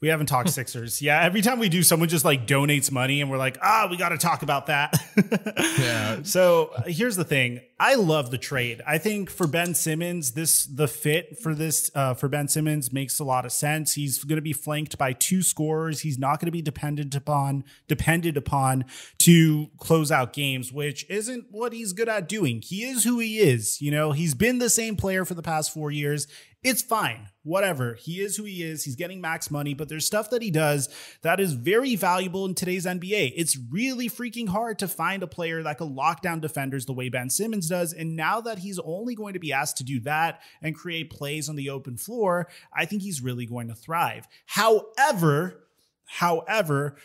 We 0.00 0.08
haven't 0.08 0.26
talked 0.26 0.50
Sixers. 0.60 1.00
Yeah, 1.00 1.22
every 1.22 1.40
time 1.40 1.60
we 1.60 1.68
do, 1.68 1.84
someone 1.84 2.08
just 2.08 2.24
like 2.24 2.48
donates 2.48 2.90
money, 2.90 3.20
and 3.20 3.30
we're 3.30 3.38
like, 3.38 3.56
ah, 3.62 3.86
we 3.88 3.96
got 3.96 4.08
to 4.08 4.18
talk 4.18 4.42
about 4.42 4.66
that. 4.66 4.92
yeah. 5.78 6.22
So 6.24 6.72
uh, 6.76 6.82
here's 6.86 7.14
the 7.14 7.24
thing: 7.24 7.60
I 7.82 7.94
love 7.94 8.30
the 8.30 8.36
trade. 8.36 8.82
I 8.86 8.98
think 8.98 9.30
for 9.30 9.46
Ben 9.46 9.74
Simmons, 9.74 10.32
this 10.32 10.66
the 10.66 10.86
fit 10.86 11.38
for 11.38 11.54
this 11.54 11.90
uh, 11.94 12.12
for 12.12 12.28
Ben 12.28 12.46
Simmons 12.46 12.92
makes 12.92 13.18
a 13.18 13.24
lot 13.24 13.46
of 13.46 13.52
sense. 13.52 13.94
He's 13.94 14.22
going 14.22 14.36
to 14.36 14.42
be 14.42 14.52
flanked 14.52 14.98
by 14.98 15.14
two 15.14 15.42
scorers. 15.42 16.00
He's 16.00 16.18
not 16.18 16.40
going 16.40 16.46
to 16.48 16.52
be 16.52 16.60
dependent 16.60 17.14
upon 17.14 17.64
depended 17.88 18.36
upon 18.36 18.84
to 19.20 19.70
close 19.78 20.12
out 20.12 20.34
games, 20.34 20.70
which 20.70 21.08
isn't 21.08 21.46
what 21.50 21.72
he's 21.72 21.94
good 21.94 22.10
at 22.10 22.28
doing. 22.28 22.60
He 22.60 22.84
is 22.84 23.04
who 23.04 23.18
he 23.18 23.38
is. 23.38 23.80
You 23.80 23.90
know, 23.90 24.12
he's 24.12 24.34
been 24.34 24.58
the 24.58 24.68
same 24.68 24.94
player 24.94 25.24
for 25.24 25.32
the 25.32 25.40
past 25.40 25.72
four 25.72 25.90
years. 25.90 26.26
It's 26.62 26.82
fine. 26.82 27.28
Whatever. 27.42 27.94
He 27.94 28.20
is 28.20 28.36
who 28.36 28.44
he 28.44 28.62
is. 28.62 28.84
He's 28.84 28.96
getting 28.96 29.22
max 29.22 29.50
money, 29.50 29.72
but 29.72 29.88
there's 29.88 30.04
stuff 30.04 30.28
that 30.28 30.42
he 30.42 30.50
does 30.50 30.90
that 31.22 31.40
is 31.40 31.54
very 31.54 31.96
valuable 31.96 32.44
in 32.44 32.54
today's 32.54 32.84
NBA. 32.84 33.32
It's 33.34 33.56
really 33.70 34.10
freaking 34.10 34.50
hard 34.50 34.78
to 34.80 34.88
find 34.88 35.22
a 35.22 35.26
player 35.26 35.62
that 35.62 35.78
can 35.78 35.94
lock 35.94 36.20
down 36.20 36.40
defenders 36.40 36.84
the 36.84 36.92
way 36.92 37.08
Ben 37.08 37.30
Simmons 37.30 37.69
does. 37.70 37.94
And 37.94 38.14
now 38.14 38.42
that 38.42 38.58
he's 38.58 38.78
only 38.78 39.14
going 39.14 39.32
to 39.32 39.40
be 39.40 39.54
asked 39.54 39.78
to 39.78 39.84
do 39.84 40.00
that 40.00 40.42
and 40.60 40.74
create 40.74 41.08
plays 41.08 41.48
on 41.48 41.56
the 41.56 41.70
open 41.70 41.96
floor, 41.96 42.48
I 42.72 42.84
think 42.84 43.00
he's 43.00 43.22
really 43.22 43.46
going 43.46 43.68
to 43.68 43.74
thrive. 43.74 44.28
However, 44.44 45.64
however, 46.04 46.96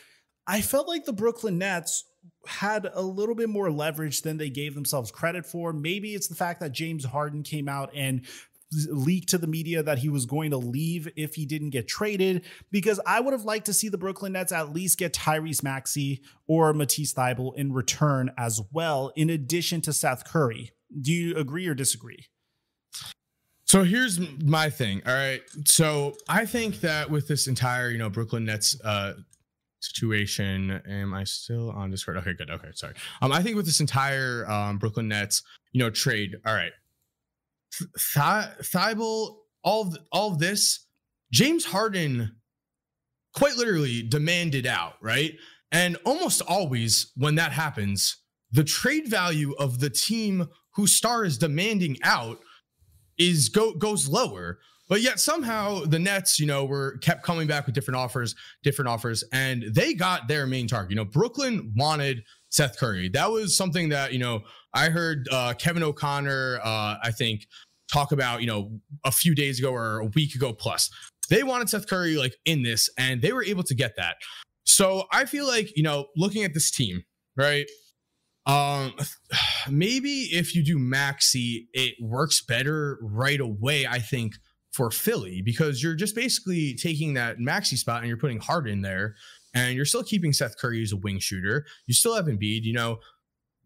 I 0.46 0.60
felt 0.60 0.86
like 0.86 1.06
the 1.06 1.12
Brooklyn 1.14 1.56
Nets 1.56 2.04
had 2.46 2.88
a 2.92 3.02
little 3.02 3.34
bit 3.34 3.48
more 3.48 3.70
leverage 3.70 4.22
than 4.22 4.36
they 4.36 4.50
gave 4.50 4.74
themselves 4.74 5.10
credit 5.10 5.46
for. 5.46 5.72
Maybe 5.72 6.14
it's 6.14 6.28
the 6.28 6.34
fact 6.34 6.60
that 6.60 6.72
James 6.72 7.04
Harden 7.04 7.42
came 7.42 7.68
out 7.68 7.90
and 7.94 8.26
leaked 8.72 9.28
to 9.28 9.38
the 9.38 9.46
media 9.46 9.82
that 9.82 9.98
he 9.98 10.08
was 10.08 10.26
going 10.26 10.50
to 10.50 10.56
leave 10.56 11.08
if 11.16 11.34
he 11.34 11.46
didn't 11.46 11.70
get 11.70 11.86
traded 11.86 12.44
because 12.70 13.00
I 13.06 13.20
would 13.20 13.32
have 13.32 13.44
liked 13.44 13.66
to 13.66 13.72
see 13.72 13.88
the 13.88 13.98
Brooklyn 13.98 14.32
Nets 14.32 14.52
at 14.52 14.72
least 14.72 14.98
get 14.98 15.14
Tyrese 15.14 15.62
Maxey 15.62 16.22
or 16.48 16.72
Matisse 16.72 17.14
Thybulle 17.14 17.56
in 17.56 17.72
return 17.72 18.32
as 18.36 18.60
well, 18.72 19.12
in 19.16 19.30
addition 19.30 19.80
to 19.82 19.92
Seth 19.92 20.24
Curry. 20.24 20.72
Do 21.00 21.12
you 21.12 21.36
agree 21.36 21.66
or 21.66 21.74
disagree? 21.74 22.26
So 23.64 23.82
here's 23.82 24.20
my 24.42 24.70
thing. 24.70 25.02
All 25.06 25.12
right. 25.12 25.42
So 25.64 26.14
I 26.28 26.46
think 26.46 26.80
that 26.80 27.10
with 27.10 27.26
this 27.26 27.48
entire, 27.48 27.90
you 27.90 27.98
know, 27.98 28.08
Brooklyn 28.08 28.44
Nets 28.44 28.80
uh 28.84 29.14
situation, 29.80 30.80
am 30.88 31.14
I 31.14 31.24
still 31.24 31.70
on 31.70 31.90
Discord? 31.90 32.16
Okay, 32.18 32.32
good. 32.32 32.50
Okay, 32.50 32.68
sorry. 32.74 32.94
Um, 33.22 33.32
I 33.32 33.42
think 33.42 33.56
with 33.56 33.66
this 33.66 33.80
entire 33.80 34.48
um 34.50 34.78
Brooklyn 34.78 35.08
Nets, 35.08 35.42
you 35.72 35.80
know, 35.80 35.90
trade. 35.90 36.36
All 36.46 36.54
right. 36.54 36.72
Th- 37.78 37.90
Thybulle, 38.62 39.36
all 39.62 39.88
of, 39.88 39.96
all 40.12 40.32
of 40.32 40.38
this, 40.38 40.86
James 41.32 41.64
Harden 41.64 42.36
quite 43.34 43.56
literally 43.56 44.02
demanded 44.02 44.66
out, 44.66 44.94
right? 45.00 45.34
And 45.72 45.96
almost 46.04 46.40
always 46.42 47.12
when 47.16 47.34
that 47.34 47.52
happens, 47.52 48.16
the 48.50 48.64
trade 48.64 49.08
value 49.08 49.54
of 49.58 49.80
the 49.80 49.90
team 49.90 50.48
whose 50.74 50.94
star 50.94 51.24
is 51.24 51.38
demanding 51.38 51.96
out 52.02 52.38
is 53.18 53.48
go 53.48 53.74
goes 53.74 54.08
lower. 54.08 54.58
But 54.88 55.00
yet 55.00 55.18
somehow 55.18 55.80
the 55.80 55.98
Nets, 55.98 56.38
you 56.38 56.46
know, 56.46 56.64
were 56.64 56.98
kept 56.98 57.24
coming 57.24 57.48
back 57.48 57.66
with 57.66 57.74
different 57.74 57.98
offers, 57.98 58.36
different 58.62 58.88
offers, 58.88 59.24
and 59.32 59.64
they 59.72 59.94
got 59.94 60.28
their 60.28 60.46
main 60.46 60.68
target. 60.68 60.90
You 60.90 60.96
know, 60.96 61.04
Brooklyn 61.04 61.72
wanted 61.76 62.22
Seth 62.50 62.78
Curry. 62.78 63.08
That 63.08 63.30
was 63.32 63.56
something 63.56 63.88
that 63.88 64.12
you 64.12 64.20
know 64.20 64.42
I 64.72 64.90
heard 64.90 65.28
uh, 65.32 65.54
Kevin 65.58 65.82
O'Connor, 65.82 66.60
uh, 66.62 66.96
I 67.02 67.10
think, 67.10 67.46
talk 67.92 68.12
about 68.12 68.40
you 68.40 68.46
know 68.46 68.70
a 69.04 69.10
few 69.10 69.34
days 69.34 69.58
ago 69.58 69.72
or 69.72 69.98
a 69.98 70.06
week 70.06 70.34
ago 70.34 70.52
plus. 70.52 70.90
They 71.28 71.42
wanted 71.42 71.68
Seth 71.68 71.88
Curry 71.88 72.16
like 72.16 72.36
in 72.44 72.62
this, 72.62 72.88
and 72.98 73.20
they 73.22 73.32
were 73.32 73.44
able 73.44 73.64
to 73.64 73.74
get 73.74 73.96
that. 73.96 74.16
So 74.64 75.04
I 75.12 75.24
feel 75.24 75.46
like 75.46 75.76
you 75.76 75.82
know, 75.82 76.06
looking 76.16 76.44
at 76.44 76.54
this 76.54 76.70
team, 76.70 77.02
right? 77.36 77.66
Um, 78.46 78.94
maybe 79.70 80.28
if 80.32 80.54
you 80.54 80.64
do 80.64 80.78
Maxey, 80.78 81.68
it 81.72 81.94
works 82.00 82.42
better 82.42 82.98
right 83.02 83.40
away. 83.40 83.86
I 83.86 83.98
think 83.98 84.34
for 84.72 84.90
Philly 84.90 85.40
because 85.42 85.82
you're 85.82 85.94
just 85.94 86.14
basically 86.14 86.74
taking 86.74 87.14
that 87.14 87.40
Maxey 87.40 87.76
spot 87.76 88.00
and 88.00 88.08
you're 88.08 88.18
putting 88.18 88.40
Harden 88.40 88.82
there, 88.82 89.14
and 89.54 89.74
you're 89.74 89.86
still 89.86 90.04
keeping 90.04 90.32
Seth 90.32 90.58
Curry 90.58 90.82
as 90.82 90.92
a 90.92 90.96
wing 90.96 91.18
shooter. 91.18 91.64
You 91.86 91.94
still 91.94 92.14
have 92.14 92.26
Embiid. 92.26 92.62
You 92.62 92.74
know, 92.74 92.98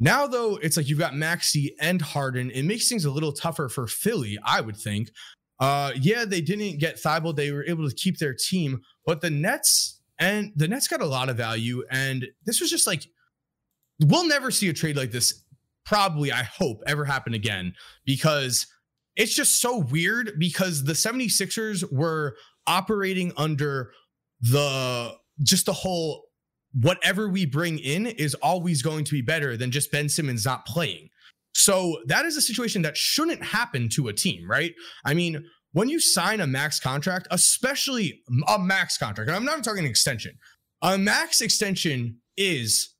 now 0.01 0.27
though 0.27 0.57
it's 0.57 0.77
like 0.77 0.89
you've 0.89 0.99
got 0.99 1.15
Maxey 1.15 1.77
and 1.81 2.03
Harden. 2.03 2.51
It 2.51 2.65
makes 2.65 2.89
things 2.89 3.05
a 3.05 3.11
little 3.11 3.33
tougher 3.33 3.69
for 3.69 3.87
Philly, 3.87 4.39
I 4.45 4.61
would 4.61 4.77
think. 4.77 5.11
Uh, 5.61 5.93
yeah, 6.01 6.25
they 6.25 6.41
didn't 6.41 6.79
get 6.79 6.97
Thybulle. 6.97 7.37
They 7.37 7.53
were 7.53 7.65
able 7.67 7.89
to 7.89 7.95
keep 7.95 8.19
their 8.19 8.35
team, 8.35 8.81
but 9.05 9.21
the 9.21 9.31
Nets 9.31 10.01
and 10.19 10.53
the 10.57 10.67
Nets 10.67 10.89
got 10.89 11.03
a 11.03 11.07
lot 11.07 11.29
of 11.29 11.37
value. 11.37 11.85
And 11.91 12.27
this 12.47 12.61
was 12.61 12.71
just 12.71 12.87
like 12.87 13.07
we'll 14.01 14.27
never 14.27 14.51
see 14.51 14.69
a 14.69 14.73
trade 14.73 14.97
like 14.97 15.11
this. 15.11 15.45
Probably, 15.85 16.31
I 16.31 16.43
hope, 16.43 16.83
ever 16.87 17.05
happen 17.05 17.35
again 17.35 17.75
because 18.05 18.67
it's 19.17 19.35
just 19.35 19.61
so 19.61 19.79
weird 19.79 20.33
because 20.39 20.85
the 20.85 20.93
76ers 20.93 21.85
were 21.93 22.37
operating 22.67 23.33
under 23.37 23.93
the 24.41 25.15
just 25.43 25.67
the 25.67 25.73
whole 25.73 26.25
whatever 26.73 27.29
we 27.29 27.47
bring 27.47 27.79
in 27.79 28.07
is 28.07 28.35
always 28.35 28.83
going 28.83 29.05
to 29.05 29.13
be 29.13 29.23
better 29.23 29.57
than 29.57 29.71
just 29.71 29.91
Ben 29.91 30.09
Simmons 30.09 30.45
not 30.45 30.67
playing. 30.67 31.09
So 31.55 31.99
that 32.07 32.25
is 32.25 32.37
a 32.37 32.43
situation 32.43 32.83
that 32.83 32.97
shouldn't 32.97 33.43
happen 33.43 33.89
to 33.91 34.09
a 34.09 34.13
team, 34.13 34.49
right? 34.49 34.73
I 35.05 35.15
mean, 35.15 35.45
when 35.73 35.89
you 35.89 36.01
sign 36.01 36.41
a 36.41 36.47
max 36.47 36.81
contract, 36.81 37.29
especially 37.31 38.23
a 38.49 38.59
max 38.59 38.97
contract, 38.97 39.29
and 39.29 39.37
I'm 39.37 39.45
not 39.45 39.63
talking 39.65 39.85
extension, 39.85 40.39
a 40.83 40.97
max 40.97 41.41
extension 41.41 42.21
is 42.37 42.95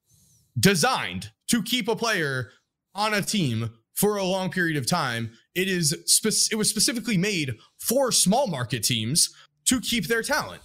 designed 0.59 1.31
to 1.49 1.63
keep 1.63 1.89
a 1.89 1.97
player 1.97 2.51
on 2.95 3.15
a 3.15 3.23
team 3.23 3.71
for 3.95 4.17
a 4.17 4.25
long 4.25 4.51
period 4.51 4.77
of 4.77 4.87
time. 4.87 5.33
It 5.55 5.69
is 5.69 5.97
spe- 6.07 6.53
it 6.53 6.57
was 6.57 6.69
specifically 6.71 7.17
made 7.17 7.57
for 7.79 8.13
small 8.13 8.47
market 8.47 8.83
teams 8.83 9.35
to 9.67 9.81
keep 9.81 10.07
their 10.07 10.23
talent. 10.23 10.63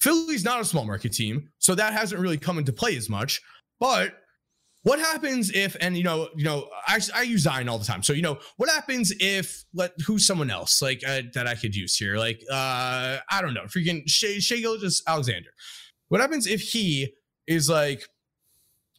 Philly's 0.00 0.44
not 0.44 0.60
a 0.60 0.64
small 0.64 0.84
market 0.84 1.12
team, 1.12 1.50
so 1.58 1.74
that 1.74 1.92
hasn't 1.92 2.20
really 2.20 2.38
come 2.38 2.58
into 2.58 2.72
play 2.72 2.96
as 2.96 3.08
much. 3.08 3.40
But 3.80 4.14
what 4.82 4.98
happens 4.98 5.50
if 5.50 5.76
and 5.80 5.96
you 5.96 6.04
know 6.04 6.28
you 6.36 6.44
know 6.44 6.68
I, 6.86 7.00
I 7.14 7.22
use 7.22 7.42
Zion 7.42 7.68
all 7.68 7.78
the 7.78 7.84
time. 7.84 8.02
So 8.02 8.12
you 8.12 8.22
know 8.22 8.38
what 8.56 8.68
happens 8.68 9.12
if 9.18 9.64
let 9.74 9.92
who's 10.06 10.26
someone 10.26 10.50
else 10.50 10.80
like 10.80 11.02
uh, 11.06 11.22
that 11.34 11.46
I 11.46 11.54
could 11.54 11.74
use 11.74 11.96
here 11.96 12.16
like 12.16 12.40
uh 12.50 13.18
I 13.28 13.42
don't 13.42 13.52
know 13.52 13.64
freaking 13.64 14.02
Shai, 14.06 14.38
Shai 14.38 14.62
Alexander. 15.08 15.50
What 16.08 16.20
happens 16.20 16.46
if 16.46 16.60
he 16.60 17.14
is 17.48 17.68
like 17.68 18.02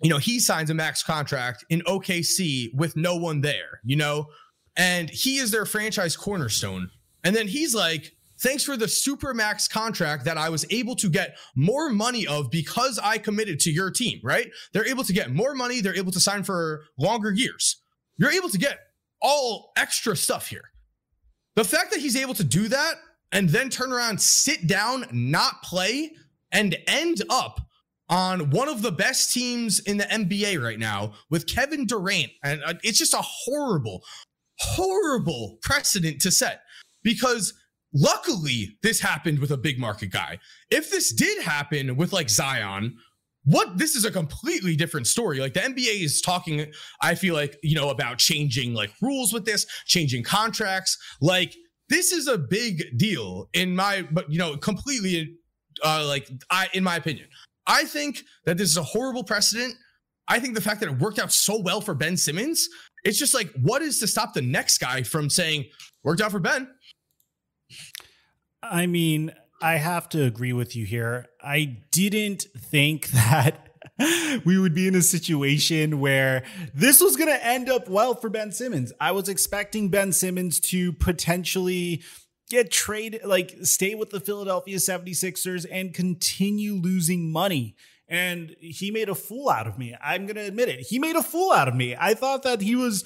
you 0.02 0.10
know, 0.10 0.18
he 0.18 0.40
signs 0.40 0.70
a 0.70 0.74
max 0.74 1.04
contract 1.04 1.66
in 1.70 1.82
OKC 1.82 2.74
with 2.76 2.96
no 2.96 3.16
one 3.16 3.42
there, 3.42 3.82
you 3.84 3.96
know, 3.96 4.28
and 4.76 5.10
he 5.10 5.38
is 5.38 5.52
their 5.52 5.66
franchise 5.66 6.16
cornerstone. 6.16 6.90
And 7.24 7.36
then 7.36 7.48
he's 7.48 7.74
like, 7.74 8.14
thanks 8.40 8.64
for 8.64 8.78
the 8.78 8.88
super 8.88 9.34
max 9.34 9.68
contract 9.68 10.26
that 10.26 10.38
I 10.38 10.50
was 10.50 10.66
able 10.70 10.96
to 10.98 11.10
get 11.10 11.38
more 11.56 11.90
money 11.90 12.28
of 12.28 12.52
because 12.52 13.00
I 13.02 13.18
committed 13.18 13.60
to 13.62 13.72
your 13.72 13.92
team, 13.92 14.20
right? 14.24 14.48
They're 14.74 14.88
able 14.88 15.04
to 15.04 15.14
get 15.14 15.32
more 15.32 15.54
money. 15.54 15.82
They're 15.82 15.98
able 15.98 16.12
to 16.12 16.20
sign 16.20 16.44
for 16.44 16.84
longer 16.98 17.32
years. 17.32 17.82
You're 18.18 18.32
able 18.32 18.50
to 18.50 18.58
get 18.58 18.80
all 19.22 19.72
extra 19.78 20.16
stuff 20.16 20.48
here. 20.48 20.72
The 21.56 21.64
fact 21.64 21.92
that 21.92 22.00
he's 22.00 22.16
able 22.16 22.36
to 22.36 22.44
do 22.44 22.68
that 22.68 22.96
and 23.32 23.50
then 23.50 23.70
turn 23.70 23.92
around, 23.92 24.22
sit 24.22 24.68
down, 24.68 25.06
not 25.12 25.62
play, 25.64 26.12
and 26.52 26.78
end 26.88 27.24
up 27.30 27.60
on 28.10 28.52
one 28.52 28.70
of 28.70 28.82
the 28.82 28.92
best 28.92 29.34
teams 29.34 29.80
in 29.80 29.98
the 29.98 30.06
NBA 30.06 30.64
right 30.64 30.80
now 30.80 31.14
with 31.30 31.48
Kevin 31.48 31.86
Durant. 31.86 32.32
And 32.44 32.64
uh, 32.64 32.76
it's 32.84 32.98
just 32.98 33.14
a 33.14 33.22
horrible, 33.22 34.04
horrible 34.60 35.58
precedent 35.62 36.22
to 36.22 36.32
set 36.32 36.62
because 37.04 37.54
luckily 37.98 38.78
this 38.84 39.00
happened 39.00 39.40
with 39.40 39.52
a 39.52 39.58
big 39.58 39.80
market 39.80 40.12
guy. 40.12 40.40
If 40.70 40.92
this 40.92 41.14
did 41.14 41.42
happen 41.44 41.96
with 41.98 42.14
like 42.14 42.30
Zion, 42.30 42.98
what 43.46 43.78
this 43.78 43.96
is 43.96 44.04
a 44.04 44.12
completely 44.12 44.76
different 44.76 45.08
story. 45.08 45.40
Like 45.40 45.54
the 45.54 45.62
NBA 45.62 46.04
is 46.04 46.22
talking, 46.22 46.66
I 47.02 47.16
feel 47.16 47.34
like, 47.34 47.58
you 47.64 47.76
know, 47.76 47.90
about 47.90 48.18
changing 48.18 48.74
like 48.74 48.92
rules 49.02 49.32
with 49.32 49.46
this, 49.46 49.66
changing 49.86 50.24
contracts. 50.24 50.98
Like 51.22 51.56
this 51.90 52.12
is 52.12 52.28
a 52.28 52.38
big 52.38 52.98
deal 52.98 53.50
in 53.54 53.76
my, 53.76 54.06
but 54.12 54.30
you 54.30 54.38
know, 54.38 54.58
completely 54.58 55.38
uh, 55.84 56.06
like 56.06 56.30
I, 56.52 56.68
in 56.74 56.84
my 56.84 56.98
opinion. 56.98 57.28
I 57.66 57.84
think 57.86 58.24
that 58.46 58.58
this 58.58 58.70
is 58.70 58.78
a 58.78 58.84
horrible 58.84 59.24
precedent. 59.24 59.76
I 60.28 60.40
think 60.40 60.56
the 60.56 60.62
fact 60.62 60.82
that 60.82 60.90
it 60.90 61.00
worked 61.00 61.20
out 61.20 61.32
so 61.32 61.62
well 61.62 61.80
for 61.80 61.94
Ben 61.94 62.18
Simmons, 62.18 62.68
it's 63.04 63.18
just 63.18 63.34
like, 63.34 63.50
what 63.62 63.82
is 63.82 64.00
to 64.00 64.08
stop 64.08 64.34
the 64.34 64.42
next 64.42 64.80
guy 64.80 65.04
from 65.04 65.30
saying, 65.30 65.66
worked 66.04 66.22
out 66.22 66.32
for 66.32 66.40
Ben? 66.40 66.68
I 68.62 68.86
mean, 68.86 69.34
I 69.62 69.78
have 69.78 70.10
to 70.10 70.24
agree 70.24 70.54
with 70.54 70.76
you 70.76 70.86
here. 70.86 71.28
I 71.42 71.78
didn't 71.92 72.46
think 72.58 73.08
that 73.12 73.64
we 74.46 74.58
would 74.58 74.74
be 74.74 74.88
in 74.88 74.96
a 74.96 75.02
situation 75.02 76.00
where 76.00 76.44
this 76.74 77.02
was 77.02 77.16
going 77.16 77.30
to 77.30 77.46
end 77.46 77.70
up 77.70 77.88
well 77.90 78.14
for 78.14 78.30
Ben 78.30 78.52
Simmons. 78.52 78.92
I 79.00 79.12
was 79.12 79.30
expecting 79.30 79.90
Ben 79.90 80.12
Simmons 80.12 80.60
to 80.62 80.94
potentially 80.94 82.04
get 82.50 82.72
traded, 82.72 83.26
like 83.26 83.56
stay 83.64 83.96
with 83.96 84.10
the 84.10 84.20
Philadelphia 84.20 84.78
76ers 84.78 85.66
and 85.70 85.94
continue 85.94 86.76
losing 86.76 87.32
money. 87.32 87.76
And 88.10 88.56
he 88.60 88.90
made 88.92 89.10
a 89.10 89.16
fool 89.16 89.50
out 89.50 89.68
of 89.68 89.78
me. 89.78 89.96
I'm 90.02 90.26
going 90.26 90.38
to 90.38 90.46
admit 90.46 90.70
it. 90.70 90.80
He 90.80 90.98
made 90.98 91.18
a 91.18 91.24
fool 91.24 91.52
out 91.52 91.68
of 91.68 91.76
me. 91.76 91.96
I 92.00 92.14
thought 92.14 92.44
that 92.44 92.62
he 92.62 92.76
was, 92.76 93.04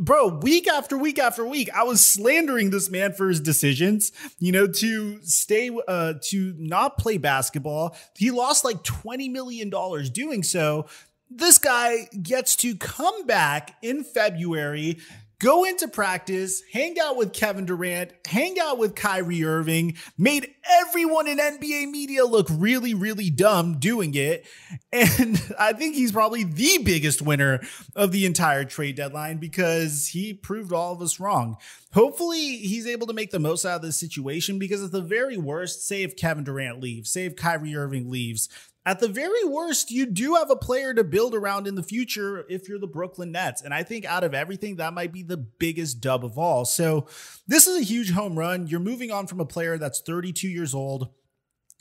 bro, 0.00 0.28
week 0.38 0.66
after 0.66 0.96
week 0.96 1.18
after 1.18 1.46
week, 1.46 1.68
I 1.74 1.82
was 1.82 2.00
slandering 2.00 2.70
this 2.70 2.88
man 2.88 3.12
for 3.12 3.28
his 3.28 3.40
decisions, 3.40 4.10
you 4.38 4.52
know, 4.52 4.66
to 4.66 5.22
stay, 5.22 5.70
uh, 5.86 6.14
to 6.22 6.54
not 6.56 6.96
play 6.96 7.18
basketball. 7.18 7.94
He 8.16 8.30
lost 8.30 8.64
like 8.64 8.82
$20 8.84 9.30
million 9.30 9.70
doing 10.12 10.42
so 10.42 10.86
this 11.30 11.58
guy 11.58 12.08
gets 12.22 12.56
to 12.56 12.74
come 12.76 13.26
back 13.26 13.76
in 13.82 14.02
February 14.02 14.98
go 15.40 15.64
into 15.64 15.86
practice, 15.86 16.62
hang 16.72 16.98
out 17.00 17.16
with 17.16 17.32
Kevin 17.32 17.64
Durant, 17.64 18.12
hang 18.26 18.58
out 18.60 18.78
with 18.78 18.94
Kyrie 18.94 19.44
Irving, 19.44 19.96
made 20.16 20.52
everyone 20.68 21.28
in 21.28 21.38
NBA 21.38 21.90
media 21.90 22.24
look 22.24 22.48
really, 22.50 22.92
really 22.92 23.30
dumb 23.30 23.78
doing 23.78 24.14
it. 24.14 24.46
And 24.92 25.40
I 25.58 25.72
think 25.74 25.94
he's 25.94 26.12
probably 26.12 26.44
the 26.44 26.78
biggest 26.84 27.22
winner 27.22 27.60
of 27.94 28.10
the 28.10 28.26
entire 28.26 28.64
trade 28.64 28.96
deadline 28.96 29.38
because 29.38 30.08
he 30.08 30.34
proved 30.34 30.72
all 30.72 30.92
of 30.92 31.02
us 31.02 31.20
wrong. 31.20 31.56
Hopefully, 31.92 32.56
he's 32.58 32.86
able 32.86 33.06
to 33.06 33.14
make 33.14 33.30
the 33.30 33.38
most 33.38 33.64
out 33.64 33.76
of 33.76 33.82
this 33.82 33.98
situation 33.98 34.58
because 34.58 34.82
at 34.82 34.92
the 34.92 35.00
very 35.00 35.38
worst, 35.38 35.86
say 35.86 36.02
if 36.02 36.16
Kevin 36.16 36.44
Durant 36.44 36.80
leaves, 36.80 37.10
say 37.10 37.24
if 37.24 37.36
Kyrie 37.36 37.76
Irving 37.76 38.10
leaves, 38.10 38.48
at 38.88 39.00
the 39.00 39.08
very 39.08 39.44
worst, 39.44 39.90
you 39.90 40.06
do 40.06 40.36
have 40.36 40.48
a 40.48 40.56
player 40.56 40.94
to 40.94 41.04
build 41.04 41.34
around 41.34 41.66
in 41.66 41.74
the 41.74 41.82
future 41.82 42.46
if 42.48 42.66
you're 42.66 42.78
the 42.78 42.86
Brooklyn 42.86 43.30
Nets. 43.30 43.60
And 43.60 43.74
I 43.74 43.82
think 43.82 44.06
out 44.06 44.24
of 44.24 44.32
everything, 44.32 44.76
that 44.76 44.94
might 44.94 45.12
be 45.12 45.22
the 45.22 45.36
biggest 45.36 46.00
dub 46.00 46.24
of 46.24 46.38
all. 46.38 46.64
So 46.64 47.06
this 47.46 47.66
is 47.66 47.78
a 47.78 47.84
huge 47.84 48.12
home 48.12 48.38
run. 48.38 48.66
You're 48.66 48.80
moving 48.80 49.10
on 49.10 49.26
from 49.26 49.40
a 49.40 49.44
player 49.44 49.76
that's 49.76 50.00
32 50.00 50.48
years 50.48 50.74
old. 50.74 51.10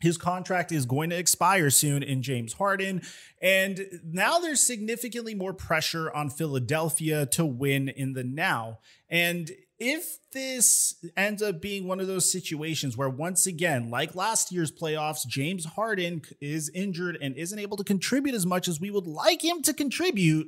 His 0.02 0.18
contract 0.18 0.74
is 0.74 0.86
going 0.86 1.10
to 1.12 1.18
expire 1.18 1.70
soon 1.70 2.04
in 2.04 2.22
James 2.24 2.52
Harden. 2.52 3.02
And 3.42 3.86
now 4.04 4.40
there's 4.40 4.62
significantly 4.62 5.34
more 5.34 5.54
pressure 5.54 6.12
on 6.12 6.30
Philadelphia 6.30 7.26
to 7.28 7.46
win 7.46 7.88
in 7.88 8.14
the 8.14 8.26
now. 8.26 8.80
And 9.10 9.50
if 9.80 10.18
this 10.32 10.96
ends 11.16 11.44
up 11.44 11.62
being 11.62 11.88
one 11.88 12.00
of 12.00 12.08
those 12.08 12.32
situations 12.32 12.98
where 12.98 13.10
once 13.10 13.46
again 13.46 13.90
like 13.92 14.16
last 14.16 14.52
year's 14.52 14.72
playoffs 14.72 15.26
james 15.28 15.66
harden 15.66 16.22
is 16.42 16.70
injured 16.74 17.18
and 17.22 17.36
isn't 17.36 17.60
able 17.60 17.78
to 17.78 17.84
contribute 17.84 18.36
as 18.36 18.46
much 18.46 18.68
as 18.68 18.80
we 18.80 18.90
would 18.90 19.06
like 19.06 19.44
him 19.44 19.62
to 19.62 19.74
contribute 19.74 20.48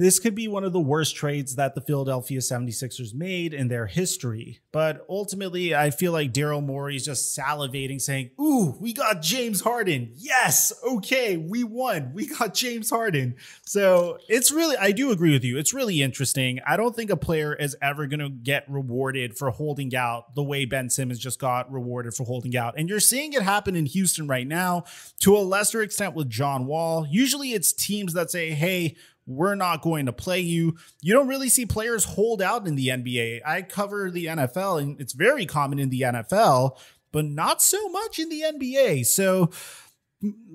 this 0.00 0.18
could 0.18 0.34
be 0.34 0.48
one 0.48 0.64
of 0.64 0.72
the 0.72 0.80
worst 0.80 1.14
trades 1.14 1.56
that 1.56 1.74
the 1.74 1.80
Philadelphia 1.82 2.38
76ers 2.38 3.12
made 3.12 3.52
in 3.52 3.68
their 3.68 3.86
history. 3.86 4.60
But 4.72 5.04
ultimately, 5.10 5.74
I 5.74 5.90
feel 5.90 6.12
like 6.12 6.32
Daryl 6.32 6.64
Morey 6.64 6.96
is 6.96 7.04
just 7.04 7.36
salivating, 7.36 8.00
saying, 8.00 8.30
Ooh, 8.40 8.78
we 8.80 8.94
got 8.94 9.20
James 9.20 9.60
Harden. 9.60 10.12
Yes, 10.16 10.72
okay, 10.88 11.36
we 11.36 11.64
won. 11.64 12.12
We 12.14 12.26
got 12.26 12.54
James 12.54 12.88
Harden. 12.88 13.36
So 13.66 14.16
it's 14.26 14.50
really, 14.50 14.74
I 14.78 14.92
do 14.92 15.10
agree 15.10 15.32
with 15.32 15.44
you. 15.44 15.58
It's 15.58 15.74
really 15.74 16.00
interesting. 16.00 16.60
I 16.66 16.78
don't 16.78 16.96
think 16.96 17.10
a 17.10 17.16
player 17.16 17.52
is 17.54 17.76
ever 17.82 18.06
going 18.06 18.20
to 18.20 18.30
get 18.30 18.64
rewarded 18.70 19.36
for 19.36 19.50
holding 19.50 19.94
out 19.94 20.34
the 20.34 20.42
way 20.42 20.64
Ben 20.64 20.88
Simmons 20.88 21.18
just 21.18 21.38
got 21.38 21.70
rewarded 21.70 22.14
for 22.14 22.24
holding 22.24 22.56
out. 22.56 22.72
And 22.78 22.88
you're 22.88 23.00
seeing 23.00 23.34
it 23.34 23.42
happen 23.42 23.76
in 23.76 23.84
Houston 23.84 24.26
right 24.26 24.46
now 24.46 24.84
to 25.18 25.36
a 25.36 25.40
lesser 25.40 25.82
extent 25.82 26.14
with 26.14 26.30
John 26.30 26.64
Wall. 26.64 27.06
Usually 27.10 27.52
it's 27.52 27.74
teams 27.74 28.14
that 28.14 28.30
say, 28.30 28.52
Hey, 28.52 28.96
we're 29.30 29.54
not 29.54 29.82
going 29.82 30.06
to 30.06 30.12
play 30.12 30.40
you. 30.40 30.76
You 31.00 31.14
don't 31.14 31.28
really 31.28 31.48
see 31.48 31.66
players 31.66 32.04
hold 32.04 32.42
out 32.42 32.66
in 32.66 32.74
the 32.74 32.88
NBA. 32.88 33.40
I 33.46 33.62
cover 33.62 34.10
the 34.10 34.26
NFL 34.26 34.82
and 34.82 35.00
it's 35.00 35.12
very 35.12 35.46
common 35.46 35.78
in 35.78 35.90
the 35.90 36.02
NFL, 36.02 36.76
but 37.12 37.24
not 37.24 37.62
so 37.62 37.88
much 37.88 38.18
in 38.18 38.28
the 38.28 38.42
NBA. 38.42 39.06
So 39.06 39.50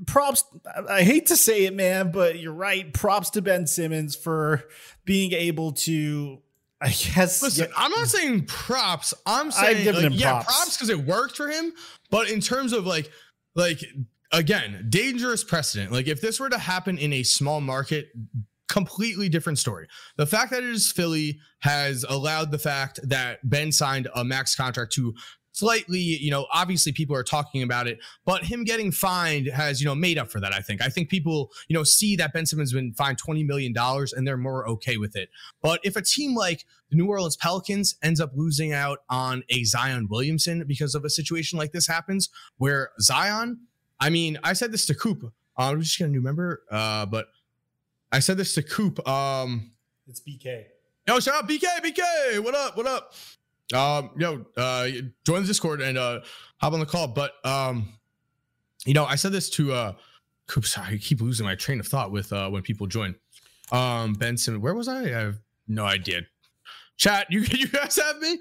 props 0.06 0.44
I 0.90 1.02
hate 1.02 1.28
to 1.28 1.36
say 1.36 1.66
it 1.66 1.74
man, 1.74 2.12
but 2.12 2.40
you're 2.40 2.54
right. 2.54 2.94
Props 2.94 3.32
to 3.32 3.42
Ben 3.42 3.66
Simmons 3.66 4.16
for 4.16 4.64
being 5.06 5.32
able 5.32 5.72
to 5.72 6.42
I 6.82 6.90
guess 6.90 7.42
Listen, 7.42 7.70
I'm 7.76 7.92
not 7.92 8.08
saying 8.08 8.46
props. 8.46 9.14
I'm 9.26 9.50
saying 9.50 9.86
like, 9.96 10.20
yeah, 10.20 10.44
props 10.44 10.76
because 10.76 10.90
it 10.90 11.00
worked 11.00 11.38
for 11.38 11.48
him. 11.48 11.74
But 12.12 12.30
in 12.30 12.42
terms 12.42 12.74
of 12.74 12.86
like, 12.86 13.10
like 13.56 13.82
again, 14.32 14.86
dangerous 14.90 15.44
precedent. 15.44 15.92
Like 15.92 16.08
if 16.08 16.22
this 16.22 16.40
were 16.40 16.50
to 16.50 16.58
happen 16.58 16.98
in 16.98 17.14
a 17.14 17.24
small 17.24 17.62
market, 17.62 18.10
completely 18.68 19.30
different 19.30 19.60
story. 19.60 19.88
The 20.18 20.26
fact 20.26 20.52
that 20.52 20.64
it 20.64 20.70
is 20.70 20.92
Philly 20.92 21.40
has 21.60 22.06
allowed 22.08 22.52
the 22.52 22.60
fact 22.60 23.00
that 23.04 23.40
Ben 23.48 23.72
signed 23.72 24.08
a 24.16 24.24
max 24.24 24.56
contract 24.56 24.94
to 24.94 25.14
slightly, 25.56 26.00
you 26.00 26.30
know, 26.30 26.48
obviously 26.52 26.92
people 26.92 27.16
are 27.16 27.24
talking 27.24 27.64
about 27.64 27.88
it, 27.88 27.98
but 28.26 28.44
him 28.44 28.66
getting 28.66 28.92
fined 28.92 29.48
has, 29.48 29.80
you 29.80 29.86
know, 29.86 29.96
made 29.96 30.18
up 30.18 30.30
for 30.30 30.42
that, 30.42 30.54
I 30.54 30.60
think. 30.60 30.82
I 30.82 30.90
think 30.90 31.10
people, 31.10 31.50
you 31.70 31.74
know, 31.74 31.84
see 31.84 32.18
that 32.18 32.34
Ben 32.34 32.46
Simmons 32.46 32.72
has 32.72 32.74
been 32.74 32.94
fined 32.94 33.22
$20 33.22 33.46
million 33.46 33.74
and 33.78 34.28
they're 34.28 34.36
more 34.36 34.68
okay 34.68 34.98
with 34.98 35.16
it. 35.16 35.30
But 35.62 35.80
if 35.84 35.96
a 35.96 36.02
team 36.02 36.36
like 36.36 36.66
the 36.90 36.98
New 36.98 37.08
Orleans 37.08 37.38
Pelicans 37.38 37.96
ends 38.04 38.20
up 38.20 38.32
losing 38.36 38.74
out 38.74 39.00
on 39.10 39.44
a 39.50 39.64
Zion 39.64 40.08
Williamson 40.10 40.66
because 40.68 40.94
of 40.94 41.06
a 41.06 41.10
situation 41.10 41.58
like 41.58 41.72
this 41.72 41.88
happens, 41.88 42.30
where 42.58 42.92
Zion, 43.00 43.62
I 44.00 44.10
mean, 44.10 44.38
I 44.44 44.54
said 44.54 44.74
this 44.74 44.86
to 44.88 44.94
Coop. 44.94 45.24
Uh, 45.58 45.72
I'm 45.72 45.82
just 45.82 45.98
going 45.98 46.12
to 46.12 46.20
remember, 46.20 46.64
uh, 46.70 47.06
but 47.06 47.28
I 48.12 48.20
said 48.20 48.38
this 48.38 48.54
to 48.56 48.64
Coop. 48.64 49.08
Um, 49.08 49.72
it's 50.08 50.22
BK. 50.22 50.66
Yo, 51.08 51.20
shout 51.20 51.36
out 51.36 51.50
BK, 51.50 51.64
BK. 51.84 52.40
What 52.40 52.56
up? 52.56 52.78
What 52.78 52.88
up? 52.88 53.14
Um, 53.74 54.12
yo, 54.18 54.46
uh, 54.58 54.88
join 55.26 55.42
the 55.42 55.48
Discord 55.48 55.82
and 55.82 55.98
uh, 55.98 56.22
hop 56.58 56.74
on 56.74 56.80
the 56.80 56.86
call. 56.86 57.08
But 57.08 57.34
um, 57.44 57.90
you 58.86 58.94
know, 58.94 59.06
I 59.06 59.16
said 59.16 59.32
this 59.32 59.50
to 59.52 59.74
uh, 59.74 59.94
Coop. 60.48 60.66
Sorry, 60.66 60.96
I 60.96 60.98
keep 60.98 61.22
losing 61.22 61.46
my 61.46 61.56
train 61.56 61.80
of 61.80 61.88
thought 61.88 62.12
with 62.12 62.32
uh 62.32 62.50
when 62.50 62.62
people 62.62 62.88
join. 62.88 63.16
Um, 63.72 64.14
Benson, 64.14 64.62
where 64.62 64.76
was 64.76 64.88
I? 64.88 65.04
I 65.04 65.08
have 65.10 65.38
no 65.68 65.86
idea. 65.86 66.22
Chat, 66.98 67.28
you 67.32 67.42
you 67.42 67.68
guys 67.68 67.98
have 67.98 68.20
me. 68.20 68.40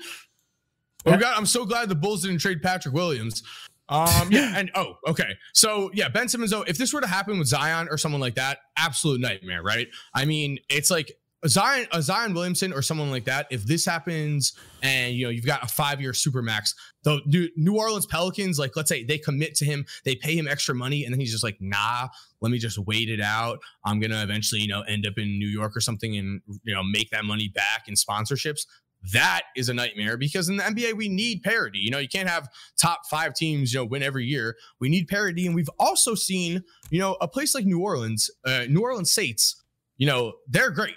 Oh 1.06 1.16
God, 1.16 1.34
I'm 1.36 1.46
so 1.46 1.66
glad 1.66 1.88
the 1.88 1.94
Bulls 1.94 2.22
didn't 2.22 2.38
trade 2.38 2.62
Patrick 2.62 2.94
Williams. 2.94 3.42
Um, 3.88 4.30
yeah, 4.30 4.54
and 4.56 4.70
oh, 4.74 4.96
okay. 5.06 5.36
So 5.52 5.90
yeah, 5.92 6.08
Ben 6.08 6.28
Simmons, 6.28 6.50
though, 6.50 6.62
if 6.62 6.78
this 6.78 6.92
were 6.92 7.00
to 7.00 7.06
happen 7.06 7.38
with 7.38 7.48
Zion 7.48 7.88
or 7.90 7.98
someone 7.98 8.20
like 8.20 8.36
that, 8.36 8.58
absolute 8.76 9.20
nightmare, 9.20 9.62
right? 9.62 9.88
I 10.14 10.24
mean, 10.24 10.58
it's 10.68 10.90
like 10.90 11.12
a 11.42 11.48
Zion, 11.48 11.86
a 11.92 12.00
Zion 12.00 12.32
Williamson 12.32 12.72
or 12.72 12.80
someone 12.80 13.10
like 13.10 13.24
that. 13.24 13.46
If 13.50 13.64
this 13.64 13.84
happens 13.84 14.54
and 14.82 15.14
you 15.14 15.26
know 15.26 15.30
you've 15.30 15.44
got 15.44 15.62
a 15.62 15.66
five-year 15.66 16.14
super 16.14 16.40
max, 16.40 16.74
the 17.02 17.20
New 17.56 17.76
Orleans 17.76 18.06
Pelicans, 18.06 18.58
like 18.58 18.74
let's 18.74 18.88
say 18.88 19.04
they 19.04 19.18
commit 19.18 19.54
to 19.56 19.66
him, 19.66 19.84
they 20.04 20.16
pay 20.16 20.36
him 20.36 20.48
extra 20.48 20.74
money, 20.74 21.04
and 21.04 21.12
then 21.12 21.20
he's 21.20 21.32
just 21.32 21.44
like, 21.44 21.58
nah, 21.60 22.08
let 22.40 22.50
me 22.50 22.58
just 22.58 22.78
wait 22.78 23.10
it 23.10 23.20
out. 23.20 23.58
I'm 23.84 24.00
gonna 24.00 24.22
eventually, 24.22 24.62
you 24.62 24.68
know, 24.68 24.80
end 24.82 25.06
up 25.06 25.18
in 25.18 25.38
New 25.38 25.48
York 25.48 25.76
or 25.76 25.80
something 25.80 26.16
and 26.16 26.40
you 26.62 26.74
know 26.74 26.82
make 26.82 27.10
that 27.10 27.26
money 27.26 27.48
back 27.48 27.88
in 27.88 27.94
sponsorships 27.94 28.64
that 29.12 29.42
is 29.56 29.68
a 29.68 29.74
nightmare 29.74 30.16
because 30.16 30.48
in 30.48 30.56
the 30.56 30.62
NBA 30.62 30.94
we 30.94 31.08
need 31.08 31.42
parity. 31.42 31.78
You 31.78 31.90
know, 31.90 31.98
you 31.98 32.08
can't 32.08 32.28
have 32.28 32.48
top 32.80 33.00
five 33.10 33.34
teams, 33.34 33.72
you 33.72 33.80
know, 33.80 33.84
win 33.84 34.02
every 34.02 34.24
year. 34.24 34.56
We 34.80 34.88
need 34.88 35.08
parity, 35.08 35.46
and 35.46 35.54
we've 35.54 35.70
also 35.78 36.14
seen, 36.14 36.62
you 36.90 36.98
know, 36.98 37.16
a 37.20 37.28
place 37.28 37.54
like 37.54 37.66
New 37.66 37.80
Orleans, 37.80 38.30
uh, 38.44 38.64
New 38.68 38.80
Orleans 38.80 39.10
Saints. 39.10 39.62
You 39.96 40.06
know, 40.06 40.34
they're 40.48 40.70
great, 40.70 40.96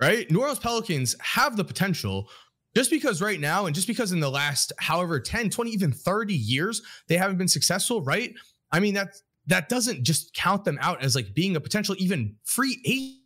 right? 0.00 0.30
New 0.30 0.40
Orleans 0.40 0.58
Pelicans 0.58 1.14
have 1.20 1.56
the 1.56 1.64
potential. 1.64 2.28
Just 2.76 2.90
because 2.90 3.22
right 3.22 3.40
now, 3.40 3.66
and 3.66 3.74
just 3.74 3.88
because 3.88 4.12
in 4.12 4.20
the 4.20 4.30
last 4.30 4.72
however 4.78 5.18
10, 5.18 5.50
20, 5.50 5.70
even 5.70 5.90
30 5.90 6.34
years, 6.34 6.82
they 7.08 7.16
haven't 7.16 7.38
been 7.38 7.48
successful, 7.48 8.02
right? 8.04 8.32
I 8.70 8.78
mean, 8.78 8.94
that 8.94 9.14
that 9.46 9.68
doesn't 9.68 10.04
just 10.04 10.34
count 10.34 10.64
them 10.64 10.78
out 10.80 11.02
as 11.02 11.14
like 11.14 11.34
being 11.34 11.56
a 11.56 11.60
potential 11.60 11.96
even 11.98 12.36
free 12.44 12.80
agent 12.84 13.17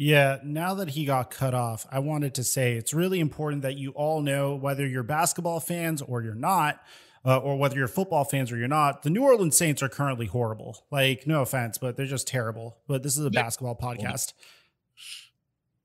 yeah, 0.00 0.38
now 0.42 0.72
that 0.76 0.88
he 0.88 1.04
got 1.04 1.30
cut 1.30 1.52
off, 1.52 1.86
I 1.92 1.98
wanted 1.98 2.32
to 2.36 2.42
say 2.42 2.72
it's 2.72 2.94
really 2.94 3.20
important 3.20 3.60
that 3.60 3.76
you 3.76 3.90
all 3.90 4.22
know 4.22 4.54
whether 4.54 4.86
you're 4.86 5.02
basketball 5.02 5.60
fans 5.60 6.00
or 6.00 6.22
you're 6.22 6.34
not, 6.34 6.80
uh, 7.22 7.36
or 7.36 7.58
whether 7.58 7.76
you're 7.76 7.86
football 7.86 8.24
fans 8.24 8.50
or 8.50 8.56
you're 8.56 8.66
not, 8.66 9.02
the 9.02 9.10
New 9.10 9.22
Orleans 9.22 9.58
Saints 9.58 9.82
are 9.82 9.90
currently 9.90 10.24
horrible. 10.24 10.86
Like, 10.90 11.26
no 11.26 11.42
offense, 11.42 11.76
but 11.76 11.98
they're 11.98 12.06
just 12.06 12.26
terrible. 12.26 12.78
But 12.88 13.02
this 13.02 13.18
is 13.18 13.26
a 13.26 13.30
basketball 13.30 13.76
podcast. 13.76 14.32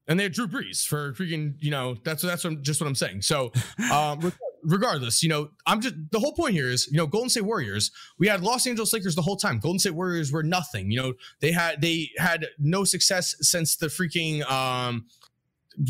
And 0.07 0.17
they 0.17 0.23
had 0.23 0.31
Drew 0.31 0.47
Brees 0.47 0.85
for 0.85 1.11
freaking, 1.11 1.55
you 1.59 1.71
know, 1.71 1.97
that's 2.05 2.21
that's 2.21 2.45
what, 2.45 2.61
just 2.61 2.79
what 2.79 2.87
I'm 2.87 2.95
saying. 2.95 3.23
So, 3.23 3.51
um, 3.91 4.31
regardless, 4.65 5.23
you 5.23 5.29
know, 5.29 5.49
I'm 5.65 5.81
just 5.81 5.95
the 6.11 6.19
whole 6.19 6.33
point 6.33 6.53
here 6.53 6.69
is, 6.69 6.87
you 6.91 6.97
know, 6.97 7.07
Golden 7.07 7.29
State 7.29 7.45
Warriors. 7.45 7.91
We 8.17 8.27
had 8.27 8.41
Los 8.41 8.67
Angeles 8.67 8.93
Lakers 8.93 9.15
the 9.15 9.21
whole 9.21 9.37
time. 9.37 9.59
Golden 9.59 9.79
State 9.79 9.95
Warriors 9.95 10.31
were 10.31 10.43
nothing. 10.43 10.91
You 10.91 11.01
know, 11.01 11.13
they 11.39 11.51
had 11.51 11.81
they 11.81 12.09
had 12.17 12.47
no 12.59 12.83
success 12.83 13.35
since 13.41 13.75
the 13.75 13.87
freaking 13.87 14.49
um 14.49 15.05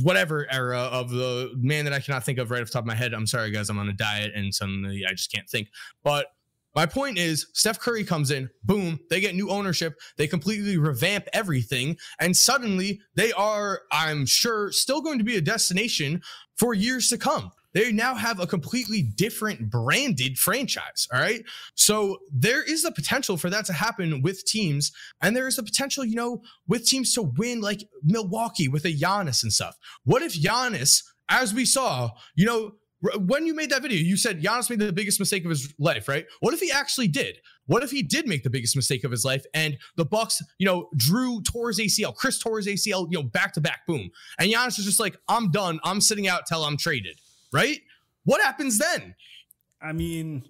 whatever 0.02 0.52
era 0.52 0.80
of 0.80 1.12
the 1.12 1.52
man 1.58 1.86
that 1.86 1.94
I 1.94 2.00
cannot 2.00 2.24
think 2.24 2.40
of 2.40 2.50
right 2.50 2.62
off 2.62 2.68
the 2.68 2.74
top 2.74 2.84
of 2.84 2.88
my 2.88 2.96
head. 2.96 3.14
I'm 3.14 3.28
sorry, 3.28 3.52
guys. 3.52 3.70
I'm 3.70 3.78
on 3.78 3.88
a 3.88 3.94
diet 3.94 4.32
and 4.36 4.54
suddenly 4.54 5.04
I 5.08 5.12
just 5.12 5.32
can't 5.32 5.48
think. 5.48 5.70
But 6.04 6.28
my 6.76 6.86
point 6.86 7.18
is, 7.18 7.48
Steph 7.54 7.80
Curry 7.80 8.04
comes 8.04 8.32
in, 8.32 8.50
boom, 8.66 9.00
they 9.10 9.22
get 9.22 9.34
new 9.34 9.50
ownership, 9.50 9.98
they 10.18 10.28
completely 10.28 10.78
revamp 10.78 11.26
everything, 11.32 11.96
and 12.20 12.36
suddenly 12.36 13.00
they 13.16 13.32
are, 13.32 13.84
I'm 13.94 14.26
sure, 14.26 14.74
still 14.74 15.02
going 15.02 15.18
to 15.18 15.24
be 15.24 15.38
a 15.38 15.42
destination 15.42 16.22
for 16.58 16.74
years 16.74 17.08
to 17.10 17.18
come. 17.18 17.52
They 17.76 17.92
now 17.92 18.16
have 18.16 18.40
a 18.40 18.48
completely 18.48 19.02
different 19.02 19.70
branded 19.70 20.40
franchise. 20.40 21.10
All 21.14 21.20
right. 21.20 21.44
So 21.76 22.20
there 22.32 22.64
is 22.64 22.84
the 22.84 22.92
potential 22.92 23.36
for 23.36 23.50
that 23.50 23.66
to 23.66 23.74
happen 23.74 24.22
with 24.22 24.46
teams. 24.46 24.94
And 25.22 25.36
there 25.36 25.46
is 25.46 25.58
the 25.58 25.64
potential, 25.64 26.06
you 26.06 26.16
know, 26.16 26.42
with 26.68 26.88
teams 26.88 27.14
to 27.16 27.22
win 27.22 27.60
like 27.60 27.84
Milwaukee 28.02 28.70
with 28.70 28.86
a 28.86 28.94
Giannis 28.94 29.44
and 29.44 29.52
stuff. 29.52 29.78
What 30.06 30.22
if 30.22 30.42
Giannis, 30.42 31.04
as 31.28 31.54
we 31.54 31.66
saw, 31.66 32.12
you 32.34 32.46
know, 32.46 32.76
when 33.20 33.46
you 33.46 33.54
made 33.54 33.72
that 33.72 33.82
video, 33.82 34.00
you 34.00 34.16
said 34.16 34.42
Giannis 34.42 34.70
made 34.70 34.80
the 34.80 34.94
biggest 34.94 35.20
mistake 35.20 35.44
of 35.44 35.50
his 35.50 35.74
life, 35.78 36.08
right? 36.08 36.26
What 36.40 36.54
if 36.54 36.62
he 36.62 36.72
actually 36.72 37.10
did? 37.10 37.40
What 37.68 37.84
if 37.84 37.92
he 37.92 38.04
did 38.04 38.26
make 38.26 38.44
the 38.44 38.50
biggest 38.50 38.78
mistake 38.78 39.04
of 39.04 39.12
his 39.12 39.26
life 39.26 39.44
and 39.54 39.78
the 39.98 40.06
Bucks, 40.06 40.42
you 40.60 40.66
know, 40.66 40.88
Jrue 40.96 41.44
tore 41.44 41.68
his 41.68 41.80
ACL, 41.80 42.16
Khris 42.16 42.40
tore 42.40 42.58
his 42.58 42.68
ACL, 42.68 43.08
you 43.12 43.18
know, 43.18 43.24
back 43.24 43.54
to 43.54 43.62
back, 43.62 43.86
boom. 43.86 44.12
And 44.40 44.50
Giannis 44.50 44.80
is 44.80 44.86
just 44.86 45.00
like, 45.00 45.18
I'm 45.28 45.52
done. 45.52 45.82
I'm 45.84 46.00
sitting 46.00 46.28
out 46.28 46.46
till 46.48 46.64
I'm 46.64 46.78
traded 46.78 47.20
right? 47.56 47.82
What 48.26 48.42
happens 48.42 48.78
then? 48.78 49.16
I 49.82 49.94
mean, 49.94 50.44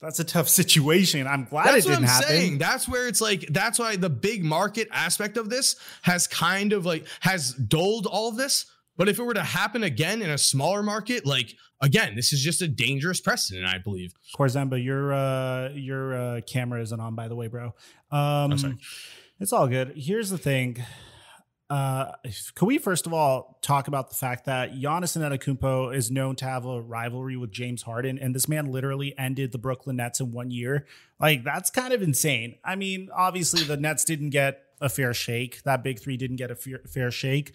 that's 0.00 0.20
a 0.20 0.24
tough 0.24 0.48
situation. 0.48 1.26
I'm 1.26 1.44
glad 1.44 1.66
that's 1.66 1.84
it 1.84 1.88
didn't 1.88 2.02
what 2.04 2.10
I'm 2.10 2.14
happen. 2.14 2.28
Saying. 2.28 2.58
That's 2.58 2.88
where 2.88 3.08
it's 3.08 3.20
like 3.20 3.46
that's 3.48 3.78
why 3.78 3.96
the 3.96 4.10
big 4.10 4.44
market 4.44 4.88
aspect 4.92 5.36
of 5.36 5.50
this 5.50 5.76
has 6.02 6.26
kind 6.26 6.72
of 6.72 6.86
like 6.86 7.06
has 7.20 7.52
dulled 7.54 8.06
all 8.06 8.28
of 8.28 8.36
this. 8.36 8.66
But 8.96 9.08
if 9.08 9.18
it 9.18 9.22
were 9.22 9.34
to 9.34 9.42
happen 9.42 9.82
again 9.82 10.22
in 10.22 10.30
a 10.30 10.38
smaller 10.38 10.82
market, 10.82 11.26
like 11.26 11.56
again, 11.80 12.14
this 12.14 12.32
is 12.32 12.40
just 12.42 12.62
a 12.62 12.68
dangerous 12.68 13.20
precedent, 13.20 13.66
I 13.66 13.78
believe. 13.78 14.12
Korzemba, 14.36 14.82
your 14.82 15.12
uh 15.12 15.70
your 15.70 16.14
uh 16.14 16.40
camera 16.42 16.80
isn't 16.82 17.00
on 17.00 17.14
by 17.14 17.28
the 17.28 17.36
way, 17.36 17.48
bro. 17.48 17.74
Um 18.10 18.52
oh, 18.52 18.72
it's 19.40 19.52
all 19.52 19.66
good. 19.66 19.94
Here's 19.96 20.30
the 20.30 20.38
thing. 20.38 20.84
Uh, 21.70 22.12
can 22.54 22.66
we 22.66 22.78
first 22.78 23.06
of 23.06 23.12
all 23.12 23.58
talk 23.60 23.88
about 23.88 24.08
the 24.08 24.14
fact 24.14 24.46
that 24.46 24.72
Giannis 24.72 25.16
Antetokounmpo 25.18 25.94
is 25.94 26.10
known 26.10 26.34
to 26.36 26.46
have 26.46 26.64
a 26.64 26.80
rivalry 26.80 27.36
with 27.36 27.50
James 27.50 27.82
Harden, 27.82 28.18
and 28.18 28.34
this 28.34 28.48
man 28.48 28.72
literally 28.72 29.14
ended 29.18 29.52
the 29.52 29.58
Brooklyn 29.58 29.96
Nets 29.96 30.20
in 30.20 30.32
one 30.32 30.50
year? 30.50 30.86
Like 31.20 31.44
that's 31.44 31.70
kind 31.70 31.92
of 31.92 32.00
insane. 32.00 32.56
I 32.64 32.76
mean, 32.76 33.10
obviously 33.14 33.64
the 33.64 33.76
Nets 33.76 34.04
didn't 34.04 34.30
get 34.30 34.62
a 34.80 34.88
fair 34.88 35.12
shake. 35.12 35.62
That 35.64 35.82
big 35.82 36.00
three 36.00 36.16
didn't 36.16 36.36
get 36.36 36.50
a 36.50 36.54
fair, 36.54 36.80
fair 36.86 37.10
shake. 37.10 37.54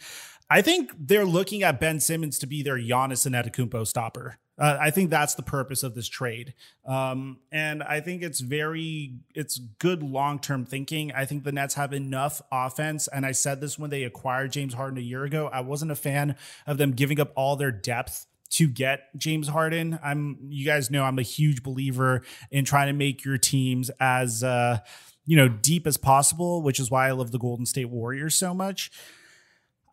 I 0.53 0.61
think 0.61 0.91
they're 0.99 1.25
looking 1.25 1.63
at 1.63 1.79
Ben 1.79 1.99
Simmons 1.99 2.37
to 2.37 2.45
be 2.45 2.61
their 2.61 2.77
Giannis 2.77 3.25
and 3.25 3.33
Antetokounmpo 3.33 3.87
stopper. 3.87 4.37
Uh, 4.55 4.77
I 4.79 4.91
think 4.91 5.09
that's 5.09 5.33
the 5.33 5.41
purpose 5.41 5.81
of 5.81 5.95
this 5.95 6.07
trade, 6.07 6.53
um, 6.85 7.39
and 7.51 7.81
I 7.81 8.01
think 8.01 8.21
it's 8.21 8.39
very 8.39 9.15
it's 9.33 9.57
good 9.57 10.03
long 10.03 10.37
term 10.37 10.63
thinking. 10.63 11.11
I 11.11 11.25
think 11.25 11.43
the 11.43 11.51
Nets 11.51 11.73
have 11.73 11.91
enough 11.91 12.39
offense, 12.51 13.07
and 13.07 13.25
I 13.25 13.31
said 13.31 13.61
this 13.61 13.79
when 13.79 13.89
they 13.89 14.03
acquired 14.03 14.51
James 14.51 14.75
Harden 14.75 14.99
a 14.99 15.01
year 15.01 15.23
ago. 15.23 15.49
I 15.51 15.61
wasn't 15.61 15.89
a 15.89 15.95
fan 15.95 16.35
of 16.67 16.77
them 16.77 16.91
giving 16.91 17.19
up 17.19 17.31
all 17.35 17.55
their 17.55 17.71
depth 17.71 18.27
to 18.51 18.67
get 18.67 19.17
James 19.17 19.47
Harden. 19.47 19.97
I'm 20.03 20.37
you 20.49 20.67
guys 20.67 20.91
know 20.91 21.03
I'm 21.03 21.17
a 21.17 21.23
huge 21.23 21.63
believer 21.63 22.21
in 22.51 22.63
trying 22.63 22.89
to 22.89 22.93
make 22.93 23.25
your 23.25 23.39
teams 23.39 23.89
as 23.99 24.43
uh, 24.43 24.81
you 25.25 25.35
know 25.35 25.47
deep 25.47 25.87
as 25.87 25.97
possible, 25.97 26.61
which 26.61 26.79
is 26.79 26.91
why 26.91 27.07
I 27.07 27.11
love 27.13 27.31
the 27.31 27.39
Golden 27.39 27.65
State 27.65 27.89
Warriors 27.89 28.35
so 28.35 28.53
much. 28.53 28.91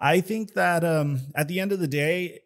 I 0.01 0.21
think 0.21 0.55
that 0.55 0.83
um, 0.83 1.21
at 1.35 1.49
the 1.49 1.61
end 1.61 1.73
of 1.73 1.79
the 1.79 1.89
day, 1.89 2.41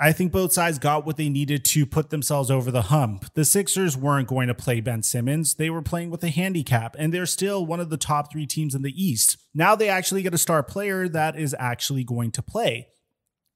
I 0.00 0.12
think 0.12 0.32
both 0.32 0.52
sides 0.52 0.78
got 0.78 1.04
what 1.04 1.16
they 1.16 1.28
needed 1.28 1.64
to 1.66 1.86
put 1.86 2.10
themselves 2.10 2.50
over 2.50 2.70
the 2.70 2.82
hump. 2.82 3.32
The 3.34 3.44
Sixers 3.44 3.96
weren't 3.96 4.28
going 4.28 4.48
to 4.48 4.54
play 4.54 4.80
Ben 4.80 5.02
Simmons. 5.02 5.54
They 5.54 5.70
were 5.70 5.82
playing 5.82 6.10
with 6.10 6.22
a 6.24 6.28
handicap, 6.28 6.96
and 6.98 7.12
they're 7.12 7.26
still 7.26 7.64
one 7.66 7.80
of 7.80 7.90
the 7.90 7.96
top 7.96 8.32
three 8.32 8.46
teams 8.46 8.74
in 8.74 8.82
the 8.82 8.92
East. 9.02 9.36
Now 9.54 9.74
they 9.74 9.88
actually 9.88 10.22
get 10.22 10.34
a 10.34 10.38
star 10.38 10.62
player 10.62 11.08
that 11.08 11.38
is 11.38 11.54
actually 11.58 12.04
going 12.04 12.32
to 12.32 12.42
play. 12.42 12.88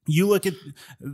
You 0.07 0.29
look 0.29 0.47
at, 0.47 0.55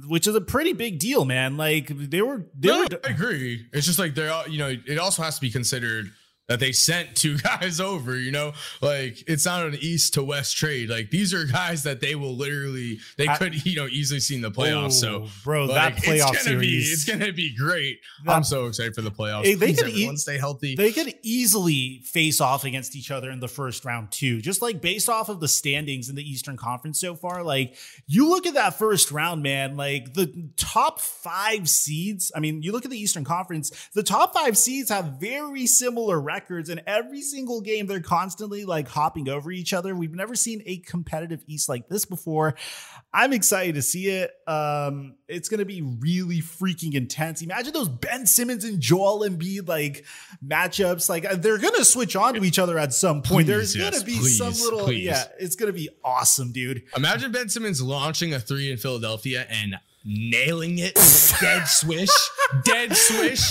which 0.06 0.26
is 0.26 0.34
a 0.34 0.40
pretty 0.40 0.74
big 0.74 0.98
deal, 0.98 1.24
man. 1.24 1.56
Like 1.56 1.88
they 1.88 2.20
were, 2.20 2.46
they 2.54 2.68
no, 2.68 2.80
were. 2.80 2.86
I 3.04 3.10
agree. 3.10 3.66
It's 3.72 3.86
just 3.86 3.98
like 3.98 4.14
they're, 4.14 4.46
you 4.48 4.58
know, 4.58 4.74
it 4.86 4.98
also 4.98 5.22
has 5.22 5.36
to 5.36 5.40
be 5.40 5.50
considered 5.50 6.10
that 6.52 6.60
they 6.60 6.72
sent 6.72 7.16
two 7.16 7.38
guys 7.38 7.80
over, 7.80 8.16
you 8.16 8.30
know, 8.30 8.52
like 8.82 9.24
it's 9.26 9.46
not 9.46 9.66
an 9.66 9.76
east 9.80 10.14
to 10.14 10.22
west 10.22 10.56
trade. 10.56 10.90
Like 10.90 11.10
these 11.10 11.32
are 11.32 11.46
guys 11.46 11.82
that 11.84 12.00
they 12.00 12.14
will 12.14 12.36
literally, 12.36 12.98
they 13.16 13.26
I, 13.26 13.36
could, 13.38 13.64
you 13.66 13.76
know, 13.76 13.86
easily 13.86 14.20
see 14.20 14.34
in 14.34 14.42
the 14.42 14.50
playoffs. 14.50 15.02
Oh, 15.04 15.24
so, 15.24 15.28
bro, 15.44 15.64
like, 15.64 15.96
that 15.96 16.02
playoff 16.02 16.14
it's 16.14 16.24
gonna 16.24 16.38
series, 16.40 16.60
be, 16.60 16.92
it's 16.92 17.04
gonna 17.06 17.32
be 17.32 17.56
great. 17.56 18.00
That, 18.26 18.36
I'm 18.36 18.44
so 18.44 18.66
excited 18.66 18.94
for 18.94 19.00
the 19.00 19.10
playoffs. 19.10 19.44
They 19.44 19.56
Please, 19.56 19.78
could 19.78 19.88
everyone, 19.88 20.14
e- 20.14 20.18
stay 20.18 20.36
healthy. 20.36 20.74
They 20.74 20.92
could 20.92 21.14
easily 21.22 22.02
face 22.04 22.40
off 22.40 22.64
against 22.64 22.94
each 22.94 23.10
other 23.10 23.30
in 23.30 23.40
the 23.40 23.48
first 23.48 23.84
round 23.86 24.10
too. 24.10 24.42
Just 24.42 24.60
like 24.60 24.82
based 24.82 25.08
off 25.08 25.30
of 25.30 25.40
the 25.40 25.48
standings 25.48 26.10
in 26.10 26.16
the 26.16 26.28
Eastern 26.28 26.58
Conference 26.58 27.00
so 27.00 27.14
far, 27.14 27.42
like 27.42 27.76
you 28.06 28.28
look 28.28 28.46
at 28.46 28.54
that 28.54 28.78
first 28.78 29.10
round, 29.10 29.42
man. 29.42 29.76
Like 29.78 30.12
the 30.12 30.50
top 30.58 31.00
five 31.00 31.66
seeds. 31.68 32.30
I 32.36 32.40
mean, 32.40 32.62
you 32.62 32.72
look 32.72 32.84
at 32.84 32.90
the 32.90 33.00
Eastern 33.00 33.24
Conference. 33.24 33.70
The 33.94 34.02
top 34.02 34.34
five 34.34 34.58
seeds 34.58 34.90
have 34.90 35.16
very 35.18 35.66
similar 35.66 36.20
records, 36.20 36.41
and 36.50 36.82
every 36.86 37.20
single 37.22 37.60
game 37.60 37.86
they're 37.86 38.00
constantly 38.00 38.64
like 38.64 38.88
hopping 38.88 39.28
over 39.28 39.50
each 39.50 39.72
other. 39.72 39.94
We've 39.94 40.14
never 40.14 40.34
seen 40.34 40.62
a 40.66 40.78
competitive 40.78 41.42
East 41.46 41.68
like 41.68 41.88
this 41.88 42.04
before. 42.04 42.54
I'm 43.14 43.32
excited 43.32 43.74
to 43.76 43.82
see 43.82 44.08
it. 44.08 44.30
Um, 44.46 45.14
it's 45.28 45.48
gonna 45.48 45.64
be 45.64 45.82
really 45.82 46.40
freaking 46.40 46.94
intense. 46.94 47.42
Imagine 47.42 47.72
those 47.72 47.88
Ben 47.88 48.26
Simmons 48.26 48.64
and 48.64 48.80
Joel 48.80 49.28
Embiid 49.28 49.68
like 49.68 50.04
matchups. 50.46 51.08
Like 51.08 51.30
they're 51.42 51.58
gonna 51.58 51.84
switch 51.84 52.16
on 52.16 52.34
to 52.34 52.44
each 52.44 52.58
other 52.58 52.78
at 52.78 52.92
some 52.92 53.22
point. 53.22 53.46
Please, 53.46 53.46
There's 53.46 53.76
yes, 53.76 53.94
gonna 53.94 54.04
be 54.04 54.18
please, 54.18 54.38
some 54.38 54.52
little 54.54 54.84
please. 54.84 55.04
yeah. 55.04 55.24
It's 55.38 55.56
gonna 55.56 55.72
be 55.72 55.88
awesome, 56.04 56.52
dude. 56.52 56.82
Imagine 56.96 57.32
Ben 57.32 57.48
Simmons 57.48 57.80
launching 57.82 58.34
a 58.34 58.40
three 58.40 58.70
in 58.70 58.78
Philadelphia 58.78 59.46
and 59.48 59.76
nailing 60.04 60.78
it, 60.78 60.94
dead 61.40 61.64
swish, 61.68 62.08
dead 62.64 62.96
swish, 62.96 63.50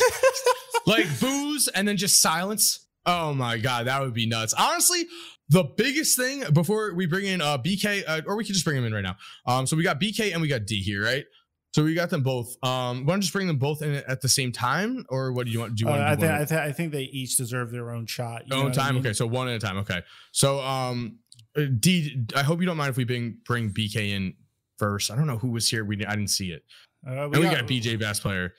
like 0.86 1.06
booze 1.20 1.68
and 1.70 1.88
then 1.88 1.98
just 1.98 2.22
silence. 2.22 2.88
Oh 3.06 3.34
my 3.34 3.58
god, 3.58 3.88
that 3.88 4.02
would 4.02 4.14
be 4.14 4.26
nuts. 4.28 4.54
Honestly, 4.54 5.06
the 5.50 5.64
biggest 5.64 6.18
thing 6.18 6.44
before 6.54 6.94
we 6.94 7.06
bring 7.08 7.26
in 7.26 7.42
uh 7.42 7.58
BK, 7.58 8.04
uh, 8.08 8.22
or 8.28 8.36
we 8.38 8.44
can 8.46 8.54
just 8.54 8.66
bring 8.66 8.78
him 8.78 8.86
in 8.86 8.94
right 8.94 9.04
now. 9.04 9.18
Um, 9.46 9.66
so 9.68 9.76
we 9.76 9.84
got 9.84 10.00
BK 10.00 10.34
and 10.34 10.42
we 10.42 10.48
got 10.48 10.66
D 10.66 10.82
here, 10.82 11.04
right? 11.04 11.26
So 11.74 11.86
we 11.86 11.94
got 11.94 12.10
them 12.10 12.22
both. 12.22 12.56
Um, 12.64 13.06
want 13.06 13.22
to 13.22 13.26
just 13.26 13.34
bring 13.34 13.48
them 13.48 13.58
both 13.58 13.82
in 13.82 13.96
at 13.96 14.20
the 14.22 14.28
same 14.28 14.52
time, 14.52 15.06
or 15.10 15.32
what 15.32 15.46
do 15.46 15.52
you 15.54 15.60
want? 15.60 15.76
Do 15.76 15.86
you 15.86 15.88
Uh, 15.90 15.92
want? 15.94 16.04
I, 16.04 16.10
to 16.10 16.16
do 16.16 16.22
think, 16.22 16.32
I, 16.34 16.46
th- 16.46 16.60
I 16.60 16.72
think 16.74 16.92
they 16.92 17.04
each 17.04 17.38
deserve 17.38 17.72
their 17.72 17.92
own 17.92 18.06
shot. 18.06 18.44
Own 18.52 18.66
what 18.66 18.78
I 18.78 18.84
time? 18.84 18.96
mean? 18.96 19.06
Okay, 19.06 19.14
so 19.14 19.26
one 19.26 19.48
at 19.48 19.56
a 19.56 19.60
time. 19.60 19.78
Okay, 19.78 20.02
so 20.34 20.60
um, 20.60 21.20
uh, 21.58 21.62
D, 21.80 22.26
I 22.36 22.44
hope 22.44 22.60
you 22.60 22.66
don't 22.66 22.76
mind 22.78 22.90
if 22.90 22.98
we 22.98 23.06
bring 23.06 23.38
bring 23.46 23.70
BK 23.72 24.10
in 24.10 24.34
first. 24.80 25.12
I 25.12 25.16
don't 25.16 25.28
know 25.28 25.38
who 25.38 25.50
was 25.52 25.70
here. 25.70 25.86
We 25.86 25.96
I 26.06 26.16
didn't 26.16 26.30
see 26.30 26.52
it. 26.52 26.64
Uh, 27.08 27.24
and 27.24 27.38
we 27.38 27.44
got, 27.44 27.66
BJ 27.68 27.98
Bass 27.98 28.20
player. 28.20 28.54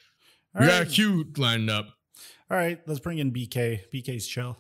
All 0.55 0.63
we 0.63 0.67
right. 0.69 0.79
got 0.85 0.89
a 0.89 0.91
Q 0.91 1.27
lined 1.37 1.69
up. 1.69 1.89
All 2.53 2.59
right, 2.59 2.79
let's 2.87 3.01
bring 3.01 3.17
in 3.17 3.33
BK. 3.33 3.81
BK's 3.91 4.27
chill. 4.27 4.59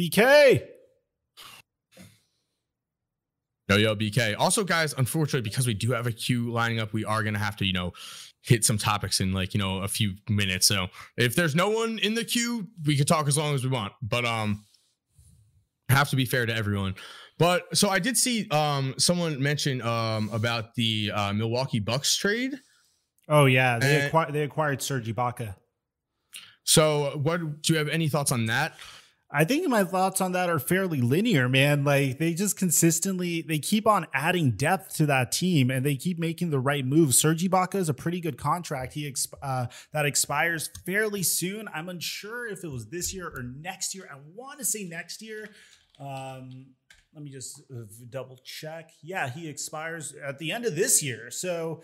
BK. 0.00 0.66
Yo, 3.68 3.76
yo, 3.76 3.94
BK. 3.94 4.34
Also, 4.38 4.64
guys, 4.64 4.94
unfortunately, 4.96 5.42
because 5.42 5.66
we 5.66 5.74
do 5.74 5.92
have 5.92 6.06
a 6.06 6.12
queue 6.12 6.50
lining 6.50 6.80
up, 6.80 6.94
we 6.94 7.04
are 7.04 7.22
gonna 7.22 7.38
have 7.38 7.56
to, 7.56 7.66
you 7.66 7.74
know, 7.74 7.92
hit 8.40 8.64
some 8.64 8.78
topics 8.78 9.20
in 9.20 9.34
like, 9.34 9.52
you 9.52 9.60
know, 9.60 9.82
a 9.82 9.88
few 9.88 10.14
minutes. 10.30 10.66
So 10.66 10.86
if 11.18 11.36
there's 11.36 11.54
no 11.54 11.68
one 11.68 11.98
in 11.98 12.14
the 12.14 12.24
queue, 12.24 12.66
we 12.86 12.96
could 12.96 13.06
talk 13.06 13.28
as 13.28 13.36
long 13.36 13.54
as 13.54 13.62
we 13.62 13.68
want. 13.68 13.92
But 14.00 14.24
um 14.24 14.64
have 15.90 16.08
to 16.08 16.16
be 16.16 16.24
fair 16.24 16.46
to 16.46 16.56
everyone. 16.56 16.94
But 17.38 17.76
so 17.76 17.90
I 17.90 17.98
did 17.98 18.16
see 18.16 18.48
um 18.48 18.94
someone 18.96 19.42
mention 19.42 19.82
um 19.82 20.30
about 20.32 20.74
the 20.74 21.10
uh 21.14 21.34
Milwaukee 21.34 21.80
Bucks 21.80 22.16
trade. 22.16 22.54
Oh 23.28 23.44
yeah, 23.44 23.78
they 23.78 24.06
acquired 24.06 24.32
they 24.32 24.42
acquired 24.44 24.80
Serge 24.80 25.14
Ibaka. 25.14 25.54
So 26.68 27.18
what 27.22 27.62
do 27.62 27.72
you 27.72 27.78
have 27.78 27.88
any 27.88 28.08
thoughts 28.08 28.30
on 28.30 28.44
that? 28.46 28.74
I 29.30 29.44
think 29.44 29.66
my 29.68 29.84
thoughts 29.84 30.20
on 30.20 30.32
that 30.32 30.50
are 30.50 30.58
fairly 30.58 31.00
linear, 31.00 31.48
man. 31.48 31.82
Like 31.82 32.18
they 32.18 32.34
just 32.34 32.58
consistently 32.58 33.40
they 33.40 33.58
keep 33.58 33.86
on 33.86 34.06
adding 34.12 34.50
depth 34.50 34.94
to 34.96 35.06
that 35.06 35.32
team, 35.32 35.70
and 35.70 35.84
they 35.84 35.96
keep 35.96 36.18
making 36.18 36.50
the 36.50 36.58
right 36.58 36.84
moves. 36.84 37.18
Serge 37.18 37.42
Ibaka 37.42 37.76
is 37.76 37.88
a 37.88 37.94
pretty 37.94 38.20
good 38.20 38.36
contract. 38.36 38.92
He 38.92 39.10
exp- 39.10 39.32
uh, 39.42 39.68
that 39.94 40.04
expires 40.04 40.68
fairly 40.84 41.22
soon. 41.22 41.68
I'm 41.72 41.88
unsure 41.88 42.46
if 42.46 42.62
it 42.62 42.70
was 42.70 42.88
this 42.88 43.14
year 43.14 43.28
or 43.28 43.42
next 43.42 43.94
year. 43.94 44.06
I 44.12 44.18
want 44.34 44.58
to 44.58 44.64
say 44.66 44.84
next 44.84 45.22
year. 45.22 45.48
Um, 45.98 46.66
let 47.14 47.24
me 47.24 47.30
just 47.30 47.62
uh, 47.74 47.84
double 48.10 48.38
check. 48.44 48.90
Yeah, 49.02 49.30
he 49.30 49.48
expires 49.48 50.14
at 50.22 50.38
the 50.38 50.52
end 50.52 50.66
of 50.66 50.76
this 50.76 51.02
year. 51.02 51.30
So 51.30 51.82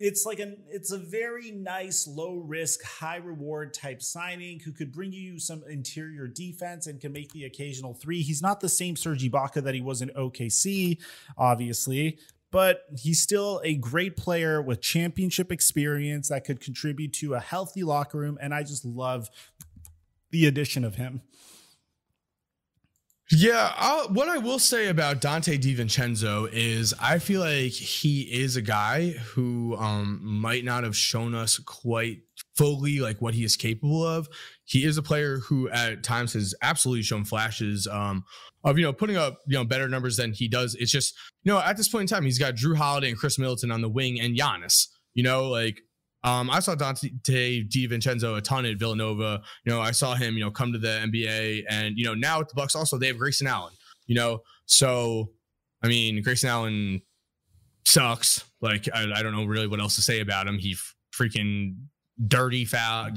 it's 0.00 0.26
like 0.26 0.40
an 0.40 0.56
it's 0.68 0.90
a 0.90 0.98
very 0.98 1.50
nice 1.52 2.06
low 2.06 2.36
risk 2.36 2.82
high 2.82 3.16
reward 3.16 3.72
type 3.72 4.02
signing 4.02 4.58
who 4.60 4.72
could 4.72 4.92
bring 4.92 5.12
you 5.12 5.38
some 5.38 5.62
interior 5.68 6.26
defense 6.26 6.86
and 6.86 7.00
can 7.00 7.12
make 7.12 7.32
the 7.32 7.44
occasional 7.44 7.94
three. 7.94 8.22
He's 8.22 8.42
not 8.42 8.60
the 8.60 8.68
same 8.68 8.96
Serge 8.96 9.22
Ibaka 9.22 9.62
that 9.62 9.74
he 9.74 9.80
was 9.80 10.02
in 10.02 10.10
OKC 10.10 10.98
obviously 11.38 12.18
but 12.50 12.82
he's 12.96 13.20
still 13.20 13.60
a 13.64 13.74
great 13.74 14.16
player 14.16 14.62
with 14.62 14.80
championship 14.80 15.50
experience 15.50 16.28
that 16.28 16.44
could 16.44 16.60
contribute 16.60 17.12
to 17.12 17.34
a 17.34 17.40
healthy 17.40 17.82
locker 17.82 18.18
room 18.18 18.38
and 18.40 18.54
I 18.54 18.62
just 18.62 18.84
love 18.84 19.28
the 20.30 20.46
addition 20.46 20.84
of 20.84 20.96
him 20.96 21.22
Yeah, 23.30 23.72
I'll, 23.76 24.08
what 24.08 24.28
I 24.28 24.36
will 24.36 24.58
say 24.58 24.88
about 24.88 25.22
Donte 25.22 25.58
DiVincenzo 25.58 26.48
is 26.52 26.92
I 27.00 27.18
feel 27.18 27.40
like 27.40 27.72
he 27.72 28.22
is 28.22 28.56
a 28.56 28.62
guy 28.62 29.10
who 29.12 29.76
um, 29.76 30.20
might 30.22 30.62
not 30.62 30.84
have 30.84 30.94
shown 30.94 31.34
us 31.34 31.58
quite 31.58 32.18
fully 32.54 33.00
like 33.00 33.22
what 33.22 33.32
he 33.32 33.42
is 33.42 33.56
capable 33.56 34.06
of. 34.06 34.28
He 34.64 34.84
is 34.84 34.98
a 34.98 35.02
player 35.02 35.38
who 35.38 35.70
at 35.70 36.02
times 36.02 36.34
has 36.34 36.54
absolutely 36.60 37.02
shown 37.02 37.24
flashes 37.24 37.86
um, 37.86 38.24
of 38.62 38.78
you 38.78 38.84
know 38.84 38.92
putting 38.92 39.16
up 39.16 39.38
you 39.46 39.56
know 39.56 39.64
better 39.64 39.88
numbers 39.88 40.18
than 40.18 40.32
he 40.32 40.46
does. 40.46 40.74
It's 40.74 40.92
just 40.92 41.14
you 41.44 41.52
know 41.52 41.58
at 41.60 41.78
this 41.78 41.88
point 41.88 42.02
in 42.02 42.14
time 42.14 42.24
he's 42.24 42.38
got 42.38 42.54
Jrue 42.54 42.76
Holiday 42.76 43.08
and 43.08 43.18
Khris 43.18 43.38
Middleton 43.38 43.70
on 43.70 43.80
the 43.80 43.88
wing 43.88 44.20
and 44.20 44.36
Giannis. 44.36 44.88
You 45.14 45.22
know 45.22 45.48
like 45.48 45.80
um, 46.24 46.50
I 46.50 46.58
saw 46.60 46.74
Donte 46.74 47.20
DiVincenzo 47.22 48.38
a 48.38 48.40
ton 48.40 48.64
at 48.64 48.78
Villanova. 48.78 49.42
You 49.64 49.72
know, 49.72 49.80
I 49.80 49.90
saw 49.90 50.14
him, 50.14 50.34
you 50.34 50.40
know, 50.40 50.50
come 50.50 50.72
to 50.72 50.78
the 50.78 50.88
NBA, 50.88 51.64
and 51.68 51.98
you 51.98 52.04
know, 52.04 52.14
now 52.14 52.38
with 52.38 52.48
the 52.48 52.54
Bucks 52.54 52.74
also 52.74 52.98
they 52.98 53.08
have 53.08 53.18
Grayson 53.18 53.46
Allen. 53.46 53.74
You 54.06 54.16
know, 54.16 54.40
so 54.64 55.30
I 55.82 55.88
mean, 55.88 56.22
Grayson 56.22 56.48
Allen 56.48 57.02
sucks. 57.84 58.42
Like 58.62 58.88
I, 58.94 59.12
I 59.14 59.22
don't 59.22 59.32
know 59.32 59.44
really 59.44 59.66
what 59.66 59.80
else 59.80 59.96
to 59.96 60.02
say 60.02 60.20
about 60.20 60.46
him. 60.46 60.58
He 60.58 60.76
freaking 61.14 61.76
dirty 62.26 62.64
foul, 62.64 63.10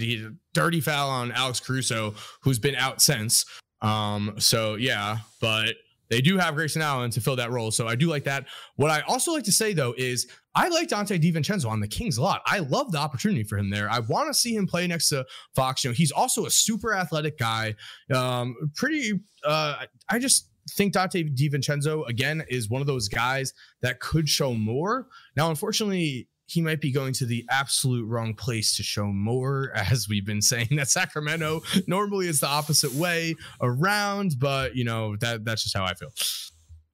dirty 0.53 0.81
foul 0.81 1.09
on 1.09 1.31
Alex 1.31 1.61
Caruso, 1.61 2.13
who's 2.41 2.59
been 2.59 2.75
out 2.75 3.01
since. 3.01 3.45
Um, 3.81 4.35
so 4.37 4.75
yeah, 4.75 5.19
but 5.39 5.75
they 6.09 6.21
do 6.21 6.37
have 6.37 6.55
Grayson 6.55 6.81
Allen 6.81 7.11
to 7.11 7.21
fill 7.21 7.35
that 7.35 7.51
role. 7.51 7.71
So 7.71 7.87
I 7.87 7.95
do 7.95 8.07
like 8.07 8.23
that. 8.25 8.45
What 8.75 8.91
I 8.91 9.01
also 9.01 9.31
like 9.31 9.43
to 9.45 9.51
say 9.51 9.73
though 9.73 9.93
is 9.97 10.27
I 10.55 10.69
like 10.69 10.89
Donte 10.89 11.21
DiVincenzo 11.21 11.69
on 11.69 11.79
the 11.79 11.87
Kings 11.87 12.17
a 12.17 12.21
lot. 12.21 12.41
I 12.45 12.59
love 12.59 12.91
the 12.91 12.97
opportunity 12.97 13.43
for 13.43 13.57
him 13.57 13.69
there. 13.69 13.89
I 13.89 13.99
want 13.99 14.27
to 14.27 14.33
see 14.33 14.55
him 14.55 14.67
play 14.67 14.87
next 14.87 15.09
to 15.09 15.25
Fox. 15.55 15.83
You 15.83 15.91
know, 15.91 15.95
he's 15.95 16.11
also 16.11 16.45
a 16.45 16.51
super 16.51 16.93
athletic 16.93 17.37
guy. 17.37 17.75
Um, 18.13 18.55
pretty 18.75 19.19
uh 19.45 19.83
I 20.09 20.19
just 20.19 20.49
think 20.71 20.93
Donte 20.93 21.35
DiVincenzo 21.35 22.07
again 22.07 22.43
is 22.49 22.69
one 22.69 22.81
of 22.81 22.87
those 22.87 23.07
guys 23.07 23.53
that 23.81 23.99
could 23.99 24.27
show 24.27 24.53
more. 24.53 25.07
Now, 25.35 25.49
unfortunately, 25.49 26.27
he 26.47 26.61
might 26.61 26.79
be 26.79 26.91
going 26.91 27.13
to 27.13 27.25
the 27.25 27.45
absolute 27.49 28.05
wrong 28.05 28.33
place 28.33 28.75
to 28.77 28.83
show 28.83 29.07
more, 29.07 29.71
as 29.75 30.07
we've 30.09 30.25
been 30.25 30.41
saying 30.41 30.69
that 30.71 30.89
Sacramento 30.89 31.61
normally 31.87 32.27
is 32.27 32.39
the 32.39 32.47
opposite 32.47 32.93
way 32.93 33.35
around, 33.61 34.35
but 34.39 34.75
you 34.75 34.83
know, 34.83 35.15
that 35.17 35.45
that's 35.45 35.63
just 35.63 35.77
how 35.77 35.83
I 35.83 35.93
feel. 35.93 36.09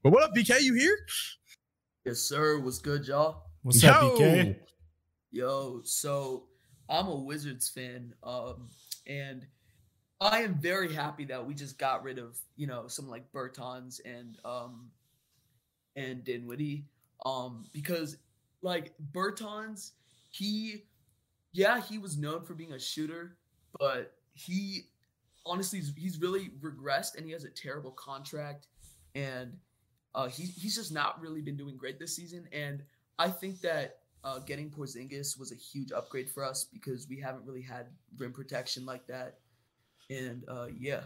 But 0.03 0.11
what 0.11 0.23
up, 0.23 0.35
BK? 0.35 0.61
You 0.61 0.73
here? 0.73 0.97
Yes, 2.05 2.19
sir. 2.19 2.59
What's 2.59 2.79
good, 2.79 3.07
y'all? 3.07 3.43
What's 3.61 3.81
Yo! 3.81 3.91
up, 3.91 4.01
BK? 4.15 4.57
Yo, 5.31 5.81
so 5.83 6.43
I'm 6.89 7.07
a 7.07 7.15
Wizards 7.15 7.69
fan, 7.69 8.13
um, 8.23 8.69
and 9.07 9.45
I 10.19 10.41
am 10.41 10.55
very 10.55 10.93
happy 10.93 11.25
that 11.25 11.45
we 11.45 11.53
just 11.53 11.77
got 11.77 12.03
rid 12.03 12.17
of, 12.17 12.37
you 12.55 12.67
know, 12.67 12.87
some 12.87 13.07
like 13.07 13.31
Bertans 13.31 13.99
and 14.05 14.37
um 14.43 14.89
and 15.95 16.23
Dinwiddie. 16.23 16.85
Um, 17.25 17.65
because 17.71 18.17
like 18.63 18.93
Bertans, 19.13 19.91
he 20.31 20.85
yeah, 21.53 21.81
he 21.81 21.99
was 21.99 22.17
known 22.17 22.43
for 22.43 22.55
being 22.55 22.73
a 22.73 22.79
shooter, 22.79 23.37
but 23.79 24.13
he 24.33 24.87
honestly 25.45 25.79
he's- 25.79 25.93
he's 25.97 26.19
really 26.19 26.51
regressed 26.61 27.15
and 27.17 27.25
he 27.25 27.31
has 27.33 27.43
a 27.43 27.49
terrible 27.49 27.91
contract 27.91 28.67
and 29.15 29.59
uh, 30.15 30.27
he, 30.27 30.45
he's 30.45 30.75
just 30.75 30.91
not 30.93 31.19
really 31.21 31.41
been 31.41 31.57
doing 31.57 31.77
great 31.77 31.99
this 31.99 32.15
season. 32.15 32.47
And 32.53 32.83
I 33.19 33.29
think 33.29 33.61
that 33.61 33.99
uh, 34.23 34.39
getting 34.39 34.71
Porzingis 34.71 35.39
was 35.39 35.51
a 35.51 35.55
huge 35.55 35.91
upgrade 35.91 36.29
for 36.29 36.43
us 36.43 36.65
because 36.65 37.07
we 37.09 37.19
haven't 37.19 37.45
really 37.45 37.61
had 37.63 37.87
rim 38.17 38.31
protection 38.33 38.85
like 38.85 39.07
that. 39.07 39.39
And 40.09 40.43
uh, 40.47 40.67
yeah, 40.77 41.03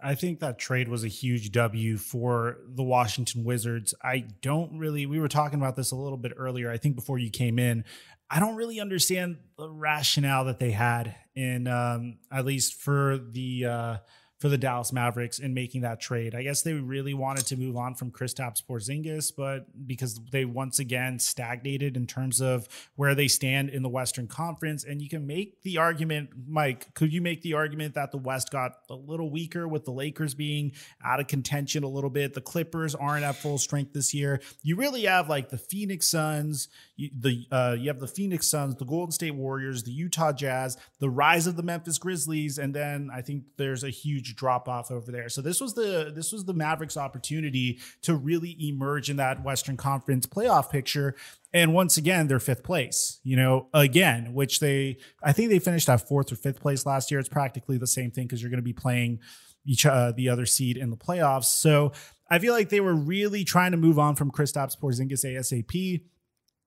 I 0.00 0.14
think 0.14 0.40
that 0.40 0.58
trade 0.58 0.88
was 0.88 1.04
a 1.04 1.08
huge 1.08 1.52
W 1.52 1.96
for 1.96 2.58
the 2.68 2.82
Washington 2.82 3.44
Wizards. 3.44 3.94
I 4.02 4.26
don't 4.42 4.78
really, 4.78 5.06
we 5.06 5.18
were 5.18 5.28
talking 5.28 5.58
about 5.58 5.76
this 5.76 5.90
a 5.90 5.96
little 5.96 6.18
bit 6.18 6.32
earlier, 6.36 6.70
I 6.70 6.76
think 6.76 6.96
before 6.96 7.18
you 7.18 7.30
came 7.30 7.58
in. 7.58 7.84
I 8.30 8.40
don't 8.40 8.56
really 8.56 8.80
understand 8.80 9.38
the 9.56 9.70
rationale 9.70 10.44
that 10.46 10.58
they 10.58 10.72
had 10.72 11.14
in, 11.34 11.66
um, 11.66 12.18
at 12.30 12.44
least 12.44 12.74
for 12.74 13.18
the, 13.18 13.64
uh, 13.64 13.96
for 14.38 14.48
the 14.48 14.58
Dallas 14.58 14.92
Mavericks 14.92 15.38
in 15.38 15.54
making 15.54 15.80
that 15.80 16.00
trade. 16.00 16.34
I 16.34 16.42
guess 16.42 16.62
they 16.62 16.74
really 16.74 17.14
wanted 17.14 17.46
to 17.46 17.56
move 17.56 17.76
on 17.76 17.94
from 17.94 18.10
Kristaps 18.10 18.62
Porzingis, 18.62 19.32
but 19.34 19.66
because 19.86 20.20
they 20.30 20.44
once 20.44 20.78
again 20.78 21.18
stagnated 21.18 21.96
in 21.96 22.06
terms 22.06 22.40
of 22.40 22.68
where 22.96 23.14
they 23.14 23.28
stand 23.28 23.70
in 23.70 23.82
the 23.82 23.88
Western 23.88 24.26
Conference, 24.26 24.84
and 24.84 25.00
you 25.00 25.08
can 25.08 25.26
make 25.26 25.62
the 25.62 25.78
argument, 25.78 26.30
Mike, 26.46 26.92
could 26.94 27.12
you 27.12 27.22
make 27.22 27.42
the 27.42 27.54
argument 27.54 27.94
that 27.94 28.10
the 28.10 28.18
West 28.18 28.50
got 28.50 28.72
a 28.90 28.94
little 28.94 29.30
weaker 29.30 29.66
with 29.66 29.84
the 29.84 29.90
Lakers 29.90 30.34
being 30.34 30.72
out 31.02 31.20
of 31.20 31.26
contention 31.26 31.82
a 31.82 31.88
little 31.88 32.10
bit? 32.10 32.34
The 32.34 32.40
Clippers 32.42 32.94
aren't 32.94 33.24
at 33.24 33.36
full 33.36 33.58
strength 33.58 33.94
this 33.94 34.12
year. 34.12 34.40
You 34.62 34.76
really 34.76 35.04
have 35.04 35.30
like 35.30 35.48
the 35.48 35.58
Phoenix 35.58 36.08
Suns, 36.08 36.68
the 36.98 37.46
uh, 37.50 37.76
you 37.78 37.88
have 37.88 38.00
the 38.00 38.06
Phoenix 38.06 38.48
Suns, 38.48 38.76
the 38.76 38.84
Golden 38.84 39.12
State 39.12 39.34
Warriors, 39.34 39.82
the 39.84 39.92
Utah 39.92 40.32
Jazz, 40.32 40.76
the 41.00 41.08
rise 41.08 41.46
of 41.46 41.56
the 41.56 41.62
Memphis 41.62 41.98
Grizzlies, 41.98 42.58
and 42.58 42.74
then 42.74 43.10
I 43.12 43.22
think 43.22 43.44
there's 43.56 43.84
a 43.84 43.90
huge 43.90 44.25
drop 44.34 44.68
off 44.68 44.90
over 44.90 45.12
there. 45.12 45.28
So 45.28 45.42
this 45.42 45.60
was 45.60 45.74
the 45.74 46.12
this 46.14 46.32
was 46.32 46.44
the 46.44 46.54
Mavericks' 46.54 46.96
opportunity 46.96 47.78
to 48.02 48.14
really 48.14 48.56
emerge 48.60 49.10
in 49.10 49.16
that 49.16 49.42
Western 49.42 49.76
Conference 49.76 50.26
playoff 50.26 50.70
picture. 50.70 51.14
And 51.52 51.72
once 51.72 51.96
again, 51.96 52.26
they're 52.26 52.40
fifth 52.40 52.62
place, 52.62 53.20
you 53.22 53.36
know, 53.36 53.68
again, 53.72 54.34
which 54.34 54.60
they, 54.60 54.98
I 55.22 55.32
think 55.32 55.48
they 55.48 55.58
finished 55.58 55.88
at 55.88 56.06
fourth 56.06 56.30
or 56.30 56.36
fifth 56.36 56.60
place 56.60 56.84
last 56.84 57.10
year. 57.10 57.18
It's 57.18 57.30
practically 57.30 57.78
the 57.78 57.86
same 57.86 58.10
thing 58.10 58.26
because 58.26 58.42
you're 58.42 58.50
going 58.50 58.58
to 58.58 58.62
be 58.62 58.74
playing 58.74 59.20
each, 59.64 59.86
uh, 59.86 60.12
the 60.14 60.28
other 60.28 60.44
seed 60.44 60.76
in 60.76 60.90
the 60.90 60.96
playoffs. 60.96 61.46
So 61.46 61.92
I 62.30 62.40
feel 62.40 62.52
like 62.52 62.68
they 62.68 62.80
were 62.80 62.94
really 62.94 63.44
trying 63.44 63.70
to 63.70 63.78
move 63.78 63.98
on 63.98 64.16
from 64.16 64.30
Kristaps 64.30 64.78
Porzingis 64.78 65.24
ASAP. 65.24 66.02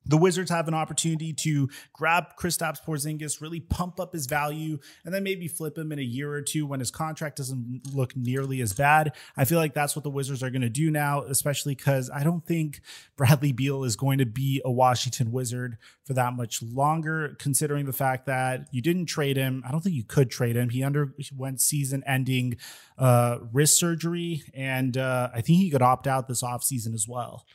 The 0.10 0.18
Wizards 0.18 0.49
have 0.49 0.68
an 0.68 0.73
opportunity 0.73 1.34
to 1.34 1.69
grab 1.94 2.36
Kristaps 2.36 2.84
Porzingis, 2.84 3.41
really 3.41 3.60
pump 3.60 3.99
up 3.99 4.14
his 4.14 4.26
value, 4.26 4.80
and 5.06 5.14
then 5.14 5.23
maybe 5.23 5.48
flip 5.48 5.77
him 5.77 5.91
in 5.91 5.99
a 5.99 6.03
year 6.03 6.31
or 6.31 6.41
two 6.41 6.65
when 6.65 6.80
his 6.80 6.90
contract 6.90 7.38
doesn't 7.38 7.94
look 7.94 8.15
nearly 8.15 8.60
as 8.61 8.73
bad. 8.73 9.14
I 9.38 9.45
feel 9.45 9.60
like 9.60 9.76
that's 9.76 9.95
what 9.95 10.03
the 10.03 10.10
Wizards 10.10 10.41
are 10.41 10.49
going 10.49 10.64
to 10.64 10.69
do 10.69 10.90
now, 10.90 11.22
especially 11.22 11.76
because 11.76 12.10
I 12.10 12.23
don't 12.23 12.44
think 12.44 12.81
Bradley 13.18 13.52
Beal 13.52 13.84
is 13.84 13.95
going 13.95 14.18
to 14.18 14.26
be 14.26 14.61
a 14.65 14.72
Washington 14.72 15.31
Wizard 15.31 15.77
for 16.03 16.14
that 16.14 16.34
much 16.34 16.64
longer, 16.64 17.36
considering 17.38 17.86
the 17.86 17.94
fact 17.94 18.26
that 18.26 18.68
you 18.72 18.81
didn't 18.81 19.06
trade 19.06 19.38
him. 19.38 19.64
I 19.64 19.72
don't 19.72 19.81
think 19.81 19.95
you 19.95 20.03
could 20.03 20.31
trade 20.31 20.56
him. 20.56 20.69
He 20.69 20.84
underwent 20.84 21.61
season 21.61 22.03
ending 22.07 22.57
uh, 22.98 23.38
wrist 23.53 23.77
surgery, 23.77 24.41
and 24.56 24.98
uh, 24.98 25.30
I 25.31 25.41
think 25.41 25.60
he 25.60 25.69
could 25.69 25.84
opt 25.84 26.07
out 26.07 26.27
this 26.27 26.41
offseason 26.41 26.95
as 26.95 27.07
well. 27.07 27.45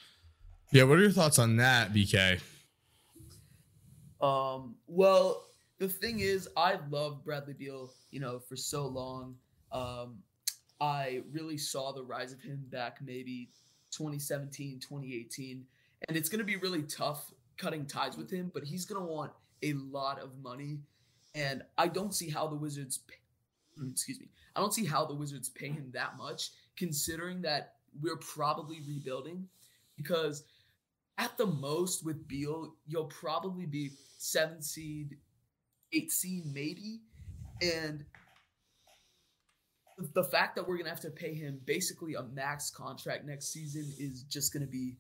Yeah, 0.75 0.83
what 0.83 0.99
are 0.99 1.03
your 1.03 1.13
thoughts 1.13 1.39
on 1.39 1.59
that, 1.59 1.93
BK? 1.93 2.41
Um, 4.21 4.75
well, 4.89 5.47
the 5.79 5.89
thing 5.89 6.19
is, 6.19 6.49
I 6.57 6.79
loved 6.91 7.25
Bradley 7.25 7.53
Beal, 7.53 7.93
you 8.11 8.19
know, 8.19 8.41
for 8.41 8.57
so 8.57 8.89
long. 8.89 9.37
Um, 9.71 10.17
I 10.81 11.23
really 11.31 11.59
saw 11.59 11.93
the 11.93 12.03
rise 12.03 12.33
of 12.33 12.41
him 12.41 12.65
back 12.73 12.99
maybe 13.01 13.51
2017, 13.93 14.81
2018. 14.81 15.65
And 16.09 16.17
it's 16.17 16.29
going 16.29 16.41
to 16.41 16.45
be 16.45 16.57
really 16.57 16.83
tough 16.83 17.33
cutting 17.57 17.87
ties 17.87 18.17
with 18.17 18.29
him, 18.29 18.51
but 18.53 18.65
he's 18.65 18.85
going 18.85 19.01
to 19.01 19.07
want 19.07 19.31
a 19.63 19.75
lot 19.75 20.19
of 20.19 20.31
money. 20.43 20.81
And 21.37 21.63
I 21.79 21.87
don't 21.87 22.13
see 22.13 22.29
how 22.29 22.49
the 22.49 22.57
Wizards, 22.57 22.99
pay, 23.07 23.15
excuse 23.93 24.19
me, 24.19 24.27
I 24.57 24.61
don't 24.61 24.75
see 24.75 24.85
how 24.85 25.05
the 25.05 25.15
Wizards 25.15 25.51
pay 25.51 25.69
him 25.69 25.93
that 25.95 26.17
much, 26.19 26.51
considering 26.77 27.43
that 27.43 27.75
we're 28.03 28.17
probably 28.17 28.81
rebuilding. 28.85 29.47
Because 29.97 30.43
at 31.19 31.37
the 31.37 31.47
most 31.47 32.05
with 32.05 32.27
Beal, 32.27 32.75
you'll 32.87 33.07
probably 33.07 33.67
be 33.67 33.91
seven 34.19 34.63
seed, 34.63 35.17
eight 35.93 36.11
seed, 36.11 36.45
maybe. 36.47 37.01
And 37.63 38.05
the 40.15 40.25
fact 40.25 40.57
that 40.57 40.67
we're 40.67 40.77
gonna 40.77 40.89
have 40.89 41.01
to 41.01 41.11
pay 41.11 41.35
him 41.35 41.61
basically 41.65 42.15
a 42.15 42.23
max 42.23 42.71
contract 42.71 43.25
next 43.25 43.53
season 43.53 43.93
is 43.99 44.23
just 44.25 44.53
gonna 44.53 44.67
be 44.67 44.97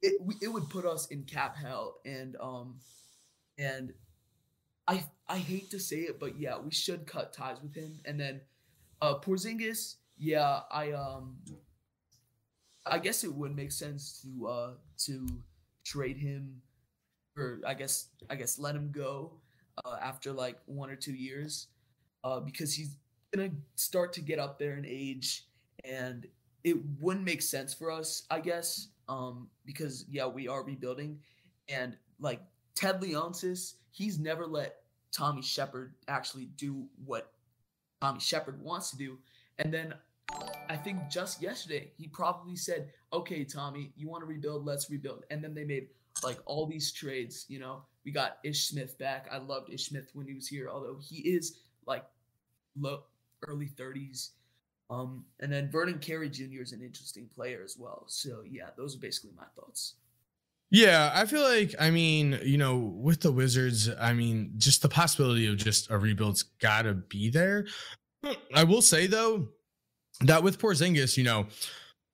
it. 0.00 0.14
It 0.40 0.48
would 0.48 0.68
put 0.70 0.86
us 0.86 1.06
in 1.08 1.24
cap 1.24 1.56
hell, 1.56 1.96
and 2.04 2.36
um, 2.40 2.76
and 3.58 3.92
I 4.88 5.04
I 5.28 5.38
hate 5.38 5.70
to 5.70 5.78
say 5.78 6.00
it, 6.00 6.18
but 6.18 6.38
yeah, 6.38 6.58
we 6.58 6.70
should 6.70 7.06
cut 7.06 7.32
ties 7.32 7.58
with 7.62 7.74
him. 7.74 8.00
And 8.04 8.18
then 8.18 8.40
uh, 9.00 9.18
Porzingis, 9.18 9.96
yeah, 10.16 10.60
I 10.70 10.92
um, 10.92 11.36
I 12.86 12.98
guess 12.98 13.24
it 13.24 13.32
would 13.32 13.54
make 13.54 13.72
sense 13.72 14.20
to 14.22 14.46
uh 14.46 14.70
to 15.06 15.26
trade 15.84 16.16
him, 16.16 16.60
or 17.36 17.60
I 17.66 17.74
guess 17.74 18.08
I 18.30 18.34
guess 18.36 18.58
let 18.58 18.74
him 18.74 18.90
go 18.92 19.32
uh, 19.84 19.96
after 20.00 20.32
like 20.32 20.58
one 20.66 20.90
or 20.90 20.96
two 20.96 21.14
years, 21.14 21.68
uh, 22.24 22.40
because 22.40 22.74
he's 22.74 22.96
gonna 23.34 23.50
start 23.76 24.12
to 24.14 24.20
get 24.20 24.38
up 24.38 24.58
there 24.58 24.76
in 24.76 24.84
age, 24.86 25.46
and 25.84 26.26
it 26.64 26.76
wouldn't 27.00 27.24
make 27.24 27.42
sense 27.42 27.74
for 27.74 27.90
us, 27.90 28.24
I 28.30 28.40
guess, 28.40 28.88
um, 29.08 29.48
because 29.64 30.04
yeah, 30.10 30.26
we 30.26 30.48
are 30.48 30.62
rebuilding, 30.64 31.18
and 31.68 31.96
like 32.20 32.40
Ted 32.74 33.00
Leonsis, 33.00 33.74
he's 33.90 34.18
never 34.18 34.46
let 34.46 34.76
Tommy 35.12 35.42
Sheppard 35.42 35.94
actually 36.08 36.46
do 36.56 36.86
what 37.04 37.32
Tommy 38.00 38.20
Sheppard 38.20 38.60
wants 38.60 38.90
to 38.90 38.96
do, 38.96 39.18
and 39.58 39.72
then 39.72 39.94
I 40.68 40.76
think 40.76 41.08
just 41.10 41.42
yesterday 41.42 41.92
he 41.98 42.08
probably 42.08 42.56
said, 42.56 42.90
"Okay, 43.12 43.44
Tommy, 43.44 43.92
you 43.94 44.08
want 44.08 44.22
to 44.22 44.26
rebuild? 44.26 44.64
Let's 44.64 44.90
rebuild." 44.90 45.24
And 45.30 45.44
then 45.44 45.54
they 45.54 45.64
made 45.64 45.88
like 46.24 46.38
all 46.46 46.66
these 46.66 46.90
trades. 46.92 47.44
You 47.48 47.58
know, 47.58 47.82
we 48.04 48.10
got 48.10 48.38
Ish 48.42 48.68
Smith 48.68 48.98
back. 48.98 49.28
I 49.30 49.36
loved 49.36 49.70
Ish 49.70 49.88
Smith 49.88 50.10
when 50.14 50.26
he 50.26 50.34
was 50.34 50.48
here, 50.48 50.70
although 50.70 50.96
he 50.98 51.16
is 51.18 51.58
like 51.86 52.04
low 52.78 53.02
early 53.46 53.66
thirties. 53.66 54.30
Um, 54.88 55.24
and 55.40 55.52
then 55.52 55.70
Vernon 55.70 55.98
Carey 55.98 56.30
Jr. 56.30 56.62
is 56.62 56.72
an 56.72 56.82
interesting 56.82 57.28
player 57.34 57.60
as 57.62 57.76
well. 57.78 58.04
So 58.08 58.42
yeah, 58.48 58.70
those 58.76 58.96
are 58.96 59.00
basically 59.00 59.32
my 59.36 59.46
thoughts. 59.54 59.96
Yeah, 60.70 61.12
I 61.14 61.26
feel 61.26 61.42
like 61.42 61.74
I 61.78 61.90
mean, 61.90 62.40
you 62.42 62.56
know, 62.56 62.78
with 62.78 63.20
the 63.20 63.30
Wizards, 63.30 63.90
I 64.00 64.14
mean, 64.14 64.54
just 64.56 64.80
the 64.80 64.88
possibility 64.88 65.46
of 65.46 65.58
just 65.58 65.90
a 65.90 65.98
rebuild's 65.98 66.44
got 66.60 66.82
to 66.82 66.94
be 66.94 67.28
there. 67.28 67.66
I 68.54 68.64
will 68.64 68.80
say 68.80 69.06
though 69.06 69.48
that 70.20 70.42
with 70.42 70.58
Porzingis, 70.58 71.16
you 71.16 71.24
know, 71.24 71.46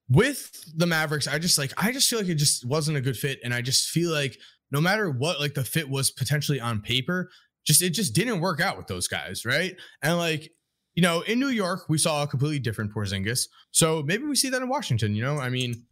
with 0.09 0.65
the 0.77 0.87
Mavericks, 0.87 1.27
I 1.27 1.39
just 1.39 1.59
like 1.59 1.73
I 1.77 1.93
just 1.93 2.09
feel 2.09 2.20
like 2.20 2.29
it 2.29 2.37
just 2.37 2.65
wasn't 2.65 2.97
a 2.97 3.01
good 3.01 3.16
fit, 3.16 3.39
and 3.45 3.53
I 3.53 3.61
just 3.61 3.91
feel 3.91 4.11
like 4.11 4.39
no 4.70 4.81
matter 4.81 5.11
what, 5.11 5.41
like 5.41 5.55
the 5.55 5.65
fit 5.65 5.89
was 5.89 6.11
potentially 6.11 6.61
on 6.61 6.81
paper, 6.81 7.31
just 7.66 7.83
it 7.83 7.91
just 7.91 8.15
didn't 8.15 8.41
work 8.41 8.61
out 8.61 8.77
with 8.77 8.87
those 8.87 9.09
guys, 9.09 9.45
right? 9.45 9.77
And 10.03 10.19
like 10.19 10.51
you 10.95 11.03
know, 11.03 11.20
in 11.23 11.39
New 11.39 11.49
York, 11.49 11.89
we 11.89 11.97
saw 11.99 12.25
a 12.25 12.27
completely 12.27 12.59
different 12.59 12.93
Porzingis, 12.93 13.49
so 13.70 14.03
maybe 14.03 14.25
we 14.25 14.35
see 14.35 14.49
that 14.51 14.62
in 14.62 14.69
Washington. 14.69 15.15
You 15.15 15.23
know, 15.23 15.39
I 15.39 15.49
mean, 15.49 15.85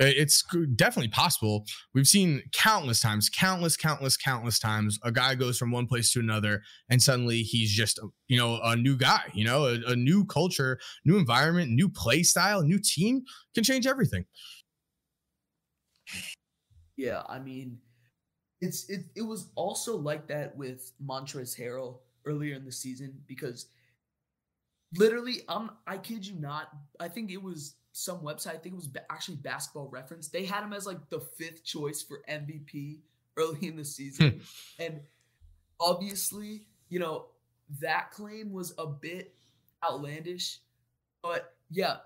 Uh, 0.00 0.06
it's 0.06 0.42
definitely 0.76 1.10
possible. 1.10 1.66
We've 1.92 2.08
seen 2.08 2.42
countless 2.52 3.00
times, 3.00 3.28
countless, 3.28 3.76
countless, 3.76 4.16
countless 4.16 4.58
times, 4.58 4.98
a 5.04 5.12
guy 5.12 5.34
goes 5.34 5.58
from 5.58 5.70
one 5.70 5.86
place 5.86 6.10
to 6.12 6.20
another, 6.20 6.62
and 6.88 7.02
suddenly 7.02 7.42
he's 7.42 7.70
just, 7.70 7.98
um, 7.98 8.12
you 8.26 8.38
know, 8.38 8.60
a 8.64 8.76
new 8.76 8.96
guy. 8.96 9.24
You 9.34 9.44
know, 9.44 9.66
a, 9.66 9.78
a 9.88 9.96
new 9.96 10.24
culture, 10.24 10.78
new 11.04 11.18
environment, 11.18 11.70
new 11.72 11.88
play 11.90 12.22
style, 12.22 12.62
new 12.62 12.78
team 12.78 13.22
can 13.54 13.62
change 13.62 13.86
everything. 13.86 14.24
Yeah, 16.96 17.22
I 17.28 17.38
mean, 17.38 17.78
it's 18.60 18.88
it, 18.88 19.04
it 19.14 19.22
was 19.22 19.50
also 19.54 19.96
like 19.96 20.26
that 20.28 20.56
with 20.56 20.92
Montrezl 21.04 21.60
Harrell 21.60 21.98
earlier 22.24 22.54
in 22.54 22.64
the 22.64 22.72
season 22.72 23.14
because 23.26 23.66
literally 24.96 25.42
I'm 25.48 25.70
I 25.86 25.96
kid 25.98 26.26
you 26.26 26.38
not 26.38 26.68
I 26.98 27.08
think 27.08 27.30
it 27.30 27.42
was 27.42 27.76
some 27.92 28.20
website 28.20 28.54
I 28.54 28.58
think 28.58 28.74
it 28.74 28.76
was 28.76 28.90
actually 29.10 29.36
Basketball 29.36 29.88
Reference 29.88 30.28
they 30.28 30.44
had 30.44 30.62
him 30.62 30.72
as 30.72 30.86
like 30.86 31.08
the 31.10 31.20
fifth 31.20 31.64
choice 31.64 32.02
for 32.02 32.22
MVP 32.28 32.98
early 33.36 33.66
in 33.68 33.76
the 33.76 33.84
season. 33.84 34.40
And 34.78 35.00
obviously 35.80 36.66
you 36.88 36.98
know 36.98 37.26
that 37.80 38.10
claim 38.10 38.52
was 38.52 38.74
a 38.78 38.86
bit 38.86 39.34
outlandish 39.84 40.58
but 41.22 41.54
yeah 41.70 41.96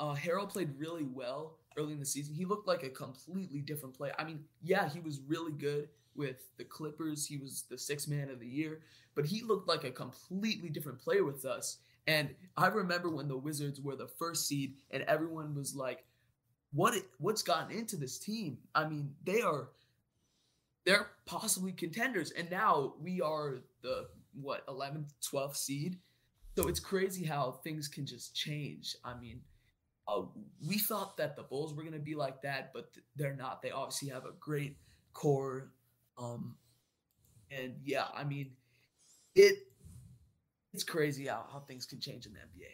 uh 0.00 0.14
Harrell 0.14 0.48
played 0.48 0.70
really 0.78 1.04
well 1.04 1.58
early 1.78 1.92
in 1.92 2.00
the 2.00 2.06
season. 2.06 2.34
He 2.34 2.44
looked 2.44 2.68
like 2.68 2.82
a 2.82 2.90
completely 2.90 3.60
different 3.60 3.96
player. 3.96 4.12
I 4.18 4.24
mean 4.24 4.44
yeah 4.62 4.88
he 4.88 5.00
was 5.00 5.20
really 5.26 5.52
good 5.52 5.88
with 6.14 6.44
the 6.58 6.64
Clippers. 6.64 7.26
He 7.26 7.38
was 7.38 7.64
the 7.70 7.78
sixth 7.78 8.06
man 8.08 8.28
of 8.28 8.38
the 8.38 8.46
year 8.46 8.80
but 9.14 9.26
he 9.26 9.42
looked 9.42 9.68
like 9.68 9.84
a 9.84 9.90
completely 9.90 10.68
different 10.68 10.98
player 10.98 11.24
with 11.24 11.44
us. 11.44 11.78
And 12.06 12.34
I 12.56 12.66
remember 12.66 13.10
when 13.10 13.28
the 13.28 13.36
Wizards 13.36 13.80
were 13.80 13.96
the 13.96 14.08
first 14.18 14.48
seed, 14.48 14.76
and 14.90 15.02
everyone 15.04 15.54
was 15.54 15.74
like, 15.74 16.04
"What? 16.72 16.94
What's 17.18 17.42
gotten 17.42 17.76
into 17.76 17.96
this 17.96 18.18
team? 18.18 18.58
I 18.74 18.88
mean, 18.88 19.14
they 19.24 19.40
are, 19.40 19.68
they're 20.84 21.10
possibly 21.26 21.72
contenders, 21.72 22.32
and 22.32 22.50
now 22.50 22.94
we 23.00 23.20
are 23.20 23.62
the 23.82 24.08
what 24.34 24.66
11th, 24.66 25.12
12th 25.22 25.56
seed. 25.56 25.98
So 26.56 26.68
it's 26.68 26.80
crazy 26.80 27.24
how 27.24 27.52
things 27.64 27.88
can 27.88 28.04
just 28.04 28.34
change. 28.34 28.96
I 29.04 29.14
mean, 29.18 29.40
uh, 30.06 30.22
we 30.66 30.78
thought 30.78 31.16
that 31.16 31.36
the 31.36 31.42
Bulls 31.42 31.74
were 31.74 31.82
going 31.82 31.94
to 31.94 31.98
be 31.98 32.14
like 32.14 32.42
that, 32.42 32.72
but 32.74 32.90
they're 33.16 33.36
not. 33.36 33.62
They 33.62 33.70
obviously 33.70 34.08
have 34.08 34.24
a 34.24 34.32
great 34.38 34.76
core. 35.14 35.72
Um, 36.18 36.56
and 37.50 37.74
yeah, 37.84 38.06
I 38.14 38.24
mean, 38.24 38.52
it 39.34 39.56
it's 40.72 40.84
crazy 40.84 41.26
how, 41.26 41.44
how 41.52 41.60
things 41.60 41.86
can 41.86 42.00
change 42.00 42.26
in 42.26 42.32
the 42.32 42.38
NBA. 42.38 42.68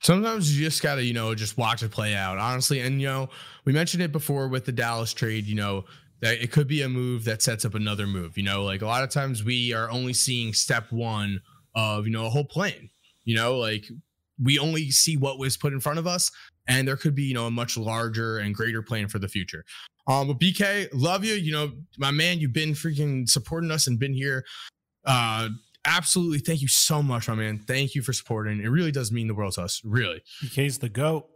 Sometimes 0.00 0.56
you 0.56 0.64
just 0.64 0.82
gotta, 0.82 1.02
you 1.02 1.14
know, 1.14 1.34
just 1.34 1.56
watch 1.56 1.82
it 1.82 1.90
play 1.90 2.14
out, 2.14 2.38
honestly. 2.38 2.80
And 2.80 3.00
you 3.00 3.06
know, 3.06 3.30
we 3.64 3.72
mentioned 3.72 4.02
it 4.02 4.12
before 4.12 4.48
with 4.48 4.66
the 4.66 4.72
Dallas 4.72 5.14
trade, 5.14 5.46
you 5.46 5.54
know, 5.54 5.84
that 6.20 6.42
it 6.42 6.52
could 6.52 6.68
be 6.68 6.82
a 6.82 6.88
move 6.88 7.24
that 7.24 7.42
sets 7.42 7.64
up 7.64 7.74
another 7.74 8.06
move. 8.06 8.36
You 8.36 8.44
know, 8.44 8.64
like 8.64 8.82
a 8.82 8.86
lot 8.86 9.02
of 9.02 9.10
times 9.10 9.44
we 9.44 9.72
are 9.72 9.90
only 9.90 10.12
seeing 10.12 10.52
step 10.52 10.92
one 10.92 11.40
of, 11.74 12.06
you 12.06 12.12
know, 12.12 12.26
a 12.26 12.30
whole 12.30 12.44
plan. 12.44 12.90
You 13.24 13.36
know, 13.36 13.56
like 13.56 13.86
we 14.42 14.58
only 14.58 14.90
see 14.90 15.16
what 15.16 15.38
was 15.38 15.56
put 15.56 15.72
in 15.72 15.80
front 15.80 15.98
of 15.98 16.06
us, 16.06 16.30
and 16.68 16.86
there 16.86 16.96
could 16.96 17.14
be, 17.14 17.22
you 17.22 17.34
know, 17.34 17.46
a 17.46 17.50
much 17.50 17.78
larger 17.78 18.38
and 18.38 18.54
greater 18.54 18.82
plan 18.82 19.08
for 19.08 19.18
the 19.18 19.28
future. 19.28 19.64
Um, 20.06 20.28
but 20.28 20.38
BK, 20.38 20.88
love 20.92 21.24
you. 21.24 21.34
You 21.34 21.52
know, 21.52 21.72
my 21.96 22.10
man, 22.10 22.40
you've 22.40 22.52
been 22.52 22.72
freaking 22.72 23.26
supporting 23.26 23.70
us 23.70 23.86
and 23.86 23.98
been 23.98 24.12
here 24.12 24.44
uh, 25.06 25.48
absolutely. 25.84 26.38
Thank 26.38 26.62
you 26.62 26.68
so 26.68 27.02
much, 27.02 27.28
my 27.28 27.34
man. 27.34 27.58
Thank 27.58 27.94
you 27.94 28.02
for 28.02 28.12
supporting. 28.12 28.60
It 28.62 28.68
really 28.68 28.92
does 28.92 29.10
mean 29.12 29.26
the 29.28 29.34
world 29.34 29.54
to 29.54 29.62
us. 29.62 29.80
Really. 29.84 30.22
BK's 30.42 30.78
the 30.78 30.88
goat. 30.88 31.28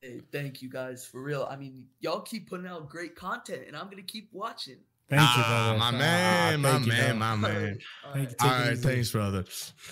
Hey, 0.00 0.20
thank 0.32 0.62
you 0.62 0.70
guys 0.70 1.04
for 1.04 1.22
real. 1.22 1.46
I 1.50 1.56
mean, 1.56 1.86
y'all 2.00 2.20
keep 2.20 2.48
putting 2.48 2.66
out 2.66 2.88
great 2.88 3.16
content, 3.16 3.62
and 3.66 3.76
I'm 3.76 3.90
gonna 3.90 4.02
keep 4.02 4.28
watching. 4.32 4.76
Thank 5.08 5.22
you, 5.22 5.26
Ah, 5.28 5.74
brother. 5.74 5.78
my 5.78 5.86
Ah, 5.86 5.90
man, 5.98 6.60
my 6.60 6.78
you, 6.78 6.86
man, 6.86 6.86
brother. 6.86 7.14
my 7.18 7.36
man. 7.36 7.78
All 8.04 8.12
Thank 8.12 8.28
right, 8.40 8.60
you. 8.60 8.66
Take 8.66 8.72
it 8.72 8.78
thanks, 8.82 9.10
brother. 9.10 9.44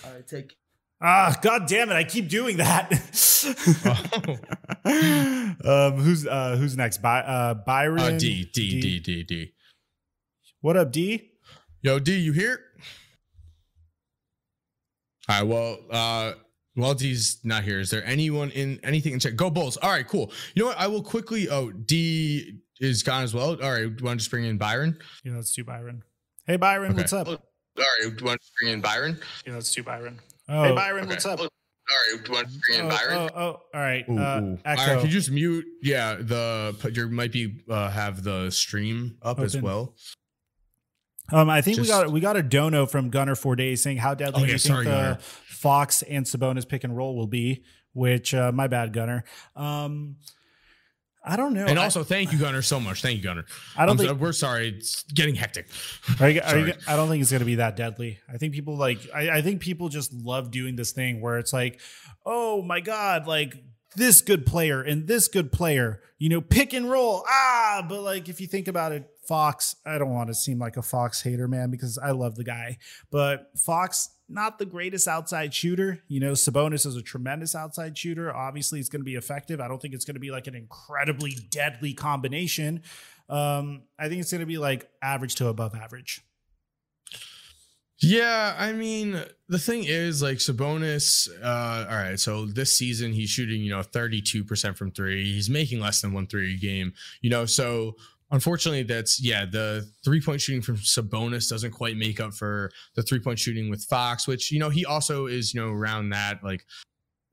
all 0.04 0.12
right, 0.12 0.26
take. 0.26 0.56
Ah, 1.00 1.36
god 1.42 1.66
damn 1.68 1.90
it! 1.90 1.94
I 1.94 2.04
keep 2.04 2.28
doing 2.28 2.56
that. 2.58 2.90
um, 5.64 5.92
who's 6.00 6.26
uh, 6.26 6.56
who's 6.58 6.76
next? 6.76 6.98
By 7.02 7.20
uh, 7.20 7.54
Byron. 7.54 7.98
Uh, 8.00 8.10
D, 8.18 8.48
D, 8.52 8.80
D, 8.80 9.00
D, 9.00 9.22
D. 9.24 9.52
What 10.60 10.76
up, 10.76 10.92
D? 10.92 11.32
Yo, 11.82 11.98
D, 11.98 12.16
you 12.16 12.32
here? 12.32 12.60
All 15.28 15.40
right. 15.40 15.46
Well, 15.46 15.78
uh, 15.90 16.32
while 16.74 16.94
D's 16.94 17.38
not 17.42 17.64
here, 17.64 17.80
is 17.80 17.90
there 17.90 18.04
anyone 18.04 18.50
in 18.50 18.78
anything 18.82 19.12
in 19.12 19.18
chat? 19.18 19.36
Go 19.36 19.50
Bulls. 19.50 19.76
All 19.78 19.90
right, 19.90 20.06
cool. 20.06 20.30
You 20.54 20.62
know 20.62 20.68
what? 20.68 20.78
I 20.78 20.86
will 20.86 21.02
quickly. 21.02 21.48
Oh, 21.48 21.70
D 21.70 22.60
is 22.80 23.02
gone 23.02 23.24
as 23.24 23.34
well. 23.34 23.60
All 23.62 23.70
right. 23.70 23.84
Do 23.84 23.96
you 23.98 24.04
want 24.04 24.18
to 24.18 24.22
just 24.22 24.30
bring 24.30 24.44
in 24.44 24.58
Byron? 24.58 24.98
Yeah, 25.24 25.34
let's 25.36 25.52
do 25.52 25.64
Byron. 25.64 26.02
Hey, 26.46 26.56
Byron, 26.56 26.92
Okay. 26.92 27.00
what's 27.00 27.12
up? 27.12 27.28
All 27.28 27.34
right. 27.34 27.40
Do 28.02 28.14
you 28.18 28.24
want 28.24 28.40
to 28.40 28.46
bring 28.60 28.72
in 28.74 28.80
Byron? 28.80 29.18
Yeah, 29.46 29.54
let's 29.54 29.74
do 29.74 29.82
Byron. 29.82 30.20
Oh, 30.48 30.62
Hey 30.62 30.74
Byron, 30.74 31.04
okay. 31.04 31.12
what's 31.12 31.26
up? 31.26 31.40
All 31.40 31.44
right. 31.46 32.24
Do 32.24 32.30
you 32.30 32.34
want 32.34 32.48
to 32.48 32.58
bring 32.68 32.78
in 32.80 32.86
oh, 32.86 32.88
Byron? 32.90 33.30
oh, 33.34 33.40
oh, 33.40 33.60
all 33.74 33.80
right. 33.80 34.04
Ooh, 34.08 34.18
uh, 34.18 34.40
ooh. 34.42 34.58
Echo. 34.64 34.80
All 34.80 34.88
right, 34.88 34.96
can 34.98 35.06
you 35.06 35.12
just 35.12 35.30
mute? 35.30 35.64
Yeah, 35.82 36.16
the 36.16 36.92
you 36.94 37.08
might 37.08 37.32
be 37.32 37.62
uh, 37.68 37.90
have 37.90 38.22
the 38.22 38.50
stream 38.50 39.16
up 39.22 39.40
as 39.40 39.56
well. 39.56 39.94
Um, 41.32 41.50
I 41.50 41.60
think 41.60 41.78
we 41.78 41.86
got 41.86 42.10
we 42.10 42.20
got 42.20 42.36
a 42.36 42.42
dono 42.42 42.86
from 42.86 43.10
Gunner 43.10 43.34
four 43.34 43.56
days 43.56 43.82
saying 43.82 43.96
how 43.98 44.14
deadly 44.14 44.42
Oh, 44.42 44.46
do 44.46 44.52
you 44.52 44.58
sorry, 44.58 44.84
think 44.84 44.94
the 44.96 45.00
Gunner. 45.02 45.18
Fox 45.48 46.02
and 46.02 46.24
Sabonis 46.26 46.68
pick 46.68 46.84
and 46.84 46.96
roll 46.96 47.16
will 47.16 47.26
be? 47.26 47.64
Which 47.94 48.34
uh, 48.34 48.52
my 48.52 48.66
bad, 48.68 48.92
Gunner. 48.92 49.24
Um, 49.56 50.16
I 51.24 51.34
don't 51.36 51.54
know. 51.54 51.64
And 51.66 51.78
I- 51.78 51.84
also, 51.84 52.04
thank 52.04 52.32
you, 52.32 52.38
Gunner, 52.38 52.62
so 52.62 52.78
much. 52.78 53.02
Thank 53.02 53.16
you, 53.16 53.22
Gunner. 53.24 53.44
I, 53.76 53.84
don't 53.86 53.96
think 53.96 54.12
we're 54.20 54.32
sorry. 54.32 54.68
It's 54.68 55.02
getting 55.04 55.34
hectic. 55.34 55.68
Are 56.20 56.28
you, 56.30 56.40
are 56.40 56.58
you, 56.58 56.72
I 56.86 56.94
don't 56.94 57.08
think 57.08 57.20
it's 57.22 57.32
going 57.32 57.40
to 57.40 57.46
be 57.46 57.56
that 57.56 57.74
deadly. 57.74 58.20
I 58.32 58.36
think 58.36 58.52
people 58.52 58.76
like, 58.76 58.98
I, 59.12 59.30
I 59.38 59.42
think 59.42 59.60
people 59.60 59.88
just 59.88 60.12
love 60.12 60.52
doing 60.52 60.76
this 60.76 60.92
thing 60.92 61.20
where 61.20 61.38
it's 61.38 61.52
like, 61.52 61.80
oh 62.24 62.62
my 62.62 62.78
God, 62.80 63.26
like 63.26 63.54
this 63.96 64.20
good 64.20 64.46
player 64.46 64.82
and 64.82 65.08
this 65.08 65.26
good 65.26 65.50
player, 65.50 66.00
you 66.18 66.28
know, 66.28 66.40
pick 66.40 66.72
and 66.72 66.88
roll. 66.88 67.24
Ah, 67.26 67.84
but 67.88 68.02
like 68.02 68.28
if 68.28 68.40
you 68.40 68.46
think 68.46 68.68
about 68.68 68.92
it, 68.92 69.08
Fox, 69.26 69.76
I 69.84 69.98
don't 69.98 70.12
want 70.12 70.28
to 70.28 70.34
seem 70.34 70.58
like 70.58 70.76
a 70.76 70.82
Fox 70.82 71.22
hater, 71.22 71.48
man, 71.48 71.70
because 71.70 71.98
I 71.98 72.10
love 72.10 72.36
the 72.36 72.44
guy, 72.44 72.78
but 73.10 73.50
Fox, 73.58 74.10
not 74.28 74.58
the 74.58 74.66
greatest 74.66 75.06
outside 75.06 75.54
shooter. 75.54 76.02
You 76.08 76.20
know, 76.20 76.32
Sabonis 76.32 76.84
is 76.84 76.96
a 76.96 77.02
tremendous 77.02 77.54
outside 77.54 77.96
shooter. 77.96 78.34
Obviously, 78.34 78.80
it's 78.80 78.88
going 78.88 79.00
to 79.00 79.04
be 79.04 79.14
effective. 79.14 79.60
I 79.60 79.68
don't 79.68 79.80
think 79.80 79.94
it's 79.94 80.04
going 80.04 80.14
to 80.16 80.20
be 80.20 80.30
like 80.30 80.46
an 80.48 80.54
incredibly 80.54 81.36
deadly 81.50 81.94
combination. 81.94 82.82
Um, 83.28 83.82
I 83.98 84.08
think 84.08 84.20
it's 84.20 84.32
going 84.32 84.40
to 84.40 84.46
be 84.46 84.58
like 84.58 84.88
average 85.00 85.36
to 85.36 85.48
above 85.48 85.74
average. 85.74 86.22
Yeah, 87.98 88.54
I 88.58 88.72
mean, 88.72 89.22
the 89.48 89.58
thing 89.58 89.84
is, 89.84 90.20
like 90.20 90.36
Sabonis. 90.36 91.28
Uh, 91.42 91.86
all 91.88 91.96
right, 91.96 92.20
so 92.20 92.44
this 92.44 92.76
season 92.76 93.12
he's 93.12 93.30
shooting, 93.30 93.62
you 93.62 93.70
know, 93.70 93.82
thirty-two 93.82 94.44
percent 94.44 94.76
from 94.76 94.90
three. 94.90 95.24
He's 95.32 95.48
making 95.48 95.80
less 95.80 96.02
than 96.02 96.12
one 96.12 96.26
three 96.26 96.54
a 96.54 96.58
game. 96.58 96.92
You 97.22 97.30
know, 97.30 97.46
so 97.46 97.96
unfortunately, 98.30 98.82
that's 98.82 99.22
yeah. 99.22 99.44
The 99.44 99.88
three-point 100.04 100.40
shooting 100.40 100.62
from 100.62 100.76
Sabonis 100.76 101.48
doesn't 101.48 101.72
quite 101.72 101.96
make 101.96 102.20
up 102.20 102.34
for 102.34 102.70
the 102.94 103.02
three-point 103.02 103.38
shooting 103.38 103.70
with 103.70 103.84
Fox, 103.84 104.26
which 104.26 104.50
you 104.50 104.58
know 104.58 104.70
he 104.70 104.84
also 104.84 105.26
is, 105.26 105.54
you 105.54 105.60
know, 105.60 105.68
around 105.68 106.10
that. 106.10 106.42
Like 106.42 106.64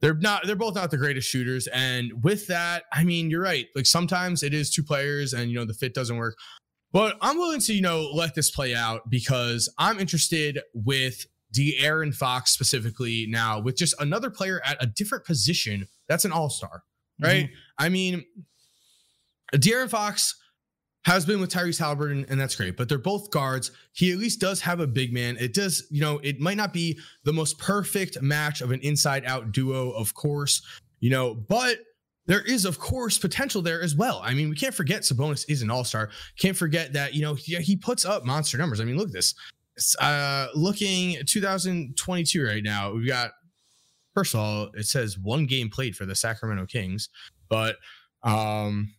they're 0.01 0.15
not, 0.15 0.45
they're 0.45 0.55
both 0.55 0.75
not 0.75 0.91
the 0.91 0.97
greatest 0.97 1.29
shooters. 1.29 1.67
And 1.67 2.23
with 2.23 2.47
that, 2.47 2.83
I 2.91 3.03
mean, 3.03 3.29
you're 3.29 3.41
right. 3.41 3.67
Like 3.75 3.85
sometimes 3.85 4.43
it 4.43 4.53
is 4.53 4.69
two 4.69 4.83
players, 4.83 5.33
and 5.33 5.49
you 5.49 5.57
know 5.57 5.65
the 5.65 5.73
fit 5.73 5.93
doesn't 5.93 6.17
work. 6.17 6.35
But 6.91 7.17
I'm 7.21 7.37
willing 7.37 7.59
to, 7.61 7.73
you 7.73 7.81
know, 7.81 8.09
let 8.13 8.35
this 8.35 8.51
play 8.51 8.75
out 8.75 9.09
because 9.09 9.73
I'm 9.79 9.99
interested 9.99 10.59
with 10.75 11.25
De'Aaron 11.51 12.13
Fox 12.13 12.51
specifically 12.51 13.25
now 13.27 13.59
with 13.59 13.75
just 13.75 13.95
another 13.99 14.29
player 14.29 14.61
at 14.63 14.77
a 14.81 14.85
different 14.85 15.25
position 15.25 15.87
that's 16.07 16.23
an 16.25 16.31
all-star, 16.31 16.83
right? 17.19 17.45
Mm-hmm. 17.45 17.83
I 17.83 17.89
mean, 17.89 18.25
De'Aaron 19.55 19.89
Fox 19.89 20.35
has 21.05 21.25
been 21.25 21.41
with 21.41 21.51
Tyrese 21.51 21.79
Haliburton, 21.79 22.29
and 22.29 22.39
that's 22.39 22.55
great, 22.55 22.77
but 22.77 22.87
they're 22.87 22.97
both 22.97 23.29
guards. 23.29 23.71
He 23.91 24.11
at 24.11 24.17
least 24.17 24.39
does 24.39 24.61
have 24.61 24.79
a 24.79 24.87
big 24.87 25.13
man. 25.13 25.37
It 25.39 25.53
does, 25.53 25.85
you 25.91 26.01
know, 26.01 26.19
it 26.23 26.39
might 26.39 26.57
not 26.57 26.71
be 26.71 26.99
the 27.23 27.33
most 27.33 27.59
perfect 27.59 28.21
match 28.21 28.61
of 28.61 28.71
an 28.71 28.79
inside-out 28.81 29.51
duo, 29.51 29.91
of 29.91 30.13
course, 30.13 30.61
you 30.99 31.09
know, 31.09 31.33
but 31.33 31.79
there 32.25 32.41
is, 32.41 32.63
of 32.63 32.79
course, 32.79 33.17
potential 33.17 33.61
there 33.61 33.81
as 33.81 33.95
well. 33.95 34.21
I 34.23 34.33
mean, 34.33 34.49
we 34.49 34.55
can't 34.55 34.73
forget 34.73 35.01
Sabonis 35.01 35.45
is 35.49 35.61
an 35.61 35.69
all-star. 35.69 36.09
Can't 36.39 36.55
forget 36.55 36.93
that, 36.93 37.13
you 37.13 37.21
know, 37.21 37.33
he, 37.33 37.55
he 37.55 37.75
puts 37.75 38.05
up 38.05 38.23
monster 38.23 38.57
numbers. 38.57 38.79
I 38.79 38.85
mean, 38.85 38.97
look 38.97 39.07
at 39.07 39.13
this. 39.13 39.35
Uh, 39.99 40.47
looking 40.55 41.17
2022 41.25 42.45
right 42.45 42.63
now, 42.63 42.93
we've 42.93 43.07
got 43.07 43.31
first 44.13 44.33
of 44.35 44.39
all, 44.39 44.69
it 44.75 44.85
says 44.85 45.17
one 45.17 45.45
game 45.45 45.69
played 45.69 45.95
for 45.95 46.05
the 46.05 46.15
Sacramento 46.15 46.65
Kings, 46.67 47.09
but 47.49 47.75
um 48.23 48.93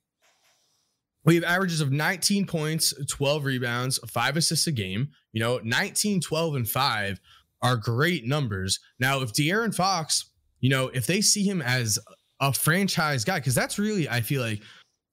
we 1.25 1.35
have 1.37 1.45
averages 1.45 1.81
of 1.81 1.91
19 1.91 2.47
points, 2.47 2.93
12 3.09 3.45
rebounds, 3.45 3.99
five 4.11 4.37
assists 4.37 4.67
a 4.67 4.73
game. 4.73 5.09
You 5.33 5.41
know, 5.41 5.61
19, 5.63 6.21
12, 6.21 6.55
and 6.55 6.69
five 6.69 7.21
are 7.63 7.77
great 7.77 8.27
numbers. 8.27 8.79
Now, 9.01 9.23
if 9.23 9.33
De'Aaron 9.33 9.75
Fox, 9.75 10.27
you 10.61 10.69
know, 10.69 10.89
if 10.89 11.07
they 11.07 11.21
see 11.21 11.43
him 11.43 11.63
as 11.63 11.99
a 12.41 12.53
franchise 12.53 13.25
guy, 13.25 13.39
because 13.39 13.55
that's 13.55 13.79
really, 13.79 14.09
I 14.09 14.21
feel 14.21 14.43
like 14.43 14.61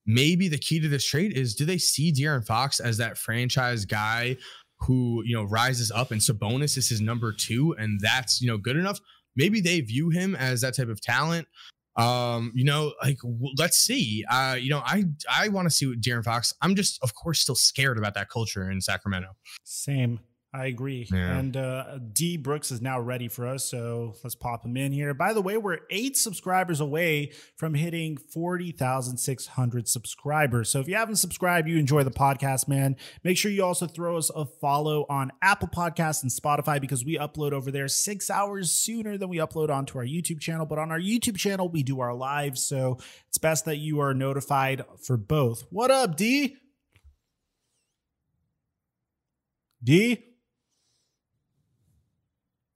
maybe 0.05 0.49
the 0.49 0.57
key 0.57 0.79
to 0.81 0.89
this 0.89 1.05
trade 1.05 1.37
is 1.37 1.55
do 1.55 1.63
they 1.63 1.77
see 1.77 2.11
De'Aaron 2.11 2.45
Fox 2.45 2.79
as 2.79 2.97
that 2.97 3.17
franchise 3.17 3.85
guy 3.85 4.35
who, 4.79 5.23
you 5.25 5.35
know, 5.35 5.43
rises 5.43 5.91
up 5.91 6.11
and 6.11 6.19
Sabonis 6.19 6.77
is 6.77 6.89
his 6.89 6.99
number 6.99 7.31
two 7.31 7.73
and 7.79 7.99
that's, 8.01 8.41
you 8.41 8.47
know, 8.47 8.57
good 8.57 8.75
enough? 8.75 8.99
Maybe 9.37 9.61
they 9.61 9.79
view 9.79 10.09
him 10.09 10.35
as 10.35 10.59
that 10.61 10.75
type 10.75 10.89
of 10.89 10.99
talent. 10.99 11.47
Um, 11.95 12.51
you 12.55 12.63
know, 12.63 12.93
like 13.03 13.19
w- 13.19 13.53
let's 13.57 13.77
see. 13.77 14.23
Uh, 14.29 14.57
you 14.59 14.69
know, 14.69 14.81
I 14.85 15.03
I 15.29 15.49
want 15.49 15.65
to 15.65 15.69
see 15.69 15.87
what 15.87 15.99
De'Aaron 15.99 16.23
Fox. 16.23 16.53
I'm 16.61 16.75
just, 16.75 17.01
of 17.03 17.13
course, 17.13 17.39
still 17.39 17.55
scared 17.55 17.97
about 17.97 18.13
that 18.13 18.29
culture 18.29 18.69
in 18.69 18.81
Sacramento. 18.81 19.29
Same. 19.63 20.19
I 20.53 20.65
agree. 20.65 21.07
Yeah. 21.09 21.37
And 21.37 21.55
uh, 21.55 21.99
D 22.11 22.35
Brooks 22.35 22.71
is 22.71 22.81
now 22.81 22.99
ready 22.99 23.29
for 23.29 23.47
us. 23.47 23.63
So 23.63 24.15
let's 24.21 24.35
pop 24.35 24.65
him 24.65 24.75
in 24.75 24.91
here. 24.91 25.13
By 25.13 25.31
the 25.31 25.41
way, 25.41 25.55
we're 25.55 25.79
eight 25.89 26.17
subscribers 26.17 26.81
away 26.81 27.31
from 27.55 27.73
hitting 27.73 28.17
40,600 28.17 29.87
subscribers. 29.87 30.69
So 30.69 30.81
if 30.81 30.89
you 30.89 30.95
haven't 30.95 31.15
subscribed, 31.17 31.69
you 31.69 31.77
enjoy 31.77 32.03
the 32.03 32.11
podcast, 32.11 32.67
man. 32.67 32.97
Make 33.23 33.37
sure 33.37 33.49
you 33.49 33.63
also 33.63 33.87
throw 33.87 34.17
us 34.17 34.29
a 34.35 34.45
follow 34.45 35.05
on 35.09 35.31
Apple 35.41 35.69
Podcasts 35.69 36.21
and 36.21 36.31
Spotify 36.31 36.81
because 36.81 37.05
we 37.05 37.17
upload 37.17 37.53
over 37.53 37.71
there 37.71 37.87
six 37.87 38.29
hours 38.29 38.71
sooner 38.71 39.17
than 39.17 39.29
we 39.29 39.37
upload 39.37 39.69
onto 39.69 39.97
our 39.97 40.05
YouTube 40.05 40.41
channel. 40.41 40.65
But 40.65 40.79
on 40.79 40.91
our 40.91 40.99
YouTube 40.99 41.37
channel, 41.37 41.69
we 41.69 41.81
do 41.81 42.01
our 42.01 42.13
live. 42.13 42.57
So 42.57 42.97
it's 43.29 43.37
best 43.37 43.63
that 43.65 43.77
you 43.77 44.01
are 44.01 44.13
notified 44.13 44.83
for 45.01 45.15
both. 45.15 45.63
What 45.69 45.91
up, 45.91 46.17
D? 46.17 46.57
D? 49.81 50.30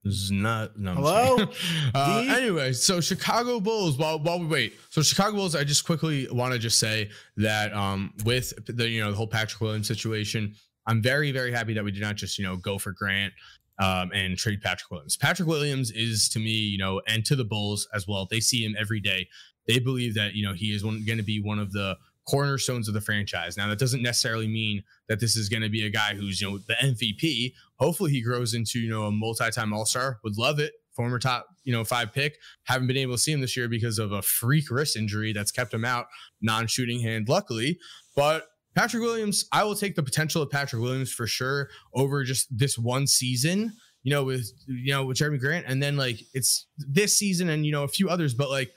Is 0.06 0.30
not 0.30 0.78
no. 0.78 0.94
Hello? 0.94 1.38
uh, 1.96 2.26
anyway, 2.30 2.74
so 2.74 3.02
Chicago 3.02 3.60
Bulls. 3.60 3.98
While 3.98 4.20
while 4.20 4.40
we 4.40 4.46
wait, 4.46 4.80
so 4.92 5.02
Chicago 5.02 5.38
Bulls. 5.38 5.56
I 5.56 5.64
just 5.64 5.84
quickly 5.84 6.28
want 6.32 6.54
to 6.54 6.60
just 6.60 6.78
say 6.78 7.10
that 7.38 7.74
um 7.74 8.14
with 8.24 8.54
the 8.68 8.88
you 8.88 9.04
know 9.04 9.10
the 9.10 9.18
whole 9.18 9.28
Patrick 9.28 9.60
Williams 9.62 9.88
situation, 9.88 10.54
I'm 10.86 11.02
very 11.02 11.32
very 11.32 11.52
happy 11.52 11.74
that 11.74 11.84
we 11.84 11.92
did 11.92 12.04
not 12.04 12.18
just 12.18 12.38
you 12.38 12.46
know 12.46 12.56
go 12.56 12.78
for 12.78 12.92
Grant 12.92 13.34
um 13.80 14.12
and 14.14 14.38
trade 14.38 14.62
Patrick 14.62 14.92
Williams. 14.92 15.18
Patrick 15.18 15.48
Williams 15.48 15.90
is 15.90 16.30
to 16.30 16.40
me 16.40 16.52
you 16.52 16.78
know 16.78 17.02
and 17.08 17.26
to 17.26 17.36
the 17.36 17.46
Bulls 17.46 17.88
as 17.92 18.08
well. 18.08 18.28
They 18.30 18.40
see 18.40 18.64
him 18.64 18.76
every 18.78 19.00
day. 19.00 19.28
They 19.68 19.80
believe 19.80 20.14
that 20.14 20.36
you 20.36 20.46
know 20.46 20.54
he 20.54 20.68
is 20.68 20.84
going 20.84 21.18
to 21.18 21.24
be 21.24 21.42
one 21.42 21.58
of 21.58 21.72
the 21.72 21.98
cornerstones 22.28 22.88
of 22.88 22.94
the 22.94 23.02
franchise. 23.02 23.58
Now 23.58 23.68
that 23.70 23.80
doesn't 23.80 24.02
necessarily 24.02 24.48
mean 24.48 24.84
that 25.08 25.20
this 25.20 25.36
is 25.36 25.50
going 25.50 25.62
to 25.62 25.70
be 25.70 25.86
a 25.86 25.90
guy 25.90 26.16
who's 26.16 26.42
you 26.42 26.52
know 26.52 26.58
the 26.60 26.76
MVP. 26.76 27.54
Hopefully 27.80 28.12
he 28.12 28.22
grows 28.22 28.54
into 28.54 28.80
you 28.80 28.90
know 28.90 29.04
a 29.04 29.12
multi-time 29.12 29.74
All-Star. 29.74 30.20
Would 30.24 30.38
love 30.38 30.60
it. 30.60 30.74
Former 30.96 31.20
top 31.20 31.46
you 31.64 31.74
know 31.74 31.84
five 31.84 32.14
pick. 32.14 32.38
Haven't 32.64 32.88
been 32.88 32.98
able 32.98 33.16
to 33.16 33.20
see 33.20 33.32
him 33.32 33.42
this 33.42 33.58
year 33.58 33.68
because 33.68 34.00
of 34.00 34.12
a 34.12 34.22
freak 34.22 34.70
wrist 34.70 34.96
injury 34.96 35.34
that's 35.34 35.52
kept 35.52 35.74
him 35.74 35.86
out. 35.86 36.06
Non-shooting 36.42 37.02
hand, 37.02 37.30
luckily, 37.30 37.80
but. 38.16 38.48
Patrick 38.76 39.04
Williams, 39.04 39.46
I 39.54 39.64
will 39.64 39.74
take 39.74 39.96
the 39.96 40.04
potential 40.04 40.42
of 40.42 40.50
Patrick 40.50 40.82
Williams 40.82 41.10
for 41.10 41.28
sure 41.28 41.70
over 41.94 42.26
just 42.26 42.48
this 42.52 42.78
one 42.78 43.08
season, 43.08 43.72
you 44.04 44.12
know, 44.12 44.26
with 44.26 44.52
you 44.68 44.92
know, 44.92 45.06
with 45.06 45.16
Jerami 45.16 45.40
Grant, 45.40 45.66
and 45.66 45.82
then 45.82 45.96
like 45.96 46.20
it's 46.34 46.68
this 46.78 47.18
season 47.18 47.48
and 47.48 47.66
you 47.66 47.72
know 47.72 47.84
a 47.84 47.88
few 47.88 48.10
others, 48.10 48.34
but 48.34 48.50
like 48.50 48.74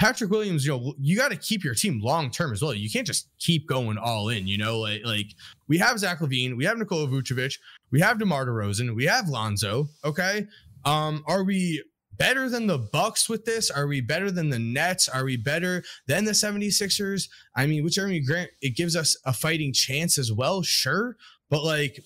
Patrick 0.00 0.30
Williams, 0.30 0.66
you 0.66 0.72
know, 0.72 0.94
you 0.98 1.16
got 1.16 1.30
to 1.30 1.36
keep 1.36 1.64
your 1.64 1.74
team 1.74 2.00
long 2.02 2.30
term 2.30 2.52
as 2.52 2.60
well. 2.60 2.74
You 2.74 2.90
can't 2.90 3.06
just 3.06 3.28
keep 3.38 3.68
going 3.68 3.98
all 3.98 4.28
in, 4.28 4.46
you 4.46 4.58
know, 4.58 4.80
like 4.80 5.02
like 5.04 5.26
we 5.68 5.78
have 5.78 5.98
Zach 5.98 6.18
LaVine, 6.18 6.56
we 6.56 6.64
have 6.64 6.76
Nikola 6.76 7.06
Vucevic, 7.06 7.56
we 7.90 8.00
have 8.00 8.18
DeMar 8.18 8.46
DeRozan, 8.46 8.94
we 8.94 9.04
have 9.04 9.28
Lonzo. 9.28 9.88
Okay. 10.04 10.46
Um, 10.84 11.24
are 11.26 11.44
we 11.44 11.82
better 12.12 12.48
than 12.48 12.66
the 12.66 12.78
Bucks 12.78 13.28
with 13.28 13.44
this? 13.44 13.70
Are 13.70 13.86
we 13.86 14.00
better 14.00 14.30
than 14.30 14.50
the 14.50 14.58
Nets? 14.58 15.08
Are 15.08 15.24
we 15.24 15.36
better 15.36 15.82
than 16.06 16.24
the 16.24 16.32
76ers? 16.32 17.28
I 17.54 17.66
mean, 17.66 17.84
with 17.84 17.94
Jerami 17.94 18.24
Grant, 18.24 18.50
it 18.60 18.76
gives 18.76 18.96
us 18.96 19.16
a 19.24 19.32
fighting 19.32 19.72
chance 19.72 20.18
as 20.18 20.32
well, 20.32 20.62
sure. 20.62 21.16
But 21.50 21.62
like 21.62 22.00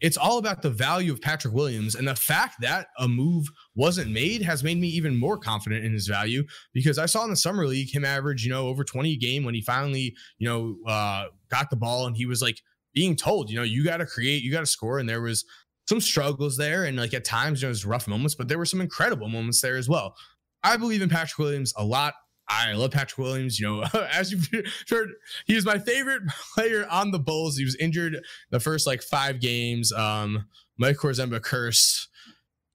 it's 0.00 0.16
all 0.16 0.38
about 0.38 0.62
the 0.62 0.70
value 0.70 1.12
of 1.12 1.20
Patrick 1.20 1.52
Williams. 1.52 1.94
And 1.94 2.08
the 2.08 2.14
fact 2.14 2.60
that 2.62 2.88
a 2.98 3.06
move 3.06 3.48
wasn't 3.74 4.10
made 4.10 4.42
has 4.42 4.64
made 4.64 4.78
me 4.78 4.88
even 4.88 5.18
more 5.18 5.36
confident 5.36 5.84
in 5.84 5.92
his 5.92 6.06
value 6.06 6.44
because 6.72 6.98
I 6.98 7.06
saw 7.06 7.24
in 7.24 7.30
the 7.30 7.36
summer 7.36 7.66
league 7.66 7.94
him 7.94 8.04
average, 8.04 8.44
you 8.44 8.50
know, 8.50 8.68
over 8.68 8.82
20 8.82 9.12
a 9.12 9.16
game 9.16 9.44
when 9.44 9.54
he 9.54 9.60
finally, 9.60 10.14
you 10.38 10.48
know, 10.48 10.76
uh, 10.90 11.26
got 11.50 11.70
the 11.70 11.76
ball 11.76 12.06
and 12.06 12.16
he 12.16 12.24
was 12.26 12.40
like 12.40 12.60
being 12.92 13.16
told, 13.16 13.50
you 13.50 13.56
know, 13.56 13.62
you 13.62 13.84
got 13.84 13.98
to 13.98 14.06
create, 14.06 14.42
you 14.42 14.52
got 14.52 14.60
to 14.60 14.66
score. 14.66 14.98
And 14.98 15.08
there 15.08 15.20
was 15.20 15.44
some 15.88 16.00
struggles 16.00 16.56
there. 16.56 16.84
And 16.84 16.96
like 16.96 17.14
at 17.14 17.24
times, 17.24 17.60
you 17.60 17.66
know, 17.66 17.70
there's 17.70 17.86
rough 17.86 18.08
moments, 18.08 18.34
but 18.34 18.48
there 18.48 18.58
were 18.58 18.66
some 18.66 18.80
incredible 18.80 19.28
moments 19.28 19.60
there 19.60 19.76
as 19.76 19.88
well. 19.88 20.14
I 20.62 20.76
believe 20.76 21.02
in 21.02 21.08
Patrick 21.08 21.38
Williams 21.38 21.72
a 21.76 21.84
lot. 21.84 22.14
I 22.48 22.72
love 22.72 22.90
Patrick 22.90 23.18
Williams. 23.18 23.58
You 23.58 23.68
know, 23.68 23.84
as 24.12 24.32
you've 24.32 24.48
heard, 24.88 25.08
he 25.46 25.54
was 25.54 25.64
my 25.64 25.78
favorite 25.78 26.22
player 26.54 26.86
on 26.90 27.12
the 27.12 27.18
Bulls. 27.18 27.56
He 27.56 27.64
was 27.64 27.76
injured 27.76 28.20
the 28.50 28.60
first 28.60 28.86
like 28.86 29.02
five 29.02 29.40
games. 29.40 29.92
Um, 29.92 30.46
Mike 30.78 30.96
Korzemba 30.96 31.42
curse. 31.42 32.08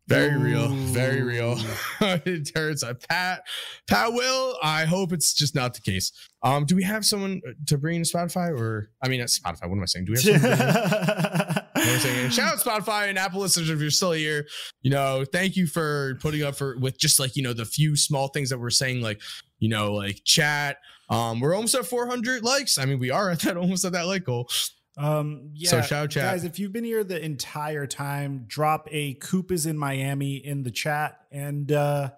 Very 0.08 0.38
real, 0.38 0.68
very 0.68 1.24
real. 1.24 1.58
it 2.02 2.52
hurts. 2.56 2.84
Uh, 2.84 2.94
Pat, 3.10 3.42
Pat 3.88 4.14
will. 4.14 4.56
I 4.62 4.86
hope 4.86 5.12
it's 5.12 5.34
just 5.34 5.56
not 5.56 5.74
the 5.74 5.82
case. 5.82 6.12
Um, 6.44 6.66
do 6.66 6.76
we 6.76 6.84
have 6.84 7.04
someone 7.04 7.42
to 7.66 7.78
bring 7.80 8.04
to 8.04 8.10
Spotify 8.10 8.56
or 8.56 8.92
I 9.02 9.08
mean, 9.08 9.20
not 9.20 9.30
Spotify. 9.30 9.68
What 9.68 9.78
am 9.78 9.82
I 9.82 9.86
saying? 9.86 10.06
Do 10.06 10.12
we 10.12 10.22
have 10.22 10.42
someone? 10.42 10.58
to 10.58 10.58
bring 10.58 10.68
in? 10.68 11.66
What 11.76 11.84
am 11.84 11.96
I 11.96 12.00
saying? 12.00 12.30
Shout 12.30 12.54
out 12.54 12.60
Spotify 12.60 13.10
and 13.10 13.18
Apple 13.18 13.42
listeners 13.42 13.70
if 13.70 13.80
you're 13.82 13.90
still 13.90 14.14
here. 14.14 14.48
You 14.82 14.92
know, 14.92 15.26
thank 15.32 15.56
you 15.56 15.68
for 15.68 16.16
putting 16.22 16.44
up 16.44 16.56
for 16.56 16.78
with 16.78 16.98
just 17.00 17.20
like 17.20 17.36
you 17.36 17.44
know 17.44 17.54
the 17.54 17.66
few 17.66 17.96
small 17.96 18.28
things 18.28 18.50
that 18.52 18.60
we're 18.60 18.70
saying, 18.70 19.02
like 19.02 19.22
you 19.60 19.70
know, 19.70 19.94
like 19.94 20.22
chat. 20.24 20.78
Um, 21.10 21.40
we're 21.40 21.54
almost 21.54 21.76
at 21.76 21.86
400 21.86 22.44
likes. 22.44 22.78
I 22.78 22.86
mean, 22.86 23.00
we 23.00 23.12
are 23.12 23.30
at 23.30 23.40
that 23.42 23.58
almost 23.58 23.86
at 23.86 23.92
that 23.94 24.08
like 24.08 24.24
goal. 24.24 24.50
Um, 24.98 25.52
yeah, 25.54 25.70
So 25.70 25.82
shout 25.82 26.04
out 26.04 26.10
chat. 26.12 26.24
guys. 26.32 26.44
If 26.46 26.58
you've 26.60 26.72
been 26.72 26.84
here 26.84 27.04
the 27.04 27.24
entire 27.24 27.86
time, 27.86 28.46
drop 28.48 28.88
a 28.92 29.16
"Coop 29.16 29.52
is 29.52 29.66
in 29.66 29.78
Miami" 29.78 30.36
in 30.38 30.64
the 30.64 30.72
chat, 30.72 31.20
and 31.32 31.72
uh, 31.72 32.12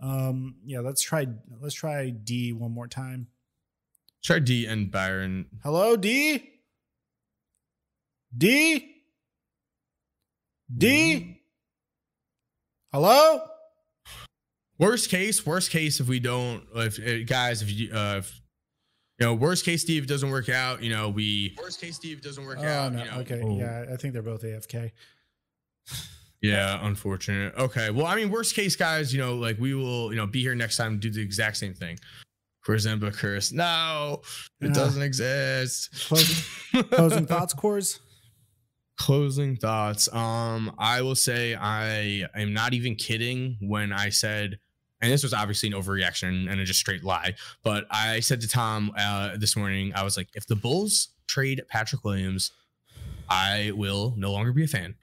um, 0.00 0.56
yeah, 0.64 0.80
let's 0.80 1.02
try 1.02 1.26
let's 1.60 1.74
try 1.74 2.10
D 2.10 2.52
one 2.52 2.72
more 2.72 2.88
time. 2.88 3.28
Try 4.22 4.38
D 4.38 4.64
and 4.66 4.90
Byron. 4.90 5.46
Hello, 5.62 5.96
D. 5.96 6.50
D. 8.36 9.02
D. 10.74 11.42
Hello. 12.90 13.40
Worst 14.78 15.10
case, 15.10 15.44
worst 15.46 15.70
case, 15.70 16.00
if 16.00 16.08
we 16.08 16.18
don't, 16.20 16.64
if 16.74 16.98
uh, 16.98 17.24
guys, 17.26 17.62
if 17.62 17.70
you, 17.70 17.92
uh, 17.92 18.16
if, 18.18 18.40
you 19.20 19.26
know, 19.26 19.34
worst 19.34 19.64
case, 19.64 19.82
Steve 19.82 20.06
doesn't 20.06 20.30
work 20.30 20.48
out. 20.48 20.82
You 20.82 20.90
know, 20.90 21.08
we 21.08 21.54
worst 21.60 21.80
case, 21.80 21.96
Steve 21.96 22.20
doesn't 22.20 22.44
work 22.44 22.58
Oh, 22.60 22.66
out. 22.66 22.92
no. 22.92 23.04
you 23.04 23.10
know, 23.10 23.16
okay. 23.18 23.40
oh, 23.44 23.58
Yeah, 23.58 23.84
I 23.92 23.96
think 23.96 24.12
they're 24.12 24.22
both 24.22 24.42
AFK. 24.42 24.90
Yeah, 26.42 26.78
unfortunate. 26.86 27.54
Okay. 27.56 27.88
Well, 27.88 28.04
I 28.04 28.16
mean, 28.16 28.30
worst 28.30 28.54
case, 28.54 28.76
guys, 28.76 29.14
you 29.14 29.18
know, 29.18 29.34
like 29.34 29.58
we 29.58 29.72
will, 29.74 30.10
you 30.12 30.16
know, 30.18 30.26
be 30.26 30.42
here 30.42 30.54
next 30.54 30.76
time 30.76 30.92
and 30.92 31.00
do 31.00 31.08
the 31.10 31.22
exact 31.22 31.56
same 31.56 31.72
thing. 31.72 31.98
Korzemba 32.68 33.14
curse. 33.14 33.50
No, 33.50 34.20
it 34.60 34.66
Yeah. 34.66 34.72
doesn't 34.74 35.00
exist. 35.02 35.90
Closing- 36.06 36.84
Closing 36.90 37.24
thoughts, 37.26 37.54
cores. 37.54 37.98
Closing 38.98 39.56
thoughts. 39.56 40.12
Um, 40.12 40.74
I 40.76 41.00
will 41.00 41.14
say 41.14 41.54
I 41.54 42.26
am 42.34 42.52
not 42.52 42.74
even 42.74 42.94
kidding 42.96 43.56
when 43.62 43.90
I 43.90 44.10
said, 44.10 44.58
and 45.04 45.12
this 45.12 45.22
was 45.22 45.34
obviously 45.34 45.68
an 45.68 45.74
overreaction 45.74 46.50
and 46.50 46.58
a 46.58 46.64
just 46.64 46.80
straight 46.80 47.04
lie, 47.04 47.34
but 47.62 47.84
I 47.90 48.20
said 48.20 48.40
to 48.40 48.48
Tom 48.48 48.90
uh, 48.96 49.36
this 49.36 49.54
morning, 49.54 49.92
I 49.94 50.02
was 50.02 50.16
like, 50.16 50.28
if 50.34 50.46
the 50.46 50.56
Bulls 50.56 51.08
trade 51.26 51.60
Patrick 51.68 52.04
Williams, 52.04 52.52
I 53.28 53.72
will 53.74 54.14
no 54.16 54.32
longer 54.32 54.52
be 54.52 54.64
a 54.64 54.66
fan. 54.66 54.94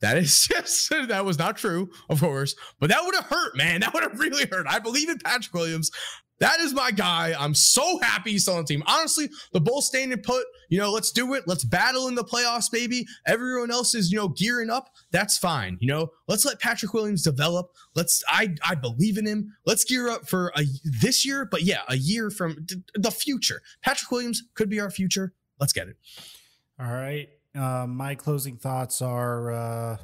That 0.00 0.16
is 0.16 0.46
just 0.50 0.88
that 0.90 1.26
was 1.26 1.38
not 1.38 1.58
true, 1.58 1.90
of 2.08 2.20
course, 2.20 2.56
but 2.78 2.88
that 2.88 3.04
would 3.04 3.14
have 3.14 3.26
hurt, 3.26 3.54
man. 3.54 3.80
That 3.80 3.92
would 3.92 4.02
have 4.02 4.18
really 4.18 4.46
hurt. 4.46 4.66
I 4.66 4.78
believe 4.78 5.10
in 5.10 5.18
Patrick 5.18 5.52
Williams. 5.52 5.90
That 6.38 6.58
is 6.60 6.72
my 6.72 6.90
guy. 6.90 7.34
I'm 7.38 7.54
so 7.54 7.98
happy 8.00 8.30
he's 8.30 8.44
still 8.44 8.54
on 8.54 8.62
the 8.62 8.66
team. 8.66 8.82
Honestly, 8.86 9.28
the 9.52 9.60
Bulls 9.60 9.88
staying 9.88 10.16
put, 10.22 10.46
you 10.70 10.78
know, 10.78 10.90
let's 10.90 11.10
do 11.10 11.34
it. 11.34 11.44
Let's 11.46 11.64
battle 11.64 12.08
in 12.08 12.14
the 12.14 12.24
playoffs, 12.24 12.70
baby. 12.70 13.06
Everyone 13.26 13.70
else 13.70 13.94
is, 13.94 14.10
you 14.10 14.16
know, 14.16 14.28
gearing 14.28 14.70
up. 14.70 14.88
That's 15.10 15.36
fine. 15.36 15.76
You 15.80 15.88
know, 15.88 16.10
let's 16.28 16.46
let 16.46 16.60
Patrick 16.60 16.94
Williams 16.94 17.22
develop. 17.22 17.72
Let's, 17.94 18.24
I, 18.28 18.54
I 18.66 18.76
believe 18.76 19.18
in 19.18 19.26
him. 19.26 19.54
Let's 19.66 19.84
gear 19.84 20.08
up 20.08 20.28
for 20.28 20.52
a, 20.56 20.62
this 20.84 21.26
year, 21.26 21.44
but 21.44 21.62
yeah, 21.62 21.82
a 21.88 21.96
year 21.96 22.30
from 22.30 22.66
the 22.94 23.10
future. 23.10 23.60
Patrick 23.82 24.10
Williams 24.10 24.44
could 24.54 24.70
be 24.70 24.80
our 24.80 24.90
future. 24.90 25.34
Let's 25.58 25.72
get 25.72 25.88
it. 25.88 25.96
All 26.80 26.90
right. 26.90 27.28
Uh, 27.54 27.86
my 27.86 28.14
closing 28.14 28.56
thoughts 28.56 29.02
are 29.02 29.52
uh, 29.52 29.96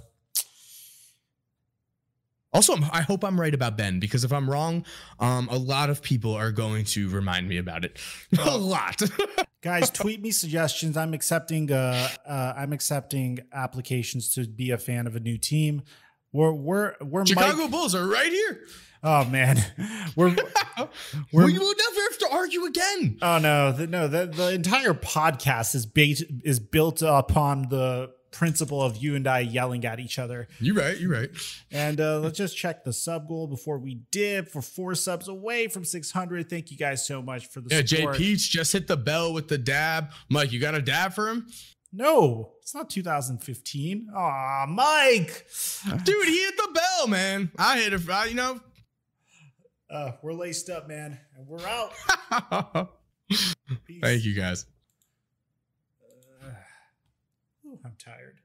Also, 2.57 2.73
I'm- 2.75 2.89
I 2.93 3.03
hope 3.03 3.25
I'm 3.25 3.41
right 3.41 3.55
about 3.55 3.77
Ben 3.77 4.01
because 4.01 4.25
if 4.25 4.33
I'm 4.33 4.49
wrong, 4.51 4.85
um, 5.21 5.49
a 5.51 5.59
lot 5.59 5.91
of 5.91 6.03
people 6.03 6.33
are 6.35 6.51
going 6.53 6.85
to 6.87 7.09
remind 7.11 7.49
me 7.49 7.59
about 7.59 7.85
it. 7.85 7.99
a 8.39 8.57
lot. 8.57 9.01
guys 9.63 9.91
tweet 9.91 10.21
me 10.23 10.31
suggestions 10.31 10.97
i'm 10.97 11.13
accepting 11.13 11.73
uh, 11.73 12.09
uh 12.25 12.53
i'm 12.57 12.73
accepting 12.73 13.41
applications 13.53 14.33
to 14.33 14.47
be 14.47 14.71
a 14.71 14.79
fan 14.79 15.09
of 15.09 15.17
a 15.17 15.21
new 15.21 15.37
team 15.37 15.83
we're 16.31 16.53
we're 16.53 16.95
we're 17.01 17.27
Chicago 17.27 17.63
Mike- 17.63 17.71
Bulls 17.73 17.93
are 17.95 18.07
right 18.07 18.31
here. 18.31 18.61
oh 19.03 19.25
man 19.25 19.57
we're 20.15 20.29
We're- 21.33 21.47
we 21.53 21.59
will 21.59 21.75
never 21.75 22.01
have 22.11 22.19
to 22.19 22.29
argue 22.33 22.65
again. 22.67 23.19
oh 23.23 23.39
no 23.39 23.73
the, 23.73 23.87
no 23.89 24.07
the, 24.07 24.27
the 24.27 24.53
entire 24.53 24.95
podcast 24.95 25.75
is 25.75 25.85
bait 25.85 26.23
is 26.45 26.61
built 26.61 27.03
upon 27.03 27.63
the 27.71 28.13
principle 28.37 28.83
of 28.83 28.97
you 28.99 29.15
and 29.17 29.27
I 29.27 29.41
yelling 29.41 29.85
at 29.85 29.99
each 29.99 30.19
other. 30.19 30.47
You're 30.61 30.75
right, 30.75 30.99
You're 30.99 31.11
right. 31.11 31.31
And 31.71 32.01
uh, 32.01 32.19
let's 32.21 32.37
just 32.37 32.57
check 32.57 32.85
the 32.85 32.93
sub 32.93 33.27
goal 33.29 33.47
before 33.47 33.79
we 33.79 34.03
dip 34.11 34.49
for 34.51 34.61
four 34.63 34.95
subs 34.95 35.29
away 35.29 35.69
from 35.69 35.85
600. 35.85 36.51
Thank 36.51 36.71
you 36.71 36.77
guys 36.77 37.07
so 37.07 37.23
much 37.23 37.47
for 37.49 37.61
the 37.61 37.75
Yeah, 37.75 37.83
Jay 37.83 37.97
support. 37.99 38.17
Peach 38.17 38.51
just 38.51 38.73
hit 38.73 38.87
the 38.87 38.97
bell 38.97 39.33
with 39.33 39.49
the 39.49 39.59
dab. 39.59 40.11
Mike, 40.29 40.53
you 40.53 40.61
got 40.61 40.75
a 40.75 40.83
dab 40.83 41.15
for 41.15 41.29
him? 41.29 41.47
No, 41.93 42.53
it's 42.61 42.75
not 42.75 42.91
2015. 42.91 44.09
Aw, 44.15 44.67
Mike. 44.69 45.47
Dude, 46.05 46.27
he 46.29 46.39
hit 46.45 46.57
the 46.57 46.69
bell, 46.75 47.07
man. 47.07 47.51
I 47.59 47.79
hit 47.79 47.93
it, 47.95 48.03
you 48.29 48.35
know. 48.35 48.61
Uh, 49.89 50.13
we're 50.23 50.33
laced 50.33 50.69
up, 50.69 50.89
man, 50.89 51.19
and 51.37 51.47
we're 51.47 51.65
out. 51.67 51.93
Thank 54.03 54.25
you 54.25 54.35
guys. 54.35 54.67
Uh, 56.43 56.49
ooh, 57.67 57.76
I'm 57.87 57.95
tired. 57.99 58.41